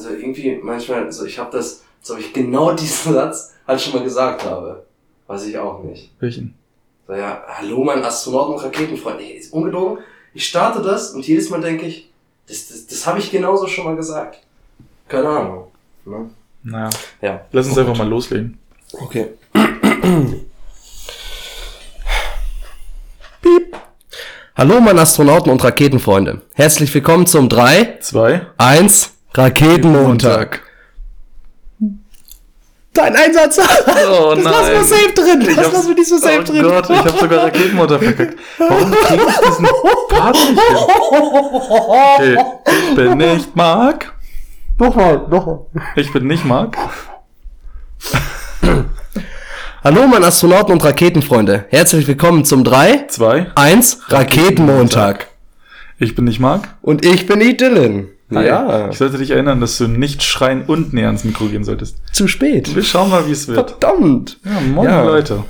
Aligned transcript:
also 0.00 0.16
irgendwie 0.16 0.58
manchmal, 0.62 1.04
also 1.04 1.26
ich 1.26 1.38
habe 1.38 1.50
das, 1.52 1.82
so 2.00 2.16
ich 2.16 2.32
genau 2.32 2.72
diesen 2.76 3.12
Satz 3.12 3.52
halt 3.66 3.80
schon 3.80 3.94
mal 3.94 4.02
gesagt 4.02 4.44
habe. 4.44 4.84
Weiß 5.26 5.46
ich 5.46 5.58
auch 5.58 5.82
nicht. 5.84 6.10
Welchen? 6.18 6.54
So, 7.06 7.12
ja, 7.14 7.44
hallo 7.46 7.84
mein 7.84 8.02
Astronauten 8.02 8.54
und 8.54 8.64
Raketenfreund. 8.64 9.20
Ey, 9.20 9.32
ist 9.32 9.52
ungelogen. 9.52 9.98
Ich 10.32 10.46
starte 10.46 10.80
das 10.82 11.10
und 11.10 11.26
jedes 11.26 11.50
Mal 11.50 11.60
denke 11.60 11.86
ich, 11.86 12.08
das, 12.48 12.68
das, 12.68 12.86
das 12.86 13.06
habe 13.06 13.18
ich 13.18 13.30
genauso 13.30 13.66
schon 13.68 13.84
mal 13.84 13.94
gesagt. 13.96 14.38
Keine 15.08 15.28
Ahnung. 15.28 15.66
Ne? 16.04 16.30
Naja. 16.62 16.90
Ja. 17.20 17.44
Lass 17.52 17.66
uns 17.68 17.76
einfach 17.78 17.96
mal 17.96 18.08
loslegen. 18.08 18.58
Okay. 18.92 19.28
Piep. 23.42 23.76
Hallo 24.56 24.80
meine 24.80 25.00
Astronauten 25.00 25.52
und 25.52 25.62
Raketenfreunde. 25.62 26.40
Herzlich 26.54 26.92
willkommen 26.94 27.26
zum 27.26 27.48
3, 27.48 27.98
Zwei. 28.00 28.46
1 28.58 29.19
Raketenmontag. 29.34 30.62
Dein 32.92 33.14
Einsatz! 33.14 33.60
Oh 33.60 34.34
das 34.34 34.44
lassen 34.44 34.72
wir 34.72 34.84
safe 34.84 35.12
drin! 35.14 35.40
Ich 35.42 35.56
das 35.56 35.72
lassen 35.72 35.88
wir 35.88 35.94
diesmal 35.94 36.20
safe 36.20 36.40
oh 36.40 36.42
drin! 36.42 36.62
Gott, 36.62 36.90
ich 36.90 36.98
habe 36.98 37.18
sogar 37.18 37.44
Raketenmotor 37.44 37.98
verkackt. 38.00 38.36
Warum 38.58 38.90
krieg 38.90 39.20
ich 39.28 39.48
diesen 39.48 39.68
Part 40.08 40.34
nicht 40.34 40.48
hin? 40.48 40.76
Okay, 41.12 42.38
ich 42.66 42.94
bin 42.96 43.18
nicht 43.18 43.54
Mark. 43.54 44.12
Nochmal, 44.78 45.18
nochmal. 45.28 45.60
Ich 45.94 46.12
bin 46.12 46.26
nicht 46.26 46.44
Mark. 46.44 46.76
Hallo 49.84 50.06
meine 50.08 50.26
Astronauten 50.26 50.72
und 50.72 50.84
Raketenfreunde. 50.84 51.66
Herzlich 51.68 52.08
willkommen 52.08 52.44
zum 52.44 52.64
3, 52.64 53.06
Zwei. 53.06 53.46
1 53.54 54.00
Raketenmontag. 54.08 55.28
Ich 56.00 56.16
bin 56.16 56.24
nicht 56.24 56.40
Mark. 56.40 56.68
Und 56.82 57.04
ich 57.04 57.26
bin 57.26 57.38
die 57.38 57.56
Dylan. 57.56 58.08
Hi. 58.32 58.46
Ja, 58.46 58.88
Ich 58.90 58.98
sollte 58.98 59.18
dich 59.18 59.30
erinnern, 59.30 59.60
dass 59.60 59.76
du 59.78 59.88
nicht 59.88 60.22
schreien 60.22 60.62
und 60.62 60.92
näher 60.92 61.08
ans 61.08 61.24
Mikro 61.24 61.46
gehen 61.46 61.64
solltest. 61.64 61.96
zu 62.14 62.28
spät. 62.28 62.74
Wir 62.74 62.82
schauen 62.84 63.10
mal, 63.10 63.26
wie 63.26 63.32
es 63.32 63.48
wird. 63.48 63.70
Verdammt. 63.70 64.38
Ja, 64.44 64.60
moin 64.60 64.88
Ja. 64.88 65.02
Leute. 65.04 65.44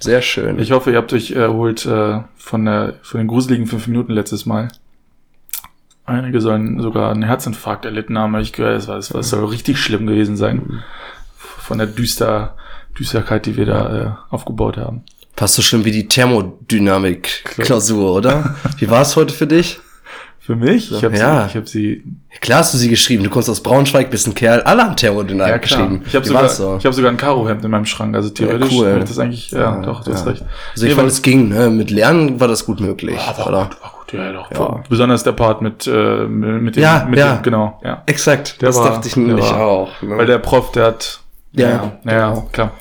Sehr 0.00 0.20
schön. 0.20 0.58
Ich 0.58 0.72
hoffe, 0.72 0.90
ihr 0.90 0.96
habt 0.98 1.12
euch 1.12 1.30
erholt 1.30 1.86
äh, 1.86 2.20
von, 2.36 2.64
der, 2.64 2.94
von 3.02 3.18
den 3.18 3.28
gruseligen 3.28 3.66
fünf 3.66 3.86
Minuten 3.86 4.12
letztes 4.12 4.44
Mal. 4.46 4.68
Einige 6.06 6.40
sollen 6.42 6.82
sogar 6.82 7.10
einen 7.12 7.22
Herzinfarkt 7.22 7.86
erlitten 7.86 8.18
haben, 8.18 8.34
habe 8.34 8.42
ich 8.42 8.52
gehört. 8.52 8.76
Es 8.78 8.88
war, 8.88 8.98
es 8.98 9.14
war, 9.14 9.20
es 9.20 9.30
soll 9.30 9.44
richtig 9.46 9.78
schlimm 9.78 10.06
gewesen 10.06 10.36
sein. 10.36 10.82
Von 11.38 11.78
der 11.78 11.86
Düster, 11.86 12.56
Düsterkeit, 12.98 13.46
die 13.46 13.56
wir 13.56 13.64
da 13.64 13.96
äh, 13.96 14.10
aufgebaut 14.34 14.76
haben. 14.76 15.02
Fast 15.36 15.54
so 15.54 15.62
schlimm 15.62 15.84
wie 15.86 15.92
die 15.92 16.06
Thermodynamik-Klausur, 16.08 18.12
oder? 18.14 18.54
Wie 18.78 18.88
war 18.90 19.02
es 19.02 19.16
heute 19.16 19.32
für 19.34 19.46
dich? 19.48 19.80
Für 20.44 20.56
mich? 20.56 20.92
Ich 20.92 21.02
habe 21.02 21.16
Ja. 21.16 21.42
sie, 21.42 21.46
ich 21.50 21.56
hab 21.56 21.68
sie 21.68 22.02
Klar 22.42 22.58
hast 22.58 22.74
du 22.74 22.78
sie 22.78 22.90
geschrieben. 22.90 23.24
Du 23.24 23.30
kommst 23.30 23.48
aus 23.48 23.62
Braunschweig, 23.62 24.10
bist 24.10 24.26
ein 24.26 24.34
Kerl. 24.34 24.60
Alle 24.62 24.82
haben 24.84 24.94
Thermodynamik 24.96 25.62
geschrieben. 25.62 26.02
Ich 26.06 26.14
habe 26.14 26.26
sogar, 26.26 26.48
so? 26.50 26.76
ich 26.78 26.84
hab 26.84 26.92
sogar 26.92 27.10
ein 27.10 27.16
Karohemd 27.16 27.64
in 27.64 27.70
meinem 27.70 27.86
Schrank. 27.86 28.14
Also 28.14 28.28
theoretisch 28.28 28.70
cool. 28.72 28.88
hätte 28.88 28.98
ich 29.04 29.08
das 29.08 29.18
eigentlich, 29.18 29.50
ja, 29.52 29.80
doch, 29.80 30.04
du 30.04 30.12
hast 30.12 30.26
ja. 30.26 30.32
recht. 30.32 30.42
Also 30.72 30.84
ich 30.84 30.92
Nee, 30.92 30.96
fand, 30.96 31.08
es 31.08 31.22
ging. 31.22 31.48
Ne? 31.48 31.70
Mit 31.70 31.90
Lernen 31.90 32.40
war 32.40 32.48
das 32.48 32.66
gut 32.66 32.80
möglich. 32.80 33.16
war 33.16 33.46
oder? 33.46 33.64
gut, 33.64 33.82
war 33.82 33.94
gut, 34.00 34.12
ja, 34.12 34.32
doch. 34.32 34.50
Ja. 34.50 34.82
Besonders 34.88 35.22
der 35.24 35.32
Part 35.32 35.62
mit, 35.62 35.86
äh, 35.86 36.26
mit 36.26 36.76
dem, 36.76 36.82
Ja, 36.82 37.06
mit 37.08 37.18
ja. 37.18 37.36
dem, 37.36 37.42
genau, 37.42 37.80
ja. 37.82 38.02
Exakt. 38.04 38.60
Der 38.60 38.68
das 38.68 38.76
war- 38.76 38.90
dachte 38.90 39.08
ich 39.08 39.14
der 39.14 39.22
nämlich 39.22 39.46
war- 39.50 39.60
auch. 39.66 40.02
Ne? 40.02 40.18
Weil 40.18 40.26
der 40.26 40.38
Prof, 40.38 40.72
der 40.72 40.84
hat, 40.86 41.20
Ja, 41.52 41.68
ja, 41.70 41.92
ja, 42.04 42.28
genau. 42.30 42.48
klar. 42.52 42.72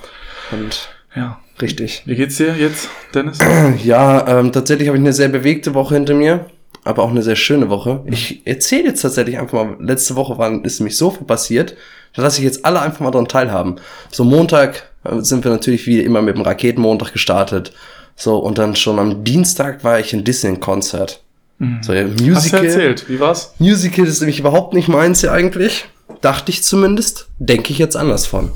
Und 0.52 0.90
Ja. 1.16 1.38
richtig. 1.62 2.04
Wie 2.06 2.16
geht's 2.16 2.36
dir 2.36 2.56
jetzt, 2.58 2.90
Dennis? 3.14 3.38
Ja, 3.86 4.28
ähm, 4.28 4.52
tatsächlich 4.52 4.90
habe 4.90 4.98
ich 4.98 5.02
eine 5.04 5.14
sehr 5.14 5.30
bewegte 5.30 5.74
Woche 5.74 5.94
hinter 5.96 6.14
mir, 6.14 6.46
aber 6.84 7.04
auch 7.04 7.10
eine 7.10 7.24
sehr 7.24 7.36
schöne 7.36 7.70
Woche. 7.70 8.04
Ich 8.06 8.42
erzähle 8.46 8.90
jetzt 8.90 9.02
tatsächlich 9.02 9.40
einfach 9.40 9.54
mal, 9.54 9.78
letzte 9.80 10.16
Woche 10.16 10.38
war, 10.38 10.64
ist 10.64 10.80
nämlich 10.80 10.98
so 10.98 11.12
viel 11.12 11.26
passiert, 11.26 11.76
da 12.16 12.22
lasse 12.22 12.40
ich 12.40 12.44
jetzt 12.46 12.66
alle 12.66 12.82
einfach 12.82 13.00
mal 13.00 13.12
dran 13.12 13.28
teilhaben. 13.28 13.78
So 14.12 14.24
Montag 14.24 14.92
äh, 15.04 15.20
sind 15.22 15.44
wir 15.44 15.52
natürlich 15.52 15.88
wie 15.88 16.02
immer 16.02 16.22
mit 16.22 16.36
dem 16.36 16.44
Raketenmontag 16.44 17.14
gestartet. 17.14 17.74
So, 18.16 18.38
und 18.38 18.58
dann 18.58 18.76
schon 18.76 19.00
am 19.00 19.24
Dienstag 19.24 19.84
war 19.84 20.00
ich 20.00 20.14
in 20.14 20.24
Disney-Konzert. 20.24 21.24
So, 21.82 21.94
ja, 21.94 22.06
Hast 22.06 22.20
du 22.20 22.26
Musical. 22.26 22.66
erzählt? 22.66 23.10
Wie 23.10 23.20
war's? 23.20 23.54
Musical 23.58 24.06
ist 24.06 24.20
nämlich 24.20 24.40
überhaupt 24.40 24.74
nicht 24.74 24.88
meins 24.88 25.22
ja 25.22 25.32
eigentlich. 25.32 25.86
Dachte 26.22 26.52
ich 26.52 26.64
zumindest. 26.64 27.28
Denke 27.40 27.72
ich 27.72 27.80
jetzt 27.80 27.96
anders 27.96 28.26
von. 28.26 28.52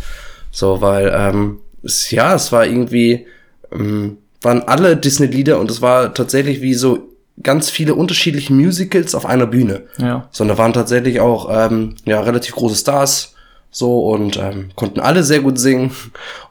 So, 0.52 0.82
weil, 0.82 1.14
ähm, 1.16 1.60
es, 1.84 2.12
ja, 2.12 2.36
es 2.36 2.52
war 2.52 2.66
irgendwie, 2.66 3.26
ähm, 3.72 4.18
waren 4.42 4.64
alle 4.64 4.98
Disney-Lieder 4.98 5.60
und 5.60 5.72
es 5.72 5.82
war 5.82 6.14
tatsächlich 6.14 6.62
wie 6.62 6.74
so 6.74 7.08
ganz 7.42 7.70
viele 7.70 7.96
unterschiedliche 7.96 8.54
Musicals 8.54 9.16
auf 9.16 9.26
einer 9.26 9.48
Bühne. 9.48 9.84
Ja. 9.98 10.28
So, 10.32 10.44
und 10.44 10.50
da 10.50 10.58
waren 10.58 10.74
tatsächlich 10.74 11.20
auch, 11.20 11.50
ähm, 11.52 11.96
ja, 12.06 12.20
relativ 12.22 12.56
große 12.56 12.76
Stars. 12.76 13.34
So, 13.70 14.10
und 14.10 14.38
ähm, 14.38 14.70
konnten 14.76 15.00
alle 15.00 15.24
sehr 15.24 15.42
gut 15.42 15.60
singen. 15.60 15.92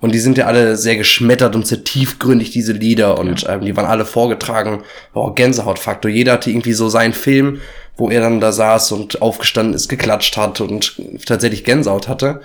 Und 0.00 0.14
die 0.14 0.18
sind 0.18 0.38
ja 0.38 0.46
alle 0.46 0.76
sehr 0.76 0.96
geschmettert 0.96 1.56
und 1.56 1.66
sehr 1.66 1.82
tiefgründig, 1.82 2.50
diese 2.50 2.72
Lieder. 2.72 3.18
Und 3.18 3.46
ähm, 3.48 3.62
die 3.62 3.76
waren 3.76 3.86
alle 3.86 4.04
vorgetragen. 4.04 4.82
Oh, 5.14 5.32
Gänsehautfaktor. 5.32 6.10
Jeder 6.10 6.32
hatte 6.32 6.50
irgendwie 6.50 6.74
so 6.74 6.88
seinen 6.88 7.14
Film, 7.14 7.60
wo 7.96 8.10
er 8.10 8.20
dann 8.20 8.40
da 8.40 8.52
saß 8.52 8.92
und 8.92 9.22
aufgestanden 9.22 9.74
ist, 9.74 9.88
geklatscht 9.88 10.36
hat 10.36 10.60
und 10.60 11.00
tatsächlich 11.24 11.64
Gänsehaut 11.64 12.06
hatte. 12.06 12.42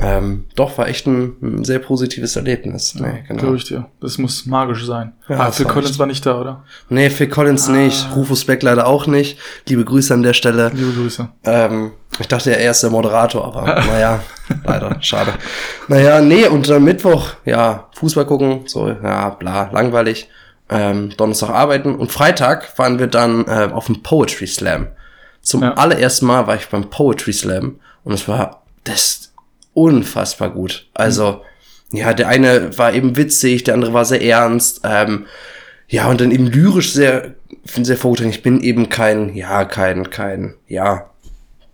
Ähm, 0.00 0.44
doch, 0.54 0.78
war 0.78 0.86
echt 0.88 1.06
ein, 1.08 1.34
ein 1.42 1.64
sehr 1.64 1.80
positives 1.80 2.36
Erlebnis. 2.36 2.94
Nee, 2.94 3.24
genau. 3.26 3.40
Glaube 3.40 3.56
ich 3.56 3.64
dir. 3.64 3.86
Das 4.00 4.16
muss 4.18 4.46
magisch 4.46 4.86
sein. 4.86 5.12
Ja, 5.28 5.40
ah, 5.40 5.50
Phil 5.50 5.66
war 5.66 5.72
Collins 5.72 5.90
echt- 5.90 5.98
war 5.98 6.06
nicht 6.06 6.24
da, 6.24 6.40
oder? 6.40 6.64
Nee, 6.88 7.10
Phil 7.10 7.28
Collins 7.28 7.68
nicht, 7.68 8.06
Rufus 8.14 8.44
Beck 8.44 8.62
leider 8.62 8.86
auch 8.86 9.08
nicht. 9.08 9.38
Liebe 9.66 9.84
Grüße 9.84 10.14
an 10.14 10.22
der 10.22 10.34
Stelle. 10.34 10.70
Liebe 10.72 10.92
Grüße. 10.92 11.28
Ähm, 11.44 11.90
ich 12.20 12.28
dachte 12.28 12.50
ja, 12.52 12.56
er 12.58 12.70
ist 12.70 12.82
der 12.82 12.90
Moderator, 12.90 13.44
aber 13.44 13.64
naja, 13.86 14.20
leider, 14.64 14.96
schade. 15.00 15.32
Naja, 15.88 16.20
nee, 16.20 16.46
und 16.46 16.70
am 16.70 16.84
Mittwoch, 16.84 17.30
ja, 17.44 17.88
Fußball 17.96 18.26
gucken, 18.26 18.62
so, 18.66 18.88
ja, 18.88 19.30
bla, 19.30 19.68
langweilig. 19.72 20.28
Ähm, 20.70 21.10
Donnerstag 21.16 21.50
arbeiten 21.50 21.96
und 21.96 22.12
Freitag 22.12 22.78
waren 22.78 22.98
wir 23.00 23.06
dann 23.08 23.46
äh, 23.48 23.70
auf 23.72 23.86
dem 23.86 24.02
Poetry 24.02 24.46
Slam. 24.46 24.88
Zum 25.40 25.62
Ja. 25.62 25.72
allerersten 25.74 26.26
Mal 26.26 26.46
war 26.46 26.54
ich 26.56 26.68
beim 26.68 26.88
Poetry 26.90 27.32
Slam 27.32 27.80
und 28.04 28.12
es 28.12 28.28
war 28.28 28.62
das 28.84 29.32
unfassbar 29.78 30.50
gut. 30.50 30.86
Also, 30.94 31.42
ja, 31.92 32.12
der 32.12 32.28
eine 32.28 32.76
war 32.76 32.92
eben 32.92 33.16
witzig, 33.16 33.64
der 33.64 33.74
andere 33.74 33.92
war 33.92 34.04
sehr 34.04 34.22
ernst. 34.22 34.80
Ähm, 34.84 35.26
ja, 35.88 36.08
und 36.08 36.20
dann 36.20 36.30
eben 36.30 36.46
lyrisch 36.46 36.92
sehr, 36.92 37.34
sehr 37.64 37.96
vorgetragen. 37.96 38.30
Ich 38.30 38.42
bin 38.42 38.60
eben 38.60 38.88
kein, 38.88 39.34
ja, 39.34 39.64
kein, 39.64 40.10
kein, 40.10 40.54
ja, 40.66 41.10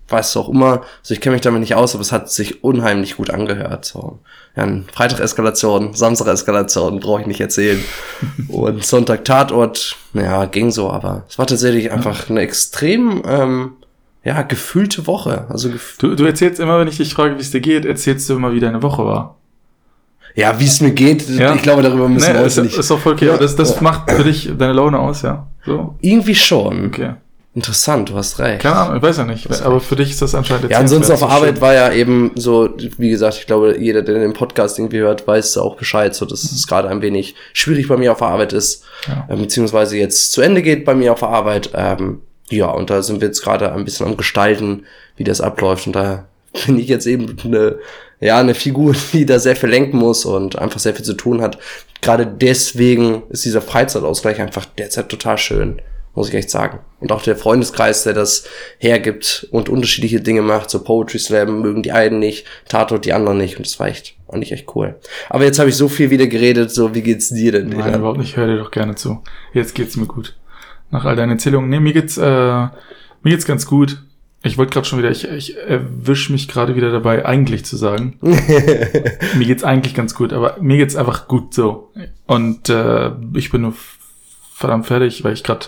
was 0.09 0.37
auch 0.37 0.49
immer. 0.49 0.83
Also 1.01 1.15
ich 1.15 1.21
kenne 1.21 1.35
mich 1.35 1.43
damit 1.43 1.61
nicht 1.61 1.75
aus, 1.75 1.95
aber 1.95 2.03
es 2.03 2.13
hat 2.13 2.31
sich 2.31 2.63
unheimlich 2.63 3.17
gut 3.17 3.31
angehört. 3.31 3.85
So. 3.85 4.21
Ja, 4.57 4.63
ein 4.65 4.85
Freitag 4.93 5.21
Eskalation, 5.21 5.95
Samstag 5.95 6.29
Eskalation, 6.29 7.01
brauche 7.01 7.23
ich 7.23 7.27
nicht 7.27 7.41
erzählen. 7.41 7.83
Und 8.49 8.85
Sonntag 8.85 9.25
Tatort, 9.25 9.97
ja, 10.13 10.45
ging 10.47 10.71
so, 10.71 10.91
aber 10.91 11.25
es 11.29 11.39
war 11.39 11.47
tatsächlich 11.47 11.91
einfach 11.91 12.31
eine 12.31 12.41
extrem, 12.41 13.23
ähm, 13.27 13.77
ja, 14.25 14.43
gefühlte 14.43 15.07
Woche. 15.07 15.47
Also 15.49 15.71
gef 15.71 15.97
Du, 15.99 16.15
du 16.15 16.25
erzählst 16.25 16.59
immer, 16.61 16.79
wenn 16.81 16.89
ich 16.89 16.97
dich 16.97 17.13
frage, 17.15 17.37
wie 17.37 17.41
es 17.41 17.51
dir 17.51 17.61
geht, 17.61 17.85
erzählst 17.85 18.29
du 18.29 18.35
immer, 18.35 18.53
wie 18.53 18.61
deine 18.61 18.83
Woche 18.83 19.05
war. 19.05 19.37
ja, 20.35 20.59
wie 20.59 20.65
es 20.67 20.81
mir 20.81 20.91
geht, 20.93 21.29
Ja. 21.29 21.55
ich 21.55 21.63
glaube, 21.63 21.83
darüber 21.83 22.09
müssen 22.09 22.27
Nee, 22.33 22.35
wir 22.39 22.45
heute 22.45 22.63
nicht. 22.63 22.77
ist 22.77 22.91
doch 22.91 22.99
voll 22.99 23.13
okay. 23.15 23.27
Ja. 23.27 23.37
Das, 23.37 23.55
das 23.55 23.81
macht 23.81 24.11
für 24.11 24.25
dich 24.25 24.51
deine 24.59 24.73
Laune 24.73 24.99
aus, 24.99 25.23
ja? 25.23 25.47
So? 25.65 25.95
Irgendwie 26.01 26.35
schon. 26.35 26.87
Okay. 26.87 27.15
Interessant, 27.57 28.09
du 28.11 28.17
hast 28.17 28.41
recht. 28.41 28.63
Keine 28.63 28.75
Ahnung, 28.75 28.97
ich 28.97 29.03
weiß 29.03 29.19
ja 29.19 29.25
nicht. 29.27 29.49
Aber 29.63 29.79
für 29.79 29.95
dich 29.95 30.11
ist 30.11 30.21
das 30.21 30.35
anscheinend 30.35 30.69
Ja, 30.73 30.79
ansonsten 30.79 31.13
auf 31.13 31.21
erzählenswert, 31.23 31.43
Arbeit 31.53 31.57
so 31.59 31.63
war 31.63 31.75
ja 31.75 31.93
eben 31.93 32.33
so, 32.35 32.69
wie 32.99 33.11
gesagt, 33.11 33.37
ich 33.39 33.47
glaube, 33.47 33.77
jeder, 33.79 34.03
der 34.03 34.19
den 34.19 34.33
Podcast 34.33 34.77
irgendwie 34.81 34.99
hört, 34.99 35.25
weiß 35.29 35.57
auch 35.59 35.77
Bescheid, 35.77 36.17
so 36.17 36.27
dass 36.27 36.43
es 36.43 36.67
gerade 36.67 36.89
ein 36.89 37.01
wenig 37.01 37.37
schwierig 37.53 37.87
bei 37.87 37.97
mir 37.97 38.11
auf 38.11 38.19
der 38.19 38.27
Arbeit 38.29 38.53
ist, 38.53 38.83
Ja. 39.07 39.29
ähm, 39.31 39.39
beziehungsweise 39.43 39.97
jetzt 39.99 40.33
zu 40.33 40.41
Ende 40.41 40.63
geht 40.63 40.85
bei 40.85 40.97
mir 40.97 41.13
auf 41.13 41.21
der 41.21 41.29
Arbeit. 41.29 41.71
Ähm, 41.75 42.23
ja, 42.51 42.71
und 42.71 42.91
da 42.91 43.03
sind 43.03 43.21
wir 43.21 43.29
jetzt 43.29 43.43
gerade 43.43 43.73
ein 43.73 43.85
bisschen 43.85 44.07
am 44.07 44.17
Gestalten, 44.17 44.85
wie 45.17 45.25
das 45.25 45.41
abläuft. 45.41 45.87
Und 45.87 45.95
da 45.95 46.27
bin 46.67 46.79
ich 46.79 46.89
jetzt 46.89 47.07
eben 47.07 47.37
eine, 47.45 47.79
ja, 48.21 48.39
eine 48.39 48.55
Figur, 48.55 48.95
die 49.13 49.27
da 49.27 49.39
sehr 49.39 49.57
viel 49.57 49.71
lenken 49.71 49.97
muss 49.97 50.25
und 50.25 50.59
einfach 50.59 50.81
sehr 50.81 50.95
viel 50.95 51.05
zu 51.05 51.15
tun 51.15 51.41
hat. 51.41 51.59
Gerade 52.01 52.27
deswegen 52.27 53.23
ist 53.31 53.45
dieser 53.45 53.63
Freizeitausgleich 53.63 54.41
einfach 54.41 54.67
derzeit 54.67 55.09
total 55.09 55.39
schön, 55.39 55.81
muss 56.15 56.29
ich 56.29 56.35
echt 56.35 56.51
sagen. 56.51 56.81
Und 57.01 57.13
auch 57.13 57.23
der 57.23 57.35
Freundeskreis, 57.35 58.05
der 58.05 58.13
das 58.13 58.45
hergibt 58.79 59.49
und 59.51 59.71
unterschiedliche 59.71 60.21
Dinge 60.21 60.43
macht, 60.43 60.69
so 60.69 60.85
Poetry 60.85 61.19
Slam 61.19 61.63
mögen 61.63 61.83
die 61.83 61.93
einen 61.93 62.19
nicht, 62.19 62.47
Tatort 62.69 63.07
die 63.07 63.15
anderen 63.15 63.39
nicht. 63.39 63.57
Und 63.57 63.67
das 63.67 63.81
war 63.81 63.89
echt, 63.89 64.17
eigentlich 64.29 64.53
echt 64.53 64.77
cool. 64.77 64.97
Aber 65.31 65.45
jetzt 65.45 65.59
habe 65.59 65.71
ich 65.71 65.77
so 65.77 65.89
viel 65.89 66.11
wieder 66.11 66.27
geredet, 66.27 66.71
so 66.71 66.95
wie 66.95 67.03
geht's 67.03 67.31
dir 67.31 67.53
denn? 67.53 67.71
Nein, 67.71 67.95
überhaupt 67.95 68.19
nicht. 68.19 68.37
Hör 68.37 68.47
dir 68.47 68.59
doch 68.59 68.71
gerne 68.71 68.97
zu. 68.97 69.23
Jetzt 69.55 69.75
geht's 69.75 69.97
mir 69.97 70.07
gut. 70.07 70.37
Nach 70.95 71.07
all 71.07 71.17
deinen 71.17 71.33
Erzählungen. 71.33 71.69
Nee, 71.69 71.81
mir 71.81 71.93
geht's, 71.93 72.17
äh, 72.19 72.23
mir 72.23 72.71
geht's 73.25 73.47
ganz 73.47 73.67
gut. 73.67 74.01
Ich 74.45 74.59
wollte 74.59 74.73
gerade 74.73 74.87
schon 74.87 75.01
wieder, 75.01 75.11
ich, 75.11 75.27
ich 75.29 75.57
erwisch 75.57 76.31
mich 76.31 76.47
gerade 76.47 76.77
wieder 76.77 76.93
dabei, 76.93 77.27
eigentlich 77.27 77.65
zu 77.65 77.77
sagen. 77.77 78.17
mir 78.21 79.45
geht's 79.45 79.65
eigentlich 79.65 79.97
ganz 79.97 80.15
gut, 80.15 80.33
aber 80.33 80.57
mir 80.61 80.77
geht's 80.77 80.95
einfach 80.95 81.27
gut 81.27 81.53
so. 81.53 81.91
Und 82.29 82.69
äh, 82.69 83.11
ich 83.35 83.51
bin 83.51 83.63
nur 83.63 83.75
verdammt 84.53 84.87
fertig, 84.87 85.25
weil 85.25 85.33
ich 85.33 85.43
gerade 85.43 85.67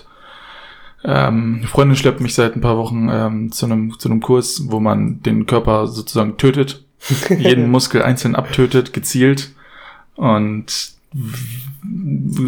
Ähm, 1.02 1.56
eine 1.58 1.66
Freundin 1.66 1.96
schleppt 1.96 2.20
mich 2.20 2.36
seit 2.36 2.54
ein 2.54 2.60
paar 2.60 2.76
Wochen 2.76 3.08
ähm, 3.10 3.50
zu 3.50 3.66
einem 3.66 3.98
zu 3.98 4.08
einem 4.08 4.20
Kurs, 4.20 4.66
wo 4.70 4.78
man 4.78 5.22
den 5.22 5.46
Körper 5.46 5.88
sozusagen 5.88 6.36
tötet, 6.36 6.84
jeden 7.36 7.68
Muskel 7.72 8.00
einzeln 8.00 8.36
abtötet, 8.36 8.92
gezielt 8.92 9.50
und 10.14 10.92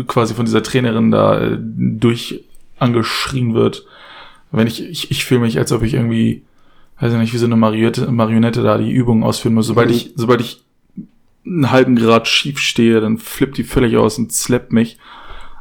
quasi 0.07 0.35
von 0.35 0.45
dieser 0.45 0.63
Trainerin 0.63 1.11
da 1.11 1.41
äh, 1.41 1.59
durch 1.59 2.45
angeschrien 2.79 3.55
wird. 3.55 3.85
Wenn 4.51 4.67
ich 4.67 4.83
ich, 4.83 5.11
ich 5.11 5.25
fühle 5.25 5.41
mich, 5.41 5.59
als 5.59 5.73
ob 5.73 5.83
ich 5.83 5.95
irgendwie, 5.95 6.43
weiß 7.01 7.13
ich 7.13 7.19
nicht, 7.19 7.33
wie 7.35 7.39
so 7.39 7.47
eine 7.47 7.57
Marionette, 7.57 8.11
Marionette 8.11 8.63
da 8.63 8.79
die 8.79 8.91
Übung 8.91 9.23
ausführen 9.23 9.55
muss. 9.55 9.67
Sobald 9.67 9.89
Mhm. 9.91 9.95
ich 9.95 10.13
sobald 10.17 10.41
ich 10.41 10.63
einen 11.45 11.71
halben 11.71 11.97
Grad 11.97 12.29
schief 12.29 12.59
stehe, 12.59 13.01
dann 13.01 13.19
flippt 13.19 13.57
die 13.59 13.65
völlig 13.65 13.97
aus 13.97 14.19
und 14.19 14.33
slappt 14.33 14.73
mich. 14.73 14.99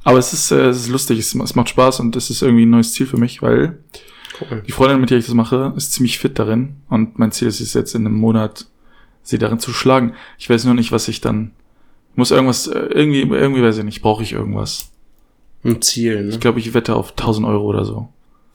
Aber 0.04 0.18
es 0.20 0.32
ist, 0.34 0.52
äh, 0.52 0.68
es 0.70 0.78
ist 0.78 0.90
lustig, 0.90 1.20
es, 1.20 1.36
es 1.36 1.56
macht 1.56 1.70
Spaß 1.70 2.00
und 2.00 2.16
es 2.16 2.30
ist 2.30 2.42
irgendwie 2.42 2.66
ein 2.66 2.70
neues 2.70 2.94
Ziel 2.94 3.06
für 3.08 3.18
mich, 3.18 3.42
weil 3.42 3.78
Cool. 4.40 4.64
die 4.66 4.72
Freundin, 4.72 5.02
mit 5.02 5.10
der 5.10 5.18
ich 5.18 5.26
das 5.26 5.34
mache, 5.34 5.74
ist 5.76 5.94
ziemlich 5.94 6.18
fit 6.20 6.40
darin. 6.40 6.78
Und 6.90 7.20
mein 7.20 7.32
Ziel 7.32 7.48
ist 7.48 7.60
es 7.60 7.74
jetzt 7.74 7.94
in 7.96 8.06
einem 8.06 8.16
Monat, 8.16 8.68
sie 9.24 9.38
darin 9.38 9.60
zu 9.60 9.74
schlagen. 9.74 10.14
Ich 10.38 10.50
weiß 10.50 10.64
nur 10.66 10.76
nicht, 10.76 10.92
was 10.92 11.08
ich 11.10 11.20
dann. 11.22 11.52
Muss 12.16 12.32
irgendwas, 12.32 12.68
äh, 12.68 12.80
irgendwie, 12.80 13.22
irgendwie 13.22 13.62
weiß 13.62 13.78
ich 13.80 13.84
nicht, 13.84 14.02
brauche 14.02 14.24
ich 14.24 14.32
irgendwas. 14.34 14.92
Ein 15.68 15.82
Ziel, 15.82 16.24
ne? 16.24 16.30
Ich 16.30 16.40
glaube, 16.40 16.60
ich 16.60 16.74
wette 16.74 16.96
auf 16.96 17.12
1000 17.12 17.46
Euro 17.48 17.66
oder 17.66 17.86
so. 17.86 18.10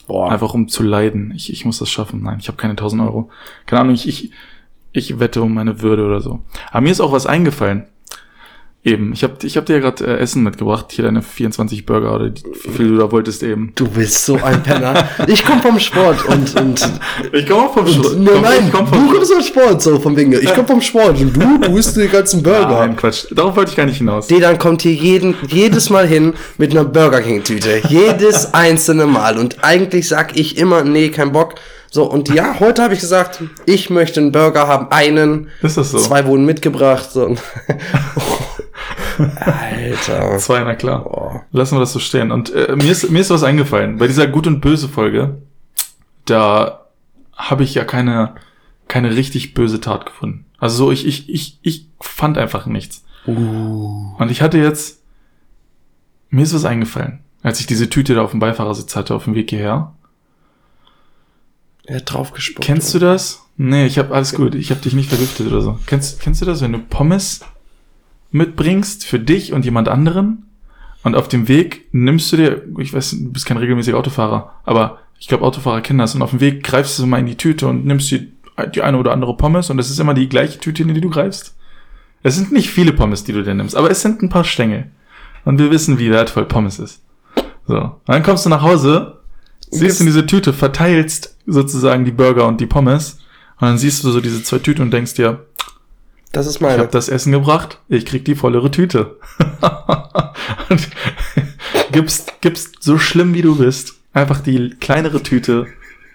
Boah. 0.06 0.31
Einfach 0.31 0.55
um 0.55 0.69
zu 0.69 0.82
leiden. 0.82 1.32
Ich, 1.37 1.53
ich 1.53 1.64
muss 1.64 1.79
das 1.79 1.91
schaffen. 1.91 2.23
Nein, 2.23 2.38
ich 2.41 2.49
habe 2.49 2.56
keine 2.56 2.73
1000 2.73 3.03
Euro. 3.03 3.31
Keine 3.67 3.81
Ahnung, 3.82 3.94
ich, 3.94 4.09
ich, 4.09 4.31
ich 4.93 5.20
wette 5.20 5.43
um 5.43 5.55
meine 5.55 5.81
Würde 5.82 6.05
oder 6.05 6.20
so. 6.20 6.41
Aber 6.70 6.81
mir 6.81 6.91
ist 6.91 7.00
auch 7.00 7.12
was 7.12 7.26
eingefallen. 7.26 7.85
Eben, 8.84 9.12
ich 9.12 9.23
habe 9.23 9.34
ich 9.44 9.56
hab 9.56 9.67
dir 9.67 9.75
ja 9.75 9.79
gerade 9.79 10.05
äh, 10.05 10.19
Essen 10.19 10.43
mitgebracht, 10.43 10.87
hier 10.90 11.05
deine 11.05 11.23
24 11.23 11.87
Burger 11.87 12.17
oder 12.17 12.31
die, 12.31 12.43
wie 12.64 12.70
viel 12.70 12.88
du 12.88 12.96
da 12.96 13.12
wolltest 13.12 13.44
eben. 13.44 13.70
Du 13.76 13.87
bist 13.87 14.26
so 14.26 14.34
ein 14.43 14.61
Penner. 14.64 15.08
Ich 15.29 15.44
komme 15.44 15.62
vom 15.62 15.79
Sport 15.79 16.25
und, 16.26 16.61
und 16.61 16.90
Ich 17.32 17.46
komme 17.46 17.62
auch 17.62 17.75
vom 17.75 17.87
Sport. 17.87 18.19
Nein, 18.19 18.43
nein, 18.43 18.64
ich 18.67 18.73
komm 18.73 18.90
du 18.90 19.12
kommst 19.12 19.32
vom 19.32 19.43
Sport, 19.43 19.82
so 19.82 20.00
vom 20.00 20.17
Wegen. 20.17 20.32
Ich 20.32 20.52
komme 20.52 20.67
vom 20.67 20.81
Sport 20.81 21.20
und 21.20 21.32
du, 21.32 21.58
du 21.58 21.76
isst 21.76 21.96
die 21.96 22.08
ganzen 22.08 22.43
Burger. 22.43 22.81
Nein, 22.81 22.96
Quatsch. 22.96 23.26
Darauf 23.31 23.55
wollte 23.55 23.70
ich 23.70 23.76
gar 23.76 23.87
nicht 23.87 23.99
hinaus. 23.99 24.26
Dedan 24.26 24.58
kommt 24.58 24.82
hier 24.82 24.94
jeden, 24.94 25.37
jedes 25.46 25.88
Mal 25.88 26.08
hin 26.08 26.35
mit 26.58 26.73
einer 26.73 26.85
Burger 26.85 27.20
King 27.20 27.44
Tüte. 27.44 27.82
Jedes 27.88 28.52
einzelne 28.52 29.06
Mal. 29.06 29.38
Und 29.38 29.62
eigentlich 29.62 30.08
sag 30.08 30.37
ich 30.37 30.58
immer, 30.58 30.82
nee, 30.82 31.11
kein 31.11 31.31
Bock. 31.31 31.55
So, 31.88 32.05
und 32.05 32.31
ja, 32.31 32.58
heute 32.58 32.82
habe 32.82 32.94
ich 32.94 33.00
gesagt, 33.00 33.44
ich 33.67 33.90
möchte 33.90 34.19
einen 34.19 34.32
Burger 34.32 34.67
haben. 34.67 34.90
Einen. 34.90 35.50
Ist 35.62 35.76
das 35.76 35.93
so? 35.93 35.99
Zwei 35.99 36.26
wurden 36.26 36.46
mitgebracht. 36.46 37.12
So. 37.12 37.37
Alter. 39.19 40.38
Zwei, 40.38 40.61
na 40.64 40.75
klar. 40.75 41.05
Boah. 41.05 41.44
Lassen 41.53 41.76
wir 41.76 41.81
das 41.81 41.93
so 41.93 41.99
stehen. 41.99 42.31
Und 42.31 42.53
äh, 42.53 42.76
mir, 42.76 42.91
ist, 42.91 43.11
mir 43.11 43.20
ist 43.20 43.31
was 43.31 43.43
eingefallen. 43.43 43.99
Bei 43.99 44.06
dieser 44.06 44.26
Gut 44.26 44.47
und 44.47 44.61
Böse 44.61 44.88
Folge, 44.88 45.38
da 46.25 46.87
habe 47.35 47.64
ich 47.64 47.75
ja 47.75 47.85
keine, 47.85 48.35
keine 48.88 49.14
richtig 49.14 49.55
böse 49.55 49.81
Tat 49.81 50.06
gefunden. 50.06 50.47
Also 50.59 50.76
so, 50.76 50.93
ich, 50.93 51.06
ich, 51.06 51.29
ich, 51.29 51.59
ich 51.62 51.88
fand 52.00 52.38
einfach 52.38 52.67
nichts. 52.67 53.05
Uh. 53.26 54.14
Und 54.19 54.31
ich 54.31 54.43
hatte 54.43 54.59
jetzt, 54.59 55.03
mir 56.31 56.43
ist 56.43 56.55
was 56.55 56.64
eingefallen, 56.64 57.20
als 57.43 57.61
ich 57.61 57.67
diese 57.67 57.91
Tüte 57.91 58.14
da 58.14 58.23
auf 58.23 58.31
dem 58.31 58.41
Beifahrersitz 58.41 58.94
hatte 58.94 59.14
auf 59.14 59.25
dem 59.25 59.35
Weg 59.35 59.50
hierher. 59.50 59.94
Er 61.85 61.97
hat 61.97 62.12
drauf 62.12 62.32
gespuckt. 62.32 62.64
Kennst 62.64 62.94
du 62.94 62.99
das? 62.99 63.44
Nee, 63.56 63.87
ich 63.87 63.99
habe 63.99 64.14
alles 64.14 64.35
gut. 64.35 64.55
Ich 64.55 64.70
habe 64.70 64.81
dich 64.81 64.94
nicht 64.94 65.09
vergiftet 65.09 65.49
oder 65.49 65.61
so. 65.61 65.79
Kennst, 65.87 66.20
kennst 66.20 66.41
du 66.41 66.47
das, 66.47 66.61
wenn 66.62 66.73
du 66.73 66.79
Pommes 66.79 67.41
mitbringst 68.32 69.05
für 69.05 69.19
dich 69.19 69.52
und 69.52 69.64
jemand 69.64 69.88
anderen 69.88 70.46
und 71.05 71.14
auf 71.14 71.29
dem 71.29 71.49
Weg 71.49 71.88
nimmst 71.93 72.32
du 72.32 72.37
dir, 72.37 72.62
ich 72.79 72.93
weiß, 72.93 73.11
du 73.11 73.32
bist 73.32 73.46
kein 73.46 73.56
regelmäßiger 73.56 73.96
Autofahrer, 73.96 74.52
aber 74.64 74.99
ich 75.19 75.29
glaube, 75.29 75.44
Autofahrer 75.44 75.81
kennen 75.81 75.99
das 75.99 76.14
und 76.14 76.23
auf 76.23 76.31
dem 76.31 76.40
Weg 76.40 76.64
greifst 76.64 76.99
du 76.99 77.06
mal 77.06 77.20
in 77.20 77.26
die 77.26 77.37
Tüte 77.37 77.69
und 77.69 77.84
nimmst 77.84 78.11
dir 78.11 78.26
die 78.75 78.82
eine 78.82 78.99
oder 78.99 79.12
andere 79.12 79.37
Pommes 79.37 79.70
und 79.70 79.79
es 79.79 79.90
ist 79.90 80.00
immer 80.00 80.14
die 80.14 80.29
gleiche 80.29 80.58
Tüte, 80.58 80.82
in 80.82 80.93
die 80.93 81.00
du 81.00 81.11
greifst. 81.11 81.55
Es 82.23 82.37
sind 82.37 82.52
nicht 82.52 82.70
viele 82.70 82.93
Pommes, 82.93 83.25
die 83.25 83.32
du 83.32 83.43
dir 83.43 83.55
nimmst, 83.55 83.76
aber 83.76 83.90
es 83.90 84.02
sind 84.02 84.23
ein 84.23 84.29
paar 84.29 84.44
Stängel. 84.44 84.90
Und 85.44 85.58
wir 85.58 85.70
wissen, 85.70 85.99
wie 85.99 86.11
wertvoll 86.11 86.44
Pommes 86.44 86.78
ist. 86.78 87.02
So. 87.67 87.78
Und 87.78 88.00
dann 88.06 88.23
kommst 88.23 88.46
du 88.46 88.50
nach 88.50 88.62
Hause, 88.62 89.19
siehst 89.70 90.00
in 90.00 90.06
diese 90.06 90.26
Tüte, 90.26 90.52
verteilst 90.52 91.37
sozusagen 91.46 92.05
die 92.05 92.12
Burger 92.12 92.46
und 92.46 92.61
die 92.61 92.67
Pommes 92.67 93.19
und 93.61 93.69
dann 93.69 93.78
siehst 93.78 94.05
du 94.05 94.11
so 94.11 94.20
diese 94.20 94.43
zwei 94.43 94.58
Tüten 94.58 94.82
und 94.82 94.90
denkst 94.93 95.14
dir, 95.14 95.46
Das 96.32 96.46
ist 96.46 96.56
ich 96.56 96.61
meine. 96.62 96.79
habe 96.79 96.90
das 96.90 97.08
Essen 97.08 97.31
gebracht, 97.32 97.79
ich 97.88 98.06
krieg 98.06 98.25
die 98.25 98.34
vollere 98.34 98.70
Tüte. 98.70 99.17
gibst, 101.93 102.40
gibst 102.40 102.82
so 102.82 102.99
schlimm 102.99 103.34
wie 103.34 103.43
du 103.43 103.56
bist, 103.56 103.94
einfach 104.12 104.40
die 104.40 104.70
kleinere 104.81 105.23
Tüte 105.23 105.67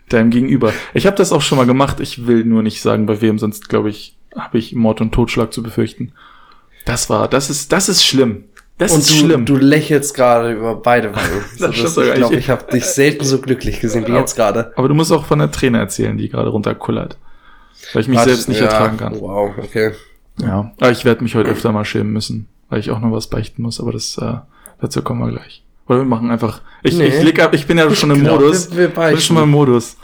deinem 0.09 0.29
Gegenüber. 0.29 0.73
Ich 0.93 1.05
habe 1.05 1.15
das 1.17 1.31
auch 1.31 1.41
schon 1.41 1.57
mal 1.57 1.67
gemacht, 1.67 1.99
ich 1.99 2.25
will 2.27 2.43
nur 2.45 2.63
nicht 2.63 2.81
sagen, 2.81 3.05
bei 3.05 3.21
wem, 3.21 3.37
sonst 3.39 3.69
glaube 3.69 3.89
ich, 3.89 4.15
habe 4.35 4.57
ich 4.57 4.73
Mord 4.73 5.01
und 5.01 5.11
Totschlag 5.13 5.53
zu 5.53 5.61
befürchten. 5.63 6.13
Das 6.85 7.09
war, 7.09 7.27
das 7.27 7.49
ist, 7.49 7.71
das 7.71 7.89
ist 7.89 8.05
schlimm. 8.05 8.45
Das 8.77 8.91
und 8.93 8.99
ist 8.99 9.09
du, 9.09 9.15
schlimm. 9.25 9.45
du 9.45 9.55
lächelst 9.57 10.13
gerade 10.13 10.53
über 10.53 10.75
beide 10.75 11.13
Wangen. 11.15 11.43
So, 11.57 11.67
das, 11.71 11.95
sogar. 11.95 12.09
ich 12.09 12.15
glaube, 12.15 12.35
Ich- 12.35 12.39
ich 12.41 12.49
habe 12.49 12.71
dich 12.71 12.85
selten 12.85 13.25
so 13.25 13.39
glücklich 13.39 13.79
gesehen 13.79 14.05
wie 14.07 14.11
jetzt 14.11 14.35
gerade. 14.35 14.71
Aber 14.75 14.87
du 14.87 14.93
musst 14.93 15.11
auch 15.11 15.25
von 15.25 15.39
der 15.39 15.51
Träne 15.51 15.79
erzählen, 15.79 16.15
die 16.17 16.29
gerade 16.29 16.49
runterkullert. 16.49 17.17
Weil 17.93 18.01
ich 18.03 18.07
mich 18.07 18.17
Warte, 18.17 18.29
selbst 18.31 18.49
nicht 18.49 18.59
ja, 18.59 18.65
ertragen 18.67 18.97
kann. 18.97 19.19
Wow, 19.19 19.51
okay. 19.57 19.91
Ja. 20.39 20.71
Aber 20.79 20.91
ich 20.91 21.03
werde 21.05 21.23
mich 21.23 21.35
heute 21.35 21.49
öfter 21.49 21.71
mal 21.71 21.85
schämen 21.85 22.13
müssen, 22.13 22.47
weil 22.69 22.79
ich 22.79 22.91
auch 22.91 22.99
noch 22.99 23.11
was 23.11 23.27
beichten 23.27 23.61
muss, 23.63 23.79
aber 23.79 23.91
das, 23.91 24.17
äh, 24.17 24.35
dazu 24.81 25.01
kommen 25.01 25.21
wir 25.21 25.31
gleich. 25.31 25.63
Oder 25.87 25.99
wir 25.99 26.05
machen 26.05 26.29
einfach. 26.31 26.61
Ich, 26.83 26.95
Nee. 26.97 27.07
ich 27.07 27.23
leg 27.23 27.39
ab, 27.41 27.53
ich 27.53 27.65
bin 27.65 27.77
ja 27.77 27.89
schon 27.95 28.11
im 28.11 28.19
glaub, 28.21 28.39
Modus. 28.41 28.69
wir- 28.71 28.77
wir 28.77 28.83
ich 28.85 28.89
bin 28.91 28.95
beichten. 28.95 29.21
schon 29.21 29.35
mal 29.35 29.43
im 29.43 29.49
Modus. 29.51 29.97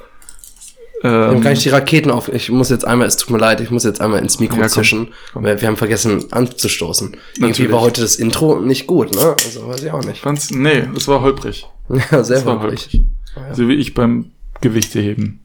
Wir 1.02 1.12
haben 1.12 1.36
Ähm, 1.36 1.42
gar 1.42 1.50
nicht 1.50 1.66
die 1.66 1.70
Raketen 1.70 2.10
auf. 2.12 2.30
Ich 2.30 2.50
muss 2.50 2.70
jetzt 2.70 2.86
einmal, 2.88 3.06
es 3.08 3.18
tut 3.18 3.30
mir 3.30 3.38
leid, 3.38 3.60
ich 3.60 3.70
muss 3.70 3.84
jetzt 3.84 4.00
einmal 4.00 4.20
ins 4.22 4.40
Mikro 4.40 4.56
Ja, 4.56 4.62
komm, 4.64 4.70
zischen. 4.70 5.08
komm. 5.34 5.44
weil 5.44 5.60
Wir 5.60 5.68
haben 5.68 5.76
vergessen 5.76 6.32
anzustoßen. 6.32 7.10
Irgendwie 7.36 7.48
Natürlich. 7.48 7.72
war 7.74 7.82
heute 7.82 8.00
das 8.02 8.16
Intro 8.16 8.62
nicht 8.62 8.88
gut, 8.88 9.14
ne? 9.14 9.36
Also 9.44 9.68
weiß 9.68 9.84
ich 9.84 9.92
auch 9.92 10.04
nicht. 10.06 10.22
fand's, 10.22 10.50
nee, 10.52 10.88
das 10.94 11.08
war 11.10 11.20
holprig. 11.22 11.68
Ja, 12.12 12.24
sehr 12.24 12.46
holprig. 12.46 12.80
holprig. 12.88 13.06
Ja. 13.36 13.54
So 13.54 13.68
wie 13.68 13.74
ich 13.76 13.94
beim 13.94 14.32
Gewichteheben. 14.62 15.42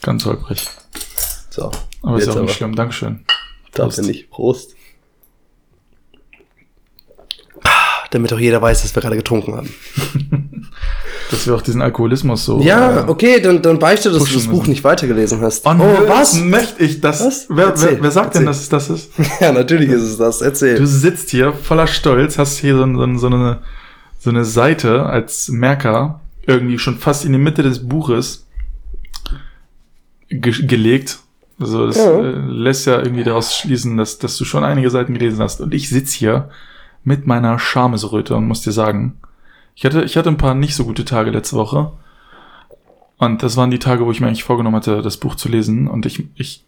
Ganz 0.00 0.24
holprig. 0.24 0.66
So, 1.50 1.70
Aber 2.02 2.16
ist 2.16 2.28
auch 2.28 2.34
nicht 2.36 2.38
aber. 2.38 2.48
schlimm. 2.48 2.74
Dankeschön. 2.74 3.20
Da 3.72 3.84
Prost. 3.84 4.00
bin 4.00 4.10
ich. 4.10 4.30
Prost. 4.30 4.74
Damit 8.10 8.32
auch 8.32 8.38
jeder 8.40 8.60
weiß, 8.60 8.82
dass 8.82 8.94
wir 8.94 9.02
gerade 9.02 9.16
getrunken 9.16 9.54
haben. 9.54 9.72
Dass 11.30 11.46
wir 11.46 11.54
auch 11.54 11.62
diesen 11.62 11.80
Alkoholismus 11.80 12.44
so. 12.44 12.60
Ja, 12.60 13.02
äh, 13.02 13.08
okay, 13.08 13.40
dann, 13.40 13.62
dann 13.62 13.78
beichte, 13.78 14.10
dass 14.10 14.24
du 14.24 14.34
das 14.34 14.48
Buch 14.48 14.58
müssen. 14.58 14.70
nicht 14.70 14.82
weitergelesen 14.82 15.40
hast. 15.40 15.64
Oh, 15.64 15.78
was? 16.08 16.34
Möchte 16.34 16.82
ich 16.82 17.00
das? 17.00 17.24
Was? 17.24 17.46
Wer, 17.48 17.66
Erzähl, 17.66 17.92
wer, 17.92 18.02
wer 18.02 18.10
sagt 18.10 18.34
denn, 18.34 18.48
erzähl. 18.48 18.68
dass 18.68 18.80
es 18.80 18.88
das 18.88 18.90
ist? 18.90 19.12
Ja, 19.40 19.52
natürlich 19.52 19.90
ist 19.90 20.02
es 20.02 20.16
das. 20.18 20.40
Erzähl. 20.40 20.76
Du 20.76 20.86
sitzt 20.88 21.30
hier 21.30 21.52
voller 21.52 21.86
Stolz, 21.86 22.36
hast 22.36 22.58
hier 22.58 22.76
so, 22.76 22.84
so, 22.84 23.18
so, 23.18 23.26
eine, 23.28 23.62
so 24.18 24.30
eine 24.30 24.44
Seite 24.44 25.06
als 25.06 25.48
Merker, 25.50 26.20
irgendwie 26.46 26.80
schon 26.80 26.98
fast 26.98 27.24
in 27.24 27.32
die 27.32 27.38
Mitte 27.38 27.62
des 27.62 27.86
Buches 27.88 28.48
ge 30.30 30.66
gelegt. 30.66 31.20
Also 31.60 31.86
das 31.86 31.96
Ja. 31.98 32.10
äh, 32.20 32.30
lässt 32.32 32.86
ja 32.86 32.98
irgendwie 32.98 33.24
daraus 33.24 33.54
schließen, 33.56 33.96
dass, 33.96 34.18
dass 34.18 34.36
du 34.36 34.44
schon 34.44 34.64
einige 34.64 34.90
Seiten 34.90 35.12
gelesen 35.14 35.40
hast. 35.40 35.60
Und 35.60 35.74
ich 35.74 35.88
sitz 35.90 36.12
hier 36.12 36.48
mit 37.04 37.26
meiner 37.26 37.58
Schamesröte 37.58 38.34
und 38.34 38.48
muss 38.48 38.62
dir 38.62 38.72
sagen, 38.72 39.18
ich 39.74 39.84
hatte, 39.84 40.02
ich 40.02 40.16
hatte 40.16 40.28
ein 40.30 40.36
paar 40.38 40.54
nicht 40.54 40.74
so 40.74 40.84
gute 40.84 41.04
Tage 41.04 41.30
letzte 41.30 41.56
Woche. 41.56 41.92
Und 43.18 43.42
das 43.42 43.56
waren 43.56 43.70
die 43.70 43.78
Tage, 43.78 44.06
wo 44.06 44.10
ich 44.10 44.20
mir 44.20 44.26
eigentlich 44.28 44.44
vorgenommen 44.44 44.76
hatte, 44.76 45.02
das 45.02 45.18
Buch 45.18 45.34
zu 45.34 45.48
lesen. 45.48 45.88
Und 45.88 46.06
ich, 46.06 46.26
ich, 46.34 46.64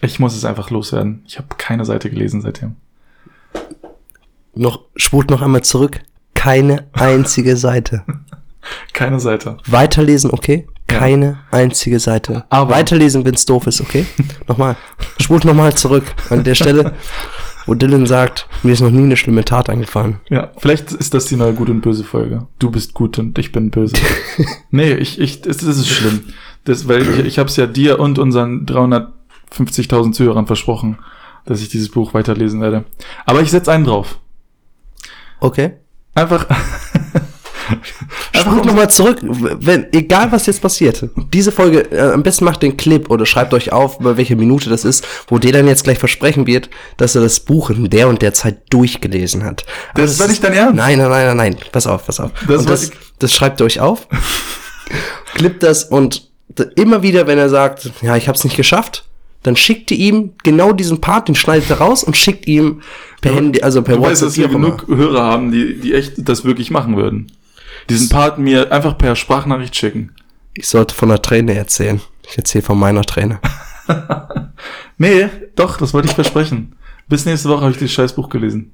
ich 0.00 0.20
muss 0.20 0.36
es 0.36 0.44
einfach 0.44 0.70
loswerden. 0.70 1.22
Ich 1.26 1.38
habe 1.38 1.48
keine 1.58 1.84
Seite 1.84 2.10
gelesen 2.10 2.40
seitdem. 2.40 2.76
noch, 4.54 4.82
spult 4.96 5.30
noch 5.30 5.42
einmal 5.42 5.62
zurück. 5.64 6.00
Keine 6.34 6.86
einzige 6.92 7.56
Seite. 7.56 8.04
Keine 8.94 9.20
Seite. 9.20 9.58
Weiterlesen, 9.66 10.30
okay? 10.30 10.66
Keine 10.98 11.38
einzige 11.50 11.98
Seite. 12.00 12.44
Aber- 12.50 12.74
Weiterlesen, 12.74 13.24
wenn's 13.24 13.44
doof 13.44 13.66
ist, 13.66 13.80
okay? 13.80 14.06
nochmal. 14.48 14.76
Spult 15.20 15.44
nochmal 15.44 15.74
zurück 15.74 16.04
an 16.30 16.44
der 16.44 16.54
Stelle, 16.54 16.92
wo 17.66 17.74
Dylan 17.74 18.06
sagt, 18.06 18.46
mir 18.62 18.72
ist 18.72 18.80
noch 18.80 18.90
nie 18.90 19.02
eine 19.04 19.16
schlimme 19.16 19.44
Tat 19.44 19.70
eingefallen. 19.70 20.20
Ja, 20.28 20.50
vielleicht 20.58 20.92
ist 20.92 21.14
das 21.14 21.26
die 21.26 21.36
neue 21.36 21.54
Gut 21.54 21.70
und 21.70 21.80
Böse 21.80 22.04
Folge. 22.04 22.46
Du 22.58 22.70
bist 22.70 22.94
gut 22.94 23.18
und 23.18 23.38
ich 23.38 23.52
bin 23.52 23.70
böse. 23.70 23.96
nee, 24.70 24.92
ich, 24.94 25.20
ich, 25.20 25.40
das, 25.42 25.58
das 25.58 25.78
ist 25.78 25.88
schlimm. 25.88 26.24
Das, 26.64 26.88
weil 26.88 27.02
ich, 27.02 27.18
ich 27.26 27.38
habe 27.38 27.48
es 27.48 27.56
ja 27.56 27.66
dir 27.66 28.00
und 28.00 28.18
unseren 28.18 28.66
350.000 28.66 30.12
Zuhörern 30.12 30.46
versprochen, 30.46 30.98
dass 31.46 31.60
ich 31.60 31.68
dieses 31.68 31.90
Buch 31.90 32.14
weiterlesen 32.14 32.60
werde. 32.60 32.84
Aber 33.26 33.40
ich 33.42 33.50
setz 33.50 33.68
einen 33.68 33.84
drauf. 33.84 34.18
Okay? 35.40 35.74
Einfach. 36.14 36.46
Einfach 38.34 38.52
um- 38.60 38.66
nochmal 38.66 38.90
zurück. 38.90 39.18
Wenn, 39.22 39.86
egal 39.92 40.32
was 40.32 40.46
jetzt 40.46 40.60
passiert, 40.60 41.08
diese 41.32 41.52
Folge, 41.52 41.80
äh, 41.92 42.12
am 42.12 42.22
besten 42.22 42.44
macht 42.44 42.62
den 42.62 42.76
Clip 42.76 43.08
oder 43.10 43.26
schreibt 43.26 43.54
euch 43.54 43.72
auf, 43.72 43.98
bei 43.98 44.16
welche 44.16 44.36
Minute 44.36 44.68
das 44.70 44.84
ist, 44.84 45.06
wo 45.28 45.38
der 45.38 45.52
dann 45.52 45.66
jetzt 45.68 45.84
gleich 45.84 45.98
versprechen 45.98 46.46
wird, 46.46 46.68
dass 46.96 47.14
er 47.14 47.22
das 47.22 47.40
Buch 47.40 47.70
in 47.70 47.88
der 47.90 48.08
und 48.08 48.22
der 48.22 48.34
Zeit 48.34 48.62
durchgelesen 48.70 49.44
hat. 49.44 49.64
Aber 49.92 50.02
Das 50.02 50.18
war 50.18 50.28
nicht 50.28 50.42
dein 50.42 50.52
Ernst? 50.52 50.74
Nein, 50.76 50.98
nein, 50.98 51.08
nein, 51.10 51.26
nein, 51.28 51.36
nein. 51.36 51.56
Pass 51.72 51.86
auf, 51.86 52.06
pass 52.06 52.20
auf. 52.20 52.30
Das 52.48 52.64
das, 52.64 52.90
das 53.18 53.32
schreibt 53.32 53.60
ihr 53.60 53.64
euch 53.64 53.80
auf, 53.80 54.08
klippt 55.34 55.62
das 55.62 55.84
und 55.84 56.28
immer 56.76 57.02
wieder, 57.02 57.26
wenn 57.26 57.38
er 57.38 57.48
sagt, 57.48 57.90
ja, 58.02 58.16
ich 58.16 58.28
hab's 58.28 58.44
nicht 58.44 58.56
geschafft, 58.56 59.04
dann 59.42 59.56
schickt 59.56 59.90
ihr 59.90 59.98
ihm 59.98 60.32
genau 60.42 60.72
diesen 60.72 61.00
Part, 61.00 61.28
den 61.28 61.34
schneidet 61.34 61.68
er 61.70 61.78
raus 61.78 62.02
und 62.04 62.16
schickt 62.16 62.46
ihm 62.46 62.80
per 63.20 63.34
Handy, 63.34 63.60
also 63.62 63.82
per 63.82 63.96
Du 63.96 64.02
weißt, 64.02 64.22
WhatsApp, 64.22 64.28
dass 64.28 64.36
wie 64.36 64.40
wir 64.40 64.48
auch 64.48 64.54
immer. 64.54 64.76
genug 64.76 64.88
Hörer 64.98 65.22
haben, 65.22 65.52
die, 65.52 65.78
die 65.80 65.94
echt 65.94 66.12
das 66.16 66.44
wirklich 66.44 66.70
machen 66.70 66.96
würden. 66.96 67.30
Diesen 67.88 68.08
Part 68.08 68.38
mir 68.38 68.70
einfach 68.72 68.96
per 68.98 69.14
Sprachnachricht 69.16 69.76
schicken. 69.76 70.12
Ich 70.54 70.68
sollte 70.68 70.94
von 70.94 71.08
der 71.08 71.20
Träne 71.22 71.54
erzählen. 71.54 72.00
Ich 72.28 72.38
erzähle 72.38 72.62
von 72.62 72.78
meiner 72.78 73.02
Träne. 73.02 73.40
Nee, 74.96 75.28
doch, 75.56 75.76
das 75.78 75.92
wollte 75.92 76.08
ich 76.08 76.14
versprechen. 76.14 76.76
Bis 77.08 77.26
nächste 77.26 77.48
Woche 77.48 77.62
habe 77.62 77.72
ich 77.72 77.78
das 77.78 77.90
Scheißbuch 77.90 78.28
gelesen. 78.28 78.72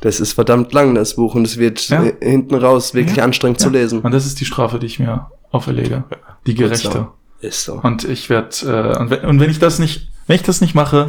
Das 0.00 0.20
ist 0.20 0.32
verdammt 0.32 0.72
lang, 0.72 0.94
das 0.94 1.16
Buch, 1.16 1.34
und 1.34 1.44
es 1.44 1.58
wird 1.58 1.88
Ja. 1.88 2.02
hinten 2.20 2.54
raus 2.54 2.94
wirklich 2.94 3.16
Ja. 3.16 3.24
anstrengend 3.24 3.60
zu 3.60 3.68
lesen. 3.68 4.00
Und 4.00 4.12
das 4.12 4.24
ist 4.24 4.40
die 4.40 4.44
Strafe, 4.44 4.78
die 4.78 4.86
ich 4.86 4.98
mir 5.00 5.26
auferlege. 5.50 6.04
Die 6.46 6.54
gerechte. 6.54 7.08
Ist 7.40 7.64
so. 7.64 7.74
Und 7.82 8.04
ich 8.04 8.30
werde, 8.30 8.48
äh, 8.64 8.98
und, 8.98 9.10
wenn, 9.10 9.24
und 9.24 9.40
wenn 9.40 9.50
ich 9.50 9.58
das 9.58 9.78
nicht, 9.78 10.08
wenn 10.26 10.36
ich 10.36 10.42
das 10.42 10.60
nicht 10.60 10.74
mache, 10.74 11.06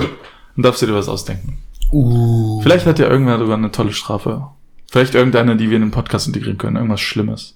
dann 0.56 0.64
darfst 0.64 0.82
du 0.82 0.86
dir 0.88 0.94
was 0.96 1.08
ausdenken. 1.10 1.60
Uh. 1.92 2.62
Vielleicht 2.62 2.86
hat 2.86 3.00
ja 3.00 3.08
irgendwer 3.08 3.40
sogar 3.40 3.58
eine 3.58 3.72
tolle 3.72 3.94
Strafe. 3.94 4.48
Vielleicht 4.92 5.16
irgendeine, 5.16 5.56
die 5.56 5.70
wir 5.70 5.76
in 5.78 5.84
den 5.84 5.92
Podcast 5.92 6.28
integrieren 6.28 6.58
können. 6.58 6.76
Irgendwas 6.78 7.02
Schlimmes. 7.02 7.56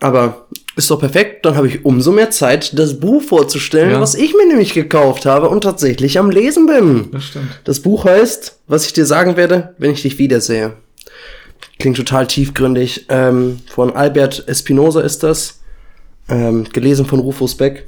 Aber 0.00 0.46
ist 0.76 0.90
doch 0.90 0.98
perfekt, 0.98 1.44
dann 1.44 1.56
habe 1.56 1.68
ich 1.68 1.84
umso 1.84 2.10
mehr 2.10 2.30
Zeit, 2.30 2.78
das 2.78 2.98
Buch 3.00 3.22
vorzustellen, 3.22 3.90
Ja. 3.92 4.00
was 4.00 4.14
ich 4.14 4.34
mir 4.34 4.46
nämlich 4.46 4.72
gekauft 4.72 5.26
habe 5.26 5.48
und 5.50 5.62
tatsächlich 5.62 6.18
am 6.18 6.30
Lesen 6.30 6.66
bin. 6.66 7.10
Das 7.12 7.24
stimmt. 7.24 7.60
Das 7.64 7.80
Buch 7.80 8.04
heißt, 8.06 8.58
was 8.66 8.86
ich 8.86 8.92
dir 8.94 9.04
sagen 9.04 9.36
werde, 9.36 9.74
wenn 9.78 9.90
ich 9.90 10.02
dich 10.02 10.18
wiedersehe. 10.18 10.72
Klingt 11.78 11.96
total 11.98 12.26
tiefgründig. 12.26 13.06
Ähm, 13.10 13.60
von 13.68 13.94
Albert 13.94 14.44
Espinosa 14.48 15.00
ist 15.02 15.22
das. 15.22 15.60
Ähm, 16.28 16.64
gelesen 16.72 17.04
von 17.06 17.18
Rufus 17.20 17.54
Beck. 17.56 17.86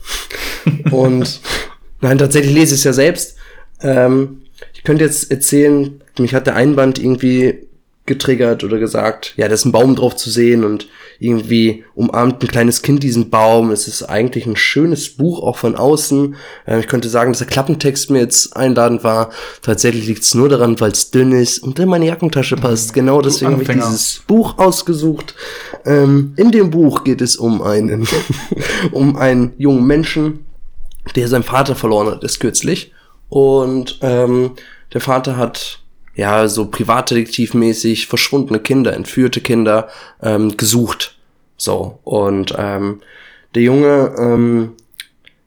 Und 0.91 1.41
nein, 2.01 2.19
tatsächlich 2.19 2.55
lese 2.55 2.75
ich 2.75 2.81
es 2.81 2.85
ja 2.85 2.93
selbst. 2.93 3.37
Ähm, 3.81 4.43
ich 4.75 4.83
könnte 4.83 5.05
jetzt 5.05 5.31
erzählen, 5.31 6.03
mich 6.19 6.35
hat 6.35 6.47
der 6.47 6.57
Einband 6.57 6.99
irgendwie 6.99 7.67
getriggert 8.05 8.65
oder 8.65 8.79
gesagt, 8.79 9.35
ja, 9.37 9.47
da 9.47 9.55
ist 9.55 9.65
ein 9.65 9.71
Baum 9.71 9.95
drauf 9.95 10.17
zu 10.17 10.29
sehen 10.29 10.65
und 10.65 10.89
irgendwie 11.21 11.85
umarmt 11.95 12.43
ein 12.43 12.49
kleines 12.49 12.83
Kind 12.83 13.05
diesen 13.05 13.31
Baum. 13.31 13.71
Es 13.71 13.87
ist 13.87 14.03
eigentlich 14.03 14.45
ein 14.45 14.57
schönes 14.57 15.11
Buch, 15.11 15.41
auch 15.41 15.57
von 15.57 15.77
außen. 15.77 16.35
Äh, 16.67 16.81
ich 16.81 16.89
könnte 16.89 17.09
sagen, 17.09 17.31
dass 17.31 17.39
der 17.39 17.47
Klappentext 17.47 18.11
mir 18.11 18.19
jetzt 18.19 18.57
einladend 18.57 19.05
war. 19.05 19.31
Tatsächlich 19.63 20.07
liegt 20.09 20.25
es 20.25 20.35
nur 20.35 20.49
daran, 20.49 20.81
weil 20.81 20.91
es 20.91 21.13
dünn 21.13 21.31
ist 21.31 21.61
und 21.61 21.79
in 21.79 21.89
meine 21.89 22.07
Jackentasche 22.07 22.57
passt. 22.57 22.93
Genau 22.93 23.23
deswegen 23.23 23.53
habe 23.53 23.63
ich 23.63 23.69
dieses 23.69 24.23
Buch 24.27 24.59
ausgesucht. 24.59 25.37
Ähm, 25.85 26.33
in 26.37 26.51
dem 26.51 26.71
Buch 26.71 27.05
geht 27.05 27.21
es 27.21 27.37
um 27.37 27.63
einen, 27.63 28.09
um 28.91 29.17
einen 29.17 29.53
jungen 29.59 29.87
Menschen, 29.87 30.47
der 31.15 31.29
seinen 31.29 31.45
Vater 31.45 31.77
verloren 31.77 32.09
hat, 32.09 32.25
ist 32.25 32.41
kürzlich. 32.41 32.93
Und 33.29 34.01
ähm, 34.03 34.53
der 34.93 35.01
Vater 35.01 35.37
hat 35.37 35.82
ja 36.15 36.49
so 36.49 36.67
privatdetektivmäßig 36.67 38.07
verschwundene 38.07 38.61
Kinder, 38.61 38.93
entführte 38.95 39.41
Kinder 39.41 39.89
ähm, 40.23 40.57
gesucht. 40.57 41.17
So. 41.57 41.99
Und 42.05 42.55
ähm, 42.59 43.01
der 43.55 43.63
Junge, 43.63 44.15
ähm, 44.19 44.73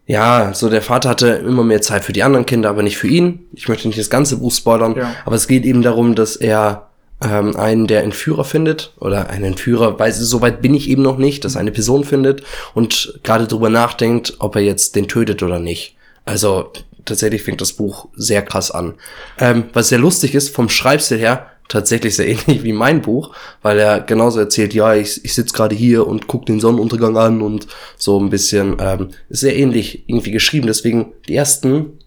ja, 0.07 0.53
so 0.53 0.69
der 0.69 0.81
Vater 0.81 1.09
hatte 1.09 1.27
immer 1.27 1.63
mehr 1.63 1.81
Zeit 1.81 2.03
für 2.03 2.13
die 2.13 2.23
anderen 2.23 2.45
Kinder, 2.45 2.69
aber 2.69 2.83
nicht 2.83 2.97
für 2.97 3.07
ihn. 3.07 3.47
Ich 3.53 3.67
möchte 3.67 3.87
nicht 3.87 3.99
das 3.99 4.09
ganze 4.09 4.37
Buch 4.37 4.51
spoilern, 4.51 4.95
Ja. 4.95 5.15
aber 5.25 5.35
es 5.35 5.47
geht 5.47 5.65
eben 5.65 5.81
darum, 5.81 6.13
dass 6.15 6.35
er 6.35 6.89
ähm, 7.23 7.55
einen 7.55 7.87
der 7.87 8.03
Entführer 8.03 8.43
findet 8.43 8.93
oder 8.99 9.29
einen 9.29 9.45
Entführer, 9.45 9.97
weiß 9.97 10.19
soweit 10.19 10.61
bin 10.61 10.73
ich 10.75 10.89
eben 10.89 11.01
noch 11.01 11.17
nicht, 11.17 11.43
dass 11.45 11.55
er 11.55 11.61
eine 11.61 11.71
Person 11.71 12.03
findet 12.03 12.43
und 12.73 13.19
gerade 13.23 13.47
drüber 13.47 13.69
nachdenkt, 13.69 14.35
ob 14.39 14.55
er 14.55 14.61
jetzt 14.61 14.95
den 14.95 15.07
tötet 15.07 15.41
oder 15.41 15.59
nicht. 15.59 15.95
Also 16.25 16.71
tatsächlich 17.05 17.43
fängt 17.43 17.61
das 17.61 17.73
Buch 17.73 18.07
sehr 18.15 18.41
krass 18.41 18.71
an. 18.71 18.95
Ähm, 19.39 19.65
was 19.73 19.89
sehr 19.89 19.99
lustig 19.99 20.35
ist, 20.35 20.53
vom 20.53 20.69
Schreibstil 20.69 21.17
her, 21.19 21.49
tatsächlich 21.69 22.15
sehr 22.15 22.27
ähnlich 22.29 22.63
wie 22.63 22.73
mein 22.73 23.01
Buch, 23.01 23.33
weil 23.61 23.79
er 23.79 23.99
genauso 24.01 24.39
erzählt, 24.39 24.73
ja, 24.73 24.93
ich, 24.95 25.23
ich 25.23 25.33
sitze 25.33 25.53
gerade 25.53 25.75
hier 25.75 26.05
und 26.07 26.27
guck 26.27 26.45
den 26.45 26.59
Sonnenuntergang 26.59 27.17
an 27.17 27.41
und 27.41 27.67
so 27.97 28.19
ein 28.19 28.29
bisschen, 28.29 28.77
ähm, 28.79 29.09
sehr 29.29 29.55
ähnlich 29.55 30.03
irgendwie 30.07 30.31
geschrieben. 30.31 30.67
Deswegen 30.67 31.13
die 31.27 31.35
ersten 31.35 31.99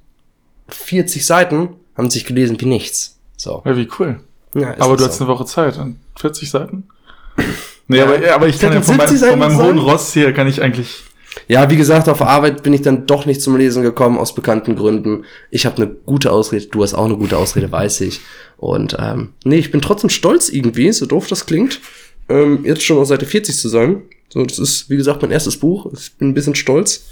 40 0.68 1.24
Seiten 1.24 1.70
haben 1.96 2.10
sich 2.10 2.24
gelesen 2.24 2.60
wie 2.60 2.66
nichts. 2.66 3.18
So. 3.36 3.62
Ja, 3.64 3.76
wie 3.76 3.88
cool. 3.98 4.20
Ja, 4.54 4.74
Aber 4.78 4.96
du 4.96 5.02
so. 5.04 5.08
hast 5.08 5.20
eine 5.20 5.28
Woche 5.28 5.44
Zeit 5.44 5.78
und 5.78 5.98
40 6.16 6.50
Seiten? 6.50 6.88
Nee, 7.90 7.96
Ja. 8.00 8.04
aber, 8.04 8.34
aber 8.34 8.48
ich 8.48 8.58
kann 8.58 8.74
ja 8.74 8.82
von, 8.82 8.98
meinem, 8.98 9.08
70 9.08 9.30
von 9.30 9.38
meinem 9.38 9.56
hohen 9.56 9.78
Ross 9.78 10.12
hier 10.12 10.34
kann 10.34 10.46
ich 10.46 10.60
eigentlich. 10.60 11.04
Ja, 11.46 11.70
wie 11.70 11.76
gesagt, 11.76 12.08
auf 12.08 12.22
Arbeit 12.22 12.62
bin 12.62 12.72
ich 12.72 12.82
dann 12.82 13.06
doch 13.06 13.26
nicht 13.26 13.40
zum 13.40 13.56
Lesen 13.56 13.82
gekommen, 13.82 14.18
aus 14.18 14.34
bekannten 14.34 14.76
Gründen. 14.76 15.24
Ich 15.50 15.66
habe 15.66 15.76
eine 15.76 15.86
gute 15.86 16.32
Ausrede, 16.32 16.66
du 16.66 16.82
hast 16.82 16.94
auch 16.94 17.04
eine 17.04 17.16
gute 17.16 17.38
Ausrede, 17.38 17.70
weiß 17.70 18.00
ich. 18.02 18.20
Und 18.56 18.96
ähm, 18.98 19.30
nee, 19.44 19.58
ich 19.58 19.70
bin 19.70 19.80
trotzdem 19.80 20.10
stolz 20.10 20.48
irgendwie, 20.48 20.92
so 20.92 21.06
doof 21.06 21.28
das 21.28 21.46
klingt, 21.46 21.80
ähm, 22.28 22.64
jetzt 22.64 22.82
schon 22.82 22.98
auf 22.98 23.06
Seite 23.06 23.26
40 23.26 23.56
zu 23.56 23.68
sein. 23.68 24.02
So, 24.30 24.44
das 24.44 24.58
ist, 24.58 24.90
wie 24.90 24.96
gesagt, 24.96 25.22
mein 25.22 25.30
erstes 25.30 25.56
Buch. 25.56 25.90
Ich 25.92 26.14
bin 26.16 26.30
ein 26.30 26.34
bisschen 26.34 26.54
stolz. 26.54 27.06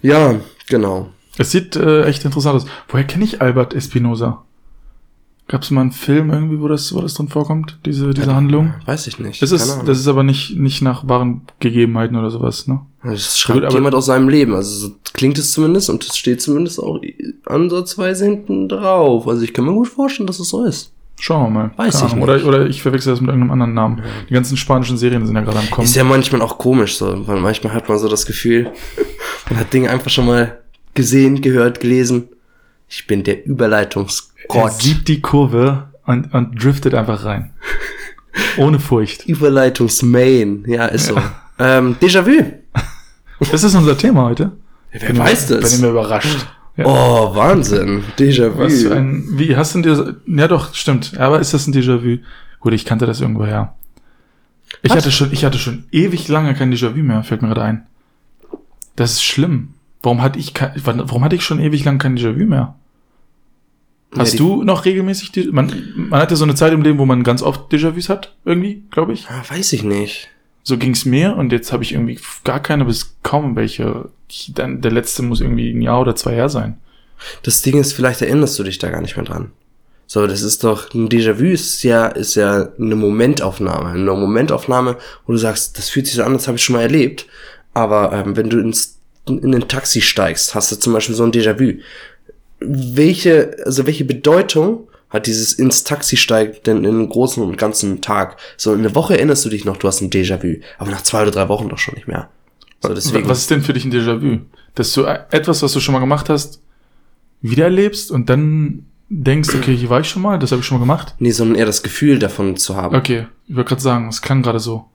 Ja, 0.00 0.40
genau. 0.68 1.10
Es 1.36 1.50
sieht 1.50 1.76
äh, 1.76 2.04
echt 2.04 2.24
interessant 2.24 2.56
aus. 2.56 2.66
Woher 2.88 3.04
kenne 3.04 3.24
ich 3.24 3.40
Albert 3.40 3.74
Espinosa? 3.74 4.44
Gab 5.50 5.62
es 5.62 5.72
mal 5.72 5.80
einen 5.80 5.90
Film 5.90 6.30
irgendwie, 6.30 6.60
wo 6.60 6.68
das, 6.68 6.94
wo 6.94 7.00
das 7.00 7.14
drin 7.14 7.26
vorkommt, 7.26 7.80
diese, 7.84 8.14
diese 8.14 8.36
Handlung? 8.36 8.72
Weiß 8.86 9.08
ich 9.08 9.18
nicht. 9.18 9.42
Das 9.42 9.50
ist, 9.50 9.80
das 9.84 9.98
ist 9.98 10.06
aber 10.06 10.22
nicht, 10.22 10.56
nicht 10.56 10.80
nach 10.80 11.08
wahren 11.08 11.40
Gegebenheiten 11.58 12.16
oder 12.16 12.30
sowas, 12.30 12.68
ne? 12.68 12.82
Das 13.02 13.36
schreibt 13.36 13.62
Gut, 13.62 13.72
jemand 13.72 13.96
aus 13.96 14.06
seinem 14.06 14.28
Leben. 14.28 14.54
Also 14.54 14.86
so 14.86 14.94
klingt 15.12 15.38
es 15.38 15.50
zumindest 15.50 15.90
und 15.90 16.04
es 16.04 16.16
steht 16.16 16.40
zumindest 16.40 16.78
auch 16.78 17.00
ansatzweise 17.46 18.26
hinten 18.26 18.68
drauf. 18.68 19.26
Also 19.26 19.42
ich 19.42 19.52
kann 19.52 19.64
mir 19.64 19.72
gut 19.72 19.88
vorstellen, 19.88 20.28
dass 20.28 20.38
es 20.38 20.50
so 20.50 20.64
ist. 20.64 20.92
Schauen 21.18 21.46
wir 21.46 21.50
mal. 21.50 21.70
Weiß 21.76 21.98
Keine 21.98 22.14
ich. 22.14 22.22
Oder, 22.22 22.46
oder 22.46 22.66
ich 22.66 22.80
verwechsel 22.80 23.12
das 23.12 23.20
mit 23.20 23.30
irgendeinem 23.30 23.50
anderen 23.50 23.74
Namen. 23.74 24.02
Die 24.28 24.34
ganzen 24.34 24.56
spanischen 24.56 24.98
Serien 24.98 25.26
sind 25.26 25.34
ja 25.34 25.42
gerade 25.42 25.58
am 25.58 25.68
Kommen. 25.68 25.84
Ist 25.84 25.96
ja 25.96 26.04
manchmal 26.04 26.42
auch 26.42 26.58
komisch 26.58 26.96
so, 26.96 27.26
weil 27.26 27.40
manchmal 27.40 27.74
hat 27.74 27.88
man 27.88 27.98
so 27.98 28.06
das 28.06 28.24
Gefühl, 28.24 28.70
man 29.50 29.58
hat 29.58 29.72
Dinge 29.72 29.90
einfach 29.90 30.10
schon 30.10 30.26
mal 30.26 30.60
gesehen, 30.94 31.40
gehört, 31.40 31.80
gelesen. 31.80 32.28
Ich 32.90 33.06
bin 33.06 33.22
der 33.22 33.38
er 33.38 33.46
Überleitungsgott. 33.46 34.72
sieht 34.72 35.06
die 35.08 35.20
Kurve 35.20 35.88
und, 36.04 36.34
und 36.34 36.62
driftet 36.62 36.92
einfach 36.94 37.24
rein. 37.24 37.52
Ohne 38.58 38.80
Furcht. 38.80 39.26
Überleitungsmain. 39.26 40.64
Ja, 40.66 40.86
ist 40.86 41.06
so. 41.06 41.16
Ähm, 41.58 41.96
Déjà-vu. 42.00 42.44
Das 43.50 43.64
ist 43.64 43.74
unser 43.74 43.96
Thema 43.96 44.24
heute. 44.24 44.52
Wer 44.90 45.00
Bin 45.00 45.18
weiß 45.18 45.46
Bin 45.46 45.60
das? 45.62 45.78
immer 45.78 45.88
überrascht. 45.88 46.46
Ja. 46.76 46.84
Oh, 46.84 47.34
Wahnsinn. 47.34 48.04
Déjà-vu. 48.18 48.58
Was 48.58 48.82
für 48.82 48.94
ein, 48.94 49.24
wie, 49.38 49.56
hast 49.56 49.74
du 49.74 49.80
dir, 49.80 50.16
ja 50.26 50.46
doch, 50.46 50.74
stimmt. 50.74 51.18
Aber 51.18 51.40
ist 51.40 51.54
das 51.54 51.66
ein 51.66 51.72
Déjà-vu? 51.72 52.18
Gut, 52.60 52.74
ich 52.74 52.84
kannte 52.84 53.06
das 53.06 53.22
irgendwo 53.22 53.46
her. 53.46 53.74
Ich 54.82 54.90
Was? 54.90 54.98
hatte 54.98 55.10
schon, 55.10 55.32
ich 55.32 55.44
hatte 55.46 55.58
schon 55.58 55.84
ewig 55.90 56.28
lange 56.28 56.54
kein 56.54 56.70
Déjà-vu 56.70 56.98
mehr, 57.02 57.22
fällt 57.22 57.40
mir 57.40 57.48
gerade 57.48 57.62
ein. 57.62 57.86
Das 58.96 59.12
ist 59.12 59.22
schlimm. 59.24 59.74
Warum 60.02 60.22
hatte 60.22 60.38
ich 60.38 60.54
kein, 60.54 60.72
warum 60.84 61.24
hatte 61.24 61.36
ich 61.36 61.44
schon 61.44 61.60
ewig 61.60 61.84
lang 61.84 61.98
kein 61.98 62.16
Déjà-vu 62.16 62.44
mehr? 62.46 62.74
Hast 64.16 64.32
die- 64.32 64.38
du 64.38 64.64
noch 64.64 64.84
regelmäßig, 64.86 65.30
die, 65.32 65.44
man, 65.52 65.72
man 65.94 66.20
hat 66.20 66.30
ja 66.30 66.36
so 66.36 66.44
eine 66.44 66.54
Zeit 66.54 66.72
im 66.72 66.82
Leben, 66.82 66.98
wo 66.98 67.06
man 67.06 67.22
ganz 67.22 67.42
oft 67.42 67.70
Déjà-vus 67.72 68.08
hat, 68.08 68.34
irgendwie, 68.44 68.82
glaube 68.90 69.12
ich. 69.12 69.28
Ah, 69.28 69.42
weiß 69.48 69.72
ich 69.72 69.84
nicht. 69.84 70.28
So 70.62 70.76
ging's 70.78 71.04
mir 71.04 71.36
und 71.36 71.52
jetzt 71.52 71.72
habe 71.72 71.82
ich 71.84 71.92
irgendwie 71.92 72.18
gar 72.44 72.60
keine 72.60 72.84
bis 72.84 73.16
kaum 73.22 73.56
welche. 73.56 74.08
Ich, 74.28 74.52
dann, 74.54 74.80
der 74.80 74.90
letzte 74.92 75.22
muss 75.22 75.40
irgendwie 75.40 75.70
ein 75.70 75.80
Jahr 75.82 76.00
oder 76.00 76.16
zwei 76.16 76.34
her 76.34 76.48
sein. 76.48 76.78
Das 77.42 77.62
Ding 77.62 77.78
ist, 77.78 77.92
vielleicht 77.92 78.20
erinnerst 78.22 78.58
du 78.58 78.62
dich 78.64 78.78
da 78.78 78.90
gar 78.90 79.00
nicht 79.00 79.16
mehr 79.16 79.24
dran. 79.24 79.52
So, 80.06 80.26
das 80.26 80.42
ist 80.42 80.64
doch, 80.64 80.92
ein 80.92 81.08
Déjà-vu 81.08 81.44
ist 81.44 81.82
ja, 81.84 82.06
ist 82.08 82.34
ja 82.34 82.68
eine 82.78 82.96
Momentaufnahme. 82.96 83.90
Eine 83.90 84.12
Momentaufnahme, 84.12 84.96
wo 85.26 85.32
du 85.32 85.38
sagst, 85.38 85.78
das 85.78 85.88
fühlt 85.88 86.06
sich 86.06 86.16
so 86.16 86.24
an, 86.24 86.32
das 86.32 86.48
habe 86.48 86.56
ich 86.56 86.64
schon 86.64 86.74
mal 86.74 86.82
erlebt. 86.82 87.26
Aber 87.74 88.12
ähm, 88.12 88.36
wenn 88.36 88.50
du 88.50 88.58
ins, 88.58 88.98
in 89.38 89.54
ein 89.54 89.68
Taxi 89.68 90.00
steigst, 90.00 90.54
hast 90.54 90.72
du 90.72 90.76
zum 90.76 90.92
Beispiel 90.92 91.14
so 91.14 91.24
ein 91.24 91.32
Déjà-vu. 91.32 91.78
Welche, 92.60 93.56
also 93.64 93.86
welche 93.86 94.04
Bedeutung 94.04 94.88
hat 95.08 95.26
dieses 95.26 95.52
ins 95.54 95.84
Taxi 95.84 96.16
steigt 96.16 96.66
denn 96.66 96.78
in 96.78 96.86
einem 96.86 97.08
großen 97.08 97.42
und 97.42 97.56
ganzen 97.56 98.00
Tag? 98.00 98.36
So, 98.56 98.72
in 98.74 98.80
eine 98.80 98.94
Woche 98.94 99.16
erinnerst 99.16 99.44
du 99.44 99.48
dich 99.48 99.64
noch, 99.64 99.76
du 99.76 99.88
hast 99.88 100.00
ein 100.00 100.10
Déjà-vu. 100.10 100.60
Aber 100.78 100.90
nach 100.90 101.02
zwei 101.02 101.22
oder 101.22 101.30
drei 101.30 101.48
Wochen 101.48 101.68
doch 101.68 101.78
schon 101.78 101.94
nicht 101.94 102.08
mehr. 102.08 102.28
So, 102.82 102.94
deswegen. 102.94 103.28
Was 103.28 103.40
ist 103.40 103.50
denn 103.50 103.62
für 103.62 103.72
dich 103.72 103.84
ein 103.84 103.92
Déjà-vu? 103.92 104.40
Dass 104.74 104.92
du 104.92 105.04
äh, 105.04 105.20
etwas, 105.30 105.62
was 105.62 105.72
du 105.72 105.80
schon 105.80 105.94
mal 105.94 106.00
gemacht 106.00 106.28
hast, 106.28 106.60
wiedererlebst 107.42 108.10
und 108.10 108.28
dann 108.28 108.86
denkst, 109.08 109.54
okay, 109.54 109.74
hier 109.74 109.90
war 109.90 110.00
ich 110.00 110.08
schon 110.08 110.22
mal, 110.22 110.38
das 110.38 110.52
habe 110.52 110.60
ich 110.60 110.66
schon 110.66 110.78
mal 110.78 110.84
gemacht. 110.84 111.16
Nee, 111.18 111.32
sondern 111.32 111.56
eher 111.56 111.66
das 111.66 111.82
Gefühl 111.82 112.18
davon 112.18 112.56
zu 112.56 112.76
haben. 112.76 112.94
Okay, 112.94 113.26
ich 113.48 113.56
wollte 113.56 113.68
gerade 113.70 113.82
sagen, 113.82 114.08
es 114.08 114.22
klang 114.22 114.42
gerade 114.42 114.60
so. 114.60 114.86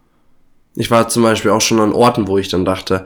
ich 0.75 0.89
war 0.89 1.09
zum 1.09 1.23
Beispiel 1.23 1.51
auch 1.51 1.61
schon 1.61 1.79
an 1.79 1.91
Orten, 1.93 2.27
wo 2.27 2.37
ich 2.37 2.47
dann 2.47 2.63
dachte, 2.65 3.05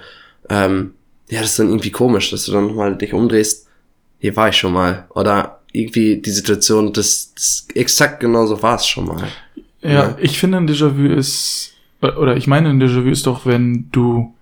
ähm, 0.49 0.93
ja, 1.29 1.41
das 1.41 1.51
ist 1.51 1.59
dann 1.59 1.67
irgendwie 1.69 1.91
komisch, 1.91 2.31
dass 2.31 2.45
du 2.45 2.51
dann 2.51 2.75
mal 2.75 2.95
dich 2.97 3.13
umdrehst, 3.13 3.67
hier 4.19 4.35
war 4.35 4.49
ich 4.49 4.57
schon 4.57 4.73
mal. 4.73 5.05
Oder 5.13 5.59
irgendwie 5.71 6.17
die 6.17 6.31
Situation, 6.31 6.91
das, 6.93 7.33
das 7.35 7.67
exakt 7.75 8.19
genauso 8.19 8.61
war 8.63 8.75
es 8.75 8.87
schon 8.87 9.05
mal. 9.05 9.27
Ja, 9.81 9.89
Ja. 9.91 10.17
ich 10.19 10.39
finde, 10.39 10.57
ein 10.57 10.67
Déjà-vu 10.67 11.05
ist, 11.13 11.73
oder 12.01 12.35
ich 12.35 12.47
meine, 12.47 12.69
ein 12.69 12.81
Déjà-vu 12.81 13.09
ist 13.09 13.27
doch, 13.27 13.45
wenn 13.45 13.87
du 13.91 14.33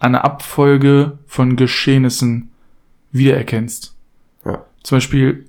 eine 0.00 0.24
Abfolge 0.24 1.18
von 1.26 1.54
Geschehnissen 1.56 2.50
wiedererkennst. 3.12 3.94
Ja. 4.44 4.64
Zum 4.82 4.96
Beispiel 4.96 5.46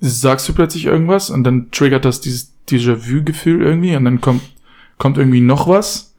sagst 0.00 0.48
du 0.48 0.54
plötzlich 0.54 0.86
irgendwas 0.86 1.30
und 1.30 1.44
dann 1.44 1.70
triggert 1.70 2.04
das 2.04 2.20
dieses 2.20 2.52
Déjà-vu-Gefühl 2.68 3.62
irgendwie 3.62 3.94
und 3.94 4.04
dann 4.04 4.20
kommt, 4.20 4.42
kommt 4.98 5.18
irgendwie 5.18 5.40
noch 5.40 5.68
was 5.68 6.11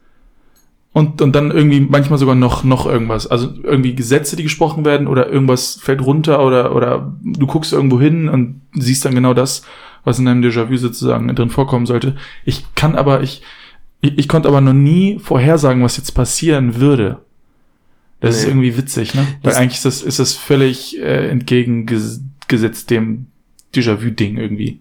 und, 0.94 1.20
und 1.20 1.32
dann 1.34 1.50
irgendwie 1.50 1.80
manchmal 1.80 2.18
sogar 2.18 2.34
noch, 2.36 2.64
noch 2.64 2.86
irgendwas. 2.86 3.26
Also 3.26 3.52
irgendwie 3.62 3.94
Gesetze, 3.94 4.36
die 4.36 4.44
gesprochen 4.44 4.86
werden 4.86 5.06
oder 5.08 5.28
irgendwas 5.28 5.74
fällt 5.82 6.00
runter 6.00 6.42
oder, 6.46 6.74
oder 6.74 7.12
du 7.22 7.46
guckst 7.46 7.72
irgendwo 7.74 8.00
hin 8.00 8.28
und 8.30 8.62
siehst 8.74 9.04
dann 9.04 9.14
genau 9.14 9.34
das, 9.34 9.62
was 10.04 10.18
in 10.18 10.24
deinem 10.24 10.42
Déjà-vu 10.42 10.76
sozusagen 10.78 11.34
drin 11.34 11.50
vorkommen 11.50 11.84
sollte. 11.86 12.14
Ich 12.46 12.64
kann 12.74 12.94
aber, 12.94 13.22
ich, 13.22 13.42
ich, 14.00 14.16
ich 14.18 14.28
konnte 14.28 14.48
aber 14.48 14.60
noch 14.60 14.72
nie 14.72 15.18
vorhersagen, 15.18 15.82
was 15.82 15.96
jetzt 15.98 16.12
passieren 16.12 16.76
würde. 16.80 17.18
Das 18.20 18.36
ist 18.36 18.44
Nee. 18.44 18.50
irgendwie 18.50 18.76
witzig, 18.78 19.14
ne? 19.14 19.22
Weil 19.42 19.50
Das- 19.52 19.56
eigentlich 19.56 19.74
ist 19.78 19.84
das, 19.84 20.02
ist 20.02 20.18
das 20.18 20.32
völlig 20.34 20.98
äh, 20.98 21.28
entgegengesetzt 21.28 22.90
dem 22.90 23.26
Déjà-vu-Ding 23.74 24.36
irgendwie. 24.36 24.80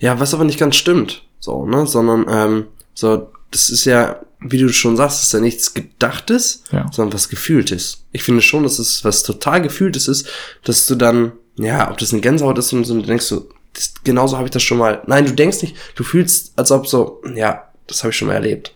Ja, 0.00 0.18
was 0.20 0.34
aber 0.34 0.44
nicht 0.44 0.58
ganz 0.58 0.76
stimmt, 0.76 1.24
so, 1.40 1.66
ne, 1.66 1.86
sondern, 1.86 2.26
ähm, 2.28 2.64
so, 2.94 3.28
das 3.50 3.70
ist 3.70 3.84
ja, 3.84 4.16
wie 4.40 4.58
du 4.58 4.68
schon 4.72 4.96
sagst, 4.96 5.22
ist 5.22 5.32
ja 5.32 5.40
nichts 5.40 5.74
Gedachtes, 5.74 6.62
Ja. 6.70 6.90
sondern 6.92 7.12
was 7.14 7.28
Gefühltes. 7.28 8.04
Ich 8.12 8.22
finde 8.22 8.40
schon, 8.42 8.62
dass 8.62 8.78
es 8.78 9.04
was 9.04 9.22
total 9.24 9.62
Gefühltes 9.62 10.06
ist, 10.08 10.28
dass 10.64 10.86
du 10.86 10.94
dann, 10.94 11.32
ja, 11.56 11.90
ob 11.90 11.98
das 11.98 12.12
eine 12.12 12.20
Gänsehaut 12.22 12.58
ist 12.58 12.72
und 12.72 12.84
so, 12.84 12.94
du 12.94 13.02
denkst 13.02 13.24
so, 13.26 13.48
das, 13.74 13.94
genauso 14.04 14.36
habe 14.36 14.46
ich 14.46 14.52
das 14.52 14.62
schon 14.62 14.78
mal. 14.78 15.02
Nein, 15.06 15.26
du 15.26 15.32
denkst 15.32 15.62
nicht, 15.62 15.76
du 15.96 16.04
fühlst, 16.04 16.52
als 16.56 16.70
ob 16.70 16.86
so, 16.86 17.20
ja, 17.34 17.64
das 17.86 18.02
habe 18.04 18.10
ich 18.12 18.16
schon 18.16 18.28
mal 18.28 18.34
erlebt. 18.34 18.74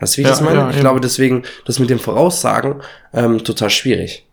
Weißt 0.00 0.14
du, 0.14 0.18
wie 0.18 0.22
ich 0.22 0.26
Ja, 0.26 0.32
das 0.32 0.40
meine? 0.40 0.58
ja, 0.58 0.68
ich 0.70 0.74
eben. 0.74 0.80
glaube 0.82 1.00
deswegen, 1.00 1.44
das 1.64 1.78
mit 1.78 1.88
dem 1.90 1.98
Voraussagen, 2.00 2.82
ähm, 3.12 3.44
total 3.44 3.70
schwierig. 3.70 4.26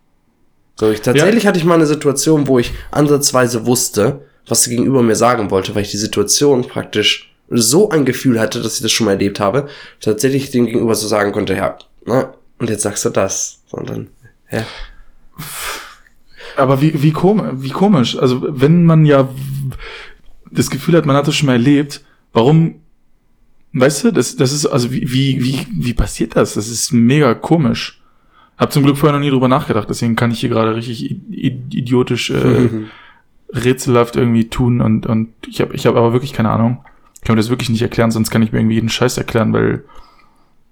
So, 0.79 0.89
ich 0.89 1.01
tatsächlich 1.01 1.45
hatte 1.45 1.59
ich 1.59 1.65
mal 1.65 1.75
eine 1.75 1.85
Situation, 1.85 2.47
wo 2.47 2.57
ich 2.57 2.71
ansatzweise 2.91 3.65
wusste, 3.65 4.25
was 4.47 4.63
der 4.63 4.71
Gegenüber 4.71 5.03
mir 5.03 5.15
sagen 5.15 5.51
wollte, 5.51 5.75
weil 5.75 5.83
ich 5.83 5.91
die 5.91 5.97
Situation 5.97 6.67
praktisch 6.67 7.28
so 7.49 7.89
ein 7.89 8.05
Gefühl 8.05 8.39
hatte, 8.39 8.61
dass 8.61 8.75
ich 8.75 8.81
das 8.81 8.91
schon 8.91 9.05
mal 9.05 9.13
erlebt 9.13 9.39
habe, 9.39 9.67
tatsächlich 9.99 10.51
dem 10.51 10.65
Gegenüber 10.65 10.95
so 10.95 11.07
sagen 11.07 11.31
konnte, 11.31 11.55
ja, 11.55 11.77
ne, 12.05 12.33
und 12.59 12.69
jetzt 12.69 12.83
sagst 12.83 13.05
du 13.05 13.09
das, 13.09 13.61
sondern, 13.67 14.09
ja. 14.51 14.65
Aber 16.57 16.81
wie, 16.81 17.01
wie, 17.01 17.11
kom 17.11 17.63
wie 17.63 17.69
komisch. 17.69 18.17
Also, 18.17 18.45
wenn 18.49 18.85
man 18.85 19.05
ja 19.05 19.29
das 20.51 20.69
Gefühl 20.69 20.95
hat, 20.95 21.05
man 21.05 21.15
hat 21.15 21.27
das 21.27 21.35
schon 21.35 21.47
mal 21.47 21.53
erlebt, 21.53 22.03
warum, 22.33 22.75
weißt 23.73 24.05
du, 24.05 24.11
das, 24.11 24.35
das 24.35 24.51
ist, 24.51 24.65
also 24.65 24.91
wie, 24.91 25.11
wie, 25.11 25.43
wie, 25.43 25.67
wie 25.71 25.93
passiert 25.93 26.35
das? 26.35 26.55
Das 26.55 26.67
ist 26.67 26.91
mega 26.91 27.33
komisch. 27.33 28.01
Hab 28.57 28.73
zum 28.73 28.83
Glück 28.83 28.97
vorher 28.97 29.17
noch 29.17 29.23
nie 29.23 29.31
drüber 29.31 29.47
nachgedacht, 29.47 29.89
deswegen 29.89 30.17
kann 30.17 30.31
ich 30.31 30.41
hier 30.41 30.49
gerade 30.49 30.75
richtig 30.75 31.11
idiotisch, 31.29 32.29
äh, 32.29 32.69
rätselhaft 33.53 34.15
irgendwie 34.15 34.49
tun 34.49 34.81
und, 34.81 35.05
und 35.05 35.29
ich 35.47 35.61
habe 35.61 35.73
ich 35.73 35.87
hab 35.87 35.95
aber 35.95 36.13
wirklich 36.13 36.33
keine 36.33 36.51
Ahnung. 36.51 36.83
Ich 37.19 37.27
kann 37.27 37.35
mir 37.35 37.41
das 37.41 37.49
wirklich 37.49 37.69
nicht 37.69 37.81
erklären, 37.81 38.11
sonst 38.11 38.31
kann 38.31 38.41
ich 38.41 38.51
mir 38.51 38.59
irgendwie 38.59 38.75
jeden 38.75 38.89
Scheiß 38.89 39.17
erklären, 39.17 39.53
weil 39.53 39.83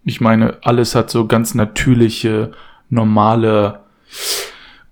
ich 0.03 0.21
meine, 0.21 0.57
alles 0.63 0.95
hat 0.95 1.09
so 1.09 1.27
ganz 1.27 1.53
natürliche, 1.53 2.51
normale 2.89 3.81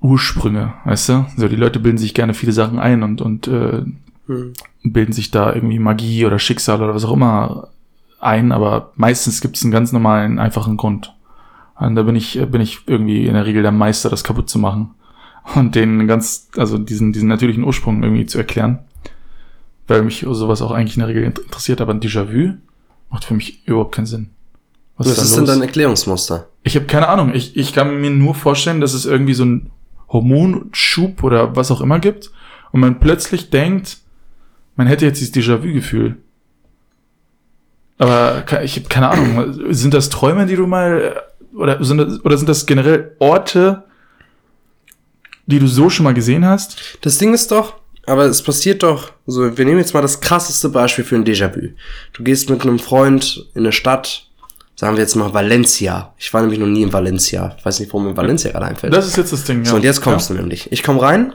Ursprünge, 0.01 0.74
weißt 0.83 1.09
du? 1.09 1.25
So, 1.38 1.47
die 1.47 1.55
Leute 1.55 1.79
bilden 1.79 1.97
sich 1.97 2.13
gerne 2.13 2.33
viele 2.33 2.51
Sachen 2.51 2.79
ein 2.79 3.01
und, 3.01 3.21
und 3.21 3.47
äh, 3.47 3.83
Hm. 4.27 4.53
bilden 4.83 5.13
sich 5.13 5.29
da 5.29 5.53
irgendwie 5.53 5.77
Magie 5.79 6.25
oder 6.25 6.39
Schicksal 6.39 6.81
oder 6.81 6.95
was 6.95 7.05
auch 7.05 7.13
immer 7.13 7.67
ein, 8.19 8.51
aber 8.51 8.91
meistens 8.95 9.39
gibt 9.39 9.55
es 9.55 9.63
einen 9.63 9.71
ganz 9.71 9.91
normalen, 9.91 10.39
einfachen 10.39 10.77
Grund. 10.77 11.13
Und 11.77 11.95
da 11.95 12.03
bin 12.03 12.15
ich, 12.15 12.41
bin 12.50 12.62
ich 12.62 12.79
irgendwie 12.88 13.27
in 13.27 13.33
der 13.33 13.45
Regel 13.45 13.62
der 13.62 13.71
Meister, 13.71 14.09
das 14.09 14.24
kaputt 14.24 14.50
zu 14.50 14.57
machen. 14.57 14.95
Und 15.53 15.75
den 15.75 16.07
ganz, 16.07 16.50
also 16.57 16.79
diesen, 16.79 17.13
diesen 17.13 17.27
natürlichen 17.29 17.63
Ursprung 17.63 18.01
irgendwie 18.01 18.25
zu 18.25 18.39
erklären. 18.39 18.79
Weil 19.87 20.01
mich 20.01 20.25
sowas 20.27 20.61
auch 20.61 20.71
eigentlich 20.71 20.95
in 20.95 21.01
der 21.01 21.09
Regel 21.09 21.24
interessiert, 21.24 21.79
aber 21.81 21.93
ein 21.93 22.00
Déjà-vu 22.00 22.55
macht 23.09 23.25
für 23.25 23.35
mich 23.35 23.67
überhaupt 23.67 23.93
keinen 23.93 24.07
Sinn. 24.07 24.31
Was 24.98 25.07
Was 25.07 25.15
da 25.15 25.21
ist 25.21 25.37
denn 25.37 25.45
dein 25.45 25.61
Erklärungsmuster? 25.61 26.48
Ich 26.63 26.75
habe 26.75 26.85
keine 26.85 27.07
Ahnung. 27.07 27.33
Ich, 27.33 27.55
ich 27.55 27.74
kann 27.74 28.01
mir 28.01 28.09
nur 28.09 28.33
vorstellen, 28.33 28.81
dass 28.81 28.93
es 28.93 29.05
irgendwie 29.05 29.33
so 29.33 29.45
ein 29.45 29.71
Hormonschub 30.09 31.24
oder 31.24 31.55
was 31.55 31.71
auch 31.71 31.81
immer 31.81 32.00
gibt 32.00 32.31
und 32.71 32.79
man 32.79 33.00
plötzlich 33.00 33.50
denkt, 33.50 33.98
man 34.75 34.87
hätte 34.87 35.05
jetzt 35.05 35.19
dieses 35.19 35.33
Déjà-vu-Gefühl. 35.33 36.17
Aber 37.98 38.43
ich 38.63 38.75
habe 38.77 38.89
keine 38.89 39.09
Ahnung. 39.09 39.74
Sind 39.74 39.93
das 39.93 40.09
Träume, 40.09 40.45
die 40.45 40.55
du 40.55 40.67
mal 40.67 41.21
oder 41.55 41.83
sind 41.83 41.98
das, 41.98 42.24
oder 42.25 42.37
sind 42.37 42.50
das 42.50 42.65
generell 42.65 43.15
Orte, 43.19 43.85
die 45.45 45.59
du 45.59 45.67
so 45.67 45.89
schon 45.89 46.03
mal 46.03 46.13
gesehen 46.13 46.45
hast? 46.45 46.98
Das 47.01 47.17
Ding 47.17 47.33
ist 47.33 47.51
doch, 47.51 47.75
aber 48.05 48.25
es 48.25 48.41
passiert 48.41 48.83
doch, 48.83 49.11
so, 49.25 49.57
wir 49.57 49.65
nehmen 49.65 49.79
jetzt 49.79 49.94
mal 49.94 50.01
das 50.01 50.22
krasseste 50.22 50.70
Beispiel 50.70 51.03
für 51.03 51.15
ein 51.15 51.25
Déjà-vu. 51.25 51.70
Du 52.13 52.24
gehst 52.24 52.50
mit 52.50 52.61
einem 52.61 52.79
Freund 52.79 53.48
in 53.55 53.61
eine 53.61 53.72
Stadt, 53.72 54.27
sagen 54.75 54.96
wir 54.96 55.01
jetzt 55.01 55.15
mal 55.15 55.33
Valencia. 55.33 56.13
Ich 56.18 56.33
war 56.33 56.41
nämlich 56.41 56.59
noch 56.59 56.68
nie 56.68 56.83
in 56.83 56.94
Valencia. 56.94 57.55
Ich 57.57 57.65
weiß 57.65 57.79
nicht, 57.79 57.91
warum 57.91 58.07
mir 58.07 58.18
Valencia 58.18 58.51
gerade 58.51 58.65
einfällt. 58.65 58.94
Das 58.94 59.07
ist 59.07 59.18
jetzt 59.18 59.33
das 59.33 59.44
Ding. 59.46 59.63
Ja. 59.63 59.72
So, 59.72 59.75
und 59.77 59.83
jetzt 59.83 60.01
kommst 60.01 60.29
du 60.29 60.33
nämlich. 60.33 60.72
Ich 60.72 60.83
komme 60.83 61.01
rein 61.01 61.33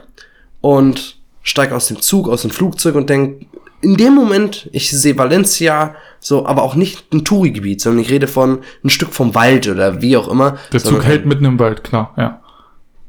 und 0.61 1.17
steig 1.41 1.71
aus 1.71 1.87
dem 1.87 2.01
Zug, 2.01 2.29
aus 2.29 2.43
dem 2.43 2.51
Flugzeug 2.51 2.95
und 2.95 3.09
denk, 3.09 3.45
in 3.81 3.97
dem 3.97 4.13
Moment, 4.13 4.69
ich 4.71 4.91
sehe 4.91 5.17
Valencia, 5.17 5.95
so, 6.19 6.45
aber 6.45 6.61
auch 6.61 6.75
nicht 6.75 7.11
ein 7.13 7.25
Touri-Gebiet, 7.25 7.81
sondern 7.81 8.03
ich 8.03 8.11
rede 8.11 8.27
von 8.27 8.59
ein 8.83 8.91
Stück 8.91 9.11
vom 9.11 9.33
Wald 9.33 9.67
oder 9.67 10.03
wie 10.03 10.15
auch 10.15 10.27
immer. 10.27 10.59
Der 10.71 10.83
Zug 10.83 11.03
hält 11.03 11.25
mitten 11.25 11.45
im 11.45 11.57
Wald, 11.57 11.83
klar, 11.83 12.13
ja. 12.15 12.40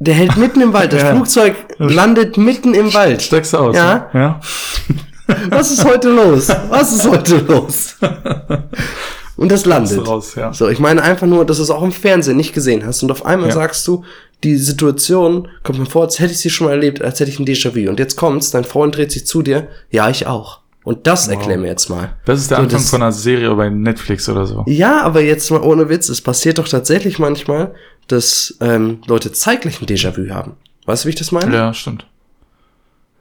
Der 0.05 0.15
hält 0.15 0.37
mitten 0.37 0.61
im 0.61 0.73
Wald. 0.73 0.93
Das 0.93 1.03
Ja. 1.03 1.15
Flugzeug 1.15 1.55
landet 1.79 2.37
mitten 2.37 2.75
im 2.75 2.93
Wald. 2.93 3.23
Steigst 3.23 3.53
du 3.53 3.59
aus? 3.59 3.77
Ja. 3.77 4.09
ne? 4.13 4.21
Ja. 4.21 4.41
Was 5.51 5.71
ist 5.71 5.85
heute 5.85 6.11
los? 6.11 6.49
Was 6.69 6.93
ist 6.93 7.09
heute 7.09 7.37
los? 7.39 7.97
Und 9.37 9.51
das 9.51 9.65
landet. 9.65 10.07
Raus, 10.07 10.35
ja. 10.35 10.53
So, 10.53 10.69
ich 10.69 10.79
meine 10.79 11.03
einfach 11.03 11.27
nur, 11.27 11.45
dass 11.47 11.57
du 11.57 11.63
es 11.63 11.71
auch 11.71 11.83
im 11.83 11.93
Fernsehen 11.93 12.37
nicht 12.37 12.53
gesehen 12.53 12.85
hast. 12.85 13.03
Und 13.03 13.11
auf 13.11 13.25
einmal 13.25 13.49
Ja. 13.49 13.55
sagst 13.55 13.87
du, 13.89 14.05
die 14.45 14.57
Situation 14.57 15.49
kommt 15.63 15.79
mir 15.79 15.87
vor, 15.87 16.03
als 16.03 16.19
hätte 16.19 16.33
ich 16.33 16.39
sie 16.41 16.51
schon 16.51 16.67
mal 16.67 16.73
erlebt, 16.75 17.01
als 17.03 17.19
hätte 17.21 17.31
ich 17.31 17.39
ein 17.39 17.47
Déjà-vu. 17.47 17.89
Und 17.89 17.99
jetzt 17.99 18.17
kommt's, 18.17 18.51
dein 18.51 18.65
Freund 18.65 18.97
dreht 18.97 19.11
sich 19.13 19.27
zu 19.27 19.43
dir. 19.43 19.69
Ja, 19.91 20.11
ich 20.11 20.27
auch. 20.27 20.61
Und 20.85 21.07
das 21.07 21.29
erklär 21.29 21.59
mir 21.59 21.69
jetzt 21.69 21.89
mal. 21.89 22.11
Das 22.25 22.41
ist 22.41 22.51
der 22.51 22.57
So, 22.59 22.63
Anfang 22.65 22.81
das- 22.81 22.91
von 22.91 23.03
einer 23.03 23.13
Serie 23.13 23.55
bei 23.55 23.69
Netflix 23.71 24.29
oder 24.29 24.47
so. 24.47 24.65
Ja, 24.67 25.03
aber 25.03 25.21
jetzt 25.23 25.49
mal 25.53 25.61
ohne 25.63 25.89
Witz, 25.89 26.09
es 26.09 26.21
passiert 26.21 26.59
doch 26.59 26.67
tatsächlich 26.69 27.21
manchmal, 27.21 27.73
dass 28.13 28.57
ähm, 28.61 29.01
Leute 29.07 29.33
zeitgleich 29.33 29.81
ein 29.81 29.87
Déjà-vu 29.87 30.31
haben. 30.31 30.53
Weißt 30.85 31.05
du, 31.05 31.07
wie 31.07 31.11
ich 31.11 31.17
das 31.17 31.33
meine? 31.33 31.55
Ja, 31.55 31.75
stimmt. 31.75 32.07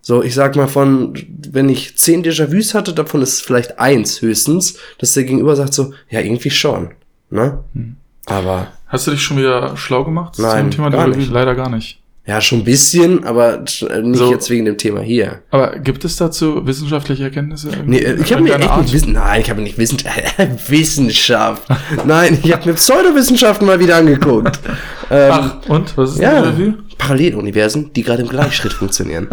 So, 0.01 0.23
ich 0.23 0.33
sag 0.33 0.55
mal 0.55 0.67
von, 0.67 1.13
wenn 1.51 1.69
ich 1.69 1.97
zehn 1.97 2.23
Déjà-vus 2.23 2.73
hatte, 2.73 2.93
davon 2.93 3.21
ist 3.21 3.41
vielleicht 3.41 3.79
eins 3.79 4.21
höchstens, 4.21 4.77
dass 4.97 5.13
der 5.13 5.23
Gegenüber 5.23 5.55
sagt 5.55 5.73
so, 5.73 5.93
ja, 6.09 6.19
irgendwie 6.19 6.49
schon, 6.49 6.91
ne? 7.29 7.63
Hm. 7.73 7.97
Aber, 8.25 8.67
Hast 8.87 9.07
du 9.07 9.11
dich 9.11 9.23
schon 9.23 9.37
wieder 9.37 9.77
schlau 9.77 10.03
gemacht 10.03 10.37
Nein, 10.37 10.71
zum 10.71 10.71
Thema 10.71 10.87
Déjà-vu? 10.89 11.31
Leider 11.31 11.55
gar 11.55 11.69
nicht. 11.69 12.00
Ja, 12.27 12.39
schon 12.39 12.59
ein 12.59 12.63
bisschen, 12.63 13.23
aber 13.23 13.63
äh, 13.89 14.01
nicht 14.01 14.19
So. 14.19 14.31
jetzt 14.31 14.49
wegen 14.49 14.65
dem 14.65 14.77
Thema 14.77 15.01
hier. 15.01 15.41
Aber 15.49 15.79
gibt 15.79 16.05
es 16.05 16.15
dazu 16.17 16.65
wissenschaftliche 16.67 17.23
Erkenntnisse? 17.23 17.69
Nee, 17.85 17.97
äh, 17.97 18.21
ich 18.21 18.31
habe 18.31 18.43
mir 18.43 18.55
echt 18.55 18.69
Art? 18.69 18.81
nicht 18.83 18.93
Wissen, 18.93 19.13
nein, 19.13 19.41
ich 19.41 19.49
habe 19.49 19.61
nicht 19.61 19.77
Wissen, 19.77 19.97
Wissenschaft. 20.67 21.63
Nein, 22.05 22.37
ich 22.43 22.53
habe 22.53 22.69
mir 22.69 22.75
Pseudowissenschaften 22.75 23.65
mal 23.67 23.79
wieder 23.79 23.97
angeguckt. 23.97 24.59
Ähm, 25.13 25.29
Ach, 25.33 25.55
und? 25.67 25.97
Was 25.97 26.11
ist 26.11 26.19
ja, 26.21 26.41
ein 26.41 26.43
Déjà-vu? 26.55 26.73
Paralleluniversen, 26.97 27.91
die 27.91 28.01
gerade 28.01 28.21
im 28.21 28.29
Gleichschritt 28.29 28.71
funktionieren. 28.81 29.27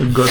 Oh 0.00 0.04
Gott. 0.14 0.30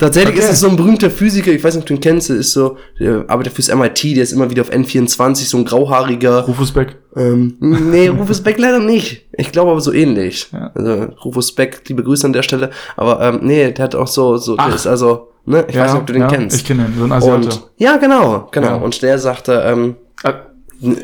Tatsächlich 0.00 0.34
Okay. 0.34 0.44
ist 0.44 0.50
es 0.54 0.58
so 0.60 0.68
ein 0.68 0.74
berühmter 0.76 1.08
Physiker, 1.08 1.52
ich 1.52 1.62
weiß 1.62 1.74
nicht, 1.76 1.82
ob 1.84 1.86
du 1.86 1.94
ihn 1.94 2.00
kennst, 2.00 2.28
der 2.28 2.36
ist 2.38 2.52
so, 2.52 2.78
der 2.98 3.24
arbeitet 3.28 3.52
fürs 3.52 3.72
MIT, 3.72 4.02
der 4.16 4.24
ist 4.24 4.32
immer 4.32 4.50
wieder 4.50 4.62
auf 4.62 4.72
N24, 4.72 5.44
so 5.44 5.56
ein 5.58 5.64
grauhaariger. 5.64 6.40
Rufus 6.40 6.72
Beck. 6.72 6.96
Ähm, 7.14 7.56
nee, 7.60 8.08
Rufus 8.08 8.40
Beck 8.42 8.58
leider 8.58 8.78
nicht. 8.78 9.26
Ich 9.32 9.52
glaube 9.52 9.70
aber 9.70 9.80
so 9.80 9.92
ähnlich. 9.92 10.48
Ja. 10.52 10.70
Also 10.74 11.08
Rufus 11.24 11.54
Beck, 11.54 11.82
liebe 11.88 12.02
Grüße 12.02 12.26
an 12.26 12.32
der 12.32 12.42
Stelle. 12.42 12.70
Aber 12.96 13.20
ähm, 13.20 13.40
nee, 13.42 13.70
der 13.70 13.84
hat 13.84 13.94
auch 13.94 14.06
so, 14.06 14.36
so, 14.38 14.56
der 14.56 14.64
Ach. 14.66 14.74
ist 14.74 14.86
also, 14.86 15.28
ne, 15.44 15.64
ich 15.68 15.76
weiß 15.78 15.92
nicht, 15.92 16.00
ob 16.00 16.06
du 16.06 16.12
den 16.14 16.22
ja, 16.22 16.28
kennst. 16.28 16.56
Ich 16.56 16.64
kenne 16.64 16.86
ihn, 16.86 16.94
so 16.98 17.04
ein 17.04 17.12
Asiate. 17.12 17.36
Und, 17.48 17.62
ja, 17.76 17.96
genau, 17.98 18.48
genau. 18.50 18.66
Ja. 18.68 18.74
Und 18.76 19.02
der 19.02 19.18
sagte, 19.18 19.62
ähm, 19.66 19.96
Äh, 20.24 20.32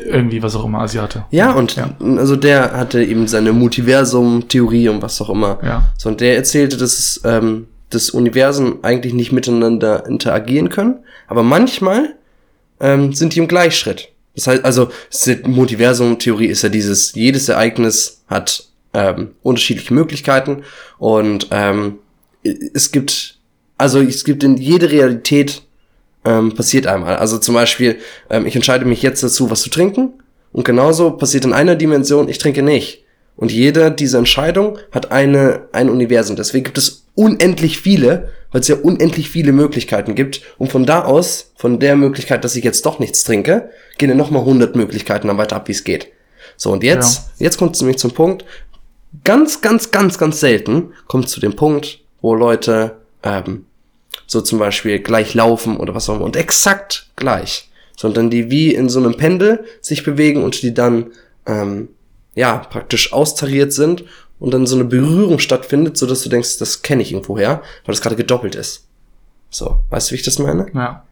irgendwie 0.09 0.41
was 0.43 0.55
auch 0.55 0.65
immer, 0.65 0.79
Asiate. 0.81 1.23
ja, 1.29 1.51
und 1.53 1.75
Ja. 1.77 1.91
also 2.17 2.35
der 2.35 2.73
hatte 2.73 3.01
eben 3.03 3.27
seine 3.27 3.53
Multiversum-Theorie 3.53 4.89
und 4.89 5.01
was 5.01 5.21
auch 5.21 5.29
immer. 5.29 5.59
Ja. 5.63 5.83
So, 5.97 6.09
und 6.09 6.19
der 6.21 6.35
erzählte, 6.35 6.75
dass 6.77 6.97
es, 6.99 7.21
ähm, 7.23 7.67
das 7.89 8.09
Universen 8.09 8.83
eigentlich 8.83 9.13
nicht 9.13 9.31
miteinander 9.31 10.05
interagieren 10.05 10.69
können, 10.69 10.99
aber 11.27 11.43
manchmal 11.43 12.15
ähm, 12.79 13.13
sind 13.13 13.35
die 13.35 13.39
im 13.39 13.47
Gleichschritt. 13.47 14.09
Das 14.35 14.47
heißt, 14.47 14.63
also 14.63 14.89
Multiversum-Theorie 15.43 16.47
ist 16.47 16.61
ja 16.61 16.69
dieses, 16.69 17.13
jedes 17.13 17.49
Ereignis 17.49 18.23
hat 18.27 18.65
ähm, 18.93 19.31
unterschiedliche 19.43 19.93
Möglichkeiten 19.93 20.63
und 20.97 21.47
ähm, 21.51 21.99
es 22.43 22.91
gibt, 22.91 23.37
also 23.77 24.01
es 24.01 24.23
gibt 24.23 24.43
in 24.43 24.57
jede 24.57 24.91
Realität 24.91 25.61
ähm, 26.25 26.53
passiert 26.53 26.87
einmal. 26.87 27.17
Also 27.17 27.37
zum 27.37 27.55
Beispiel, 27.55 27.99
ähm, 28.29 28.45
ich 28.45 28.55
entscheide 28.55 28.85
mich 28.85 29.01
jetzt 29.01 29.23
dazu, 29.23 29.49
was 29.49 29.61
zu 29.61 29.69
trinken 29.69 30.13
und 30.51 30.63
genauso 30.63 31.11
passiert 31.11 31.45
in 31.45 31.53
einer 31.53 31.75
Dimension, 31.75 32.29
ich 32.29 32.37
trinke 32.37 32.63
nicht. 32.63 33.03
Und 33.35 33.53
jede 33.53 33.89
dieser 33.91 34.17
Entscheidung 34.17 34.77
hat 34.91 35.11
eine, 35.11 35.67
ein 35.71 35.89
Universum. 35.89 36.35
Deswegen 36.35 36.65
gibt 36.65 36.77
es 36.77 37.05
unendlich 37.15 37.79
viele, 37.79 38.31
weil 38.51 38.61
es 38.61 38.67
ja 38.67 38.75
unendlich 38.75 39.29
viele 39.29 39.51
Möglichkeiten 39.51 40.15
gibt. 40.15 40.41
Und 40.57 40.71
von 40.71 40.85
da 40.85 41.03
aus, 41.03 41.51
von 41.55 41.79
der 41.79 41.95
Möglichkeit, 41.95 42.43
dass 42.43 42.55
ich 42.55 42.63
jetzt 42.63 42.85
doch 42.85 42.99
nichts 42.99 43.23
trinke, 43.23 43.69
gehen 43.97 44.09
dann 44.09 44.17
nochmal 44.17 44.41
100 44.41 44.75
Möglichkeiten 44.75 45.27
dann 45.27 45.37
weiter 45.37 45.55
ab, 45.55 45.67
wie 45.67 45.73
es 45.73 45.83
geht. 45.83 46.07
So, 46.57 46.71
und 46.71 46.83
jetzt, 46.83 47.17
ja. 47.17 47.45
jetzt 47.45 47.57
kommt 47.57 47.75
es 47.75 47.81
nämlich 47.81 47.99
zum 47.99 48.11
Punkt, 48.11 48.45
ganz, 49.23 49.61
ganz, 49.61 49.91
ganz, 49.91 50.17
ganz 50.17 50.39
selten 50.39 50.93
kommt 51.07 51.25
es 51.25 51.31
zu 51.31 51.39
dem 51.39 51.55
Punkt, 51.55 51.99
wo 52.21 52.33
Leute 52.35 52.97
ähm, 53.23 53.65
so 54.27 54.41
zum 54.41 54.59
Beispiel 54.59 54.99
gleich 54.99 55.33
laufen 55.33 55.77
oder 55.77 55.95
was 55.95 56.09
auch 56.09 56.15
immer 56.15 56.25
und 56.25 56.35
exakt 56.35 57.07
gleich, 57.15 57.69
sondern 57.95 58.29
die 58.29 58.51
wie 58.51 58.73
in 58.73 58.89
so 58.89 58.99
einem 58.99 59.17
Pendel 59.17 59.65
sich 59.81 60.03
bewegen 60.03 60.43
und 60.43 60.61
die 60.61 60.73
dann 60.73 61.11
ähm, 61.45 61.89
ja, 62.35 62.57
praktisch 62.57 63.11
austariert 63.11 63.73
sind 63.73 64.03
und 64.39 64.53
dann 64.53 64.65
so 64.65 64.75
eine 64.75 64.85
Berührung 64.85 65.39
stattfindet, 65.39 65.97
so 65.97 66.05
dass 66.05 66.21
du 66.21 66.29
denkst, 66.29 66.57
das 66.57 66.81
kenne 66.81 67.01
ich 67.01 67.11
irgendwoher, 67.11 67.61
weil 67.85 67.93
das 67.93 68.01
gerade 68.01 68.15
gedoppelt 68.15 68.55
ist. 68.55 68.87
So, 69.49 69.79
weißt 69.89 70.09
du, 70.09 70.11
wie 70.13 70.19
ich 70.19 70.23
das 70.23 70.39
meine? 70.39 70.67
Ja. 70.73 71.03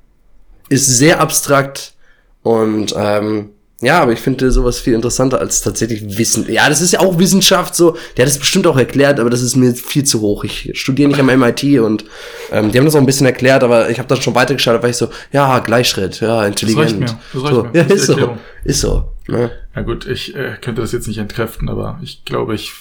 Ist 0.70 0.86
sehr 0.86 1.20
abstrakt 1.20 1.94
und 2.44 2.94
ähm, 2.98 3.50
ja, 3.80 4.02
aber 4.02 4.12
ich 4.12 4.20
finde 4.20 4.52
sowas 4.52 4.80
viel 4.80 4.94
interessanter 4.94 5.40
als 5.40 5.62
tatsächlich 5.62 6.18
Wissen. 6.18 6.52
Ja, 6.52 6.68
das 6.68 6.82
ist 6.82 6.94
ja 6.94 7.00
auch 7.00 7.20
Wissenschaft 7.20 7.76
so. 7.76 7.96
Der 8.16 8.26
hat 8.26 8.32
das 8.32 8.40
bestimmt 8.40 8.66
auch 8.66 8.78
erklärt, 8.78 9.20
aber 9.20 9.30
das 9.30 9.44
ist 9.44 9.56
mir 9.56 9.76
viel 9.76 10.04
zu 10.04 10.22
hoch. 10.22 10.44
Ich 10.44 10.72
studiere 10.74 11.10
nicht 11.10 11.20
am 11.20 11.28
MIT 11.28 11.80
und 11.80 12.04
ähm, 12.52 12.72
die 12.72 12.80
haben 12.80 12.86
das 12.86 12.96
auch 12.96 13.00
ein 13.00 13.06
bisschen 13.06 13.28
erklärt, 13.28 13.64
aber 13.64 13.92
ich 13.92 14.00
habe 14.00 14.08
dann 14.08 14.20
schon 14.20 14.34
weitergeschaut, 14.34 14.82
weil 14.82 14.90
ich 14.90 14.98
so, 14.98 15.10
ja, 15.32 15.60
Gleichschritt, 15.60 16.22
ja, 16.22 16.44
intelligent. 16.46 16.88
Das 16.92 16.94
reicht 16.94 17.00
mir. 17.00 17.20
Das 17.34 17.44
reicht 17.44 17.56
so, 17.56 17.64
mir. 17.64 17.72
Ja, 17.74 17.84
ist, 17.84 17.92
ist 17.94 18.06
so. 18.08 18.38
Ist 18.64 18.82
so. 18.82 19.12
Ne? 19.28 19.52
Ja 19.76 19.82
gut, 19.84 20.08
ich 20.08 20.36
äh, 20.36 20.56
könnte 20.60 20.82
das 20.82 20.92
jetzt 20.92 21.08
nicht 21.08 21.20
entkräften, 21.20 21.70
aber 21.70 22.00
ich 22.02 22.26
glaube, 22.26 22.56
ich 22.56 22.74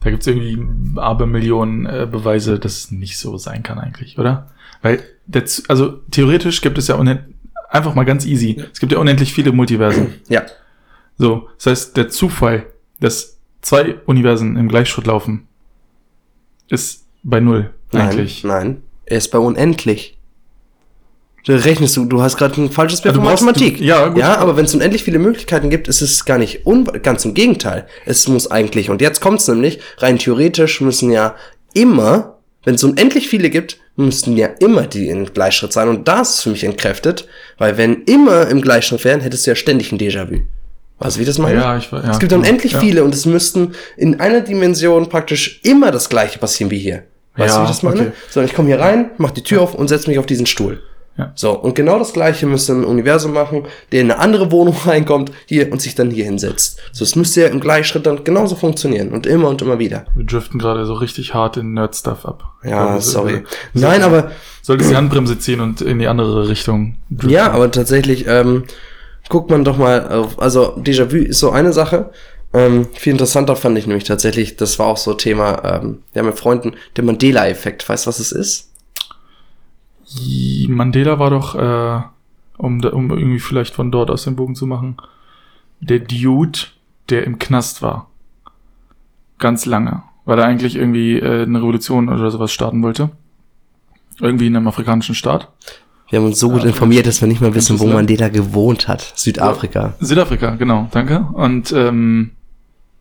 da 0.00 0.10
gibt's 0.10 0.26
irgendwie 0.26 0.58
Abermillionen 0.96 1.86
äh, 1.86 2.08
Beweise, 2.10 2.58
dass 2.58 2.78
es 2.78 2.90
nicht 2.90 3.18
so 3.18 3.36
sein 3.36 3.62
kann 3.62 3.78
eigentlich, 3.78 4.18
oder? 4.18 4.50
Weil, 4.82 5.02
der, 5.26 5.44
also 5.68 6.00
theoretisch 6.10 6.60
gibt 6.60 6.78
es 6.78 6.88
ja 6.88 6.96
einfach 7.68 7.94
mal 7.94 8.04
ganz 8.04 8.24
easy. 8.24 8.56
Ja. 8.58 8.64
Es 8.72 8.80
gibt 8.80 8.92
ja 8.92 8.98
unendlich 8.98 9.32
viele 9.32 9.52
Multiversen. 9.52 10.14
Ja. 10.28 10.42
So, 11.20 11.48
das 11.56 11.66
heißt, 11.66 11.96
der 11.96 12.10
Zufall, 12.10 12.66
dass 13.00 13.38
zwei 13.60 13.96
Universen 14.06 14.56
im 14.56 14.68
Gleichschritt 14.68 15.06
laufen, 15.08 15.48
ist 16.68 17.06
bei 17.24 17.40
null 17.40 17.74
eigentlich. 17.92 18.44
Nein, 18.44 18.66
nein. 18.66 18.82
Er 19.06 19.18
ist 19.18 19.30
bei 19.32 19.38
unendlich. 19.38 20.17
Da 21.48 21.56
rechnest 21.56 21.96
du, 21.96 22.04
du 22.04 22.20
hast 22.20 22.36
gerade 22.36 22.60
ein 22.60 22.70
falsches 22.70 23.00
Bild 23.00 23.14
ja, 23.14 23.22
von 23.22 23.30
Mathematik. 23.30 23.78
Du, 23.78 23.84
ja, 23.84 24.08
gut. 24.08 24.18
Ja, 24.18 24.36
aber 24.36 24.58
wenn 24.58 24.66
es 24.66 24.74
unendlich 24.74 25.02
viele 25.02 25.18
Möglichkeiten 25.18 25.70
gibt, 25.70 25.88
ist 25.88 26.02
es 26.02 26.26
gar 26.26 26.36
nicht 26.36 26.66
un 26.66 26.84
ganz 27.02 27.24
im 27.24 27.32
Gegenteil. 27.32 27.86
Es 28.04 28.28
muss 28.28 28.50
eigentlich, 28.50 28.90
und 28.90 29.00
jetzt 29.00 29.22
kommt's 29.22 29.48
nämlich, 29.48 29.80
rein 29.96 30.18
theoretisch 30.18 30.82
müssen 30.82 31.10
ja 31.10 31.36
immer, 31.72 32.36
wenn 32.64 32.74
es 32.74 32.84
unendlich 32.84 33.28
viele 33.28 33.48
gibt, 33.48 33.78
müssten 33.96 34.36
ja 34.36 34.48
immer 34.60 34.82
die 34.82 35.08
in 35.08 35.32
Gleichschritt 35.32 35.72
sein. 35.72 35.88
Und 35.88 36.06
das 36.06 36.34
ist 36.34 36.42
für 36.42 36.50
mich 36.50 36.64
entkräftet, 36.64 37.26
weil 37.56 37.78
wenn 37.78 38.02
immer 38.02 38.46
im 38.48 38.60
Gleichschritt 38.60 39.02
wären, 39.06 39.20
hättest 39.20 39.46
du 39.46 39.52
ja 39.52 39.54
ständig 39.54 39.90
ein 39.90 39.98
Déjà-vu. 39.98 40.42
Weißt 40.98 41.16
du, 41.16 41.20
wie 41.20 41.24
das 41.24 41.38
meine? 41.38 41.60
Ja, 41.60 41.78
ich 41.78 41.90
ja, 41.90 42.10
Es 42.10 42.18
gibt 42.18 42.34
unendlich 42.34 42.72
ja. 42.72 42.80
viele 42.80 43.04
und 43.04 43.14
es 43.14 43.24
müssten 43.24 43.72
in 43.96 44.20
einer 44.20 44.42
Dimension 44.42 45.08
praktisch 45.08 45.60
immer 45.62 45.92
das 45.92 46.10
gleiche 46.10 46.38
passieren 46.38 46.70
wie 46.70 46.78
hier. 46.78 47.04
Weißt 47.36 47.54
ja, 47.54 47.60
du, 47.60 47.64
wie 47.64 47.68
das 47.68 47.82
meine? 47.82 48.00
Okay. 48.00 48.12
So, 48.28 48.42
ich 48.42 48.52
komme 48.52 48.68
hier 48.68 48.80
rein, 48.80 49.12
mach 49.16 49.30
die 49.30 49.42
Tür 49.42 49.62
auf 49.62 49.74
und 49.74 49.88
setz 49.88 50.06
mich 50.06 50.18
auf 50.18 50.26
diesen 50.26 50.44
Stuhl. 50.44 50.82
Ja. 51.18 51.32
So, 51.34 51.50
und 51.50 51.74
genau 51.74 51.98
das 51.98 52.12
gleiche 52.12 52.46
müsste 52.46 52.72
ein 52.72 52.84
Universum 52.84 53.32
machen, 53.32 53.64
der 53.90 54.02
in 54.02 54.10
eine 54.10 54.20
andere 54.20 54.52
Wohnung 54.52 54.76
reinkommt, 54.86 55.32
hier 55.46 55.70
und 55.72 55.82
sich 55.82 55.94
dann 55.96 56.10
hier 56.10 56.24
hinsetzt. 56.24 56.80
So, 56.92 57.02
es 57.04 57.16
müsste 57.16 57.42
ja 57.42 57.48
im 57.48 57.60
Gleichschritt 57.60 58.06
dann 58.06 58.22
genauso 58.22 58.54
funktionieren 58.54 59.10
und 59.10 59.26
immer 59.26 59.48
und 59.48 59.60
immer 59.60 59.78
wieder. 59.80 60.06
Wir 60.14 60.24
driften 60.24 60.60
gerade 60.60 60.86
so 60.86 60.94
richtig 60.94 61.34
hart 61.34 61.56
in 61.56 61.74
Nerd-Stuff 61.74 62.24
ab. 62.24 62.54
Ja, 62.62 62.86
glaube, 62.86 63.02
sorry. 63.02 63.34
Äh, 63.34 63.42
Nein, 63.74 64.02
aber. 64.02 64.30
Solltest 64.62 64.90
die 64.90 64.96
Handbremse 64.96 65.38
ziehen 65.38 65.60
und 65.60 65.80
in 65.80 65.98
die 65.98 66.06
andere 66.06 66.48
Richtung 66.48 66.96
driften. 67.10 67.30
Ja, 67.30 67.50
aber 67.50 67.70
tatsächlich, 67.70 68.26
ähm, 68.28 68.64
guckt 69.28 69.50
man 69.50 69.64
doch 69.64 69.76
mal 69.76 70.08
auf, 70.08 70.40
also 70.40 70.76
Déjà-vu 70.76 71.16
ist 71.16 71.40
so 71.40 71.50
eine 71.50 71.72
Sache. 71.72 72.10
Ähm, 72.54 72.88
viel 72.94 73.12
interessanter 73.12 73.56
fand 73.56 73.76
ich 73.76 73.86
nämlich 73.86 74.04
tatsächlich, 74.04 74.56
das 74.56 74.78
war 74.78 74.86
auch 74.86 74.96
so 74.96 75.12
Thema, 75.14 75.80
ähm, 75.82 75.98
ja, 76.14 76.22
mit 76.22 76.38
Freunden, 76.38 76.74
der 76.96 77.04
Mandela-Effekt. 77.04 77.86
Weißt 77.88 78.06
du, 78.06 78.08
was 78.08 78.20
es 78.20 78.32
ist? 78.32 78.67
Mandela 80.68 81.18
war 81.18 81.30
doch, 81.30 81.54
äh, 81.54 82.02
um, 82.56 82.80
um 82.84 83.10
irgendwie 83.10 83.40
vielleicht 83.40 83.74
von 83.74 83.90
dort 83.90 84.10
aus 84.10 84.24
den 84.24 84.36
Bogen 84.36 84.54
zu 84.54 84.66
machen, 84.66 84.96
der 85.80 86.00
Dude, 86.00 86.58
der 87.08 87.24
im 87.24 87.38
Knast 87.38 87.82
war. 87.82 88.08
Ganz 89.38 89.66
lange. 89.66 90.02
Weil 90.24 90.38
er 90.38 90.46
eigentlich 90.46 90.76
irgendwie 90.76 91.18
äh, 91.18 91.42
eine 91.42 91.58
Revolution 91.58 92.08
oder 92.08 92.30
sowas 92.30 92.52
starten 92.52 92.82
wollte. 92.82 93.10
Irgendwie 94.20 94.48
in 94.48 94.56
einem 94.56 94.68
afrikanischen 94.68 95.14
Staat. 95.14 95.48
Wir 96.08 96.18
haben 96.18 96.26
uns 96.26 96.40
so 96.40 96.50
gut 96.50 96.62
ja, 96.62 96.68
informiert, 96.68 97.06
dass 97.06 97.20
wir 97.20 97.28
nicht 97.28 97.40
mal 97.40 97.54
wissen, 97.54 97.78
wo 97.78 97.86
Mandela 97.86 98.28
gewohnt 98.28 98.88
hat. 98.88 99.12
Südafrika. 99.14 99.94
Südafrika, 100.00 100.56
genau, 100.56 100.88
danke. 100.90 101.20
Und 101.34 101.70
ähm, 101.72 102.30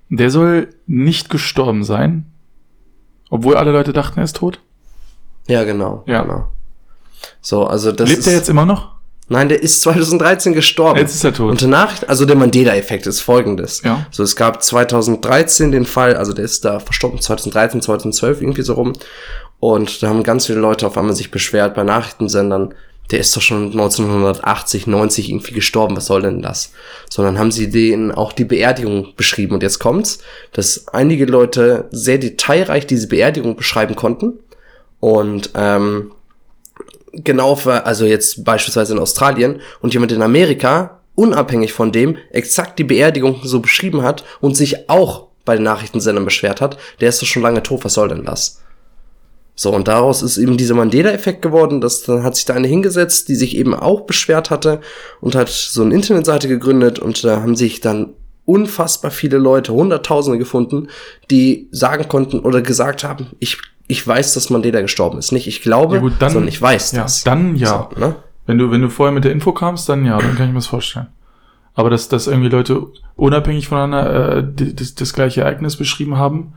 der 0.09 0.29
soll 0.29 0.69
nicht 0.87 1.29
gestorben 1.29 1.83
sein, 1.83 2.25
obwohl 3.29 3.55
alle 3.55 3.71
Leute 3.71 3.93
dachten, 3.93 4.19
er 4.19 4.25
ist 4.25 4.35
tot. 4.35 4.59
Ja, 5.47 5.63
genau. 5.63 6.03
Ja. 6.05 6.23
Genau. 6.23 6.49
So, 7.41 7.65
also 7.65 7.91
das 7.91 8.09
Lebt 8.09 8.19
ist, 8.19 8.27
er 8.27 8.33
jetzt 8.33 8.49
immer 8.49 8.65
noch? 8.65 8.97
Nein, 9.29 9.49
der 9.49 9.61
ist 9.61 9.81
2013 9.81 10.53
gestorben. 10.53 10.99
Jetzt 10.99 11.15
ist 11.15 11.23
er 11.23 11.33
tot. 11.33 11.51
Und 11.51 11.69
Nachricht, 11.69 12.07
also 12.07 12.25
der 12.25 12.37
Mandela-Effekt 12.37 13.07
ist 13.07 13.19
folgendes. 13.19 13.81
Ja. 13.83 14.05
So, 14.09 14.23
es 14.23 14.35
gab 14.37 14.63
2013 14.63 15.71
den 15.71 15.85
Fall, 15.85 16.15
also 16.15 16.31
der 16.31 16.45
ist 16.45 16.63
da 16.63 16.79
verstorben, 16.79 17.19
2013, 17.19 17.81
2012, 17.81 18.41
irgendwie 18.41 18.61
so 18.61 18.73
rum. 18.73 18.93
Und 19.59 20.01
da 20.01 20.09
haben 20.09 20.23
ganz 20.23 20.45
viele 20.45 20.59
Leute 20.59 20.87
auf 20.87 20.97
einmal 20.97 21.15
sich 21.15 21.31
beschwert 21.31 21.75
bei 21.75 21.83
Nachrichtensendern, 21.83 22.73
der 23.11 23.19
ist 23.19 23.35
doch 23.35 23.41
schon 23.41 23.71
1980, 23.71 24.87
90 24.87 25.29
irgendwie 25.29 25.53
gestorben, 25.53 25.95
was 25.95 26.07
soll 26.07 26.21
denn 26.21 26.41
das? 26.41 26.71
Sondern 27.09 27.39
haben 27.39 27.51
sie 27.51 27.69
denen 27.69 28.11
auch 28.11 28.33
die 28.33 28.43
Beerdigung 28.43 29.13
beschrieben. 29.15 29.55
Und 29.55 29.63
jetzt 29.63 29.79
kommt's, 29.79 30.19
dass 30.51 30.89
einige 30.89 31.25
Leute 31.25 31.87
sehr 31.91 32.17
detailreich 32.17 32.85
diese 32.85 33.07
Beerdigung 33.07 33.55
beschreiben 33.55 33.95
konnten. 33.95 34.39
Und 34.99 35.51
ähm, 35.55 36.11
genau 37.23 37.55
für, 37.55 37.85
also 37.85 38.05
jetzt 38.05 38.43
beispielsweise 38.43 38.93
in 38.93 38.99
Australien 38.99 39.61
und 39.81 39.93
jemand 39.93 40.11
in 40.11 40.21
Amerika, 40.21 41.01
unabhängig 41.15 41.73
von 41.73 41.91
dem, 41.91 42.17
exakt 42.31 42.79
die 42.79 42.83
Beerdigung 42.83 43.41
so 43.43 43.59
beschrieben 43.59 44.03
hat 44.03 44.23
und 44.39 44.55
sich 44.55 44.89
auch 44.89 45.27
bei 45.45 45.55
den 45.55 45.63
Nachrichtensendern 45.63 46.25
beschwert 46.25 46.61
hat, 46.61 46.77
der 46.99 47.09
ist 47.09 47.21
doch 47.21 47.27
schon 47.27 47.41
lange 47.41 47.63
tot, 47.63 47.83
was 47.83 47.93
soll 47.93 48.09
denn 48.09 48.25
das? 48.25 48.61
So, 49.59 49.73
und 49.73 49.87
daraus 49.87 50.21
ist 50.21 50.37
eben 50.37 50.55
dieser 50.55 50.75
Mandela-Effekt 50.75 51.41
geworden, 51.41 51.81
dass 51.81 52.03
dann 52.03 52.21
hat 52.21 52.35
sich 52.35 52.45
da 52.45 52.53
eine 52.53 52.67
hingesetzt, 52.67 53.27
die 53.27 53.35
sich 53.35 53.57
eben 53.57 53.73
auch 53.73 54.01
beschwert 54.01 54.51
hatte 54.51 54.81
und 55.19 55.33
hat 55.33 55.49
so 55.49 55.81
eine 55.81 55.95
Internetseite 55.95 56.47
gegründet 56.47 56.99
und 56.99 57.23
da 57.23 57.41
haben 57.41 57.55
sich 57.55 57.81
dann 57.81 58.13
unfassbar 58.45 59.09
viele 59.09 59.39
Leute, 59.39 59.73
Hunderttausende 59.73 60.37
gefunden, 60.37 60.89
die 61.31 61.69
sagen 61.71 62.07
konnten 62.07 62.39
oder 62.39 62.61
gesagt 62.61 63.03
haben, 63.03 63.31
ich 63.39 63.57
ich 63.87 64.05
weiß, 64.05 64.33
dass 64.33 64.49
Mandela 64.49 64.81
gestorben 64.81 65.17
ist. 65.17 65.31
Nicht 65.31 65.47
ich 65.47 65.61
glaube, 65.61 65.95
ja 65.95 66.01
gut, 66.01 66.13
dann, 66.19 66.31
sondern 66.31 66.49
ich 66.49 66.61
weiß 66.61 66.91
ja, 66.91 67.03
das. 67.03 67.23
Dann 67.23 67.55
ja. 67.55 67.89
So, 67.93 67.99
ne? 67.99 68.15
Wenn 68.45 68.57
du, 68.57 68.71
wenn 68.71 68.81
du 68.81 68.89
vorher 68.89 69.13
mit 69.13 69.23
der 69.23 69.31
Info 69.31 69.51
kamst, 69.51 69.89
dann 69.89 70.05
ja, 70.05 70.17
dann 70.17 70.35
kann 70.35 70.47
ich 70.47 70.53
mir 70.53 70.59
das 70.59 70.67
vorstellen. 70.67 71.07
Aber 71.73 71.89
dass, 71.89 72.09
dass 72.09 72.27
irgendwie 72.27 72.49
Leute 72.49 72.87
unabhängig 73.15 73.67
voneinander 73.67 74.37
äh, 74.37 74.73
das, 74.73 74.95
das 74.95 75.13
gleiche 75.13 75.41
Ereignis 75.41 75.75
beschrieben 75.75 76.17
haben, 76.17 76.53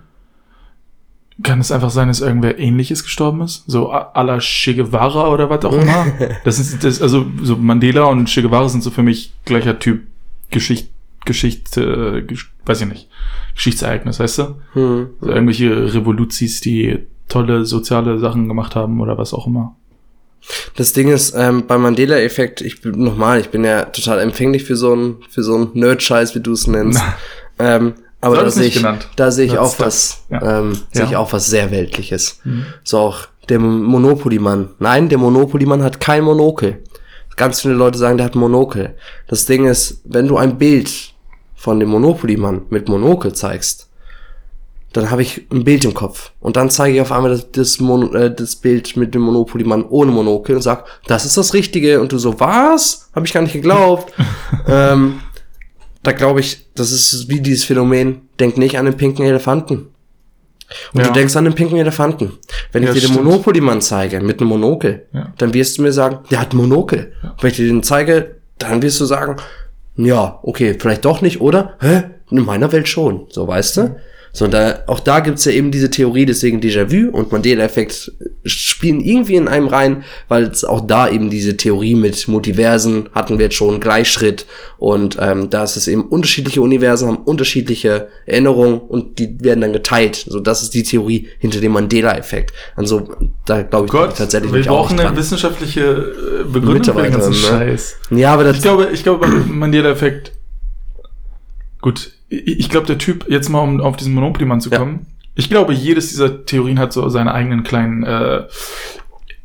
kann 1.42 1.60
es 1.60 1.72
einfach 1.72 1.90
sein, 1.90 2.08
dass 2.08 2.20
irgendwer 2.20 2.58
ähnliches 2.58 3.02
gestorben 3.02 3.42
ist? 3.42 3.64
So 3.66 3.92
à 3.92 4.22
la 4.22 4.38
Che 4.38 4.74
Guevara 4.74 5.28
oder 5.28 5.48
was 5.50 5.64
auch 5.64 5.72
immer? 5.72 6.06
das 6.44 6.58
ist, 6.58 6.84
das, 6.84 7.00
also, 7.00 7.26
so 7.42 7.56
Mandela 7.56 8.04
und 8.04 8.26
Che 8.26 8.42
Guevara 8.42 8.68
sind 8.68 8.82
so 8.82 8.90
für 8.90 9.02
mich 9.02 9.32
gleicher 9.44 9.78
Typ 9.78 10.06
Geschicht, 10.50 10.90
Geschichte, 11.24 12.26
äh, 12.28 12.36
weiß 12.66 12.82
ich 12.82 12.88
nicht. 12.88 13.08
Geschichtsereignis, 13.54 14.20
weißt 14.20 14.38
du? 14.38 14.42
Hm. 14.72 15.10
Also 15.20 15.32
irgendwelche 15.32 15.94
Revoluzis, 15.94 16.60
die 16.60 17.06
tolle 17.30 17.64
soziale 17.64 18.18
Sachen 18.18 18.48
gemacht 18.48 18.76
haben 18.76 19.00
oder 19.00 19.16
was 19.16 19.32
auch 19.32 19.46
immer. 19.46 19.76
Das 20.76 20.92
Ding 20.92 21.08
ist, 21.08 21.34
ähm, 21.36 21.66
beim 21.66 21.82
Mandela-Effekt, 21.82 22.60
ich 22.60 22.80
bin 22.80 23.02
nochmal, 23.02 23.40
ich 23.40 23.50
bin 23.50 23.64
ja 23.64 23.84
total 23.84 24.20
empfänglich 24.20 24.64
für 24.64 24.76
so 24.76 24.94
ein 24.94 25.16
für 25.28 25.42
so 25.42 25.56
ein 25.56 25.70
Nerd-Scheiß, 25.74 26.34
wie 26.34 26.40
du 26.40 26.52
es 26.52 26.66
nennst. 26.66 27.02
ähm, 27.58 27.94
aber 28.20 28.36
da 28.36 28.50
sehe 28.50 28.66
ich, 28.66 28.84
da 29.16 29.30
sehe 29.30 29.46
ich 29.46 29.58
auch 29.58 29.78
was, 29.78 30.24
ja. 30.30 30.60
ähm, 30.60 30.78
sehe 30.92 31.06
ich 31.06 31.16
auch 31.16 31.32
was 31.32 31.46
sehr 31.46 31.70
Weltliches. 31.70 32.40
Mhm. 32.44 32.66
So 32.84 32.98
auch 32.98 33.26
der 33.48 33.58
Monopoly-Mann. 33.58 34.70
Nein, 34.78 35.08
der 35.08 35.18
Monopoly-Mann 35.18 35.82
hat 35.82 36.00
kein 36.00 36.24
Monokel. 36.24 36.82
Ganz 37.36 37.62
viele 37.62 37.74
Leute 37.74 37.98
sagen, 37.98 38.18
der 38.18 38.26
hat 38.26 38.34
Monokel. 38.34 38.96
Das 39.26 39.46
Ding 39.46 39.66
ist, 39.66 40.02
wenn 40.04 40.28
du 40.28 40.36
ein 40.36 40.58
Bild 40.58 41.14
von 41.54 41.80
dem 41.80 41.88
Monopoly-Mann 41.88 42.62
mit 42.68 42.88
Monokel 42.88 43.32
zeigst, 43.32 43.89
dann 44.92 45.10
habe 45.10 45.22
ich 45.22 45.46
ein 45.52 45.64
Bild 45.64 45.84
im 45.84 45.94
Kopf. 45.94 46.32
Und 46.40 46.56
dann 46.56 46.68
zeige 46.70 46.96
ich 46.96 47.00
auf 47.00 47.12
einmal 47.12 47.30
das, 47.30 47.50
das, 47.52 47.78
Mon 47.80 48.14
äh, 48.14 48.34
das 48.34 48.56
Bild 48.56 48.96
mit 48.96 49.14
dem 49.14 49.22
Monopoly-Mann 49.22 49.84
ohne 49.88 50.10
Monokel 50.10 50.56
und 50.56 50.62
sag, 50.62 50.84
das 51.06 51.24
ist 51.24 51.36
das 51.36 51.54
Richtige. 51.54 52.00
Und 52.00 52.10
du 52.12 52.18
so, 52.18 52.38
was? 52.40 53.08
Habe 53.14 53.26
ich 53.26 53.32
gar 53.32 53.42
nicht 53.42 53.52
geglaubt. 53.52 54.12
ähm, 54.68 55.20
da 56.02 56.12
glaube 56.12 56.40
ich, 56.40 56.66
das 56.74 56.92
ist 56.92 57.28
wie 57.28 57.40
dieses 57.40 57.64
Phänomen, 57.64 58.22
denk 58.40 58.56
nicht 58.58 58.78
an 58.78 58.86
den 58.86 58.96
pinken 58.96 59.24
Elefanten. 59.24 59.88
Und 60.92 61.00
Ja. 61.00 61.06
du 61.08 61.12
denkst 61.12 61.36
an 61.36 61.44
den 61.44 61.54
pinken 61.54 61.76
Elefanten. 61.78 62.38
Wenn 62.72 62.82
Ja, 62.82 62.92
ich 62.92 63.00
dir 63.00 63.08
den. 63.08 63.16
Monopoly-Mann 63.22 63.80
zeige 63.82 64.20
mit 64.20 64.40
einem 64.40 64.48
Monokel, 64.50 65.06
Ja. 65.12 65.32
dann 65.38 65.52
wirst 65.54 65.78
du 65.78 65.82
mir 65.82 65.92
sagen, 65.92 66.20
der 66.30 66.40
hat 66.40 66.54
Monokel. 66.54 67.12
Wenn 67.40 67.50
ich 67.50 67.56
dir 67.56 67.66
den 67.66 67.82
zeige, 67.82 68.36
dann 68.58 68.80
wirst 68.82 68.98
du 69.00 69.04
sagen, 69.04 69.36
ja, 69.96 70.38
okay, 70.42 70.76
vielleicht 70.78 71.04
doch 71.04 71.20
nicht, 71.20 71.40
oder? 71.40 71.74
Hä? 71.80 72.02
In 72.30 72.44
meiner 72.44 72.70
Welt 72.72 72.88
schon. 72.88 73.26
So, 73.30 73.46
weißt 73.46 73.76
du? 73.76 73.96
So, 74.32 74.44
und 74.44 74.54
da, 74.54 74.80
auch 74.86 75.00
da 75.00 75.20
gibt's 75.20 75.44
ja 75.44 75.52
eben 75.52 75.70
diese 75.70 75.90
Theorie, 75.90 76.24
deswegen 76.24 76.60
Déjà-vu 76.60 77.10
und 77.10 77.32
Mandela-Effekt 77.32 78.12
spielen 78.44 79.00
irgendwie 79.00 79.34
in 79.34 79.48
einem 79.48 79.66
rein, 79.66 80.04
weil 80.28 80.44
es 80.44 80.64
auch 80.64 80.80
da 80.86 81.08
eben 81.08 81.30
diese 81.30 81.56
Theorie 81.56 81.94
mit 81.94 82.28
Multiversen 82.28 83.08
hatten 83.12 83.38
wir 83.38 83.46
jetzt 83.46 83.56
schon, 83.56 83.80
Gleichschritt 83.80 84.46
und 84.78 85.18
ähm, 85.20 85.50
da 85.50 85.64
ist 85.64 85.76
es 85.76 85.88
eben 85.88 86.02
unterschiedliche 86.02 86.62
Universen, 86.62 87.08
haben 87.08 87.18
unterschiedliche 87.18 88.08
Erinnerungen 88.24 88.78
und 88.78 89.18
die 89.18 89.42
werden 89.42 89.60
dann 89.62 89.72
geteilt. 89.72 90.24
So, 90.28 90.38
das 90.38 90.62
ist 90.62 90.74
die 90.74 90.84
Theorie 90.84 91.28
hinter 91.38 91.60
dem 91.60 91.72
Mandela-Effekt. 91.72 92.52
Also, 92.76 93.08
da 93.46 93.62
glaube 93.62 93.86
ich 93.86 93.92
Gott, 93.92 94.16
tatsächlich 94.16 94.52
wir 94.52 94.62
brauchen 94.64 95.00
eine 95.00 95.16
wissenschaftliche 95.16 95.80
äh, 95.80 96.44
Begründung 96.44 96.94
für 96.96 97.02
den 97.02 97.12
ganzen 97.12 97.32
ne? 97.32 97.36
Scheiß. 97.36 97.96
Ja, 98.10 98.32
aber 98.34 98.44
das, 98.44 98.56
Ich 98.56 98.62
glaube, 98.62 98.88
ich 98.92 99.02
glaube, 99.02 99.26
Mandela-Effekt. 99.48 100.32
Gut, 101.80 102.12
ich 102.30 102.68
glaube, 102.70 102.86
der 102.86 102.98
Typ, 102.98 103.26
jetzt 103.28 103.48
mal 103.48 103.60
um 103.60 103.80
auf 103.80 103.96
diesen 103.96 104.14
Monopoly-Mann 104.14 104.60
zu 104.60 104.70
Ja. 104.70 104.78
kommen, 104.78 105.06
ich 105.34 105.50
glaube, 105.50 105.72
jedes 105.72 106.08
dieser 106.08 106.44
Theorien 106.46 106.78
hat 106.78 106.92
so 106.92 107.08
seine 107.08 107.32
eigenen 107.34 107.62
kleinen 107.62 108.02
äh, 108.04 108.44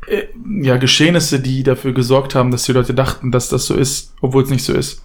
äh, 0.08 0.24
ja, 0.62 0.78
Geschehnisse, 0.78 1.40
die 1.40 1.64
dafür 1.64 1.94
gesorgt 1.94 2.36
haben, 2.36 2.52
dass 2.52 2.64
die 2.64 2.74
Leute 2.74 2.94
dachten, 2.94 3.32
dass 3.32 3.50
das 3.50 3.66
so 3.66 3.74
ist, 3.76 4.14
obwohl 4.22 4.44
es 4.44 4.50
nicht 4.50 4.64
so 4.64 4.74
ist. 4.74 5.04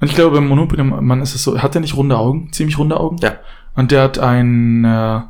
Und 0.00 0.08
ich 0.08 0.14
glaube, 0.14 0.36
beim 0.36 0.48
Monopoly-Mann 0.48 1.22
ist 1.22 1.34
es 1.34 1.42
so, 1.42 1.60
hat 1.60 1.74
er 1.74 1.80
nicht 1.80 1.96
runde 1.96 2.16
Augen? 2.16 2.52
Ziemlich 2.52 2.78
runde 2.78 2.98
Augen? 2.98 3.16
Ja. 3.18 3.36
Und 3.74 3.90
der 3.90 4.02
hat 4.02 4.18
ein, 4.18 4.84
äh, 4.84 5.20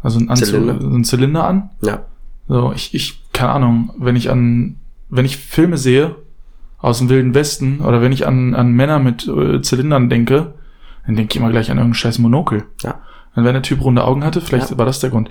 also 0.00 0.18
ein 0.18 0.30
Anzug, 0.30 0.48
Zylinder. 0.48 0.80
so 0.80 0.86
einen 0.88 1.04
Zylinder 1.04 1.44
an. 1.44 1.70
ja. 1.82 2.04
So, 2.48 2.72
ich, 2.74 2.92
ich, 2.92 3.22
keine 3.32 3.52
Ahnung, 3.52 3.90
wenn 3.98 4.16
ich 4.16 4.28
an, 4.28 4.76
wenn 5.08 5.24
ich 5.24 5.36
Filme 5.36 5.78
sehe 5.78 6.16
aus 6.78 6.98
dem 6.98 7.08
Wilden 7.08 7.34
Westen 7.34 7.80
oder 7.80 8.02
wenn 8.02 8.12
ich 8.12 8.26
an, 8.26 8.54
an 8.54 8.72
Männer 8.72 8.98
mit 8.98 9.26
äh, 9.28 9.62
Zylindern 9.62 10.10
denke, 10.10 10.52
dann 11.06 11.16
denke 11.16 11.32
ich 11.32 11.40
immer 11.40 11.50
gleich 11.50 11.70
an 11.70 11.78
irgendeinen 11.78 11.94
scheiß 11.94 12.18
Monokel. 12.18 12.64
Ja. 12.82 13.00
Und 13.34 13.44
wenn 13.44 13.54
der 13.54 13.62
Typ 13.62 13.82
runde 13.82 14.04
Augen 14.04 14.24
hatte, 14.24 14.40
vielleicht 14.40 14.70
Ja. 14.70 14.78
war 14.78 14.86
das 14.86 15.00
der 15.00 15.10
Grund. 15.10 15.30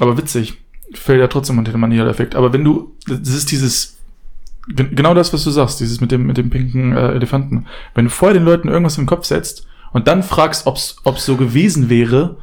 Aber 0.00 0.16
witzig, 0.18 0.54
fällt 0.94 1.20
ja 1.20 1.28
trotzdem 1.28 1.58
unter 1.58 1.72
den 1.72 1.80
Mandela-Effekt. 1.80 2.34
Aber 2.34 2.52
wenn 2.52 2.64
du, 2.64 2.92
das 3.06 3.28
ist 3.28 3.50
dieses, 3.50 3.98
gen- 4.68 4.94
genau 4.94 5.14
das, 5.14 5.32
was 5.32 5.44
du 5.44 5.50
sagst, 5.50 5.80
dieses 5.80 6.00
mit 6.00 6.10
dem, 6.12 6.26
mit 6.26 6.36
dem 6.36 6.50
pinken 6.50 6.96
äh, 6.96 7.12
Elefanten. 7.12 7.66
Wenn 7.94 8.06
du 8.06 8.10
vorher 8.10 8.34
den 8.34 8.44
Leuten 8.44 8.68
irgendwas 8.68 8.96
den 8.96 9.06
Kopf 9.06 9.24
setzt 9.24 9.66
und 9.92 10.06
dann 10.08 10.22
fragst, 10.22 10.66
ob's, 10.66 10.96
ob's 11.04 11.24
so 11.24 11.36
gewesen 11.36 11.88
wäre, 11.88 12.36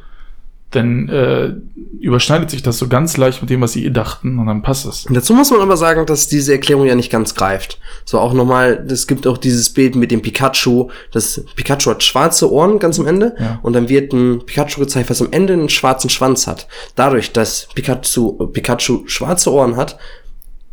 dann 0.72 1.08
äh, 1.08 1.54
überschneidet 2.00 2.50
sich 2.50 2.62
das 2.62 2.78
so 2.78 2.88
ganz 2.88 3.16
leicht 3.16 3.40
mit 3.40 3.50
dem, 3.50 3.60
was 3.60 3.72
sie 3.72 3.84
ihr 3.84 3.92
dachten 3.92 4.38
und 4.38 4.46
dann 4.46 4.62
passt 4.62 4.84
es. 4.84 5.06
Dazu 5.08 5.32
muss 5.32 5.50
man 5.50 5.60
aber 5.60 5.76
sagen, 5.76 6.04
dass 6.06 6.26
diese 6.28 6.52
Erklärung 6.52 6.86
ja 6.86 6.94
nicht 6.96 7.10
ganz 7.10 7.34
greift. 7.34 7.78
So 8.04 8.18
auch 8.18 8.32
nochmal, 8.32 8.84
es 8.90 9.06
gibt 9.06 9.26
auch 9.26 9.38
dieses 9.38 9.70
Bild 9.72 9.94
mit 9.94 10.10
dem 10.10 10.22
Pikachu. 10.22 10.88
Das 11.12 11.42
Pikachu 11.54 11.90
hat 11.90 12.02
schwarze 12.02 12.50
Ohren 12.50 12.78
ganz 12.78 12.98
am 12.98 13.06
Ende 13.06 13.34
Ja. 13.38 13.60
und 13.62 13.74
dann 13.74 13.88
wird 13.88 14.12
ein 14.12 14.44
Pikachu 14.44 14.80
gezeigt, 14.80 15.08
was 15.08 15.22
am 15.22 15.28
Ende 15.30 15.52
einen 15.52 15.68
schwarzen 15.68 16.10
Schwanz 16.10 16.46
hat. 16.46 16.66
Dadurch, 16.96 17.32
dass 17.32 17.68
Pikachu, 17.74 18.32
Pikachu 18.48 19.04
schwarze 19.06 19.52
Ohren 19.52 19.76
hat, 19.76 19.96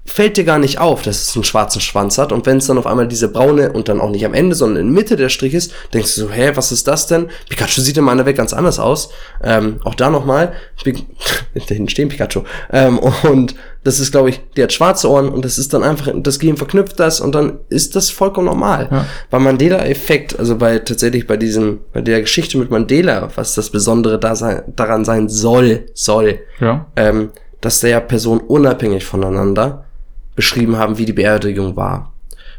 fällt 0.06 0.36
dir 0.36 0.44
gar 0.44 0.60
nicht 0.60 0.80
auf, 0.80 1.02
dass 1.02 1.30
es 1.30 1.36
einen 1.36 1.46
schwarzen 1.46 1.80
Schwanz 1.80 2.18
hat. 2.18 2.32
Und 2.34 2.46
wenn 2.46 2.58
es 2.58 2.68
dann 2.68 2.78
auf 2.78 2.86
einmal 2.86 3.08
diese 3.08 3.30
braune 3.30 3.72
und 3.72 3.88
dann 3.88 4.02
auch 4.02 4.10
nicht 4.10 4.26
am 4.26 4.34
Ende, 4.34 4.54
sondern 4.56 4.88
in 4.88 4.92
Mitte 4.94 5.16
der 5.16 5.30
Strich 5.30 5.54
ist, 5.54 5.72
denkst 5.94 6.14
du 6.16 6.22
so, 6.22 6.30
hä, 6.30 6.52
was 6.56 6.72
ist 6.74 6.88
das 6.88 7.08
denn? 7.08 7.30
Pikachu 7.50 7.80
sieht 7.82 7.98
in 7.98 8.04
meiner 8.04 8.26
Welt 8.26 8.36
ganz 8.36 8.52
anders 8.54 8.80
aus. 8.80 9.10
Ähm, 9.42 9.80
auch 9.86 9.96
da 9.96 10.10
nochmal, 10.10 10.54
da 10.84 10.92
hinten 11.68 11.88
stehen 11.90 12.10
Pikachu. 12.10 12.42
Ähm, 12.72 13.00
und 13.00 13.56
das 13.86 14.00
ist, 14.00 14.12
glaube 14.12 14.30
ich, 14.30 14.42
der 14.56 14.66
hat 14.66 14.74
schwarze 14.74 15.10
Ohren 15.10 15.30
und 15.30 15.44
das 15.46 15.58
ist 15.58 15.74
dann 15.74 15.84
einfach, 15.84 16.12
das 16.14 16.40
Gehirn 16.40 16.58
verknüpft 16.58 17.00
das 17.00 17.20
und 17.22 17.34
dann 17.34 17.60
ist 17.70 17.96
das 17.96 18.10
vollkommen 18.10 18.48
normal. 18.48 18.90
Ja. 18.92 19.06
Beim 19.30 19.44
Mandela-Effekt, 19.44 20.38
also 20.38 20.58
bei 20.58 20.80
tatsächlich 20.80 21.28
bei 21.28 21.38
diesem, 21.38 21.80
bei 21.94 22.02
der 22.02 22.22
Geschichte 22.22 22.58
mit 22.58 22.70
Mandela, 22.70 23.30
was 23.36 23.56
das 23.56 23.70
Besondere 23.70 24.20
da 24.20 24.36
sein, 24.36 24.64
daran 24.76 25.06
sein 25.06 25.30
soll, 25.30 25.86
soll, 25.94 26.40
Ja. 26.60 26.88
ähm, 26.98 27.32
dass 27.62 27.80
der 27.80 28.02
Personen 28.02 28.42
unabhängig 28.42 29.06
voneinander 29.06 29.86
beschrieben 30.36 30.78
haben, 30.78 30.98
wie 30.98 31.06
die 31.06 31.14
Beerdigung 31.14 31.76
war. 31.76 32.14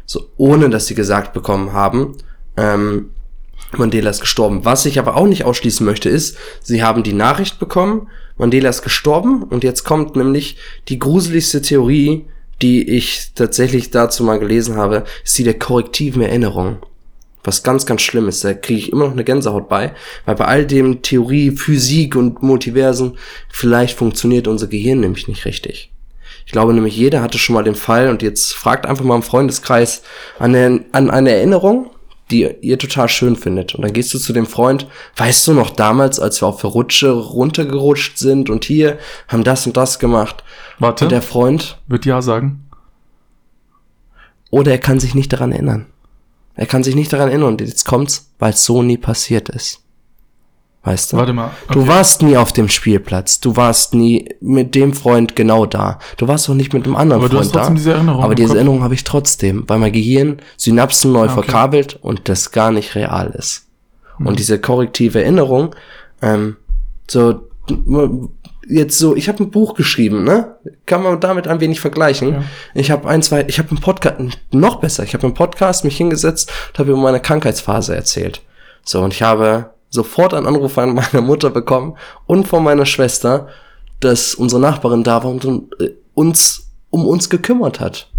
So, 0.05 0.29
ohne 0.37 0.69
dass 0.69 0.87
sie 0.87 0.95
gesagt 0.95 1.33
bekommen 1.33 1.73
haben, 1.73 2.15
ähm, 2.57 3.09
Mandela 3.77 4.09
ist 4.09 4.21
gestorben. 4.21 4.63
Was 4.63 4.85
ich 4.85 4.99
aber 4.99 5.17
auch 5.17 5.27
nicht 5.27 5.43
ausschließen 5.43 5.85
möchte, 5.85 6.09
ist, 6.09 6.37
sie 6.61 6.83
haben 6.83 7.03
die 7.03 7.13
Nachricht 7.13 7.59
bekommen, 7.59 8.07
Mandela 8.37 8.69
ist 8.69 8.83
gestorben 8.83 9.43
und 9.43 9.63
jetzt 9.63 9.83
kommt 9.83 10.15
nämlich 10.15 10.57
die 10.87 10.99
gruseligste 10.99 11.61
Theorie, 11.61 12.25
die 12.61 12.87
ich 12.87 13.31
tatsächlich 13.35 13.91
dazu 13.91 14.23
mal 14.23 14.39
gelesen 14.39 14.75
habe, 14.77 15.03
ist 15.23 15.37
die 15.37 15.43
der 15.43 15.59
korrektiven 15.59 16.21
Erinnerung. 16.21 16.77
Was 17.43 17.63
ganz, 17.63 17.85
ganz 17.85 18.01
schlimm 18.01 18.27
ist, 18.27 18.43
da 18.43 18.53
kriege 18.53 18.79
ich 18.79 18.91
immer 18.91 19.05
noch 19.05 19.11
eine 19.11 19.23
Gänsehaut 19.23 19.69
bei, 19.69 19.93
weil 20.25 20.35
bei 20.35 20.45
all 20.45 20.65
dem 20.65 21.01
Theorie, 21.01 21.51
Physik 21.51 22.15
und 22.15 22.41
Multiversen, 22.41 23.17
vielleicht 23.49 23.97
funktioniert 23.97 24.47
unser 24.47 24.67
Gehirn 24.67 25.01
nämlich 25.01 25.27
nicht 25.27 25.45
richtig. 25.45 25.91
Ich 26.45 26.51
glaube 26.51 26.73
nämlich, 26.73 26.95
jeder 26.95 27.21
hatte 27.21 27.37
schon 27.37 27.55
mal 27.55 27.63
den 27.63 27.75
Fall 27.75 28.07
und 28.09 28.21
jetzt 28.21 28.53
fragt 28.53 28.85
einfach 28.85 29.03
mal 29.03 29.15
im 29.15 29.23
Freundeskreis 29.23 30.03
an, 30.39 30.55
eine- 30.55 30.85
an 30.91 31.09
eine 31.09 31.31
Erinnerung, 31.31 31.89
die 32.31 32.47
ihr 32.61 32.77
total 32.79 33.09
schön 33.09 33.35
findet. 33.35 33.75
Und 33.75 33.81
dann 33.83 33.93
gehst 33.93 34.13
du 34.13 34.19
zu 34.19 34.31
dem 34.33 34.45
Freund, 34.45 34.87
weißt 35.15 35.47
du 35.47 35.53
noch 35.53 35.71
damals, 35.71 36.19
als 36.19 36.41
wir 36.41 36.47
auf 36.47 36.61
der 36.61 36.69
Rutsche 36.71 37.11
runtergerutscht 37.11 38.17
sind 38.17 38.49
und 38.49 38.63
hier 38.65 38.97
haben 39.27 39.43
das 39.43 39.65
und 39.67 39.75
das 39.77 39.99
gemacht. 39.99 40.43
Warte, 40.79 41.05
Und 41.05 41.11
der 41.11 41.21
Freund, 41.21 41.77
wird 41.87 42.05
ja 42.05 42.21
sagen. 42.21 42.61
oder 44.51 44.71
er 44.71 44.79
kann 44.79 44.99
sich 44.99 45.15
nicht 45.15 45.33
daran 45.33 45.51
erinnern. 45.51 45.87
Er 46.55 46.65
kann 46.67 46.83
sich 46.83 46.95
nicht 46.95 47.11
daran 47.11 47.27
erinnern 47.29 47.49
und 47.49 47.61
jetzt 47.61 47.85
kommt's, 47.85 48.31
weil 48.39 48.53
es 48.53 48.63
so 48.63 48.81
nie 48.81 48.97
passiert 48.97 49.49
ist. 49.49 49.81
Weißt 50.85 51.11
du? 51.13 51.17
Warte 51.17 51.33
mal. 51.33 51.49
Du 51.71 51.87
warst 51.87 52.21
nie 52.21 52.37
auf 52.37 52.53
dem 52.53 52.69
Spielplatz. 52.69 53.39
Du 53.39 53.55
warst 53.55 53.93
nie 53.95 54.29
mit 54.39 54.75
dem 54.75 54.93
Freund 54.93 55.35
genau 55.35 55.65
da. 55.65 55.97
Du 56.17 56.27
warst 56.27 56.47
auch 56.47 56.53
nicht 56.53 56.73
mit 56.73 56.85
einem 56.85 56.95
anderen 56.95 57.21
Aber 57.23 57.29
du 57.29 57.37
Freund 57.37 57.45
hast 57.47 57.53
trotzdem 57.53 57.73
da. 57.73 57.77
diese 57.79 57.93
Erinnerung 57.93 58.23
Aber 58.23 58.35
diese. 58.35 58.55
Erinnerung 58.55 58.83
habe 58.83 58.93
ich 58.93 59.03
trotzdem, 59.03 59.63
weil 59.67 59.79
mein 59.79 59.91
Gehirn 59.91 60.37
Synapsen 60.57 61.11
neu 61.11 61.21
Ah, 61.21 61.23
okay. 61.23 61.33
verkabelt 61.33 61.97
und 62.01 62.29
das 62.29 62.51
gar 62.51 62.71
nicht 62.71 62.93
real 62.95 63.33
ist. 63.35 63.65
Mhm. 64.19 64.27
Und 64.27 64.39
diese 64.39 64.59
korrektive 64.59 65.21
Erinnerung, 65.23 65.75
ähm, 66.21 66.57
so 67.09 67.47
jetzt 68.67 68.97
so, 68.99 69.15
ich 69.15 69.27
habe 69.27 69.43
ein 69.43 69.51
Buch 69.51 69.73
geschrieben, 69.75 70.23
ne? 70.23 70.55
Kann 70.85 71.01
man 71.03 71.19
damit 71.19 71.47
ein 71.47 71.59
wenig 71.61 71.79
vergleichen. 71.79 72.29
Ja. 72.31 72.43
Ich 72.73 72.91
habe 72.91 73.07
ein, 73.07 73.21
zwei, 73.21 73.45
ich 73.47 73.57
habe 73.59 73.69
einen 73.71 73.79
Podcast, 73.81 74.17
noch 74.51 74.77
besser, 74.77 75.03
ich 75.03 75.13
habe 75.13 75.23
einen 75.23 75.33
Podcast 75.33 75.83
mich 75.83 75.97
hingesetzt 75.97 76.51
und 76.69 76.79
habe 76.79 76.91
über 76.91 76.99
meine 77.01 77.19
Krankheitsphase 77.19 77.95
erzählt. 77.95 78.41
So, 78.83 79.01
und 79.01 79.13
ich 79.13 79.21
habe 79.23 79.71
sofort 79.95 80.33
einen 80.33 80.45
Anruf 80.45 80.73
von 80.73 80.93
meiner 80.93 81.21
Mutter 81.21 81.49
bekommen 81.49 81.97
und 82.27 82.47
von 82.47 82.63
meiner 82.63 82.85
Schwester, 82.85 83.47
dass 83.99 84.35
unsere 84.35 84.61
Nachbarin 84.61 85.03
da 85.03 85.23
war 85.23 85.31
und 85.31 85.45
äh, 85.79 85.91
uns 86.13 86.67
um 86.91 87.07
uns 87.07 87.29
gekümmert 87.29 87.79
hat. 87.79 88.09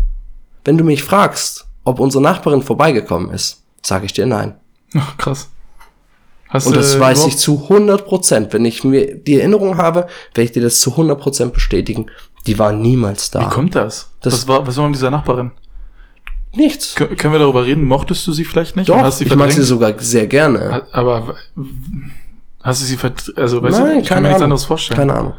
Wenn 0.65 0.77
du 0.77 0.85
mich 0.85 1.03
fragst, 1.05 1.67
ob 1.85 2.01
unsere 2.01 2.23
Nachbarin 2.23 2.63
vorbeigekommen 2.63 3.31
ist, 3.31 3.63
sage 3.83 4.07
ich 4.07 4.13
dir 4.13 4.27
nein. 4.27 4.57
Ach, 4.95 5.17
krass. 5.17 5.49
Hast 6.49 6.67
Und 6.67 6.77
das 6.77 6.93
du 6.95 7.01
weiß 7.01 7.27
ich 7.27 7.39
zu 7.39 7.63
100 7.65 8.05
Prozent. 8.07 8.53
Wenn 8.53 8.65
ich 8.65 8.85
mir 8.85 9.17
die 9.17 9.39
Erinnerung 9.39 9.77
habe, 9.79 10.07
werde 10.35 10.43
ich 10.43 10.53
dir 10.53 10.63
das 10.63 10.81
zu 10.81 10.91
100 10.93 11.21
Prozent 11.21 11.53
bestätigen. 11.53 12.07
Die 12.47 12.59
war 12.59 12.73
niemals 12.73 13.31
da. 13.31 13.41
Wie 13.41 13.55
kommt 13.55 13.75
das? 13.75 14.11
Das- 14.21 14.33
was 14.35 14.49
war, 14.49 14.67
was 14.67 14.77
war 14.77 14.87
mit 14.87 14.95
dieser 14.97 15.11
Nachbarin? 15.11 15.51
Nichts. 16.57 16.97
Kö- 16.97 17.15
können 17.17 17.35
wir 17.35 17.39
darüber 17.41 17.65
reden? 17.67 17.85
Mochtest 17.85 18.27
du 18.27 18.33
sie 18.33 18.45
vielleicht 18.45 18.77
nicht? 18.77 18.89
Doch, 18.89 18.97
hast 18.99 19.19
sie 19.19 19.25
ich 19.25 19.31
mag 19.37 19.51
sie 19.51 19.63
verdrängt? 19.63 19.69
sogar 19.69 19.95
sehr 19.99 20.27
gerne. 20.27 20.87
Aber 20.93 21.35
hast 22.63 22.81
du 22.83 22.87
sie 22.87 22.97
vert 22.97 23.33
also 23.37 23.63
weißt 23.63 23.79
Nein, 23.79 23.95
du, 23.97 24.01
ich 24.03 24.09
kann 24.09 24.23
mir 24.23 24.29
nichts 24.29 24.43
anderes 24.43 24.65
vorstellen. 24.65 24.99
Keine 24.99 25.15
Ahnung. 25.15 25.35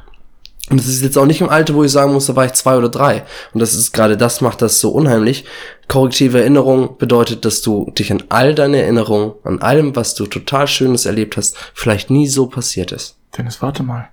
Und 0.69 0.81
es 0.81 0.87
ist 0.87 1.01
jetzt 1.01 1.17
auch 1.17 1.25
nicht 1.25 1.39
im 1.39 1.47
Alter, 1.47 1.75
wo 1.75 1.83
ich 1.85 1.91
sagen 1.93 2.11
muss, 2.11 2.25
da 2.25 2.35
war 2.35 2.45
ich 2.45 2.51
zwei 2.53 2.77
oder 2.77 2.89
drei. 2.89 3.25
Und 3.53 3.61
das 3.61 3.73
ist 3.73 3.93
gerade 3.93 4.17
das 4.17 4.41
macht 4.41 4.61
das 4.61 4.81
so 4.81 4.89
unheimlich. 4.91 5.45
Korrektive 5.87 6.39
Erinnerung 6.41 6.97
bedeutet, 6.97 7.45
dass 7.45 7.61
du 7.61 7.89
dich 7.97 8.11
an 8.11 8.23
all 8.27 8.53
deine 8.53 8.81
Erinnerungen, 8.81 9.31
an 9.45 9.59
allem, 9.61 9.95
was 9.95 10.13
du 10.13 10.25
total 10.27 10.67
Schönes 10.67 11.05
erlebt 11.05 11.37
hast, 11.37 11.55
vielleicht 11.73 12.09
nie 12.09 12.27
so 12.27 12.47
passiert 12.47 12.91
ist. 12.91 13.15
Dennis, 13.37 13.61
warte 13.61 13.81
mal. 13.83 14.09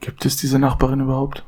Gibt 0.00 0.26
es 0.26 0.36
diese 0.36 0.58
Nachbarin 0.58 1.00
überhaupt? 1.00 1.44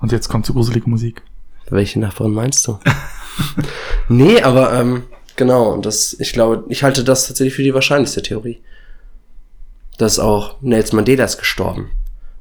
Und 0.00 0.12
jetzt 0.12 0.28
kommt 0.28 0.44
so 0.44 0.52
gruselige 0.52 0.90
Musik. 0.90 1.22
Welche 1.70 1.98
Nachbarin 1.98 2.34
meinst 2.34 2.66
du? 2.68 2.78
nee, 4.08 4.40
aber 4.42 4.72
ähm, 4.72 5.04
genau, 5.36 5.72
und 5.72 5.86
das, 5.86 6.16
ich 6.18 6.32
glaube, 6.32 6.64
ich 6.68 6.82
halte 6.82 7.04
das 7.04 7.26
tatsächlich 7.26 7.54
für 7.54 7.62
die 7.62 7.74
wahrscheinlichste 7.74 8.22
Theorie. 8.22 8.62
Dass 9.98 10.18
auch 10.18 10.60
Nelson 10.60 10.96
Mandela 10.96 11.24
ist 11.24 11.38
gestorben. 11.38 11.90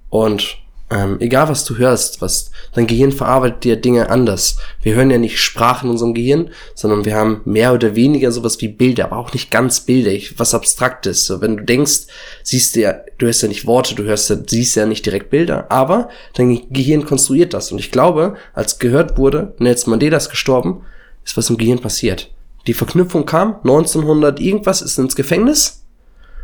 Und 0.09 0.57
ähm, 0.91 1.17
egal 1.21 1.47
was 1.47 1.63
du 1.63 1.77
hörst, 1.77 2.21
was 2.21 2.51
dein 2.73 2.85
Gehirn 2.85 3.13
verarbeitet 3.13 3.63
dir 3.63 3.75
Dinge 3.77 4.09
anders. 4.09 4.57
Wir 4.81 4.93
hören 4.93 5.09
ja 5.09 5.17
nicht 5.17 5.39
Sprache 5.39 5.85
in 5.85 5.91
unserem 5.91 6.13
Gehirn, 6.13 6.49
sondern 6.75 7.05
wir 7.05 7.15
haben 7.15 7.39
mehr 7.45 7.73
oder 7.73 7.95
weniger 7.95 8.31
sowas 8.33 8.59
wie 8.59 8.67
Bilder, 8.67 9.05
aber 9.05 9.17
auch 9.17 9.33
nicht 9.33 9.49
ganz 9.51 9.79
Bilder, 9.79 10.11
was 10.35 10.53
Abstraktes. 10.53 11.25
So, 11.25 11.39
wenn 11.39 11.55
du 11.55 11.63
denkst, 11.63 12.07
siehst 12.43 12.75
du 12.75 12.81
ja, 12.81 12.95
du 13.17 13.25
hörst 13.25 13.41
ja 13.41 13.47
nicht 13.47 13.65
Worte, 13.65 13.95
du 13.95 14.03
hörst 14.03 14.29
ja, 14.29 14.35
siehst 14.45 14.75
ja 14.75 14.85
nicht 14.85 15.05
direkt 15.05 15.29
Bilder, 15.29 15.71
aber 15.71 16.09
dein 16.33 16.61
Gehirn 16.69 17.05
konstruiert 17.05 17.53
das. 17.53 17.71
Und 17.71 17.79
ich 17.79 17.91
glaube, 17.91 18.35
als 18.53 18.77
gehört 18.77 19.17
wurde, 19.17 19.53
Nelson 19.59 19.91
Mandela 19.91 20.17
ist 20.17 20.29
gestorben, 20.29 20.81
ist 21.23 21.37
was 21.37 21.49
im 21.49 21.57
Gehirn 21.57 21.79
passiert. 21.79 22.31
Die 22.67 22.73
Verknüpfung 22.73 23.25
kam, 23.25 23.55
1900 23.63 24.41
irgendwas 24.41 24.81
ist 24.81 24.99
ins 24.99 25.15
Gefängnis 25.15 25.85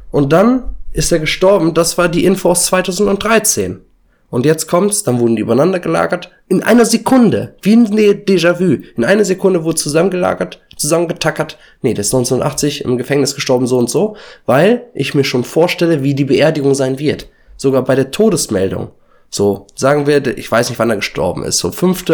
und 0.10 0.32
dann 0.32 0.76
ist 0.94 1.12
er 1.12 1.20
gestorben. 1.20 1.74
Das 1.74 1.98
war 1.98 2.08
die 2.08 2.24
Info 2.24 2.50
aus 2.50 2.66
2013. 2.68 3.82
Und 4.30 4.46
jetzt 4.46 4.68
kommt's, 4.68 5.04
dann 5.04 5.20
wurden 5.20 5.38
die 5.38 5.42
übereinander 5.42 5.80
gelagert. 5.80 6.32
In 6.50 6.62
einer 6.62 6.86
Sekunde, 6.86 7.56
wie 7.62 7.76
ein 7.76 7.88
Déjà-vu. 7.88 8.84
In 8.98 9.06
einer 9.06 9.24
Sekunde 9.24 9.64
wurde 9.64 9.78
zusammengelagert, 9.78 10.62
zusammengetackert. 10.76 11.58
Nee, 11.82 11.94
der 11.94 12.02
ist 12.02 12.14
1980 12.14 12.84
im 12.84 12.98
Gefängnis 12.98 13.36
gestorben, 13.36 13.68
so 13.68 13.78
und 13.78 13.90
so. 13.90 14.18
Weil 14.46 14.88
ich 14.94 15.14
mir 15.14 15.24
schon 15.24 15.46
vorstelle, 15.46 16.04
wie 16.04 16.14
die 16.14 16.26
Beerdigung 16.26 16.76
sein 16.76 17.00
wird. 17.00 17.30
Sogar 17.56 17.84
bei 17.84 17.96
der 17.96 18.12
Todesmeldung. 18.12 18.90
So, 19.30 19.68
sagen 19.76 20.08
wir, 20.08 20.38
ich 20.38 20.52
weiß 20.52 20.70
nicht, 20.70 20.80
wann 20.80 20.90
er 20.90 20.98
gestorben 20.98 21.44
ist. 21.44 21.60
So, 21.60 21.72
5. 21.72 22.06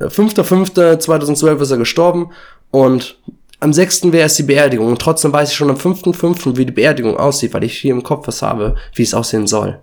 5.5.2012 0.00 1.60
ist 1.62 1.70
er 1.70 1.78
gestorben. 1.78 2.32
Und 2.70 3.18
am 3.60 3.72
6. 3.72 4.12
wäre 4.12 4.26
es 4.26 4.34
die 4.34 4.42
Beerdigung. 4.42 4.88
Und 4.88 5.00
trotzdem 5.00 5.32
weiß 5.32 5.50
ich 5.50 5.56
schon 5.56 5.70
am 5.70 5.76
5.5., 5.76 6.56
wie 6.58 6.66
die 6.66 6.72
Beerdigung 6.72 7.16
aussieht, 7.16 7.54
weil 7.54 7.64
ich 7.64 7.78
hier 7.78 7.92
im 7.92 8.02
Kopf 8.02 8.26
was 8.26 8.42
habe, 8.42 8.74
wie 8.94 9.04
es 9.04 9.14
aussehen 9.14 9.46
soll. 9.46 9.78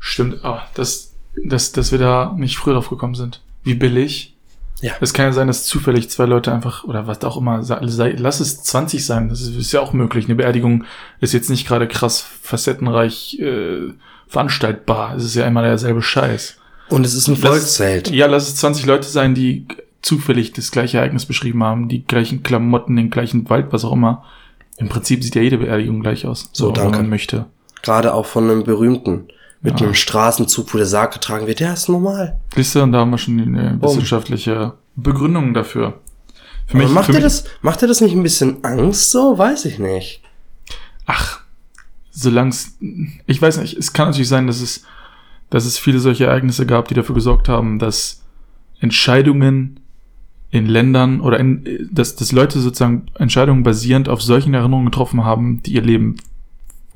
Stimmt, 0.00 0.44
ah, 0.44 0.66
dass, 0.74 1.14
dass, 1.44 1.72
dass 1.72 1.92
wir 1.92 1.98
da 1.98 2.34
nicht 2.36 2.56
früher 2.56 2.74
drauf 2.74 2.90
gekommen 2.90 3.14
sind. 3.14 3.40
Wie 3.62 3.74
billig. 3.74 4.34
Ja. 4.80 4.92
Es 5.00 5.14
kann 5.14 5.26
ja 5.26 5.32
sein, 5.32 5.46
dass 5.46 5.64
zufällig 5.64 6.10
zwei 6.10 6.26
Leute 6.26 6.52
einfach, 6.52 6.84
oder 6.84 7.06
was 7.06 7.22
auch 7.24 7.36
immer, 7.36 7.62
sei, 7.62 8.14
lass 8.18 8.40
es 8.40 8.62
20 8.64 9.04
sein, 9.04 9.28
das 9.28 9.40
ist, 9.40 9.56
ist 9.56 9.72
ja 9.72 9.80
auch 9.80 9.92
möglich. 9.92 10.26
Eine 10.26 10.34
Beerdigung 10.34 10.84
ist 11.20 11.32
jetzt 11.32 11.48
nicht 11.48 11.66
gerade 11.66 11.88
krass 11.88 12.20
facettenreich 12.20 13.38
äh, 13.40 13.92
veranstaltbar. 14.28 15.14
Es 15.16 15.24
ist 15.24 15.36
ja 15.36 15.46
immer 15.46 15.62
derselbe 15.62 16.02
Scheiß. 16.02 16.58
Und 16.90 17.06
es 17.06 17.14
ist 17.14 17.28
ein 17.28 17.36
Volkszelt. 17.36 18.10
Ja, 18.10 18.26
lass 18.26 18.48
es 18.48 18.56
20 18.56 18.84
Leute 18.84 19.08
sein, 19.08 19.34
die 19.34 19.66
zufällig 20.02 20.52
das 20.52 20.70
gleiche 20.70 20.98
Ereignis 20.98 21.24
beschrieben 21.24 21.64
haben, 21.64 21.88
die 21.88 22.04
gleichen 22.04 22.42
Klamotten, 22.42 22.96
den 22.96 23.10
gleichen 23.10 23.48
Wald, 23.48 23.68
was 23.70 23.84
auch 23.84 23.92
immer. 23.92 24.24
Im 24.76 24.88
Prinzip 24.88 25.22
sieht 25.24 25.34
ja 25.34 25.42
jede 25.42 25.58
Beerdigung 25.58 26.00
gleich 26.00 26.26
aus. 26.26 26.50
So, 26.52 26.72
danke. 26.72 26.92
Wenn 26.92 27.02
man 27.02 27.10
möchte. 27.10 27.46
Gerade 27.82 28.12
auch 28.12 28.26
von 28.26 28.50
einem 28.50 28.64
berühmten 28.64 29.28
mit 29.64 29.80
ja. 29.80 29.86
einem 29.86 29.94
Straßenzug, 29.94 30.72
wo 30.72 30.76
der 30.76 30.86
Sarg 30.86 31.14
getragen 31.14 31.46
wird, 31.46 31.58
der 31.58 31.72
ist 31.72 31.88
normal. 31.88 32.38
Siehst 32.54 32.74
du, 32.74 32.82
und 32.82 32.92
da 32.92 32.98
haben 32.98 33.10
wir 33.10 33.18
schon 33.18 33.40
eine 33.40 33.78
wissenschaftliche 33.80 34.74
Begründung 34.94 35.54
dafür. 35.54 36.00
Für 36.66 36.76
mich, 36.76 36.90
macht, 36.90 37.06
für 37.06 37.12
dir 37.12 37.20
das, 37.20 37.44
macht 37.62 37.80
dir 37.80 37.86
das 37.86 38.02
nicht 38.02 38.14
ein 38.14 38.22
bisschen 38.22 38.62
Angst 38.62 39.10
so? 39.10 39.38
Weiß 39.38 39.64
ich 39.64 39.78
nicht. 39.78 40.20
Ach, 41.06 41.40
solange 42.10 42.54
ich 43.26 43.40
weiß 43.40 43.56
nicht, 43.56 43.76
es 43.76 43.94
kann 43.94 44.08
natürlich 44.08 44.28
sein, 44.28 44.46
dass 44.46 44.60
es, 44.60 44.84
dass 45.48 45.64
es 45.64 45.78
viele 45.78 45.98
solche 45.98 46.26
Ereignisse 46.26 46.66
gab, 46.66 46.88
die 46.88 46.94
dafür 46.94 47.14
gesorgt 47.14 47.48
haben, 47.48 47.78
dass 47.78 48.22
Entscheidungen 48.80 49.80
in 50.50 50.66
Ländern 50.66 51.22
oder 51.22 51.40
in, 51.40 51.88
dass, 51.90 52.16
dass 52.16 52.32
Leute 52.32 52.60
sozusagen 52.60 53.06
Entscheidungen 53.18 53.62
basierend 53.62 54.10
auf 54.10 54.20
solchen 54.20 54.52
Erinnerungen 54.52 54.86
getroffen 54.86 55.24
haben, 55.24 55.62
die 55.62 55.72
ihr 55.72 55.82
Leben 55.82 56.16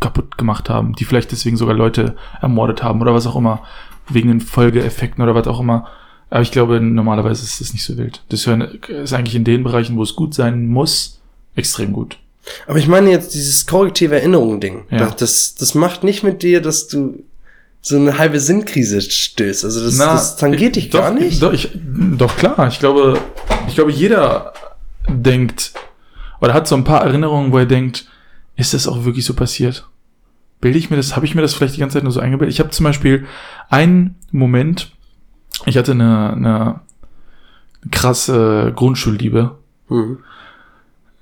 kaputt 0.00 0.38
gemacht 0.38 0.70
haben, 0.70 0.94
die 0.94 1.04
vielleicht 1.04 1.32
deswegen 1.32 1.56
sogar 1.56 1.74
Leute 1.74 2.16
ermordet 2.40 2.82
haben 2.82 3.00
oder 3.00 3.14
was 3.14 3.26
auch 3.26 3.37
immer, 3.37 3.62
wegen 4.08 4.28
den 4.28 4.40
Folgeeffekten 4.40 5.22
oder 5.22 5.34
was 5.34 5.46
auch 5.46 5.61
immer. 5.61 5.88
Aber 6.30 6.42
ich 6.42 6.50
glaube, 6.50 6.80
normalerweise 6.80 7.42
ist 7.42 7.61
das 7.61 7.72
nicht 7.72 7.84
so 7.84 7.96
wild. 7.96 8.22
Das 8.28 8.46
ist 8.46 9.12
eigentlich 9.12 9.34
in 9.34 9.44
den 9.44 9.64
Bereichen, 9.64 9.96
wo 9.96 10.02
es 10.02 10.14
gut 10.14 10.34
sein 10.34 10.66
muss, 10.68 11.20
extrem 11.56 11.92
gut. 11.92 12.18
Aber 12.66 12.78
ich 12.78 12.88
meine 12.88 13.11
jetzt 13.11 13.34
dieses 13.34 13.66
korrektive 13.66 14.16
Erinnerungen-Ding. 14.16 14.84
Ja. 14.90 15.11
Das, 15.11 15.54
das 15.54 15.74
macht 15.74 16.04
nicht 16.04 16.22
mit 16.22 16.42
dir, 16.42 16.61
dass 16.61 16.88
du 16.88 17.24
so 17.80 17.96
eine 17.96 18.18
halbe 18.18 18.40
Sinnkrise 18.40 19.00
stößt. 19.00 19.64
Also 19.64 19.84
das, 19.84 19.96
Na, 19.96 20.12
das 20.12 20.37
tangiert 20.37 20.76
dich 20.76 20.90
doch, 20.90 21.00
gar 21.00 21.12
nicht. 21.12 21.42
Doch, 21.42 21.52
ich, 21.52 21.70
doch 21.74 22.37
klar. 22.37 22.68
Ich 22.68 22.78
glaube, 22.78 23.18
ich 23.66 23.74
glaube, 23.74 23.92
jeder 23.92 24.52
denkt 25.08 25.72
oder 26.40 26.54
hat 26.54 26.68
so 26.68 26.76
ein 26.76 26.84
paar 26.84 27.02
Erinnerungen, 27.04 27.52
wo 27.52 27.58
er 27.58 27.66
denkt, 27.66 28.06
ist 28.59 28.75
das 28.75 28.88
auch 28.88 29.05
wirklich 29.05 29.25
so 29.25 29.35
passiert? 29.35 29.88
Bilde 30.61 30.79
ich 30.79 30.90
mir 30.90 30.97
das, 30.97 31.14
habe 31.14 31.25
ich 31.25 31.35
mir 31.37 31.42
das 31.42 31.55
vielleicht 31.55 31.77
die 31.77 31.81
ganze 31.81 31.94
Zeit 31.94 32.03
nur 32.03 32.12
so 32.12 32.21
eingebildet? 32.21 32.53
Ich 32.53 32.61
habe 32.61 32.71
zum 32.71 32.85
Beispiel 32.85 33.27
einen 33.71 34.16
Moment, 34.33 34.90
ich 35.64 35.79
hatte 35.79 35.92
eine, 35.92 36.33
eine 36.33 36.81
krasse 37.92 38.73
Grundschulliebe. 38.75 39.57
Mhm. 39.88 40.18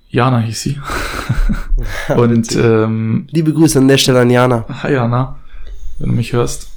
Jana 0.09 0.39
hieß 0.39 0.63
sie. 0.63 0.81
Und 2.17 2.57
ähm, 2.57 3.27
Liebe 3.31 3.53
Grüße 3.53 3.79
an 3.79 3.89
der 3.89 3.99
Stelle 3.99 4.21
an 4.21 4.31
Jana. 4.31 4.65
Hi 4.83 4.95
Jana, 4.95 5.37
wenn 5.99 6.09
du 6.09 6.15
mich 6.15 6.33
hörst. 6.33 6.71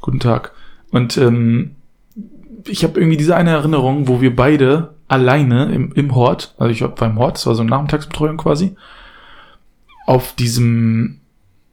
Guten 0.00 0.20
Tag. 0.20 0.52
Und 0.90 1.18
ähm, 1.18 1.72
ich 2.66 2.84
habe 2.84 2.98
irgendwie 2.98 3.18
diese 3.18 3.36
eine 3.36 3.50
Erinnerung, 3.50 4.08
wo 4.08 4.22
wir 4.22 4.34
beide 4.34 4.94
alleine 5.08 5.70
im, 5.74 5.92
im 5.92 6.14
Hort, 6.14 6.54
also 6.56 6.72
ich 6.72 6.80
war 6.80 6.88
beim 6.88 7.18
Hort, 7.18 7.36
das 7.36 7.46
war 7.46 7.54
so 7.54 7.60
eine 7.60 7.70
Nachmittagsbetreuung 7.70 8.38
quasi, 8.38 8.76
auf 10.10 10.34
diesem, 10.34 11.20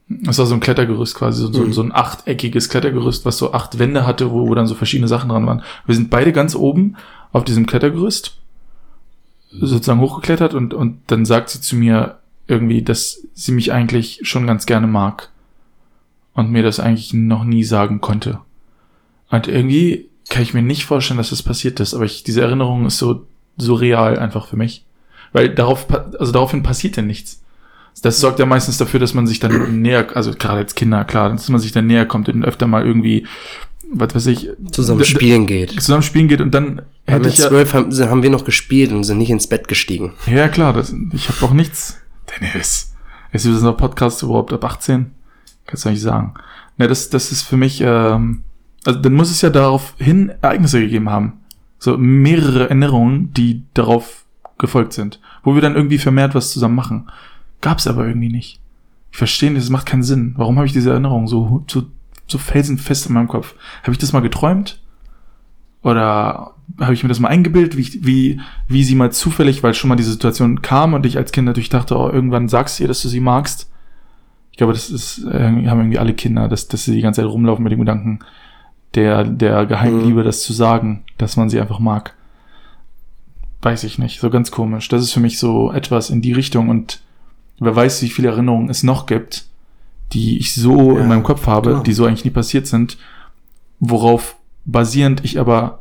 das 0.10 0.38
war 0.38 0.46
so 0.46 0.54
ein 0.54 0.60
Klettergerüst 0.60 1.16
quasi, 1.16 1.42
so, 1.42 1.50
Mhm. 1.60 1.74
so, 1.74 1.82
ein 1.82 1.92
achteckiges 1.92 2.70
Klettergerüst, 2.70 3.26
was 3.26 3.40
so 3.40 3.52
acht 3.52 3.80
Wände 3.80 4.06
hatte, 4.06 4.30
wo, 4.30 4.48
wo 4.48 4.54
dann 4.54 4.68
so 4.68 4.76
verschiedene 4.76 5.08
Sachen 5.08 5.30
dran 5.30 5.48
waren. 5.48 5.64
Wir 5.88 5.96
sind 5.96 6.12
beide 6.12 6.32
ganz 6.32 6.54
oben 6.54 6.98
auf 7.32 7.46
diesem 7.46 7.66
Klettergerüst 7.66 8.38
sozusagen 9.50 10.02
hochgeklettert 10.02 10.54
und, 10.54 10.76
und 10.76 11.00
dann 11.08 11.26
sagt 11.26 11.50
sie 11.50 11.62
zu 11.62 11.76
mir 11.76 12.20
irgendwie, 12.48 12.84
dass 12.84 13.24
sie 13.34 13.52
mich 13.54 13.74
eigentlich 13.74 14.20
schon 14.22 14.46
ganz 14.46 14.68
gerne 14.68 14.86
mag 14.86 15.30
und 16.36 16.52
mir 16.52 16.62
das 16.62 16.80
eigentlich 16.80 17.16
noch 17.16 17.44
nie 17.44 17.64
sagen 17.64 18.02
konnte. 18.02 18.40
Und 19.32 19.48
irgendwie 19.48 20.10
kann 20.30 20.44
ich 20.44 20.54
mir 20.54 20.62
nicht 20.62 20.86
vorstellen, 20.86 21.18
dass 21.18 21.32
das 21.32 21.42
passiert 21.42 21.80
ist, 21.80 21.96
aber 21.96 22.06
ich, 22.06 22.24
diese 22.24 22.42
Erinnerung 22.42 22.86
ist 22.86 23.00
so, 23.00 23.26
so 23.58 23.74
real 23.74 24.20
einfach 24.20 24.46
für 24.46 24.58
mich. 24.58 24.86
Weil 25.34 25.50
darauf, 25.56 25.88
also 26.20 26.32
daraufhin 26.32 26.62
passiert 26.62 26.98
ja 26.98 27.02
nichts. 27.02 27.42
Das 28.02 28.20
sorgt 28.20 28.40
ja 28.40 28.46
meistens 28.46 28.78
dafür, 28.78 29.00
dass 29.00 29.14
man 29.14 29.28
sich 29.28 29.40
dann 29.40 29.82
näher, 29.82 30.16
also 30.16 30.32
gerade 30.32 30.60
als 30.60 30.76
Kinder, 30.76 31.04
klar, 31.06 31.30
dass 31.30 31.50
man 31.50 31.60
sich 31.60 31.72
dann 31.72 31.88
näher 31.88 32.06
kommt 32.06 32.30
und 32.30 32.46
öfter 32.46 32.68
mal 32.68 32.86
irgendwie, 32.86 33.26
was 33.92 34.14
weiß 34.14 34.28
ich, 34.28 34.50
Zusammen 34.72 35.04
spielen 35.04 35.48
geht. 35.48 35.72
zusammen 35.72 36.04
spielen 36.04 36.28
geht 36.28 36.42
und 36.42 36.54
dann 36.54 36.82
hätte 37.06 37.22
mit 37.22 37.34
ich 37.34 37.40
ja, 37.40 37.48
zwölf 37.48 37.74
haben, 37.74 37.92
haben 37.92 38.24
wir 38.24 38.30
noch 38.30 38.46
gespielt 38.46 38.92
und 38.92 39.04
sind 39.04 39.18
nicht 39.18 39.30
ins 39.30 39.48
Bett 39.48 39.68
gestiegen. 39.68 40.14
ja 40.28 40.48
klar, 40.48 40.74
das, 40.74 40.94
ich 41.14 41.30
habe 41.30 41.46
auch 41.46 41.54
nichts. 41.54 42.00
Dennis, 42.40 42.94
ist 43.32 43.46
dieser 43.46 43.74
Podcast 43.74 44.22
überhaupt 44.24 44.54
ab 44.54 44.64
18? 44.64 45.12
Kannst 45.66 45.86
du 45.86 45.90
nicht 45.90 46.02
sagen. 46.02 46.34
Ne, 46.78 46.88
das, 46.88 47.10
das 47.10 47.32
ist 47.32 47.44
für 47.44 47.58
mich, 47.58 47.82
ähm, 47.82 48.44
also 48.86 49.00
dann 49.00 49.14
muss 49.14 49.32
es 49.32 49.42
ja 49.42 49.50
daraufhin 49.50 50.32
Ereignisse 50.42 50.80
gegeben 50.80 51.10
haben. 51.10 51.42
So 51.80 51.98
mehrere 51.98 52.62
Erinnerungen, 52.66 53.34
die 53.34 53.64
darauf 53.74 54.26
gefolgt 54.58 54.94
sind. 54.94 55.20
Wo 55.44 55.56
wir 55.56 55.62
dann 55.62 55.76
irgendwie 55.76 55.98
vermehrt 55.98 56.36
was 56.36 56.52
zusammen 56.52 56.76
machen. 56.76 57.10
Gab's 57.62 57.88
aber 57.88 58.08
irgendwie 58.08 58.30
nicht. 58.30 58.60
Ich 59.12 59.18
verstehe 59.18 59.50
nicht, 59.52 59.64
das 59.64 59.70
macht 59.70 59.86
keinen 59.88 60.04
Sinn. 60.04 60.34
Warum 60.38 60.58
habe 60.58 60.68
ich 60.68 60.74
diese 60.74 60.92
Erinnerung 60.92 61.28
so, 61.28 61.64
so, 61.68 61.84
so 62.28 62.38
felsenfest 62.38 63.08
in 63.08 63.14
meinem 63.14 63.28
Kopf? 63.28 63.56
Habe 63.84 63.92
ich 63.94 63.98
das 63.98 64.14
mal 64.14 64.20
geträumt? 64.22 64.82
Oder 65.82 66.54
habe 66.82 66.94
ich 66.94 67.04
mir 67.04 67.10
das 67.10 67.20
mal 67.20 67.30
eingebildet, 67.30 67.78
wie, 67.78 67.82
ich- 67.82 68.06
wie, 68.06 68.42
wie 68.68 68.84
sie 68.84 68.96
mal 68.96 69.12
zufällig, 69.12 69.64
weil 69.64 69.74
schon 69.74 69.88
mal 69.90 69.96
diese 69.96 70.12
Situation 70.12 70.62
kam 70.62 70.94
und 70.94 71.06
ich 71.06 71.18
als 71.18 71.32
Kind 71.32 71.46
natürlich 71.46 71.70
dachte, 71.70 71.98
oh, 71.98 72.10
irgendwann 72.10 72.50
sagst 72.50 72.78
du 72.80 72.84
ihr, 72.84 72.88
dass 72.88 73.02
du 73.02 73.08
sie 73.08 73.22
magst. 73.22 73.72
Ich 74.52 74.58
glaube, 74.58 74.74
das 74.74 74.90
ist, 74.90 75.24
äh, 75.26 75.40
haben 75.68 75.80
irgendwie 75.80 76.00
alle 76.00 76.14
Kinder, 76.14 76.48
dass, 76.48 76.68
dass 76.68 76.84
sie 76.86 76.94
die 76.94 77.02
ganze 77.02 77.22
Zeit 77.22 77.30
rumlaufen 77.30 77.64
mit 77.64 77.72
dem 77.72 77.80
Gedanken 77.80 78.20
der, 78.96 79.24
der 79.24 79.66
Geheimliebe, 79.66 80.24
das 80.24 80.42
zu 80.42 80.52
sagen, 80.52 81.04
dass 81.18 81.38
man 81.38 81.50
sie 81.50 81.62
einfach 81.62 81.80
mag. 81.80 82.16
Weiß 83.62 83.84
ich 83.84 83.98
nicht, 83.98 84.20
so 84.20 84.30
ganz 84.30 84.52
komisch. 84.52 84.88
Das 84.90 85.02
ist 85.02 85.14
für 85.14 85.20
mich 85.20 85.40
so 85.40 85.72
etwas 85.72 86.10
in 86.10 86.22
die 86.22 86.34
Richtung 86.34 86.70
und 86.70 87.02
wer 87.60 87.76
weiß, 87.76 88.02
wie 88.02 88.10
viele 88.10 88.30
Erinnerungen 88.30 88.70
es 88.70 88.84
noch 88.84 89.06
gibt, 89.06 89.46
die 90.14 90.38
ich 90.38 90.54
so 90.54 90.96
Ja, 90.96 91.02
in 91.02 91.08
meinem 91.08 91.24
Kopf 91.24 91.48
habe, 91.48 91.72
genau. 91.72 91.84
die 91.84 91.94
so 91.94 92.06
eigentlich 92.06 92.26
nie 92.26 92.32
passiert 92.32 92.68
sind, 92.68 92.98
worauf 93.80 94.36
basierend 94.66 95.24
ich 95.26 95.40
aber 95.40 95.80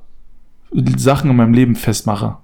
Sachen 0.72 1.30
in 1.30 1.36
meinem 1.36 1.54
Leben 1.54 1.76
festmache. 1.76 2.36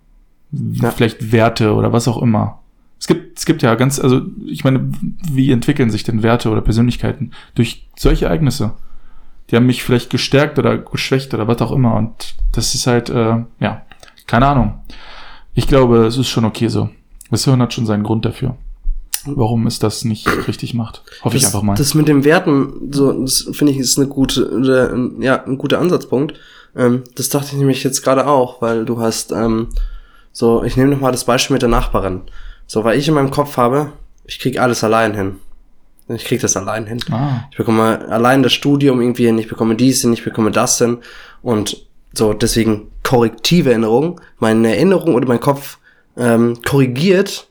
Ja. 0.52 0.90
Vielleicht 0.90 1.32
Werte 1.32 1.74
oder 1.74 1.92
was 1.92 2.08
auch 2.08 2.20
immer. 2.20 2.60
Es 3.00 3.06
gibt, 3.06 3.38
es 3.38 3.46
gibt 3.46 3.62
ja 3.62 3.74
ganz, 3.74 3.98
also 3.98 4.20
ich 4.46 4.64
meine, 4.64 4.92
wie 5.30 5.50
entwickeln 5.50 5.90
sich 5.90 6.04
denn 6.04 6.22
Werte 6.22 6.50
oder 6.50 6.60
Persönlichkeiten? 6.60 7.32
Durch 7.54 7.88
solche 7.96 8.26
Ereignisse, 8.26 8.74
die 9.50 9.56
haben 9.56 9.66
mich 9.66 9.82
vielleicht 9.82 10.10
gestärkt 10.10 10.58
oder 10.58 10.78
geschwächt 10.78 11.34
oder 11.34 11.48
was 11.48 11.60
auch 11.62 11.72
immer. 11.72 11.94
Und 11.96 12.36
das 12.52 12.74
ist 12.74 12.86
halt, 12.86 13.10
äh, 13.10 13.42
ja, 13.58 13.82
keine 14.26 14.46
Ahnung. 14.46 14.80
Ich 15.54 15.66
glaube, 15.66 16.06
es 16.06 16.16
ist 16.16 16.28
schon 16.28 16.44
okay 16.44 16.68
so. 16.68 16.90
Das 17.30 17.44
Hirn 17.44 17.60
hat 17.60 17.72
schon 17.72 17.86
seinen 17.86 18.04
Grund 18.04 18.24
dafür. 18.24 18.56
Warum 19.26 19.66
es 19.66 19.78
das 19.78 20.04
nicht 20.04 20.26
richtig 20.48 20.74
macht. 20.74 21.02
Hoffe 21.22 21.36
ich 21.36 21.42
das, 21.42 21.52
einfach 21.54 21.62
mal. 21.62 21.74
Das 21.74 21.94
mit 21.94 22.08
dem 22.08 22.24
Werten, 22.24 22.90
so, 22.92 23.12
das 23.22 23.48
finde 23.52 23.72
ich, 23.72 23.78
ist 23.78 23.98
eine 23.98 24.08
gute, 24.08 24.42
äh, 25.20 25.24
ja, 25.24 25.44
ein 25.44 25.58
guter 25.58 25.78
Ansatzpunkt. 25.80 26.34
Ähm, 26.76 27.04
das 27.14 27.28
dachte 27.28 27.48
ich 27.52 27.58
nämlich 27.58 27.84
jetzt 27.84 28.02
gerade 28.02 28.26
auch, 28.26 28.60
weil 28.62 28.84
du 28.84 29.00
hast, 29.00 29.32
ähm, 29.32 29.68
so, 30.32 30.62
ich 30.64 30.76
nehme 30.76 30.90
noch 30.90 31.00
mal 31.00 31.12
das 31.12 31.24
Beispiel 31.24 31.54
mit 31.54 31.62
der 31.62 31.68
Nachbarin. 31.68 32.22
So, 32.66 32.84
weil 32.84 32.98
ich 32.98 33.06
in 33.08 33.14
meinem 33.14 33.30
Kopf 33.30 33.56
habe, 33.56 33.92
ich 34.24 34.38
krieg 34.38 34.58
alles 34.58 34.82
allein 34.82 35.14
hin. 35.14 35.36
Ich 36.08 36.24
krieg 36.24 36.40
das 36.40 36.56
allein 36.56 36.86
hin. 36.86 36.98
ah, 37.10 37.44
Ich 37.50 37.56
bekomme 37.56 38.06
allein 38.08 38.42
das 38.42 38.52
Studium 38.52 39.00
irgendwie 39.00 39.26
hin, 39.26 39.38
ich 39.38 39.48
bekomme 39.48 39.76
dies 39.76 40.00
hin, 40.00 40.12
ich 40.12 40.24
bekomme 40.24 40.50
das 40.50 40.78
hin. 40.78 40.98
Und 41.42 41.86
so, 42.12 42.32
deswegen 42.32 42.88
korrektive 43.02 43.70
Erinnerung. 43.70 44.20
Meine 44.38 44.74
Erinnerung 44.74 45.14
oder 45.14 45.26
mein 45.28 45.40
Kopf 45.40 45.78
ähm, 46.16 46.58
korrigiert 46.66 47.48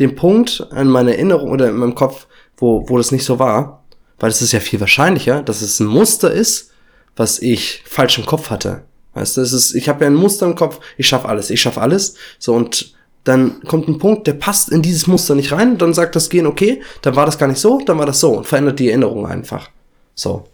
den 0.00 0.14
Punkt 0.14 0.66
an 0.70 0.88
meiner 0.88 1.12
Erinnerung 1.12 1.50
oder 1.50 1.68
in 1.68 1.76
meinem 1.76 1.94
Kopf, 1.94 2.26
wo, 2.56 2.88
wo 2.88 2.96
das 2.96 3.12
nicht 3.12 3.24
so 3.24 3.38
war. 3.38 3.84
Weil 4.18 4.30
es 4.30 4.42
ist 4.42 4.52
ja 4.52 4.60
viel 4.60 4.80
wahrscheinlicher, 4.80 5.42
dass 5.42 5.62
es 5.62 5.78
ein 5.80 5.86
Muster 5.86 6.30
ist, 6.30 6.70
was 7.16 7.40
ich 7.40 7.82
falsch 7.86 8.18
im 8.18 8.26
Kopf 8.26 8.50
hatte. 8.50 8.82
Weißt 9.14 9.36
du, 9.36 9.40
es 9.40 9.52
ist, 9.52 9.74
ich 9.74 9.88
habe 9.88 10.04
ja 10.04 10.10
ein 10.10 10.14
Muster 10.14 10.46
im 10.46 10.54
Kopf, 10.54 10.80
ich 10.96 11.06
schaffe 11.06 11.28
alles, 11.28 11.50
ich 11.50 11.60
schaffe 11.60 11.80
alles. 11.80 12.14
So, 12.38 12.54
und 12.54 12.94
dann 13.24 13.62
kommt 13.64 13.88
ein 13.88 13.98
Punkt, 13.98 14.26
der 14.26 14.34
passt 14.34 14.70
in 14.70 14.82
dieses 14.82 15.06
Muster 15.06 15.34
nicht 15.34 15.52
rein, 15.52 15.78
dann 15.78 15.94
sagt 15.94 16.16
das 16.16 16.30
Gehen, 16.30 16.46
okay, 16.46 16.82
dann 17.02 17.16
war 17.16 17.26
das 17.26 17.38
gar 17.38 17.46
nicht 17.46 17.60
so, 17.60 17.80
dann 17.84 17.98
war 17.98 18.06
das 18.06 18.20
so 18.20 18.38
und 18.38 18.46
verändert 18.46 18.78
die 18.78 18.88
Erinnerung 18.88 19.26
einfach. 19.26 19.70
So. 20.14 20.44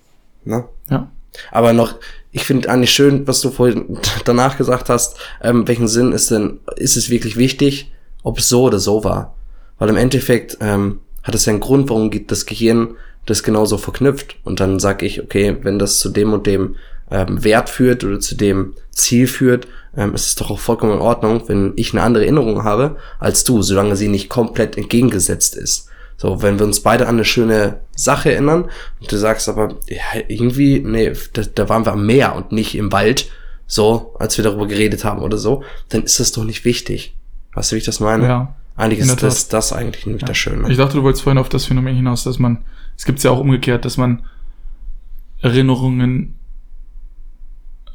Ne? 0.45 0.65
ja. 0.91 1.11
Aber 1.51 1.73
noch, 1.73 1.97
ich 2.33 2.45
finde 2.45 2.69
eigentlich 2.69 2.93
schön, 2.93 3.27
was 3.27 3.41
du 3.41 3.51
vorhin 3.51 3.99
danach 4.25 4.57
gesagt 4.59 4.89
hast, 4.89 5.17
ähm, 5.43 5.67
welchen 5.69 5.89
Sinn 5.89 6.13
ist 6.13 6.31
denn, 6.31 6.61
ist 6.77 6.97
es 6.97 7.11
wirklich 7.11 7.37
wichtig, 7.37 7.93
ob 8.23 8.39
es 8.39 8.49
so 8.49 8.65
oder 8.65 8.79
so 8.79 9.05
war? 9.05 9.34
Weil 9.79 9.89
im 9.89 9.97
Endeffekt 9.97 10.59
ähm, 10.61 11.01
hat 11.23 11.35
es 11.35 11.47
ja 11.47 11.53
einen 11.53 11.61
Grund, 11.61 11.89
warum 11.89 12.11
das 12.27 12.47
Gehirn 12.47 12.97
das 13.27 13.43
genauso 13.43 13.79
verknüpft. 13.79 14.37
Und 14.45 14.61
dann 14.61 14.79
sag 14.79 15.03
ich, 15.03 15.23
okay, 15.23 15.57
wenn 15.63 15.79
das 15.79 15.99
zu 15.99 16.11
dem 16.11 16.33
und 16.33 16.47
dem 16.47 16.77
ähm, 17.11 17.43
Wert 17.45 17.71
führt 17.71 18.05
oder 18.05 18.21
zu 18.21 18.35
dem 18.37 18.75
Ziel 18.91 19.27
führt, 19.27 19.67
ähm, 19.97 20.15
ist 20.15 20.27
es 20.27 20.35
doch 20.35 20.51
auch 20.51 20.59
vollkommen 20.59 20.95
in 20.95 21.01
Ordnung, 21.01 21.43
wenn 21.47 21.73
ich 21.77 21.93
eine 21.93 22.03
andere 22.03 22.25
Erinnerung 22.25 22.65
habe 22.65 22.97
als 23.19 23.45
du, 23.45 23.63
solange 23.63 23.97
sie 23.97 24.09
nicht 24.09 24.29
komplett 24.29 24.77
entgegengesetzt 24.77 25.57
ist. 25.57 25.89
So, 26.17 26.43
wenn 26.43 26.59
wir 26.59 26.67
uns 26.67 26.81
beide 26.81 27.07
an 27.07 27.17
eine 27.17 27.25
schöne 27.25 27.81
Sache 27.97 28.33
erinnern 28.33 28.71
und 29.01 29.11
du 29.11 29.17
sagst 29.17 29.49
aber, 29.49 29.77
ja, 29.89 30.21
irgendwie, 30.29 30.81
nee, 30.81 31.13
da, 31.33 31.43
da 31.43 31.69
waren 31.69 31.85
wir 31.85 31.93
am 31.93 32.07
Meer 32.07 32.37
und 32.37 32.53
nicht 32.53 32.77
im 32.77 32.93
Wald, 32.93 33.31
so, 33.67 34.15
als 34.19 34.37
wir 34.37 34.45
darüber 34.45 34.67
geredet 34.67 35.05
haben 35.05 35.23
oder 35.23 35.39
so, 35.39 35.65
dann 35.89 36.05
ist 36.05 36.21
das 36.21 36.33
doch 36.33 36.45
nicht 36.45 36.65
wichtig. 36.65 37.17
Weißt 37.55 37.73
du, 37.73 37.77
wie 37.77 37.79
ich 37.79 37.85
das 37.85 38.01
meine? 38.01 38.27
Ja. 38.27 38.57
Eigentlich 38.77 39.01
ist 39.01 39.23
das, 39.23 39.49
das 39.49 39.73
eigentlich 39.73 40.05
nämlich 40.07 40.25
das 40.25 40.37
Schöne. 40.37 40.69
Ich 40.71 40.77
dachte, 40.77 40.97
du 40.97 41.03
wolltest 41.05 41.23
vorhin 41.23 41.39
auf 41.39 41.49
das 41.49 41.65
Phänomen 41.65 41.95
hinaus, 41.95 42.25
dass 42.25 42.39
man, 42.39 42.65
es 42.97 43.05
gibt 43.05 43.23
ja 43.23 43.31
auch 43.31 43.39
umgekehrt, 43.39 43.85
dass 43.85 43.97
man 43.97 44.25
Erinnerungen, 45.41 46.35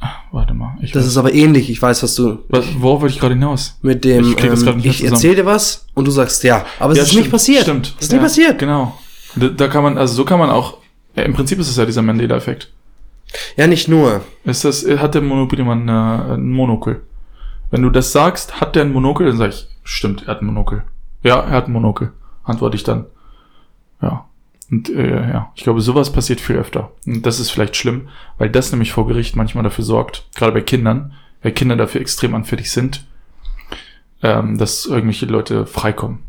Ah, 0.01 0.13
warte 0.31 0.53
mal, 0.53 0.77
ich 0.81 0.93
das 0.93 1.03
weiß, 1.03 1.09
ist 1.11 1.17
aber 1.17 1.33
ähnlich, 1.33 1.69
ich 1.69 1.81
weiß, 1.81 2.03
was 2.03 2.15
du 2.15 2.39
was, 2.47 2.65
worauf 2.79 3.01
wollte 3.01 3.15
ich 3.15 3.19
gerade 3.19 3.33
hinaus? 3.35 3.77
mit 3.81 4.05
dem, 4.05 4.23
Ich 4.31 4.41
ähm, 4.41 4.77
nicht 4.77 4.85
ich 4.85 5.03
erzähle 5.03 5.35
dir 5.35 5.45
was 5.45 5.87
und 5.93 6.05
du 6.07 6.11
sagst 6.11 6.41
ja, 6.45 6.65
aber 6.79 6.93
es 6.93 6.97
Ja, 6.99 7.03
ist 7.03 7.09
stimmt, 7.09 7.23
nicht 7.23 7.31
passiert. 7.31 7.63
Stimmt. 7.63 7.95
Es 7.97 8.05
ist 8.05 8.11
nicht 8.13 8.17
ja, 8.19 8.23
passiert. 8.23 8.59
Genau. 8.59 8.97
Da, 9.35 9.49
da 9.49 9.67
kann 9.67 9.83
man, 9.83 9.97
also 9.97 10.13
so 10.13 10.23
kann 10.23 10.39
man 10.39 10.49
auch, 10.49 10.77
ja, 11.17 11.23
im 11.23 11.33
Prinzip 11.33 11.59
ist 11.59 11.67
es 11.69 11.75
ja 11.75 11.85
dieser 11.85 12.01
Mandela-Effekt. 12.01 12.71
Ja, 13.57 13.67
nicht 13.67 13.89
nur. 13.89 14.21
Ist 14.45 14.63
das, 14.63 14.85
hat 14.87 15.15
der 15.15 15.21
Monopoly-Mann 15.21 15.87
äh, 15.89 16.33
ein 16.35 16.49
Monokel? 16.49 17.01
Wenn 17.71 17.81
du 17.83 17.89
das 17.89 18.11
sagst, 18.11 18.59
hat 18.59 18.75
der 18.75 18.83
ein 18.83 18.93
Monokel, 18.93 19.27
dann 19.27 19.37
sag 19.37 19.49
ich, 19.49 19.67
stimmt, 19.83 20.23
er 20.23 20.35
hat 20.35 20.41
ein 20.41 20.47
Monokel. 20.47 20.83
Ja, 21.23 21.39
er 21.39 21.51
hat 21.51 21.67
ein 21.67 21.73
Monokel. 21.73 22.13
Antworte 22.43 22.75
ich 22.75 22.83
dann. 22.83 23.05
Ja. 24.01 24.25
Und 24.71 24.89
äh, 24.89 25.29
ja, 25.29 25.51
ich 25.55 25.63
glaube, 25.63 25.81
sowas 25.81 26.11
passiert 26.11 26.41
viel 26.41 26.57
öfter. 26.57 26.91
Und 27.05 27.25
das 27.25 27.39
ist 27.39 27.49
vielleicht 27.49 27.75
schlimm, 27.75 28.09
weil 28.37 28.49
das 28.49 28.71
nämlich 28.71 28.91
vor 28.91 29.07
Gericht 29.07 29.35
manchmal 29.35 29.63
dafür 29.63 29.83
sorgt, 29.83 30.27
gerade 30.35 30.51
bei 30.51 30.61
Kindern, 30.61 31.13
weil 31.41 31.51
Kinder 31.51 31.75
dafür 31.75 32.01
extrem 32.01 32.35
anfällig 32.35 32.71
sind, 32.71 33.05
ähm, 34.21 34.57
dass 34.57 34.85
irgendwelche 34.85 35.25
Leute 35.25 35.65
freikommen. 35.65 36.19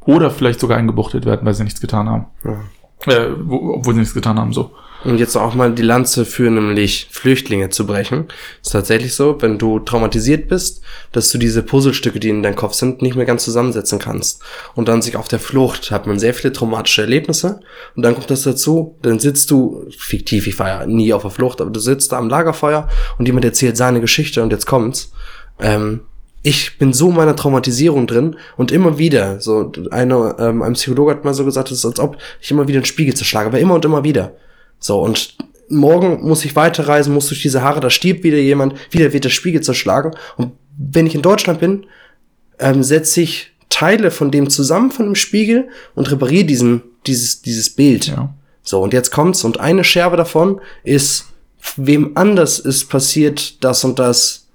Oder 0.00 0.30
vielleicht 0.30 0.60
sogar 0.60 0.78
eingebuchtet 0.78 1.26
werden, 1.26 1.44
weil 1.44 1.54
sie 1.54 1.64
nichts 1.64 1.80
getan 1.80 2.08
haben. 2.08 2.26
Ja. 2.44 2.60
Äh, 3.06 3.28
wo, 3.44 3.74
obwohl 3.74 3.94
sie 3.94 4.00
nichts 4.00 4.14
getan 4.14 4.38
haben, 4.38 4.52
so. 4.52 4.72
Und 5.04 5.18
jetzt 5.18 5.36
auch 5.36 5.54
mal 5.54 5.72
die 5.72 5.82
Lanze 5.82 6.24
für 6.24 6.50
nämlich 6.50 7.06
Flüchtlinge 7.12 7.70
zu 7.70 7.86
brechen. 7.86 8.26
Ist 8.62 8.72
tatsächlich 8.72 9.14
so, 9.14 9.40
wenn 9.40 9.56
du 9.56 9.78
traumatisiert 9.78 10.48
bist, 10.48 10.82
dass 11.12 11.30
du 11.30 11.38
diese 11.38 11.62
Puzzlestücke, 11.62 12.18
die 12.18 12.30
in 12.30 12.42
deinem 12.42 12.56
Kopf 12.56 12.74
sind, 12.74 13.00
nicht 13.00 13.14
mehr 13.14 13.24
ganz 13.24 13.44
zusammensetzen 13.44 14.00
kannst. 14.00 14.42
Und 14.74 14.88
dann 14.88 15.00
sich 15.00 15.16
auf 15.16 15.28
der 15.28 15.38
Flucht 15.38 15.92
hat 15.92 16.08
man 16.08 16.18
sehr 16.18 16.34
viele 16.34 16.52
traumatische 16.52 17.02
Erlebnisse. 17.02 17.60
Und 17.94 18.02
dann 18.02 18.14
kommt 18.14 18.30
das 18.30 18.42
dazu, 18.42 18.96
dann 19.02 19.20
sitzt 19.20 19.52
du, 19.52 19.86
fiktiv, 19.96 20.48
ich 20.48 20.58
war 20.58 20.68
ja 20.68 20.86
nie 20.86 21.12
auf 21.12 21.22
der 21.22 21.30
Flucht, 21.30 21.60
aber 21.60 21.70
du 21.70 21.78
sitzt 21.78 22.10
da 22.10 22.18
am 22.18 22.28
Lagerfeuer 22.28 22.88
und 23.18 23.26
jemand 23.26 23.44
erzählt 23.44 23.76
seine 23.76 24.00
Geschichte 24.00 24.42
und 24.42 24.50
jetzt 24.50 24.66
kommt's. 24.66 25.12
Ähm, 25.60 26.00
ich 26.42 26.78
bin 26.78 26.92
so 26.92 27.10
in 27.10 27.16
meiner 27.16 27.36
Traumatisierung 27.36 28.06
drin 28.06 28.36
und 28.56 28.72
immer 28.72 28.98
wieder, 28.98 29.40
so 29.40 29.72
eine, 29.90 30.36
ähm, 30.38 30.62
ein 30.62 30.74
Psychologe 30.74 31.12
hat 31.12 31.24
mal 31.24 31.34
so 31.34 31.44
gesagt, 31.44 31.70
es 31.70 31.78
ist, 31.78 31.84
als 31.84 32.00
ob 32.00 32.16
ich 32.40 32.50
immer 32.50 32.68
wieder 32.68 32.78
einen 32.78 32.84
Spiegel 32.84 33.14
zerschlage, 33.14 33.48
aber 33.48 33.58
immer 33.58 33.74
und 33.74 33.84
immer 33.84 34.04
wieder. 34.04 34.32
So, 34.78 35.00
und 35.00 35.36
morgen 35.68 36.26
muss 36.26 36.44
ich 36.44 36.56
weiterreisen, 36.56 37.12
muss 37.12 37.28
durch 37.28 37.42
diese 37.42 37.62
Haare, 37.62 37.80
da 37.80 37.90
stirbt 37.90 38.22
wieder 38.22 38.38
jemand, 38.38 38.74
wieder 38.90 39.12
wird 39.12 39.24
der 39.24 39.30
Spiegel 39.30 39.60
zerschlagen. 39.60 40.12
Und 40.36 40.52
wenn 40.76 41.06
ich 41.06 41.14
in 41.14 41.22
Deutschland 41.22 41.60
bin, 41.60 41.86
ähm, 42.58 42.82
setze 42.82 43.20
ich 43.20 43.52
Teile 43.68 44.10
von 44.10 44.30
dem 44.30 44.48
zusammen 44.48 44.90
von 44.90 45.06
dem 45.06 45.14
Spiegel 45.14 45.68
und 45.94 46.10
repariere 46.10 46.44
diesen, 46.44 46.82
dieses, 47.06 47.42
dieses 47.42 47.70
Bild. 47.70 48.06
Ja. 48.06 48.34
So, 48.62 48.80
und 48.82 48.92
jetzt 48.92 49.10
kommt's, 49.10 49.44
und 49.44 49.60
eine 49.60 49.84
Scherbe 49.84 50.16
davon 50.16 50.60
ist, 50.84 51.26
wem 51.76 52.12
anders 52.16 52.58
ist 52.58 52.88
passiert 52.88 53.62
das 53.62 53.84
und 53.84 53.98
das. 53.98 54.46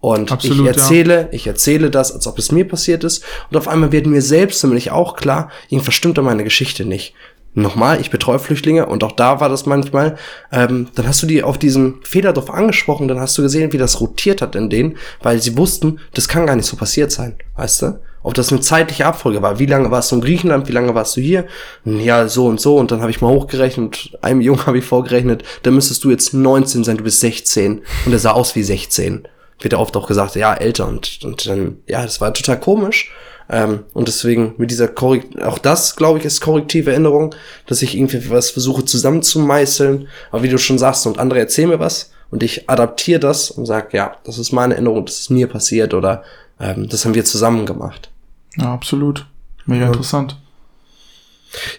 Und 0.00 0.32
Absolut, 0.32 0.60
ich 0.60 0.66
erzähle, 0.66 1.28
ich 1.30 1.46
erzähle 1.46 1.90
das, 1.90 2.12
als 2.12 2.26
ob 2.26 2.38
es 2.38 2.52
mir 2.52 2.66
passiert 2.66 3.04
ist. 3.04 3.22
Und 3.50 3.56
auf 3.56 3.68
einmal 3.68 3.92
wird 3.92 4.06
mir 4.06 4.22
selbst 4.22 4.64
nämlich 4.64 4.90
auch 4.90 5.14
klar, 5.14 5.50
irgendwas 5.68 5.94
stimmt 5.94 6.18
an 6.18 6.24
meiner 6.24 6.42
Geschichte 6.42 6.84
nicht. 6.86 7.14
Nochmal, 7.52 8.00
ich 8.00 8.10
betreue 8.10 8.38
Flüchtlinge 8.38 8.86
und 8.86 9.02
auch 9.02 9.10
da 9.10 9.40
war 9.40 9.48
das 9.48 9.66
manchmal, 9.66 10.16
ähm, 10.52 10.86
dann 10.94 11.08
hast 11.08 11.20
du 11.20 11.26
die 11.26 11.42
auf 11.42 11.58
diesen 11.58 11.96
Fehler 12.04 12.32
drauf 12.32 12.48
angesprochen, 12.48 13.08
dann 13.08 13.18
hast 13.18 13.36
du 13.36 13.42
gesehen, 13.42 13.72
wie 13.72 13.78
das 13.78 14.00
rotiert 14.00 14.40
hat 14.40 14.54
in 14.54 14.70
denen, 14.70 14.96
weil 15.20 15.42
sie 15.42 15.56
wussten, 15.56 15.98
das 16.14 16.28
kann 16.28 16.46
gar 16.46 16.54
nicht 16.54 16.66
so 16.66 16.76
passiert 16.76 17.10
sein, 17.10 17.34
weißt 17.56 17.82
du? 17.82 17.98
Ob 18.22 18.34
das 18.34 18.52
eine 18.52 18.60
zeitliche 18.60 19.04
Abfolge 19.04 19.42
war, 19.42 19.58
wie 19.58 19.66
lange 19.66 19.90
warst 19.90 20.12
du 20.12 20.16
in 20.16 20.22
Griechenland, 20.22 20.68
wie 20.68 20.72
lange 20.72 20.94
warst 20.94 21.16
du 21.16 21.20
hier? 21.20 21.46
Ja, 21.84 22.28
so 22.28 22.46
und 22.46 22.60
so 22.60 22.76
und 22.76 22.92
dann 22.92 23.00
habe 23.00 23.10
ich 23.10 23.20
mal 23.20 23.32
hochgerechnet, 23.32 24.16
einem 24.22 24.40
Jungen 24.40 24.66
habe 24.66 24.78
ich 24.78 24.84
vorgerechnet, 24.84 25.42
dann 25.64 25.74
müsstest 25.74 26.04
du 26.04 26.10
jetzt 26.10 26.32
19 26.32 26.84
sein, 26.84 26.98
du 26.98 27.04
bist 27.04 27.18
16 27.18 27.82
und 28.06 28.12
er 28.12 28.18
sah 28.20 28.30
aus 28.30 28.54
wie 28.54 28.62
16. 28.62 29.26
Wird 29.60 29.72
ja 29.72 29.78
oft 29.78 29.96
auch 29.96 30.06
gesagt, 30.06 30.36
ja, 30.36 30.54
älter 30.54 30.88
und, 30.88 31.20
und 31.22 31.46
dann, 31.46 31.78
ja, 31.86 32.02
das 32.02 32.20
war 32.20 32.32
total 32.32 32.58
komisch. 32.58 33.10
Ähm, 33.50 33.80
und 33.92 34.06
deswegen 34.08 34.54
mit 34.58 34.70
dieser 34.70 34.88
Korrekt, 34.88 35.42
auch 35.42 35.58
das, 35.58 35.96
glaube 35.96 36.18
ich, 36.18 36.24
ist 36.24 36.40
korrektive 36.40 36.92
Erinnerung, 36.92 37.34
dass 37.66 37.82
ich 37.82 37.96
irgendwie 37.96 38.30
was 38.30 38.50
versuche 38.50 38.84
zusammenzumeißeln. 38.84 40.08
Aber 40.30 40.42
wie 40.42 40.48
du 40.48 40.58
schon 40.58 40.78
sagst, 40.78 41.06
und 41.06 41.18
andere 41.18 41.40
erzählen 41.40 41.68
mir 41.68 41.80
was 41.80 42.12
und 42.30 42.42
ich 42.42 42.70
adaptiere 42.70 43.20
das 43.20 43.50
und 43.50 43.66
sage, 43.66 43.88
ja, 43.96 44.16
das 44.24 44.38
ist 44.38 44.52
meine 44.52 44.74
Erinnerung, 44.74 45.04
das 45.04 45.18
ist 45.18 45.30
mir 45.30 45.48
passiert 45.48 45.94
oder 45.94 46.22
ähm, 46.60 46.88
das 46.88 47.04
haben 47.04 47.14
wir 47.14 47.24
zusammen 47.24 47.66
gemacht. 47.66 48.10
Ja, 48.56 48.72
absolut. 48.72 49.26
Mega 49.66 49.86
interessant. 49.86 50.36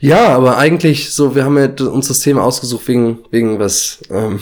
Ja, 0.01 0.35
aber 0.35 0.57
eigentlich 0.57 1.13
so, 1.13 1.35
wir 1.35 1.45
haben 1.45 1.57
ja 1.57 1.87
uns 1.87 2.09
das 2.09 2.19
Thema 2.19 2.43
ausgesucht 2.43 2.87
wegen, 2.87 3.19
wegen 3.31 3.59
was, 3.59 3.99
ähm, 4.09 4.41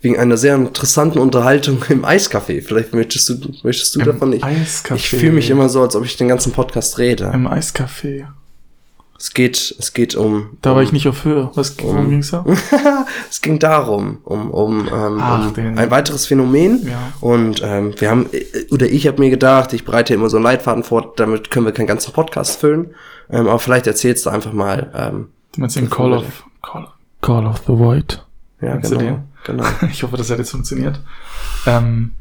wegen 0.00 0.18
einer 0.18 0.36
sehr 0.36 0.54
interessanten 0.54 1.18
Unterhaltung 1.18 1.82
im 1.88 2.04
Eiscafé. 2.04 2.62
Vielleicht 2.62 2.94
möchtest 2.94 3.28
du, 3.28 3.34
möchtest 3.62 3.94
du 3.94 4.00
Im 4.00 4.06
davon 4.06 4.30
nicht. 4.30 4.44
Eiscafé. 4.44 4.94
Ich 4.94 5.08
fühle 5.08 5.32
mich 5.32 5.50
immer 5.50 5.68
so, 5.68 5.82
als 5.82 5.96
ob 5.96 6.04
ich 6.04 6.16
den 6.16 6.28
ganzen 6.28 6.52
Podcast 6.52 6.98
rede. 6.98 7.30
Im 7.32 7.46
Eiscafé. 7.46 8.26
Es 9.18 9.32
geht, 9.32 9.74
es 9.78 9.94
geht 9.94 10.14
um. 10.14 10.58
Da 10.60 10.70
um, 10.70 10.76
war 10.76 10.82
ich 10.82 10.92
nicht 10.92 11.08
auf 11.08 11.24
Höhe. 11.24 11.50
Was, 11.54 11.74
worum 11.82 12.10
ging's 12.10 12.32
da? 12.32 12.44
es 13.30 13.40
ging 13.40 13.58
darum, 13.58 14.18
um, 14.24 14.50
um, 14.50 14.80
ähm, 14.88 15.18
Ach, 15.20 15.56
um 15.56 15.78
ein 15.78 15.90
weiteres 15.90 16.26
Phänomen. 16.26 16.86
Ja. 16.86 17.12
Und 17.20 17.62
ähm, 17.64 17.94
wir 17.98 18.10
haben, 18.10 18.26
äh, 18.32 18.44
oder 18.70 18.86
ich 18.86 19.06
habe 19.06 19.20
mir 19.20 19.30
gedacht, 19.30 19.72
ich 19.72 19.86
bereite 19.86 20.12
immer 20.12 20.28
so 20.28 20.36
einen 20.36 20.44
Leitfaden 20.44 20.82
vor, 20.82 21.14
damit 21.16 21.50
können 21.50 21.64
wir 21.64 21.72
keinen 21.72 21.86
ganzen 21.86 22.12
Podcast 22.12 22.60
füllen. 22.60 22.94
Ähm, 23.30 23.48
aber 23.48 23.58
vielleicht 23.58 23.86
erzählst 23.86 24.26
du 24.26 24.30
einfach 24.30 24.52
mal. 24.52 24.92
Ähm, 24.94 25.28
Du 25.56 25.62
meinst 25.62 25.76
den 25.76 25.88
Call 25.88 26.12
of, 26.12 26.44
Call, 26.62 26.86
Call 27.22 27.46
of 27.46 27.62
the 27.66 27.72
Void. 27.72 28.22
ja, 28.60 28.72
Kennst 28.72 28.92
du 28.92 28.98
genau. 28.98 29.24
Genau. 29.46 29.64
Ich 29.90 30.02
hoffe, 30.02 30.16
das 30.16 30.30
hat 30.30 30.38
jetzt 30.38 30.50
funktioniert. 30.50 31.00
Ähm, 31.66 32.12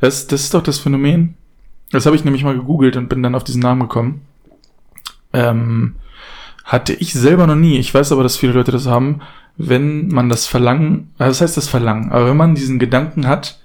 das, 0.00 0.26
das 0.26 0.42
ist 0.42 0.54
doch 0.54 0.62
das 0.62 0.78
Phänomen. 0.78 1.36
Das 1.90 2.06
habe 2.06 2.16
ich 2.16 2.24
nämlich 2.24 2.44
mal 2.44 2.56
gegoogelt 2.56 2.96
und 2.96 3.08
bin 3.08 3.22
dann 3.22 3.34
auf 3.34 3.44
diesen 3.44 3.60
Namen 3.60 3.82
gekommen. 3.82 4.22
Ähm, 5.32 5.96
hatte 6.64 6.94
ich 6.94 7.12
selber 7.12 7.46
noch 7.46 7.56
nie. 7.56 7.78
Ich 7.78 7.92
weiß 7.92 8.10
aber, 8.12 8.22
dass 8.22 8.36
viele 8.36 8.52
Leute 8.52 8.72
das 8.72 8.86
haben. 8.86 9.20
wenn 9.56 10.08
man 10.08 10.28
das 10.28 10.46
Verlangen, 10.46 11.12
also 11.18 11.30
das 11.30 11.40
heißt 11.40 11.56
das 11.56 11.68
Verlangen, 11.68 12.10
aber 12.10 12.26
wenn 12.26 12.36
man 12.36 12.56
diesen 12.56 12.80
Gedanken 12.80 13.28
hat, 13.28 13.60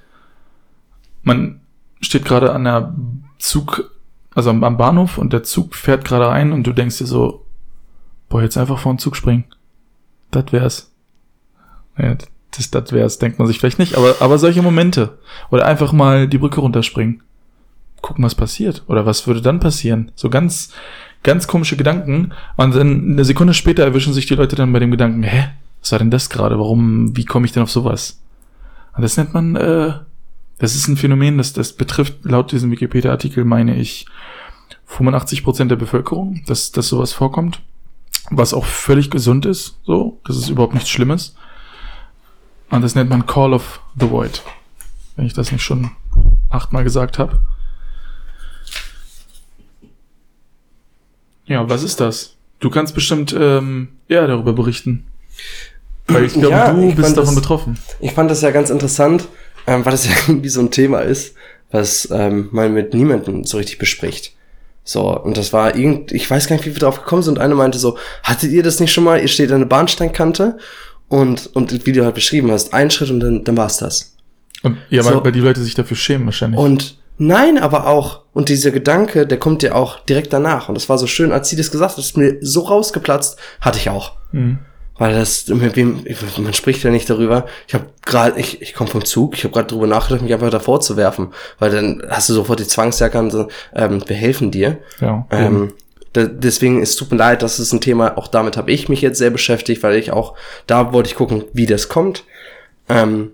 man 1.23 1.61
steht 2.01 2.25
gerade 2.25 2.53
an 2.53 2.63
der 2.65 2.93
Zug, 3.39 3.91
also 4.35 4.51
am 4.51 4.77
Bahnhof 4.77 5.17
und 5.17 5.33
der 5.33 5.43
Zug 5.43 5.73
fährt 5.75 6.05
gerade 6.05 6.29
ein 6.29 6.51
und 6.51 6.67
du 6.67 6.73
denkst 6.73 6.99
dir 6.99 7.07
so, 7.07 7.45
boah, 8.29 8.43
jetzt 8.43 8.57
einfach 8.57 8.77
vor 8.77 8.93
den 8.93 8.99
Zug 8.99 9.15
springen. 9.15 9.45
Das 10.29 10.51
wär's. 10.51 10.91
Ja, 11.97 12.15
das, 12.51 12.71
das 12.71 12.91
wär's, 12.91 13.19
denkt 13.19 13.39
man 13.39 13.47
sich 13.47 13.59
vielleicht 13.59 13.79
nicht, 13.79 13.95
aber, 13.95 14.15
aber 14.19 14.37
solche 14.37 14.61
Momente. 14.61 15.17
Oder 15.51 15.65
einfach 15.65 15.91
mal 15.91 16.27
die 16.27 16.37
Brücke 16.37 16.61
runterspringen. 16.61 17.21
Gucken, 18.01 18.23
was 18.23 18.35
passiert. 18.35 18.83
Oder 18.87 19.05
was 19.05 19.27
würde 19.27 19.41
dann 19.41 19.59
passieren? 19.59 20.11
So 20.15 20.29
ganz, 20.29 20.71
ganz 21.23 21.47
komische 21.47 21.77
Gedanken. 21.77 22.33
Und 22.57 22.75
dann 22.75 23.11
eine 23.11 23.25
Sekunde 23.25 23.53
später 23.53 23.83
erwischen 23.83 24.13
sich 24.13 24.25
die 24.25 24.35
Leute 24.35 24.55
dann 24.55 24.73
bei 24.73 24.79
dem 24.79 24.91
Gedanken, 24.91 25.23
hä? 25.23 25.49
Was 25.81 25.91
war 25.91 25.99
denn 25.99 26.11
das 26.11 26.29
gerade? 26.29 26.59
Warum, 26.59 27.15
wie 27.15 27.25
komme 27.25 27.45
ich 27.45 27.53
denn 27.53 27.63
auf 27.63 27.71
sowas? 27.71 28.21
Und 28.95 29.03
das 29.03 29.15
nennt 29.15 29.33
man, 29.33 29.55
äh, 29.55 29.93
das 30.57 30.75
ist 30.75 30.87
ein 30.87 30.97
Phänomen, 30.97 31.37
das, 31.37 31.53
das 31.53 31.73
betrifft 31.73 32.17
laut 32.23 32.51
diesem 32.51 32.71
Wikipedia-Artikel, 32.71 33.45
meine 33.45 33.77
ich, 33.77 34.05
85 34.87 35.43
Prozent 35.43 35.71
der 35.71 35.77
Bevölkerung, 35.77 36.41
dass, 36.47 36.71
dass 36.71 36.89
sowas 36.89 37.13
vorkommt. 37.13 37.61
Was 38.31 38.53
auch 38.53 38.65
völlig 38.65 39.09
gesund 39.09 39.45
ist, 39.45 39.79
so. 39.85 40.19
Das 40.25 40.35
ist 40.35 40.49
überhaupt 40.49 40.73
nichts 40.73 40.89
Schlimmes. 40.89 41.35
Und 42.69 42.81
das 42.81 42.95
nennt 42.95 43.09
man 43.09 43.25
Call 43.25 43.53
of 43.53 43.81
the 43.99 44.09
Void. 44.09 44.43
Wenn 45.15 45.25
ich 45.25 45.33
das 45.33 45.51
nicht 45.51 45.63
schon 45.63 45.91
achtmal 46.49 46.83
gesagt 46.83 47.17
habe. 47.19 47.39
Ja, 51.45 51.67
was 51.69 51.83
ist 51.83 51.99
das? 51.99 52.35
Du 52.59 52.69
kannst 52.69 52.93
bestimmt 52.93 53.35
ähm, 53.37 53.89
eher 54.07 54.27
darüber 54.27 54.53
berichten. 54.53 55.05
Weil 56.07 56.25
ich 56.25 56.33
glaube, 56.33 56.49
Ja, 56.49 56.73
du 56.73 56.81
ich 56.89 56.95
bist 56.95 57.17
davon 57.17 57.33
das- 57.35 57.41
betroffen. 57.43 57.77
Ich 57.99 58.11
fand 58.11 58.29
das 58.29 58.41
ja 58.41 58.51
ganz 58.51 58.69
interessant, 58.69 59.27
ähm, 59.67 59.85
weil 59.85 59.91
das 59.91 60.05
ja 60.07 60.11
irgendwie 60.27 60.49
so 60.49 60.59
ein 60.59 60.71
Thema 60.71 60.99
ist, 60.99 61.35
was 61.71 62.07
ähm, 62.11 62.49
man 62.51 62.73
mit 62.73 62.93
niemandem 62.93 63.43
so 63.45 63.57
richtig 63.57 63.77
bespricht. 63.77 64.33
So, 64.83 65.15
und 65.21 65.37
das 65.37 65.53
war 65.53 65.75
irgend, 65.75 66.11
ich 66.11 66.29
weiß 66.29 66.47
gar 66.47 66.55
nicht, 66.55 66.65
wie 66.65 66.73
wir 66.73 66.79
drauf 66.79 67.01
gekommen 67.03 67.21
sind. 67.21 67.37
Eine 67.37 67.53
meinte 67.53 67.77
so, 67.77 67.97
hattet 68.23 68.51
ihr 68.51 68.63
das 68.63 68.79
nicht 68.79 68.91
schon 68.91 69.03
mal? 69.03 69.21
Ihr 69.21 69.27
steht 69.27 69.51
an 69.51 69.59
der 69.59 69.67
Bahnsteinkante 69.67 70.57
und, 71.09 71.47
und 71.55 71.85
wie 71.85 71.91
du 71.91 72.05
halt 72.05 72.15
beschrieben 72.15 72.51
hast, 72.51 72.73
ein 72.73 72.89
Schritt 72.89 73.09
und 73.09 73.19
dann, 73.19 73.43
dann 73.43 73.57
war's 73.57 73.77
das. 73.77 74.15
Und, 74.63 74.77
ja, 74.89 75.03
weil, 75.03 75.13
So. 75.13 75.23
weil 75.23 75.31
die 75.31 75.39
Leute 75.39 75.61
sich 75.61 75.75
dafür 75.75 75.97
schämen 75.97 76.25
wahrscheinlich. 76.25 76.59
Und 76.59 76.97
nein, 77.17 77.57
aber 77.57 77.87
auch, 77.87 78.21
und 78.33 78.49
dieser 78.49 78.71
Gedanke, 78.71 79.25
der 79.27 79.39
kommt 79.39 79.63
ja 79.63 79.73
auch 79.73 79.99
direkt 80.01 80.31
danach. 80.31 80.69
Und 80.69 80.75
das 80.75 80.87
war 80.87 80.97
so 80.97 81.07
schön, 81.07 81.31
als 81.31 81.49
sie 81.49 81.55
das 81.55 81.71
gesagt 81.71 81.93
hat, 81.93 81.99
ist 81.99 82.17
mir 82.17 82.37
so 82.41 82.61
rausgeplatzt, 82.61 83.37
hatte 83.61 83.79
ich 83.79 83.89
auch. 83.89 84.13
Mhm. 84.31 84.59
Weil 84.97 85.13
das, 85.13 85.47
man 85.47 86.53
spricht 86.53 86.83
ja 86.83 86.91
nicht 86.91 87.09
darüber. 87.09 87.45
Ich 87.69 87.73
habe 87.73 87.85
gerade, 88.05 88.37
ich, 88.37 88.61
ich 88.61 88.73
komme 88.73 88.89
vom 88.89 89.05
Zug, 89.05 89.37
ich 89.37 89.45
habe 89.45 89.53
gerade 89.53 89.67
drüber 89.67 89.87
nachgedacht, 89.87 90.21
mich 90.21 90.33
einfach 90.33 90.49
davor 90.49 90.81
zu 90.81 90.97
werfen. 90.97 91.29
Weil 91.57 91.71
dann 91.71 92.03
hast 92.09 92.27
du 92.27 92.33
sofort 92.33 92.59
die 92.59 92.67
Zwangsjacke 92.67 93.17
und 93.17 93.31
so, 93.31 93.47
ähm, 93.73 94.03
wir 94.05 94.15
helfen 94.17 94.51
dir. 94.51 94.79
Ja. 94.99 95.25
Ähm, 95.31 95.71
da, 96.13 96.25
deswegen, 96.25 96.81
es 96.81 96.95
tut 96.95 97.11
mir 97.11 97.17
leid, 97.17 97.41
das 97.41 97.59
ist 97.59 97.71
ein 97.73 97.81
Thema, 97.81 98.17
auch 98.17 98.27
damit 98.27 98.57
habe 98.57 98.71
ich 98.71 98.89
mich 98.89 99.01
jetzt 99.01 99.17
sehr 99.17 99.29
beschäftigt, 99.29 99.83
weil 99.83 99.95
ich 99.95 100.11
auch, 100.11 100.35
da 100.67 100.93
wollte 100.93 101.09
ich 101.09 101.15
gucken, 101.15 101.45
wie 101.53 101.65
das 101.65 101.89
kommt. 101.89 102.23
Ähm, 102.87 103.31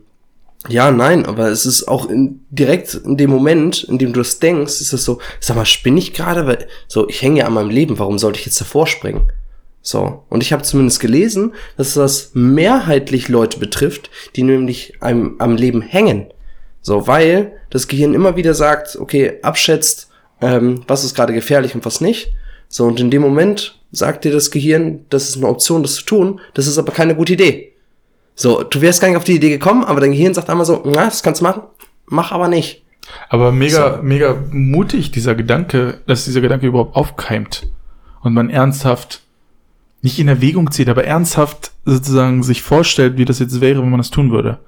ja, 0.67 0.91
nein, 0.91 1.25
aber 1.25 1.49
es 1.49 1.65
ist 1.65 1.87
auch 1.87 2.09
in, 2.09 2.41
direkt 2.49 2.95
in 2.95 3.17
dem 3.17 3.29
Moment, 3.29 3.83
in 3.83 3.97
dem 3.97 4.13
du 4.13 4.19
das 4.19 4.39
denkst, 4.39 4.81
ist 4.81 4.93
es 4.93 5.05
so, 5.05 5.19
sag 5.39 5.55
mal, 5.55 5.65
spinne 5.65 5.99
ich 5.99 6.13
gerade? 6.13 6.47
Weil, 6.47 6.67
so, 6.87 7.07
ich 7.07 7.21
hänge 7.21 7.39
ja 7.39 7.45
an 7.45 7.53
meinem 7.53 7.69
Leben, 7.69 7.99
warum 7.99 8.17
sollte 8.17 8.39
ich 8.39 8.45
jetzt 8.45 8.59
davor 8.59 8.87
springen? 8.87 9.31
So, 9.81 10.23
und 10.29 10.41
ich 10.41 10.51
habe 10.51 10.63
zumindest 10.63 10.99
gelesen, 10.99 11.53
dass 11.77 11.93
das 11.93 12.31
mehrheitlich 12.33 13.29
Leute 13.29 13.59
betrifft, 13.59 14.09
die 14.35 14.41
nämlich 14.41 14.95
am, 14.99 15.35
am 15.37 15.55
Leben 15.55 15.81
hängen. 15.81 16.27
So, 16.81 17.05
weil 17.07 17.53
das 17.69 17.87
Gehirn 17.87 18.15
immer 18.15 18.35
wieder 18.35 18.55
sagt, 18.55 18.95
okay, 18.95 19.39
abschätzt, 19.43 20.09
ähm, 20.41 20.81
was 20.87 21.03
ist 21.03 21.15
gerade 21.15 21.33
gefährlich 21.33 21.75
und 21.75 21.85
was 21.85 22.01
nicht. 22.01 22.33
So, 22.75 22.83
und 22.83 22.99
in 22.99 23.09
dem 23.09 23.21
Moment 23.21 23.79
sagt 23.93 24.25
dir 24.25 24.33
das 24.33 24.51
Gehirn, 24.51 25.05
das 25.09 25.29
ist 25.29 25.37
eine 25.37 25.47
Option, 25.47 25.81
das 25.81 25.95
zu 25.95 26.03
tun, 26.03 26.41
das 26.55 26.67
ist 26.67 26.77
aber 26.77 26.91
keine 26.91 27.15
gute 27.15 27.31
Idee. 27.31 27.71
So, 28.35 28.63
du 28.63 28.81
wärst 28.81 28.99
gar 28.99 29.07
nicht 29.07 29.15
auf 29.15 29.23
die 29.23 29.37
Idee 29.37 29.49
gekommen, 29.49 29.85
aber 29.85 30.01
dein 30.01 30.11
Gehirn 30.11 30.33
sagt 30.33 30.49
einmal 30.49 30.65
so, 30.65 30.83
na, 30.83 31.05
das 31.05 31.23
kannst 31.23 31.39
du 31.39 31.45
machen, 31.45 31.61
mach 32.07 32.33
aber 32.33 32.49
nicht. 32.49 32.83
Aber 33.29 33.53
mega, 33.53 34.01
mega 34.03 34.35
mutig, 34.51 35.11
dieser 35.11 35.35
Gedanke, 35.35 36.01
dass 36.05 36.25
dieser 36.25 36.41
Gedanke 36.41 36.67
überhaupt 36.67 36.97
aufkeimt. 36.97 37.65
Und 38.19 38.33
man 38.33 38.49
ernsthaft, 38.49 39.21
nicht 40.01 40.19
in 40.19 40.27
Erwägung 40.27 40.69
zieht, 40.69 40.89
aber 40.89 41.05
ernsthaft 41.05 41.71
sozusagen 41.85 42.43
sich 42.43 42.61
vorstellt, 42.61 43.15
wie 43.15 43.23
das 43.23 43.39
jetzt 43.39 43.61
wäre, 43.61 43.83
wenn 43.83 43.89
man 43.89 44.01
das 44.01 44.11
tun 44.11 44.31
würde. 44.31 44.59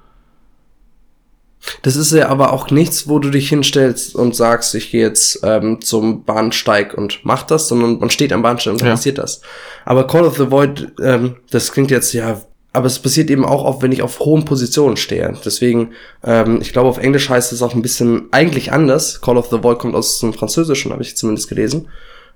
Das 1.82 1.96
ist 1.96 2.12
ja 2.12 2.28
aber 2.28 2.52
auch 2.52 2.70
nichts, 2.70 3.08
wo 3.08 3.18
du 3.18 3.30
dich 3.30 3.48
hinstellst 3.48 4.14
und 4.14 4.34
sagst, 4.34 4.74
ich 4.74 4.90
gehe 4.90 5.02
jetzt 5.02 5.40
ähm, 5.42 5.80
zum 5.80 6.24
Bahnsteig 6.24 6.94
und 6.94 7.20
mach 7.24 7.42
das, 7.42 7.68
sondern 7.68 7.98
man 7.98 8.10
steht 8.10 8.32
am 8.32 8.42
Bahnsteig 8.42 8.72
und 8.74 8.80
dann 8.80 8.88
Ja. 8.88 8.94
passiert 8.94 9.18
das. 9.18 9.40
Aber 9.84 10.06
Call 10.06 10.24
of 10.24 10.36
the 10.36 10.50
Void, 10.50 10.92
ähm, 11.02 11.36
das 11.50 11.72
klingt 11.72 11.90
jetzt 11.90 12.12
ja, 12.12 12.40
aber 12.72 12.86
es 12.86 12.98
passiert 13.00 13.28
eben 13.30 13.44
auch 13.44 13.64
oft, 13.64 13.82
wenn 13.82 13.92
ich 13.92 14.02
auf 14.02 14.20
hohen 14.20 14.44
Positionen 14.44 14.96
stehe. 14.96 15.36
Deswegen, 15.44 15.90
ähm, 16.22 16.60
ich 16.62 16.72
glaube, 16.72 16.88
auf 16.88 16.98
Englisch 16.98 17.28
heißt 17.28 17.52
es 17.52 17.60
auch 17.62 17.74
ein 17.74 17.82
bisschen 17.82 18.28
eigentlich 18.30 18.72
anders. 18.72 19.20
Call 19.20 19.36
of 19.36 19.48
the 19.50 19.62
Void 19.62 19.78
kommt 19.80 19.94
aus 19.96 20.20
dem 20.20 20.32
Französischen, 20.32 20.92
habe 20.92 21.02
ich 21.02 21.16
zumindest 21.16 21.48
gelesen. 21.48 21.88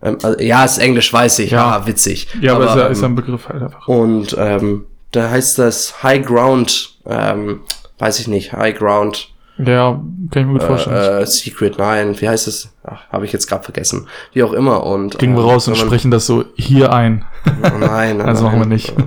Ähm, 0.03 0.19
also, 0.23 0.41
ja, 0.41 0.65
ist 0.65 0.79
Englisch, 0.79 1.13
weiß 1.13 1.39
ich. 1.41 1.53
Ja. 1.53 1.79
Ja, 1.79 1.87
witzig. 1.87 2.27
Ja, 2.41 2.57
aber, 2.57 2.65
ist, 2.71 2.75
ja, 2.77 2.87
ist 2.89 2.99
ja 3.01 3.07
ähm, 3.07 3.13
ein 3.13 3.17
Begriff 3.17 3.49
halt 3.49 3.63
einfach. 3.63 3.87
und 3.87 4.35
ähm, 4.39 4.87
da 5.13 5.31
heißt 5.31 5.59
das 5.59 6.03
High 6.03 6.25
Ground, 6.27 6.97
ähm, 7.07 7.61
weiß 8.03 8.19
ich 8.19 8.27
nicht, 8.27 8.53
High 8.53 8.77
Ground 8.77 9.29
Ja, 9.59 10.03
kann 10.33 10.43
ich 10.43 10.47
mir 10.47 10.55
gut 10.55 10.65
vorstellen. 10.65 11.23
äh, 11.23 11.27
Secret, 11.27 11.79
nein, 11.79 12.21
wie 12.21 12.29
heißt 12.29 12.49
es? 12.49 12.73
Ach, 12.83 13.09
habe 13.13 13.25
ich 13.25 13.33
jetzt 13.33 13.47
gerade 13.47 13.63
vergessen. 13.63 14.09
Wie 14.33 14.43
auch 14.43 14.53
immer. 14.53 14.85
Und 14.85 15.21
Gehen 15.21 15.35
wir 15.37 15.43
äh, 15.43 15.51
raus 15.53 15.69
und 15.69 15.77
sprechen 15.77 16.11
das 16.11 16.27
so 16.27 16.45
hier 16.57 16.93
ein. 16.93 17.25
Oh 17.47 17.79
nein, 17.79 18.21
oh 18.21 18.25
Also 18.27 18.43
machen 18.43 18.59
wir 18.59 18.67
nicht. 18.67 18.89
Wir 18.97 19.05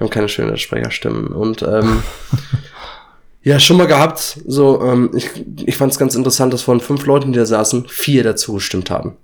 haben 0.00 0.10
keine 0.10 0.28
schönen 0.28 0.58
Sprecherstimmen. 0.58 1.28
Und 1.28 1.62
ähm, 1.62 2.02
ja, 3.42 3.58
schon 3.58 3.78
mal 3.78 3.86
gehabt. 3.86 4.40
So, 4.46 4.82
ähm, 4.82 5.10
ich, 5.14 5.30
ich 5.64 5.78
fand 5.78 5.92
es 5.92 5.98
ganz 5.98 6.14
interessant, 6.14 6.52
dass 6.52 6.60
von 6.60 6.80
fünf 6.80 7.06
Leuten, 7.06 7.32
die 7.32 7.38
da 7.38 7.46
saßen, 7.46 7.86
vier 7.88 8.24
dazu 8.24 8.52
gestimmt 8.52 8.90
haben. 8.90 9.16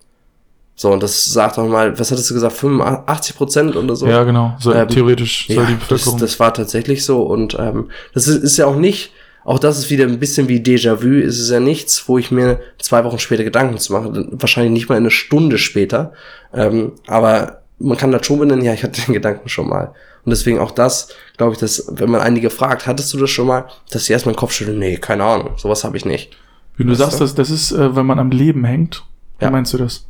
So, 0.81 0.93
und 0.93 1.03
das 1.03 1.25
sagt 1.25 1.59
auch 1.59 1.67
mal, 1.67 1.99
was 1.99 2.13
hattest 2.13 2.31
du 2.31 2.35
gesagt, 2.35 2.53
85 2.57 3.37
Prozent 3.37 3.75
oder 3.75 3.97
so? 3.97 4.07
Ja, 4.07 4.23
genau. 4.23 4.55
So, 4.61 4.73
Ähm, 4.73 4.87
theoretisch 4.87 5.49
soll 5.49 5.57
Ja, 5.57 5.65
die 5.65 5.73
das, 5.75 5.89
Bevölkerung. 5.89 6.21
das 6.21 6.39
war 6.39 6.55
tatsächlich 6.55 7.05
so 7.05 7.23
und 7.23 7.57
ähm, 7.59 7.91
das 8.15 8.29
ist, 8.29 8.45
ist 8.45 8.57
ja 8.59 8.67
auch 8.67 8.77
nicht, 8.77 9.11
auch 9.45 9.59
das 9.59 9.77
ist 9.79 9.91
wieder 9.91 10.05
ein 10.05 10.21
bisschen 10.21 10.47
wie 10.49 10.61
Déjà-vu, 10.61 11.09
ist 11.21 11.41
es 11.41 11.51
ja 11.51 11.59
nichts, 11.59 12.09
wo 12.09 12.17
ich 12.17 12.31
mir 12.31 12.61
zwei 12.79 13.03
Wochen 13.03 13.19
später 13.19 13.43
Gedanken 13.43 13.79
zu 13.79 13.93
machen, 13.93 14.29
wahrscheinlich 14.31 14.73
nicht 14.73 14.89
mal 14.89 14.95
eine 14.95 15.11
Stunde 15.11 15.59
später, 15.59 16.13
ähm, 16.55 16.93
aber 17.09 17.63
man 17.81 17.97
kann 17.97 18.13
das 18.13 18.25
schon 18.25 18.39
benennen, 18.39 18.65
ja, 18.65 18.73
ich 18.73 18.85
hatte 18.85 19.01
den 19.05 19.15
Gedanken 19.15 19.49
schon 19.49 19.69
mal. 19.69 19.95
Und 20.25 20.31
deswegen 20.31 20.61
auch 20.61 20.71
das, 20.71 21.09
glaube 21.39 21.55
ich, 21.55 21.59
dass, 21.59 21.87
wenn 21.91 22.11
man 22.11 22.21
einige 22.21 22.51
fragt, 22.51 22.87
hattest 22.87 23.13
du 23.15 23.19
das 23.19 23.31
schon 23.31 23.49
mal, 23.49 23.65
dass 23.91 24.05
sie 24.05 24.13
erstmal 24.13 24.35
den 24.35 24.39
Kopf 24.39 24.53
schütteln, 24.53 24.79
nee, 24.79 24.97
keine 24.97 25.25
Ahnung, 25.25 25.55
sowas 25.57 25.83
habe 25.83 25.97
ich 25.97 26.05
nicht. 26.05 26.37
Wie 26.77 26.85
du 26.85 26.91
Weißt 26.91 27.01
sagst, 27.01 27.17
du? 27.21 27.25
das, 27.25 27.35
das 27.35 27.51
ist, 27.51 27.73
äh, 27.73 27.97
wenn 27.97 28.07
man 28.07 28.21
am 28.21 28.31
Leben 28.31 28.65
hängt. 28.65 29.03
Wie 29.41 29.47
Ja. 29.47 29.51
meinst 29.51 29.73
du 29.73 29.79
das? 29.79 30.07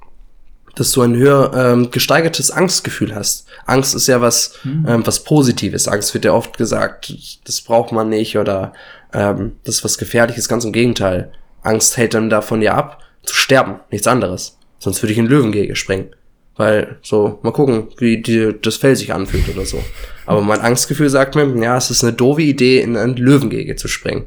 Dass 0.74 0.92
du 0.92 1.02
ein 1.02 1.16
höher 1.16 1.52
ähm, 1.54 1.90
gesteigertes 1.90 2.50
Angstgefühl 2.50 3.14
hast. 3.14 3.46
Angst 3.66 3.94
ist 3.94 4.06
ja 4.06 4.20
was, 4.20 4.54
ähm, 4.64 5.02
was 5.04 5.24
Positives. 5.24 5.88
Angst 5.88 6.14
wird 6.14 6.24
ja 6.24 6.32
oft 6.32 6.56
gesagt, 6.56 7.14
das 7.44 7.60
braucht 7.60 7.92
man 7.92 8.08
nicht 8.08 8.38
oder 8.38 8.72
ähm, 9.12 9.52
das 9.64 9.76
ist 9.76 9.84
was 9.84 9.98
Gefährliches. 9.98 10.48
Ganz 10.48 10.64
im 10.64 10.72
Gegenteil. 10.72 11.32
Angst 11.62 11.96
hält 11.96 12.14
dann 12.14 12.30
davon 12.30 12.62
ja 12.62 12.74
ab, 12.74 13.02
zu 13.24 13.34
sterben, 13.34 13.80
nichts 13.90 14.06
anderes. 14.06 14.58
Sonst 14.78 15.02
würde 15.02 15.12
ich 15.12 15.18
in 15.18 15.26
Löwengehege 15.26 15.76
springen. 15.76 16.10
Weil, 16.56 16.98
so, 17.02 17.38
mal 17.42 17.52
gucken, 17.52 17.88
wie 17.98 18.20
die, 18.20 18.54
das 18.60 18.76
Fell 18.76 18.96
sich 18.96 19.12
anfühlt 19.12 19.48
oder 19.48 19.64
so. 19.64 19.82
Aber 20.26 20.40
mein 20.40 20.60
Angstgefühl 20.60 21.08
sagt 21.08 21.36
mir, 21.36 21.46
ja, 21.62 21.76
es 21.76 21.90
ist 21.90 22.02
eine 22.02 22.12
doofe 22.12 22.42
Idee, 22.42 22.80
in 22.80 22.96
ein 22.96 23.14
Löwengehege 23.14 23.76
zu 23.76 23.86
springen. 23.86 24.26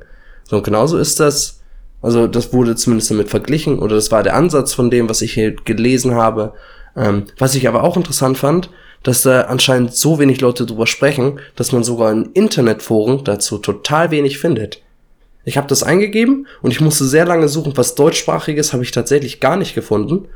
So, 0.49 0.57
und 0.57 0.63
genauso 0.63 0.97
ist 0.97 1.19
das, 1.19 1.61
also 2.02 2.28
das 2.28 2.54
wurde 2.54 2.76
zumindest 2.76 3.12
damit 3.12 3.30
verglichen, 3.30 3.80
oder 3.80 3.95
das 3.95 4.12
war 4.12 4.24
der 4.24 4.36
Ansatz 4.36 4.74
von 4.74 4.89
dem, 4.89 5.10
was 5.10 5.22
ich 5.22 5.34
hier 5.34 5.54
gelesen 5.54 6.16
habe. 6.16 6.54
Ähm, 6.95 7.26
was 7.38 7.56
ich 7.56 7.68
aber 7.68 7.84
auch 7.84 7.95
interessant 7.95 8.38
fand, 8.38 8.70
dass 9.04 9.24
da 9.24 9.41
anscheinend 9.41 9.95
so 9.95 10.20
wenig 10.20 10.41
Leute 10.41 10.66
drüber 10.66 10.88
sprechen, 10.88 11.39
dass 11.56 11.72
man 11.72 11.84
sogar 11.84 12.12
in 12.12 12.32
Internetforen 12.34 13.24
dazu 13.24 13.58
total 13.58 14.12
wenig 14.12 14.38
findet. 14.38 14.82
Ich 15.43 15.58
habe 15.58 15.68
das 15.68 15.84
eingegeben 15.84 16.47
und 16.62 16.72
ich 16.72 16.82
musste 16.82 17.06
sehr 17.06 17.26
lange 17.26 17.47
suchen, 17.47 17.76
was 17.76 17.95
deutschsprachiges 17.95 18.74
habe 18.74 18.84
ich 18.84 18.91
tatsächlich 18.91 19.39
gar 19.39 19.56
nicht 19.56 19.74
gefunden. 19.74 20.28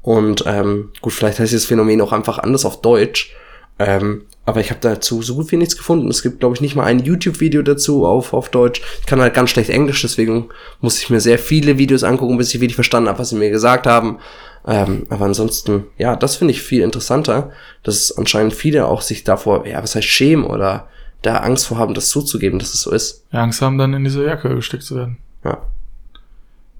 Und 0.00 0.44
ähm, 0.46 0.90
gut, 1.00 1.12
vielleicht 1.12 1.38
heißt 1.38 1.52
das 1.52 1.66
Phänomen 1.66 2.00
auch 2.00 2.12
einfach 2.12 2.38
anders 2.38 2.64
auf 2.64 2.80
Deutsch. 2.80 3.34
Ähm, 3.78 4.22
aber 4.46 4.60
ich 4.60 4.70
habe 4.70 4.80
dazu 4.80 5.22
so 5.22 5.36
gut 5.36 5.50
wie 5.50 5.56
nichts 5.56 5.76
gefunden. 5.76 6.08
Es 6.08 6.22
gibt, 6.22 6.40
glaube 6.40 6.54
ich, 6.54 6.60
nicht 6.60 6.76
mal 6.76 6.84
ein 6.84 7.00
YouTube-Video 7.00 7.62
dazu 7.62 8.06
auf, 8.06 8.34
auf 8.34 8.50
Deutsch. 8.50 8.82
Ich 9.00 9.06
kann 9.06 9.20
halt 9.20 9.34
ganz 9.34 9.50
schlecht 9.50 9.70
Englisch, 9.70 10.02
deswegen 10.02 10.48
muss 10.80 10.98
ich 10.98 11.08
mir 11.08 11.20
sehr 11.20 11.38
viele 11.38 11.78
Videos 11.78 12.04
angucken, 12.04 12.36
bis 12.36 12.54
ich 12.54 12.60
wirklich 12.60 12.74
verstanden 12.74 13.08
habe, 13.08 13.18
was 13.18 13.30
sie 13.30 13.36
mir 13.36 13.50
gesagt 13.50 13.86
haben. 13.86 14.18
Ähm, 14.66 15.06
aber 15.08 15.24
ansonsten, 15.24 15.84
ja, 15.98 16.16
das 16.16 16.36
finde 16.36 16.52
ich 16.52 16.62
viel 16.62 16.82
interessanter, 16.82 17.52
dass 17.82 18.12
anscheinend 18.16 18.54
viele 18.54 18.86
auch 18.86 19.02
sich 19.02 19.24
davor, 19.24 19.66
ja, 19.66 19.82
was 19.82 19.94
heißt 19.94 20.06
schämen 20.06 20.44
oder 20.44 20.88
da 21.22 21.38
Angst 21.38 21.66
vor 21.66 21.78
haben, 21.78 21.94
das 21.94 22.08
zuzugeben, 22.10 22.58
dass 22.58 22.74
es 22.74 22.82
so 22.82 22.90
ist. 22.90 23.24
Ja, 23.32 23.42
Angst 23.42 23.62
haben, 23.62 23.78
dann 23.78 23.94
in 23.94 24.04
diese 24.04 24.24
Jacke 24.24 24.54
gesteckt 24.54 24.82
zu 24.82 24.96
werden. 24.96 25.18
Ja. 25.42 25.58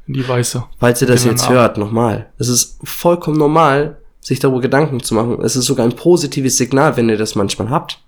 In 0.07 0.15
die 0.15 0.27
weiße. 0.27 0.65
Falls 0.79 1.01
ihr 1.01 1.09
das 1.09 1.25
jetzt 1.25 1.49
hört, 1.49 1.79
nochmal. 1.79 2.31
Es 2.39 2.49
ist 2.49 2.79
vollkommen 2.85 3.39
normal, 3.39 3.97
sich 4.25 4.41
darüber 4.41 4.62
Gedanken 4.62 5.03
zu 5.03 5.14
machen. 5.14 5.39
Es 5.43 5.55
ist 5.55 5.66
sogar 5.66 5.85
ein 5.85 5.95
positives 5.95 6.57
Signal, 6.57 6.97
wenn 6.97 7.11
ihr 7.11 7.18
das 7.18 7.35
manchmal 7.35 7.68
habt. 7.68 8.01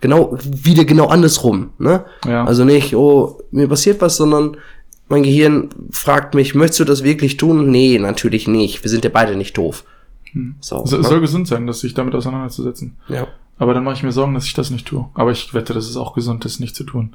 Genau, 0.00 0.36
wieder 0.42 0.84
genau 0.84 1.06
andersrum, 1.06 1.70
ne? 1.78 2.04
Ja. 2.26 2.44
Also 2.44 2.64
nicht, 2.64 2.96
oh, 2.96 3.38
mir 3.52 3.68
passiert 3.68 4.00
was, 4.00 4.16
sondern 4.16 4.56
mein 5.08 5.22
Gehirn 5.22 5.68
fragt 5.92 6.34
mich, 6.34 6.54
möchtest 6.54 6.80
du 6.80 6.84
das 6.84 7.04
wirklich 7.04 7.36
tun? 7.36 7.70
Nee, 7.70 7.98
natürlich 7.98 8.48
nicht. 8.48 8.82
Wir 8.82 8.90
sind 8.90 9.04
ja 9.04 9.10
beide 9.12 9.36
nicht 9.36 9.56
doof. 9.56 9.84
So. 10.60 10.82
es, 10.84 10.92
es 10.92 10.98
ne? 10.98 11.04
soll 11.04 11.20
gesund 11.20 11.46
sein, 11.46 11.66
dass 11.66 11.80
sich 11.80 11.94
damit 11.94 12.14
auseinanderzusetzen. 12.14 12.96
ja. 13.08 13.28
Aber 13.58 13.74
dann 13.74 13.84
mache 13.84 13.96
ich 13.96 14.02
mir 14.02 14.10
Sorgen, 14.10 14.32
dass 14.32 14.46
ich 14.46 14.54
das 14.54 14.70
nicht 14.70 14.86
tue. 14.88 15.04
Aber 15.12 15.32
ich 15.32 15.52
wette, 15.52 15.74
das 15.74 15.86
ist 15.86 15.98
auch 15.98 16.14
gesund, 16.14 16.46
das 16.46 16.60
nicht 16.60 16.74
zu 16.74 16.82
tun. 16.82 17.14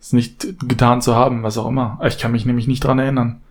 Es 0.00 0.14
nicht 0.14 0.66
getan 0.66 1.02
zu 1.02 1.14
haben, 1.14 1.42
was 1.42 1.58
auch 1.58 1.68
immer. 1.68 2.00
Ich 2.06 2.16
kann 2.16 2.32
mich 2.32 2.46
nämlich 2.46 2.66
nicht 2.66 2.84
dran 2.84 2.98
erinnern. 2.98 3.42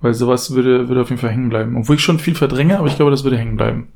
Weil 0.00 0.14
sowas 0.14 0.52
würde, 0.52 0.88
würde 0.88 1.02
auf 1.02 1.10
jeden 1.10 1.20
Fall 1.20 1.30
hängen 1.30 1.48
bleiben. 1.48 1.76
Obwohl 1.76 1.96
ich 1.96 2.02
schon 2.02 2.18
viel 2.18 2.34
verdränge, 2.34 2.78
aber 2.78 2.86
ich 2.86 2.96
glaube, 2.96 3.10
das 3.10 3.24
würde 3.24 3.38
hängen 3.38 3.56
bleiben. 3.56 3.88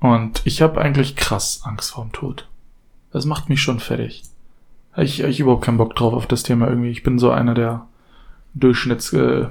Und 0.00 0.42
ich 0.44 0.62
habe 0.62 0.80
eigentlich 0.80 1.14
krass 1.14 1.60
Angst 1.64 1.92
vorm 1.92 2.12
Tod. 2.12 2.48
Das 3.12 3.26
macht 3.26 3.48
mich 3.48 3.60
schon 3.60 3.80
fertig. 3.80 4.22
Ich, 4.96 5.20
ich 5.20 5.40
überhaupt 5.40 5.64
keinen 5.64 5.78
Bock 5.78 5.94
drauf 5.94 6.14
auf 6.14 6.26
das 6.26 6.42
Thema 6.42 6.68
irgendwie. 6.68 6.90
Ich 6.90 7.02
bin 7.02 7.18
so 7.18 7.30
einer 7.30 7.54
der 7.54 7.86
Durchschnitts 8.54 9.12
äh, 9.12 9.46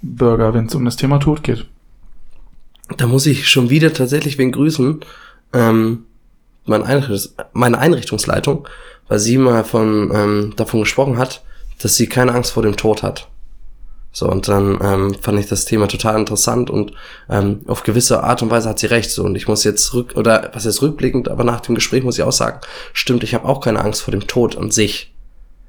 wenn 0.00 0.66
es 0.66 0.74
um 0.74 0.84
das 0.84 0.96
Thema 0.96 1.18
Tod 1.18 1.42
geht. 1.42 1.66
Da 2.96 3.06
muss 3.06 3.26
ich 3.26 3.48
schon 3.48 3.68
wieder 3.68 3.92
tatsächlich 3.92 4.38
wen 4.38 4.52
grüßen. 4.52 5.00
Ähm, 5.52 6.04
meine, 6.64 6.84
Einrichtungs 6.84 7.34
meine 7.52 7.78
Einrichtungsleitung, 7.78 8.68
weil 9.08 9.18
sie 9.18 9.38
mal 9.38 9.64
von, 9.64 10.10
ähm, 10.14 10.52
davon 10.56 10.80
gesprochen 10.80 11.18
hat, 11.18 11.42
dass 11.80 11.96
sie 11.96 12.06
keine 12.06 12.32
Angst 12.32 12.52
vor 12.52 12.62
dem 12.62 12.76
Tod 12.76 13.02
hat. 13.02 13.28
So, 14.10 14.28
und 14.28 14.48
dann 14.48 14.78
ähm, 14.82 15.14
fand 15.20 15.38
ich 15.38 15.46
das 15.46 15.64
Thema 15.66 15.86
total 15.86 16.18
interessant 16.18 16.70
und 16.70 16.92
ähm, 17.28 17.60
auf 17.66 17.82
gewisse 17.82 18.24
Art 18.24 18.42
und 18.42 18.50
Weise 18.50 18.68
hat 18.68 18.78
sie 18.78 18.86
recht. 18.86 19.10
So, 19.10 19.22
und 19.24 19.36
ich 19.36 19.46
muss 19.48 19.64
jetzt 19.64 19.92
rück, 19.94 20.14
oder 20.16 20.50
was 20.54 20.66
ist 20.66 20.82
rückblickend, 20.82 21.28
aber 21.28 21.44
nach 21.44 21.60
dem 21.60 21.74
Gespräch 21.74 22.02
muss 22.02 22.18
ich 22.18 22.24
auch 22.24 22.32
sagen, 22.32 22.60
stimmt, 22.92 23.22
ich 23.22 23.34
habe 23.34 23.46
auch 23.46 23.60
keine 23.60 23.80
Angst 23.84 24.02
vor 24.02 24.12
dem 24.12 24.26
Tod 24.26 24.56
an 24.56 24.70
sich. 24.70 25.14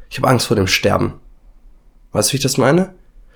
Ich 0.10 0.18
habe 0.18 0.30
Angst 0.30 0.48
vor 0.48 0.56
dem 0.56 0.68
Sterben. 0.68 1.16
Weißt 2.14 2.30
du, 2.30 2.34
wie 2.34 2.38
ich 2.38 2.44
das 2.44 2.58
meine? 2.58 2.94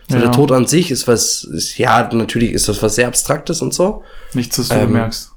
So, 0.09 0.15
Ja. 0.15 0.21
der 0.23 0.31
Tod 0.31 0.51
an 0.51 0.65
sich 0.65 0.89
ist 0.89 1.07
was, 1.07 1.43
ist, 1.43 1.77
ja, 1.77 2.09
natürlich 2.11 2.51
ist 2.53 2.67
das 2.67 2.81
was 2.81 2.95
sehr 2.95 3.07
Abstraktes 3.07 3.61
und 3.61 3.73
so. 3.73 4.03
Nichts, 4.33 4.57
was 4.57 4.69
du 4.69 4.75
Ähm, 4.75 4.93
merkst. 4.93 5.32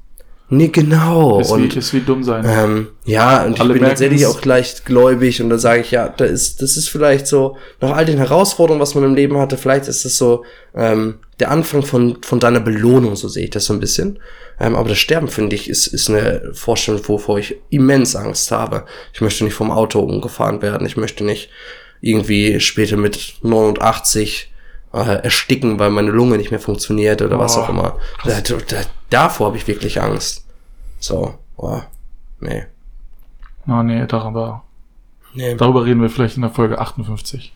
Nee, 0.48 0.68
genau. 0.68 1.40
Ist, 1.40 1.50
und 1.50 1.74
wie, 1.74 1.78
ist 1.78 1.92
wie 1.92 2.00
dumm 2.00 2.22
sein. 2.22 2.44
ähm, 2.46 2.88
ja, 3.04 3.44
und 3.44 3.60
Alle 3.60 3.74
ich 3.74 3.80
bin 3.80 3.88
tatsächlich 3.88 4.26
auch 4.26 4.44
leicht 4.44 4.84
gläubig 4.84 5.42
und 5.42 5.50
da 5.50 5.58
sage 5.58 5.80
ich, 5.80 5.90
ja, 5.90 6.08
da 6.08 6.24
ist, 6.24 6.62
das 6.62 6.76
ist 6.76 6.88
vielleicht 6.88 7.26
so, 7.26 7.56
nach 7.80 7.96
all 7.96 8.04
den 8.04 8.18
Herausforderungen, 8.18 8.80
was 8.80 8.94
man 8.94 9.02
im 9.02 9.14
Leben 9.16 9.38
hatte, 9.38 9.56
vielleicht 9.56 9.88
ist 9.88 10.04
das 10.04 10.16
so 10.16 10.44
ähm, 10.74 11.16
der 11.40 11.50
Anfang 11.50 11.82
von, 11.82 12.22
von 12.22 12.38
deiner 12.38 12.60
Belohnung, 12.60 13.16
so 13.16 13.26
sehe 13.28 13.44
ich 13.44 13.50
das 13.50 13.64
so 13.64 13.72
ein 13.72 13.80
bisschen. 13.80 14.20
Ähm, 14.60 14.76
aber 14.76 14.88
das 14.88 14.98
Sterben, 14.98 15.28
finde 15.28 15.56
ich, 15.56 15.68
ist, 15.68 15.88
ist 15.88 16.08
eine 16.08 16.50
Vorstellung, 16.52 17.06
wovor 17.08 17.38
ich 17.38 17.56
immens 17.70 18.14
Angst 18.14 18.50
habe. 18.52 18.86
Ich 19.12 19.20
möchte 19.20 19.42
nicht 19.42 19.54
vom 19.54 19.72
Auto 19.72 19.98
umgefahren 20.00 20.62
werden, 20.62 20.86
ich 20.86 20.96
möchte 20.96 21.24
nicht 21.24 21.50
irgendwie 22.00 22.60
später 22.60 22.96
mit 22.96 23.34
89 23.42 24.52
äh, 24.96 25.22
ersticken, 25.22 25.78
weil 25.78 25.90
meine 25.90 26.10
Lunge 26.10 26.36
nicht 26.38 26.50
mehr 26.50 26.60
funktioniert 26.60 27.22
oder 27.22 27.38
was 27.38 27.56
Oh, 27.56 27.60
auch 27.62 27.68
immer. 27.68 27.96
Da, 28.24 28.40
da, 28.40 28.56
davor 29.10 29.48
habe 29.48 29.56
ich 29.56 29.66
wirklich 29.66 30.00
Angst. 30.00 30.44
So, 30.98 31.34
boah, 31.56 31.86
nee. 32.40 32.64
Oh 33.68 33.82
nee, 33.82 34.06
darüber, 34.06 34.62
Nee, 35.34 35.54
darüber 35.54 35.84
reden 35.84 36.00
wir 36.00 36.08
vielleicht 36.08 36.36
in 36.36 36.42
der 36.42 36.50
Folge 36.50 36.78
58. 36.78 37.52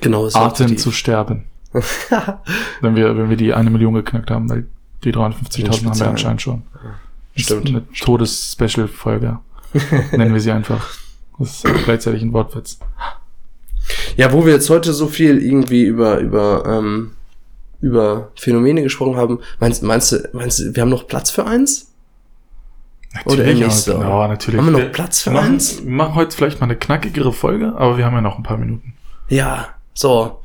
genau, 0.00 0.26
ist 0.26 0.36
Arten 0.36 0.66
die- 0.66 0.76
zu 0.76 0.92
sterben. 0.92 1.44
wenn 2.80 2.96
wir, 2.96 3.16
wenn 3.16 3.28
wir 3.30 3.36
die 3.36 3.52
eine 3.54 3.70
Million 3.70 3.94
geknackt 3.94 4.30
haben, 4.30 4.48
weil 4.48 4.66
die 5.04 5.12
350.000 5.12 5.86
haben 5.88 5.98
wir 6.00 6.08
anscheinend 6.08 6.42
schon. 6.42 6.62
Stimmt. 7.34 7.68
Eine 7.68 7.90
Todes-Special-Folge. 7.92 9.38
Nennen 10.12 10.32
wir 10.32 10.40
sie 10.40 10.52
einfach. 10.52 10.88
Das 11.38 11.62
ist 11.64 11.84
gleichzeitig 11.84 12.22
ein 12.22 12.32
Wortwitz. 12.32 12.78
Ja, 14.16 14.32
wo 14.32 14.44
wir 14.46 14.52
jetzt 14.54 14.70
heute 14.70 14.92
so 14.92 15.08
viel 15.08 15.42
irgendwie 15.42 15.84
über, 15.84 16.18
über, 16.18 16.64
ähm, 16.66 17.12
über 17.80 18.30
Phänomene 18.36 18.82
gesprochen 18.82 19.16
haben, 19.16 19.40
meinst, 19.60 19.82
meinst 19.82 20.12
du, 20.12 20.28
meinst 20.32 20.58
du, 20.58 20.74
wir 20.74 20.82
haben 20.82 20.88
noch 20.88 21.06
Platz 21.06 21.30
für 21.30 21.46
eins? 21.46 21.92
Oder 23.24 23.36
Natürlich, 23.38 23.54
nicht 23.60 23.86
ja, 23.86 23.92
so? 23.92 23.98
Genau, 23.98 24.28
natürlich. 24.28 24.58
Haben 24.58 24.66
wir 24.66 24.72
noch 24.72 24.78
Wir 24.78 24.92
Platz 24.92 25.22
für 25.22 25.30
machen, 25.30 25.54
eins? 25.54 25.82
wir 25.84 25.90
machen 25.90 26.14
heute 26.14 26.36
vielleicht 26.36 26.60
mal 26.60 26.64
eine 26.66 26.76
knackigere 26.76 27.32
Folge, 27.32 27.74
aber 27.76 27.96
wir 27.96 28.04
haben 28.04 28.14
ja 28.14 28.20
noch 28.20 28.36
ein 28.36 28.42
paar 28.42 28.58
Minuten. 28.58 28.94
Ja, 29.28 29.68
so. 29.94 30.42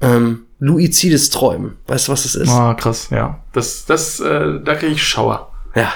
Ähm, 0.00 0.46
Luizides 0.58 1.30
Träumen. 1.30 1.78
Weißt 1.86 2.08
du, 2.08 2.12
was 2.12 2.24
das 2.24 2.34
ist? 2.34 2.50
Ah, 2.50 2.74
krass, 2.74 3.08
ja. 3.10 3.42
Das, 3.52 3.86
das, 3.86 4.20
äh, 4.20 4.60
da 4.62 4.74
kriege 4.74 4.92
ich 4.92 5.02
Schauer. 5.02 5.50
Ja. 5.74 5.90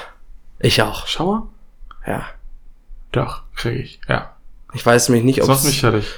Ich 0.58 0.80
auch. 0.80 1.06
Schauer? 1.06 1.48
Ja. 2.06 2.24
Doch, 3.12 3.42
kriege 3.54 3.80
ich, 3.80 4.00
ja. 4.08 4.33
Ich 4.74 4.84
weiß 4.84 5.08
nämlich 5.08 5.24
nicht, 5.24 5.38
Das 5.38 5.48
ob 5.48 5.56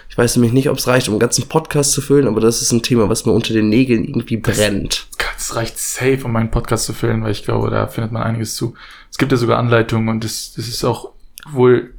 ich 0.09 0.19
weiß 0.19 0.37
nämlich 0.37 0.53
nicht, 0.53 0.71
ob 0.71 0.79
es 0.79 0.87
reicht, 0.87 1.09
um 1.09 1.15
einen 1.15 1.21
ganzen 1.21 1.47
Podcast 1.47 1.93
zu 1.93 2.01
füllen, 2.01 2.27
aber 2.27 2.41
das 2.41 2.63
ist 2.63 2.73
ein 2.73 2.83
Thema, 2.83 3.09
was 3.09 3.27
mir 3.27 3.33
unter 3.33 3.53
den 3.53 3.69
Nägeln 3.69 4.05
irgendwie 4.05 4.39
brennt. 4.39 5.07
Es 5.37 5.55
reicht 5.55 5.79
safe, 5.79 6.21
um 6.25 6.33
meinen 6.33 6.51
Podcast 6.51 6.87
zu 6.87 6.95
füllen, 6.95 7.23
weil 7.23 7.33
ich 7.33 7.45
glaube, 7.45 7.69
da 7.71 7.87
findet 7.87 8.13
man 8.13 8.23
einiges 8.23 8.57
zu. 8.57 8.75
Es 9.11 9.19
gibt 9.19 9.31
ja 9.31 9.39
sogar 9.39 9.59
Anleitungen 9.59 10.09
und 10.09 10.25
das, 10.25 10.55
das 10.55 10.69
ist 10.69 10.85
auch 10.85 11.13
wohl, 11.51 11.93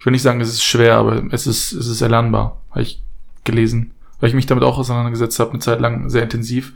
ich 0.00 0.06
will 0.06 0.12
nicht 0.12 0.22
sagen, 0.22 0.40
es 0.40 0.48
ist 0.48 0.64
schwer, 0.64 0.96
aber 0.96 1.22
es 1.30 1.46
ist, 1.46 1.72
es 1.72 1.86
ist 1.86 2.00
erlernbar, 2.00 2.60
habe 2.70 2.82
ich 2.82 3.02
gelesen. 3.44 3.92
Weil 4.18 4.30
ich 4.30 4.34
mich 4.34 4.46
damit 4.46 4.64
auch 4.64 4.78
auseinandergesetzt 4.78 5.38
habe, 5.40 5.50
eine 5.50 5.58
Zeit 5.58 5.80
lang 5.80 6.08
sehr 6.08 6.22
intensiv. 6.22 6.72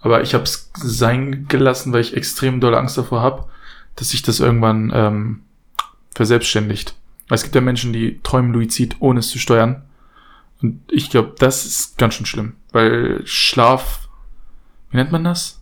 Aber 0.00 0.22
ich 0.22 0.34
habe 0.34 0.44
es 0.44 0.70
sein 0.74 1.46
gelassen, 1.48 1.92
weil 1.92 2.00
ich 2.00 2.16
extrem 2.16 2.60
dolle 2.60 2.78
Angst 2.78 2.98
davor 2.98 3.20
habe, 3.20 3.44
dass 3.96 4.10
sich 4.10 4.22
das 4.22 4.40
irgendwann 4.40 4.90
ähm, 4.94 5.40
verselbstständigt. 6.14 6.94
Weil 7.28 7.36
es 7.36 7.42
gibt 7.42 7.54
ja 7.54 7.60
Menschen, 7.60 7.92
die 7.92 8.20
träumen 8.22 8.52
Luizid, 8.52 8.96
ohne 9.00 9.20
es 9.20 9.28
zu 9.28 9.38
steuern. 9.38 9.82
Und 10.62 10.80
ich 10.90 11.10
glaube, 11.10 11.34
das 11.38 11.66
ist 11.66 11.98
ganz 11.98 12.14
schön 12.14 12.26
schlimm. 12.26 12.54
Weil 12.72 13.22
Schlaf, 13.24 14.08
wie 14.90 14.96
nennt 14.96 15.12
man 15.12 15.24
das? 15.24 15.60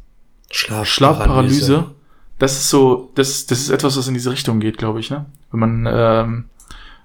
Schlaf, 0.51 0.87
Schlafparalyse. 0.87 1.91
Das 2.39 2.53
ist 2.53 2.69
so, 2.69 3.11
das, 3.15 3.47
das 3.47 3.61
ist 3.61 3.71
etwas, 3.71 3.97
was 3.97 4.09
in 4.09 4.15
diese 4.15 4.31
Richtung 4.31 4.61
geht, 4.61 4.79
glaube 4.79 5.01
ich, 5.01 5.11
ne? 5.11 5.27
Wenn 5.51 5.61
man, 5.61 5.89
ähm, 5.89 6.45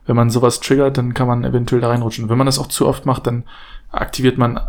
wenn 0.06 0.16
man 0.16 0.30
sowas 0.30 0.60
triggert, 0.60 0.98
dann 0.98 1.14
kann 1.14 1.28
man 1.28 1.44
eventuell 1.44 1.82
da 1.82 1.90
reinrutschen. 1.90 2.30
Wenn 2.30 2.38
man 2.38 2.48
das 2.48 2.60
auch 2.60 2.68
zu 2.68 2.88
oft 2.88 3.06
macht, 3.06 3.28
dann 3.28 3.44
aktiviert 3.92 4.38
man 4.38 4.60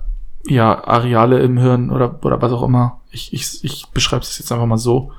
ja 0.45 0.85
Areale 0.85 1.41
im 1.41 1.59
Hirn 1.59 1.91
oder, 1.91 2.25
oder 2.25 2.41
was 2.41 2.53
auch 2.53 2.63
immer. 2.63 3.01
Ich, 3.11 3.33
ich, 3.33 3.65
ich 3.65 3.87
beschreibe 3.89 4.23
es 4.23 4.39
jetzt 4.39 4.53
einfach 4.53 4.67
mal 4.67 4.79
so, 4.79 5.13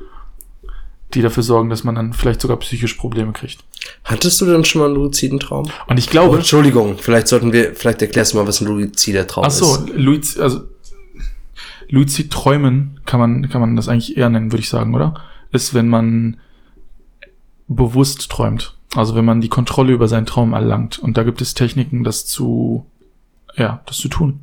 die 1.11 1.21
dafür 1.21 1.43
sorgen, 1.43 1.69
dass 1.69 1.83
man 1.83 1.95
dann 1.95 2.13
vielleicht 2.13 2.41
sogar 2.41 2.57
psychisch 2.57 2.95
Probleme 2.95 3.31
kriegt. 3.33 3.63
Hattest 4.03 4.39
du 4.41 4.45
denn 4.45 4.63
schon 4.65 4.79
mal 4.81 4.85
einen 4.87 4.95
luziden 4.95 5.39
Traum? 5.39 5.69
Und 5.87 5.97
ich 5.97 6.07
Oh, 6.09 6.11
glaube, 6.11 6.37
Entschuldigung, 6.37 6.97
vielleicht 6.97 7.27
sollten 7.27 7.51
wir, 7.53 7.73
vielleicht 7.75 8.01
erklärst 8.01 8.33
du 8.33 8.37
mal, 8.37 8.47
was 8.47 8.61
ein 8.61 8.67
luzider 8.67 9.27
Traum 9.27 9.45
Ach 9.47 9.51
so, 9.51 9.75
ist. 9.75 9.89
Luiz, 9.95 10.37
also 10.37 10.61
Luizid 11.89 12.31
träumen 12.31 12.99
kann 13.05 13.19
man 13.19 13.49
kann 13.49 13.61
man 13.61 13.75
das 13.75 13.87
eigentlich 13.89 14.17
eher 14.17 14.29
nennen, 14.29 14.51
würde 14.51 14.61
ich 14.61 14.69
sagen, 14.69 14.95
oder? 14.95 15.15
Ist, 15.51 15.73
wenn 15.73 15.89
man 15.89 16.37
bewusst 17.67 18.29
träumt. 18.31 18.75
Also 18.95 19.15
wenn 19.15 19.25
man 19.25 19.41
die 19.41 19.49
Kontrolle 19.49 19.93
über 19.93 20.07
seinen 20.07 20.25
Traum 20.25 20.53
erlangt. 20.53 20.99
Und 20.99 21.17
da 21.17 21.23
gibt 21.23 21.41
es 21.41 21.53
Techniken, 21.53 22.03
das 22.03 22.25
zu, 22.25 22.85
ja, 23.55 23.81
das 23.85 23.97
zu 23.97 24.09
tun. 24.09 24.41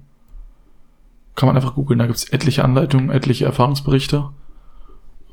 Kann 1.35 1.47
man 1.47 1.57
einfach 1.57 1.75
googeln. 1.75 1.99
Da 1.99 2.07
gibt 2.07 2.19
es 2.19 2.29
etliche 2.31 2.65
Anleitungen, 2.65 3.11
etliche 3.11 3.45
Erfahrungsberichte. 3.45 4.31